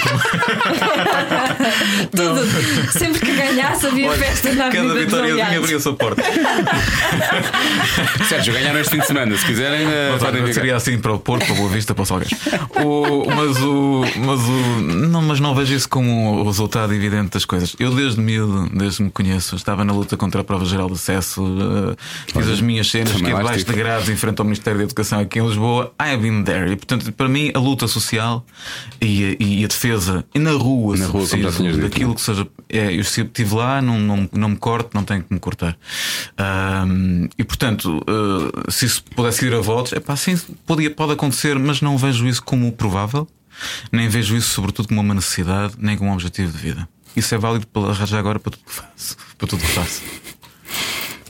Tudo. 2.11 2.91
Sempre 2.91 3.19
que 3.19 3.31
ganhasse 3.35 3.87
havia 3.87 4.11
festa 4.13 4.53
na 4.53 4.69
Cada 4.69 4.93
vitóriazinha 4.93 5.57
abria 5.57 5.77
a 5.77 5.79
sua 5.79 5.93
porta. 5.93 6.21
Sérgio, 8.27 8.53
ganharam 8.53 8.79
este 8.79 8.91
fim 8.91 8.99
de 8.99 9.07
semana. 9.07 9.37
Se 9.37 9.45
quiserem, 9.45 9.85
Mas, 10.11 10.23
podem 10.23 10.43
olha, 10.43 10.53
seria 10.53 10.75
assim 10.75 10.97
para 10.97 11.13
o 11.13 11.19
Porto, 11.19 11.45
para 11.45 11.55
Boa 11.55 11.69
Vista, 11.69 11.93
para 11.93 12.03
o 12.03 12.05
Salgueiros. 12.05 12.37
O, 12.83 13.25
mas 13.27 13.57
o. 13.61 14.03
Mas 14.17 14.39
o. 14.41 14.81
Não, 15.07 15.21
mas 15.21 15.39
não 15.39 15.53
vejo 15.55 15.73
isso 15.73 15.89
como 15.89 16.41
o 16.41 16.45
resultado 16.45 16.93
evidente 16.93 17.31
das 17.31 17.45
coisas. 17.45 17.75
Eu, 17.79 17.93
desde 17.93 18.19
miúdo, 18.19 18.69
desde 18.73 18.97
que 18.97 19.03
me 19.03 19.11
conheço, 19.11 19.55
estava 19.55 19.83
na 19.83 19.93
luta 19.93 20.17
contra 20.17 20.41
a 20.41 20.43
prova 20.43 20.65
geral 20.65 20.87
de 20.87 20.93
acesso, 20.95 21.43
eh, 21.91 21.95
fiz 22.33 22.47
as 22.47 22.61
minhas 22.61 22.89
cenas, 22.89 23.19
lá 23.21 23.37
debaixo 23.37 23.65
de 23.65 23.73
grades 23.73 24.09
em 24.09 24.15
frente 24.15 24.39
ao 24.39 24.45
Ministério 24.45 24.79
da 24.79 24.85
Educação 24.85 25.19
aqui 25.19 25.39
em 25.39 25.47
Lisboa. 25.47 25.91
I 25.99 26.13
have 26.13 26.17
been 26.21 26.43
there. 26.43 26.71
E, 26.71 26.75
portanto, 26.75 27.11
para 27.11 27.27
mim, 27.27 27.51
a 27.53 27.59
luta 27.59 27.87
social 27.87 28.45
e, 29.01 29.37
a- 29.39 29.43
e 29.43 29.65
a 29.65 29.67
defesa 29.67 30.23
e 30.30 30.30
na 30.39 30.51
rua, 30.51 30.95
Na 30.97 31.05
se 31.05 31.11
rua, 31.11 31.27
como 31.27 31.27
já 31.27 31.37
preciso, 31.37 31.57
tinhas 31.57 31.75
dito, 31.75 31.83
daquilo 31.83 32.05
não 32.05 32.11
é? 32.13 32.15
que 32.15 32.21
seja. 32.21 32.47
É, 32.69 32.95
eu 32.95 33.03
se 33.03 33.21
estive 33.21 33.55
lá, 33.55 33.81
não, 33.81 33.99
não, 33.99 34.29
não 34.31 34.49
me 34.49 34.55
corto, 34.55 34.91
não 34.93 35.03
tenho 35.03 35.23
que 35.23 35.33
me 35.33 35.39
cortar. 35.39 35.77
Ahm, 36.37 37.27
e 37.37 37.43
portanto, 37.43 38.01
eh, 38.07 38.71
se 38.71 38.85
isso 38.85 39.03
pudesse 39.15 39.45
ir 39.45 39.53
a 39.53 39.59
votos, 39.59 39.93
é 39.93 39.99
pá, 39.99 40.15
sim, 40.15 40.37
podia, 40.65 40.89
pode 40.89 41.13
acontecer, 41.13 41.57
mas 41.59 41.81
não 41.81 41.97
vejo 41.97 42.27
isso 42.27 42.41
como 42.43 42.71
provável, 42.71 43.27
nem 43.91 44.07
vejo 44.07 44.35
isso, 44.35 44.49
sobretudo, 44.49 44.87
como 44.87 45.01
uma 45.01 45.13
necessidade, 45.13 45.73
nem 45.77 45.97
como 45.97 46.09
um 46.09 46.13
objetivo 46.13 46.51
de 46.51 46.57
vida. 46.57 46.87
Isso 47.15 47.35
é 47.35 47.37
válido 47.37 47.67
para 47.67 47.89
arranjar 47.89 48.19
agora 48.19 48.39
para 48.39 48.51
tudo 48.51 48.63
que 48.65 48.71
faço. 48.73 49.17
Para 49.37 49.47
tudo 49.47 49.59
que 49.61 49.67
faço. 49.67 50.01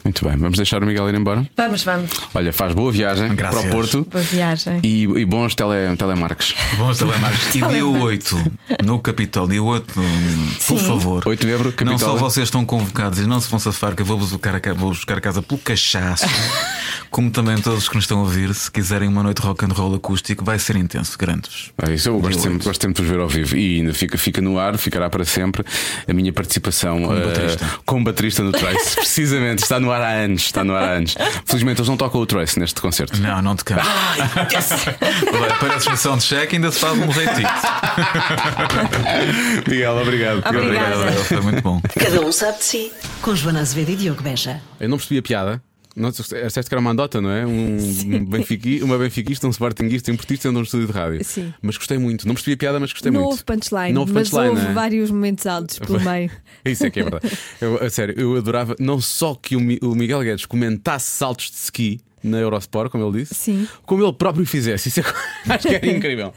Muito 0.03 0.25
bem, 0.27 0.35
vamos 0.35 0.57
deixar 0.57 0.81
o 0.83 0.85
Miguel 0.87 1.07
ir 1.09 1.15
embora. 1.15 1.47
Vamos, 1.55 1.83
vamos. 1.83 2.09
Olha, 2.33 2.51
faz 2.51 2.73
boa 2.73 2.91
viagem 2.91 3.35
Graças. 3.35 3.59
para 3.61 3.69
o 3.69 3.71
Porto 3.71 4.07
Boa 4.09 4.23
viagem. 4.23 4.79
e, 4.83 5.03
e 5.03 5.25
bons 5.25 5.53
tele, 5.53 5.95
telemarques. 5.95 6.55
Vamos 6.77 6.97
telemarcos. 6.97 7.53
E 7.55 7.61
dia 7.61 7.85
8, 7.85 8.51
no 8.83 8.99
Capitol, 8.99 9.47
dia 9.47 9.61
8, 9.61 9.93
por 9.93 10.79
Sim. 10.79 10.87
favor. 10.87 11.23
8 11.27 11.45
de 11.45 11.51
Évora, 11.53 11.69
Não 11.69 11.75
Capitol. 11.75 11.99
só 11.99 12.15
vocês 12.15 12.47
estão 12.47 12.65
convocados 12.65 13.19
e 13.19 13.27
não 13.27 13.39
se 13.39 13.47
vão 13.49 13.59
safar, 13.59 13.95
que 13.95 14.01
eu 14.01 14.05
vou 14.05 14.17
buscar 14.17 14.55
a, 14.55 14.73
vou 14.73 14.89
buscar 14.89 15.17
a 15.19 15.21
casa 15.21 15.41
pelo 15.41 15.59
cachaço, 15.59 16.25
como 17.11 17.29
também 17.29 17.57
todos 17.57 17.87
que 17.87 17.93
nos 17.95 18.05
estão 18.05 18.19
a 18.19 18.21
ouvir, 18.23 18.53
se 18.55 18.71
quiserem 18.71 19.07
uma 19.07 19.21
noite 19.21 19.39
rock 19.41 19.65
and 19.65 19.69
roll 19.73 19.93
acústico, 19.95 20.43
vai 20.43 20.57
ser 20.57 20.77
intenso, 20.77 21.15
garanto-vos. 21.17 21.71
É 21.87 21.93
isso 21.93 22.09
eu 22.09 22.19
gosto 22.19 22.41
sempre, 22.41 22.63
gosto 22.63 22.81
sempre 22.81 23.01
de 23.03 23.07
vos 23.07 23.11
ver 23.17 23.21
ao 23.21 23.29
vivo 23.29 23.55
e 23.55 23.77
ainda 23.81 23.93
fica, 23.93 24.17
fica 24.17 24.41
no 24.41 24.57
ar, 24.57 24.77
ficará 24.79 25.09
para 25.11 25.23
sempre 25.25 25.63
a 26.07 26.13
minha 26.13 26.33
participação 26.33 27.01
Como 27.03 27.19
baterista. 27.19 27.71
como 27.85 28.03
baterista 28.05 28.41
no 28.43 28.51
Trace. 28.51 28.95
Precisamente, 29.11 29.59
está 29.61 29.79
no 29.79 29.90
ar 29.91 30.01
há 30.01 30.09
anos. 30.09 30.43
Está 30.43 30.63
no 30.63 30.75
ar 30.75 30.83
há 30.83 30.91
anos. 30.93 31.15
Felizmente 31.45 31.79
eles 31.81 31.89
não 31.89 31.97
tocam 31.97 32.21
o 32.21 32.25
Trace 32.25 32.59
neste 32.59 32.81
concerto. 32.81 33.19
Não, 33.19 33.41
não 33.41 33.55
te 33.55 33.63
canso. 33.63 33.81
Olha, 35.33 35.55
Parece 35.59 35.89
função 35.89 36.17
de 36.17 36.23
cheque, 36.23 36.55
ainda 36.55 36.71
se 36.71 36.79
faz 36.79 36.97
um 36.97 37.11
jeitinho. 37.11 37.47
Miguel, 39.67 39.97
obrigado. 39.97 40.37
Obrigada. 40.45 40.95
Obrigado, 40.97 41.23
foi 41.25 41.41
muito 41.41 41.61
bom. 41.61 41.81
Cada 41.99 42.21
um 42.21 42.31
sabe 42.31 42.57
de 42.59 42.63
si. 42.63 42.91
Com 43.21 43.35
Joana 43.35 43.61
Azevedo 43.61 43.91
e 43.91 43.95
Diogo 43.95 44.21
Beja. 44.21 44.61
Eu 44.79 44.89
não 44.89 44.97
percebi 44.97 45.19
a 45.19 45.21
piada. 45.21 45.61
Disseste 45.95 46.69
que 46.69 46.73
era 46.73 46.79
uma 46.79 46.91
andota, 46.91 47.19
não 47.19 47.29
é? 47.29 47.45
Um, 47.45 47.77
um 48.15 48.25
benfiqui, 48.25 48.81
uma 48.81 48.97
benfiquista, 48.97 49.45
um 49.47 49.49
sportinguista 49.49 50.09
e 50.09 50.13
um 50.13 50.17
portista 50.17 50.49
andam 50.49 50.61
no 50.61 50.65
estúdio 50.65 50.87
de 50.87 50.93
rádio. 50.93 51.23
Sim. 51.23 51.53
Mas 51.61 51.77
gostei 51.77 51.97
muito. 51.97 52.27
Não 52.27 52.33
percebi 52.33 52.53
a 52.53 52.57
piada, 52.57 52.79
mas 52.79 52.91
gostei 52.93 53.11
não 53.11 53.19
muito. 53.21 53.31
houve 53.31 53.43
punchline, 53.43 53.93
Não 53.93 54.01
houve 54.01 54.13
mas 54.13 54.29
punchline, 54.29 54.49
houve 54.51 54.61
não 54.63 54.71
é? 54.71 54.73
vários 54.73 55.11
momentos 55.11 55.45
altos 55.45 55.79
pelo 55.79 55.99
meio. 55.99 56.31
Isso 56.65 56.85
é 56.85 56.89
que 56.89 56.99
é 56.99 57.03
verdade. 57.03 57.37
Eu, 57.59 57.83
a 57.83 57.89
sério, 57.89 58.15
eu 58.17 58.35
adorava 58.37 58.75
não 58.79 59.01
só 59.01 59.35
que 59.35 59.55
o, 59.55 59.59
o 59.59 59.95
Miguel 59.95 60.21
Guedes 60.21 60.45
comentasse 60.45 61.07
saltos 61.07 61.49
de 61.51 61.57
ski 61.57 61.99
na 62.23 62.37
Eurosport, 62.37 62.91
como 62.91 63.03
ele 63.07 63.19
disse, 63.21 63.35
Sim. 63.35 63.67
como 63.85 64.03
ele 64.03 64.13
próprio 64.13 64.45
fizesse. 64.45 64.89
Isso 64.89 64.99
é, 64.99 65.03
acho 65.53 65.67
que 65.67 65.75
era 65.75 65.87
incrível. 65.89 66.33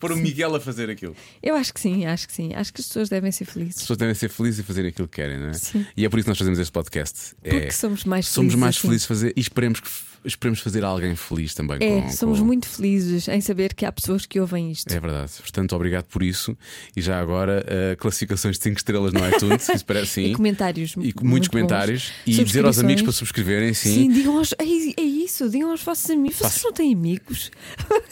Pôr 0.00 0.12
o 0.12 0.16
Miguel 0.16 0.54
a 0.54 0.60
fazer 0.60 0.88
aquilo. 0.90 1.14
Eu 1.42 1.54
acho 1.56 1.72
que 1.74 1.80
sim, 1.80 2.06
acho 2.06 2.26
que 2.26 2.32
sim. 2.32 2.54
Acho 2.54 2.72
que 2.72 2.80
as 2.80 2.86
pessoas 2.86 3.08
devem 3.08 3.30
ser 3.32 3.44
As 3.44 3.50
felizes. 3.50 3.80
pessoas 3.80 3.96
devem 3.98 4.14
ser 4.14 4.28
felizes 4.28 4.60
e 4.60 4.62
fazer 4.62 4.86
aquilo 4.86 5.08
que 5.08 5.16
querem, 5.16 5.38
não 5.38 5.48
é? 5.48 5.52
Sim. 5.54 5.84
E 5.96 6.04
é 6.04 6.08
por 6.08 6.18
isso 6.18 6.24
que 6.26 6.30
nós 6.30 6.38
fazemos 6.38 6.58
este 6.58 6.72
podcast. 6.72 7.34
Porque 7.42 7.56
é, 7.56 7.70
somos 7.70 8.04
mais 8.04 8.26
somos 8.26 8.52
felizes 8.52 8.60
mais 8.60 8.76
assim. 8.76 8.88
felizes 8.88 9.06
fazer 9.06 9.32
e 9.36 9.40
esperemos, 9.40 9.80
que, 9.80 9.88
esperemos 10.24 10.60
fazer 10.60 10.84
alguém 10.84 11.14
feliz 11.16 11.54
também. 11.54 11.78
É, 11.80 12.02
com- 12.02 12.10
somos 12.10 12.38
com- 12.40 12.44
muito 12.44 12.68
felizes 12.68 13.28
em 13.28 13.40
saber 13.40 13.74
que 13.74 13.84
há 13.86 13.92
pessoas 13.92 14.26
que 14.26 14.38
ouvem 14.40 14.70
isto. 14.70 14.92
É 14.92 15.00
verdade. 15.00 15.32
Portanto, 15.40 15.74
obrigado 15.74 16.04
por 16.06 16.22
isso. 16.22 16.56
E 16.96 17.00
já 17.00 17.20
agora, 17.20 17.64
uh, 17.64 17.96
classificações 17.96 18.56
de 18.58 18.64
5 18.64 18.76
estrelas 18.78 19.12
no 19.12 19.20
iTunes, 19.28 19.68
isso 19.68 19.84
parece 19.84 20.12
sim. 20.22 20.24
E 20.24 20.34
comentários. 20.34 20.92
E 20.92 20.98
muito 20.98 21.24
muitos 21.26 21.48
bons. 21.48 21.52
comentários. 21.52 22.12
E 22.26 22.42
dizer 22.44 22.64
aos 22.64 22.78
amigos 22.78 23.02
para 23.02 23.12
subscreverem, 23.12 23.72
sim. 23.74 23.94
Sim, 23.94 24.08
digam 24.10 24.38
aos. 24.38 24.52
É, 24.58 24.64
é 24.64 25.04
isso, 25.04 25.48
digam 25.48 25.70
aos 25.70 25.82
vossos 25.82 26.08
amigos. 26.10 26.38
Vocês 26.38 26.62
não 26.64 26.72
têm 26.72 26.92
amigos? 26.94 27.50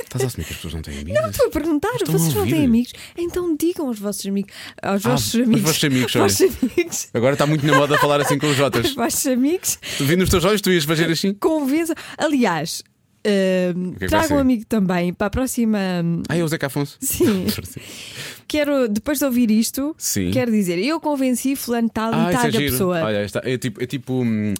Estás 0.03 0.23
a 0.25 0.27
assumir 0.29 0.45
que 0.45 0.51
as 0.53 0.57
pessoas 0.57 0.75
não 0.75 0.83
têm 0.83 0.99
amigos? 1.01 1.21
Não, 1.23 1.31
estou 1.31 1.47
a 1.47 1.51
perguntar. 1.51 1.93
Estão 1.97 2.15
a 2.15 2.19
Vocês 2.19 2.35
não 2.35 2.41
ouvir. 2.43 2.53
têm 2.55 2.65
amigos? 2.65 2.93
Então 3.17 3.57
digam 3.57 3.89
aos 3.89 3.99
vossos 3.99 4.25
amigos. 4.27 4.53
Aos 4.83 5.05
Ah, 5.05 5.11
vossos 5.11 5.35
aos 5.35 5.45
amigos. 5.47 5.63
vossos 5.63 5.85
amigos, 5.85 6.13
vossos 6.15 6.41
amigos. 6.63 7.09
Agora 7.13 7.33
está 7.33 7.47
muito 7.47 7.67
na 7.67 7.77
moda 7.77 7.99
falar 7.99 8.21
assim 8.21 8.39
com 8.39 8.47
os 8.47 8.53
Aos 8.57 8.59
Jotas. 8.59 8.95
vossos 8.95 9.27
amigos. 9.27 9.79
Tu 9.99 10.05
vi 10.05 10.15
nos 10.17 10.29
teus 10.31 10.45
olhos, 10.45 10.61
tu 10.61 10.71
ias 10.71 10.85
fazer 10.85 11.11
assim? 11.11 11.35
Convençam. 11.35 11.96
Aliás, 12.19 12.83
hum, 13.77 13.93
que 13.99 14.05
é 14.05 14.09
que 14.09 14.23
ser? 14.27 14.33
um 14.35 14.39
amigo 14.39 14.65
também 14.67 15.13
para 15.13 15.27
a 15.27 15.31
próxima. 15.31 15.79
Ah, 16.29 16.37
é 16.37 16.43
o 16.45 16.49
Zeca 16.49 16.67
Afonso? 16.67 16.97
Sim. 17.03 17.47
Quero, 18.49 18.89
depois 18.89 19.19
de 19.19 19.25
ouvir 19.25 19.51
isto, 19.51 19.93
Sim. 19.99 20.31
quero 20.31 20.53
dizer, 20.53 20.79
eu 20.79 21.01
convenci 21.01 21.57
fulano 21.57 21.89
tal 21.91 22.13
Ah, 22.15 22.31
e 22.31 22.33
tal 22.33 22.45
é 22.45 22.47
a 22.47 22.51
giro. 22.51 22.65
pessoa. 22.73 23.03
Olha, 23.03 23.25
está, 23.25 23.41
é, 23.45 23.59
tipo, 23.59 23.83
é, 23.83 23.87
tipo, 23.87 24.23
hum, 24.23 24.55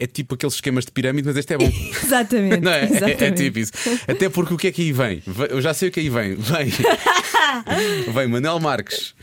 é 0.00 0.06
tipo 0.06 0.34
aqueles 0.34 0.54
esquemas 0.54 0.86
de 0.86 0.92
pirâmide, 0.92 1.28
mas 1.28 1.36
este 1.36 1.52
é 1.52 1.58
bom. 1.58 1.68
Exatamente. 2.02 2.60
Não 2.60 2.72
é? 2.72 2.80
É- 2.80 2.82
É, 2.84 2.84
exatamente. 2.96 3.42
tipo 3.42 3.58
isso. 3.58 3.72
Até 4.08 4.30
porque 4.30 4.54
o 4.54 4.56
que 4.56 4.68
é 4.68 4.72
que 4.72 4.80
aí 4.82 4.92
vem? 4.92 5.22
Eu 5.50 5.60
já 5.60 5.74
sei 5.74 5.90
o 5.90 5.92
que 5.92 6.00
aí 6.00 6.08
vem. 6.08 6.34
Vem, 6.36 6.70
vem 8.14 8.26
Manel 8.28 8.58
Marques. 8.58 9.14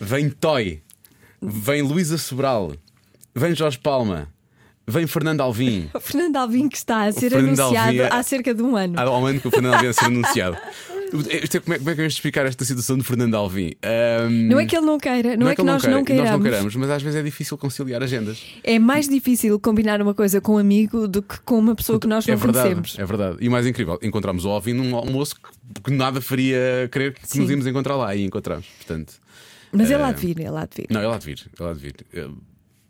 vem 0.00 0.30
Toy, 0.30 0.80
vem 1.42 1.82
Luísa 1.82 2.18
Sobral, 2.18 2.72
vem 3.34 3.52
Jorge 3.54 3.78
Palma, 3.78 4.28
vem 4.86 5.06
Fernando 5.06 5.40
Alvim. 5.40 5.88
O 5.94 6.00
Fernando 6.00 6.36
Alvim 6.36 6.68
que 6.68 6.76
está 6.76 7.04
a 7.04 7.12
ser 7.12 7.34
anunciado 7.34 7.74
Alvim 7.88 7.98
é- 7.98 8.08
há 8.12 8.22
cerca 8.22 8.54
de 8.54 8.62
um 8.62 8.76
ano. 8.76 8.98
Há 8.98 9.18
um 9.18 9.26
ano 9.26 9.40
que 9.40 9.48
o 9.48 9.50
Fernando 9.50 9.74
Alvim 9.74 9.86
a 9.88 9.92
ser 9.92 10.04
anunciado. 10.06 10.56
É- 11.30 11.60
como, 11.60 11.74
é, 11.74 11.78
como 11.78 11.90
é 11.90 11.92
que 11.92 11.96
vamos 11.98 12.14
explicar 12.14 12.46
esta 12.46 12.64
situação 12.64 12.98
de 12.98 13.04
Fernando 13.04 13.34
Alvim? 13.36 13.74
Ahm, 13.82 14.48
Não 14.48 14.58
é 14.58 14.66
que 14.66 14.76
ele 14.76 14.84
não 14.84 14.98
queira, 14.98 15.36
não, 15.36 15.48
é 15.48 15.54
que, 15.54 15.60
ele 15.60 15.70
nós 15.70 15.80
queira, 15.82 15.96
não 15.96 16.04
queiramos. 16.04 16.30
Nós 16.30 16.38
não 16.40 16.42
queiramos, 16.50 16.76
mas 16.76 16.90
às 16.90 17.00
vezes 17.02 17.20
é 17.20 17.22
difícil 17.22 17.56
conciliar 17.56 18.02
agendas. 18.02 18.42
É 18.64 18.76
mais 18.78 19.08
difícil 19.08 19.58
combinar 19.60 20.02
uma 20.02 20.14
coisa 20.14 20.40
com 20.40 20.56
um 20.56 20.58
amigo 20.58 21.06
do 21.06 21.22
que 21.22 21.38
com 21.40 21.58
uma 21.60 21.76
pessoa 21.76 22.00
que 22.00 22.08
nós 22.08 22.26
é 22.28 22.32
não 22.32 22.38
verdade, 22.38 22.74
conhecemos. 22.74 22.98
é 22.98 23.04
verdade. 23.04 23.36
E 23.40 23.46
o 23.48 23.50
mais 23.52 23.66
incrível, 23.66 23.98
encontramos 24.02 24.44
o 24.44 24.48
Alvin 24.50 24.72
num 24.72 24.96
almoço 24.96 25.36
que, 25.36 25.82
que 25.84 25.90
nada 25.92 26.20
faria 26.20 26.88
crer 26.90 27.14
que 27.14 27.20
Sim. 27.28 27.42
nos 27.42 27.50
íamos 27.50 27.66
encontrar 27.68 27.94
lá 27.94 28.14
e 28.16 28.24
encontramos. 28.24 28.66
Portanto, 28.78 29.14
Mas 29.70 29.88
ele 29.90 30.02
há 30.02 30.10
Eh, 30.10 30.12
de 30.12 30.20
vir, 30.26 30.40
ele 30.40 30.48
há 30.56 30.66
de 30.66 30.74
vir. 30.76 30.86
não, 30.90 31.00
ele 31.02 31.12
há 31.14 31.18
de 31.18 31.24
vir. 31.24 31.46
Ele 31.58 31.68
há 31.68 31.72
de 31.72 31.78
vir. 31.78 31.94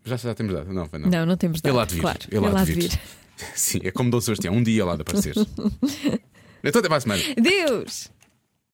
Já, 0.06 0.16
já 0.16 0.34
temos 0.34 0.54
dado? 0.54 0.72
Não, 0.72 0.86
foi 0.86 0.98
não. 1.00 1.10
Não, 1.10 1.26
não 1.26 1.36
temos 1.36 1.60
dado. 1.60 1.72
Ele 1.72 1.82
há 1.82 1.84
de 1.84 1.94
vir. 1.96 2.00
Claro, 2.00 2.18
ele 2.30 2.46
há 2.46 2.64
de 2.64 2.72
vir. 2.72 3.00
Sim, 3.54 3.80
é 3.82 3.90
como 3.90 4.10
Dom 4.10 4.20
Sebastião, 4.20 4.54
um 4.54 4.62
dia 4.62 4.84
lá 4.84 4.94
de 4.94 5.02
aparecer. 5.02 5.34
então 6.64 6.78
até 6.78 6.88
para 6.88 6.96
a 6.96 7.00
semana. 7.00 7.22
Deus! 7.36 8.10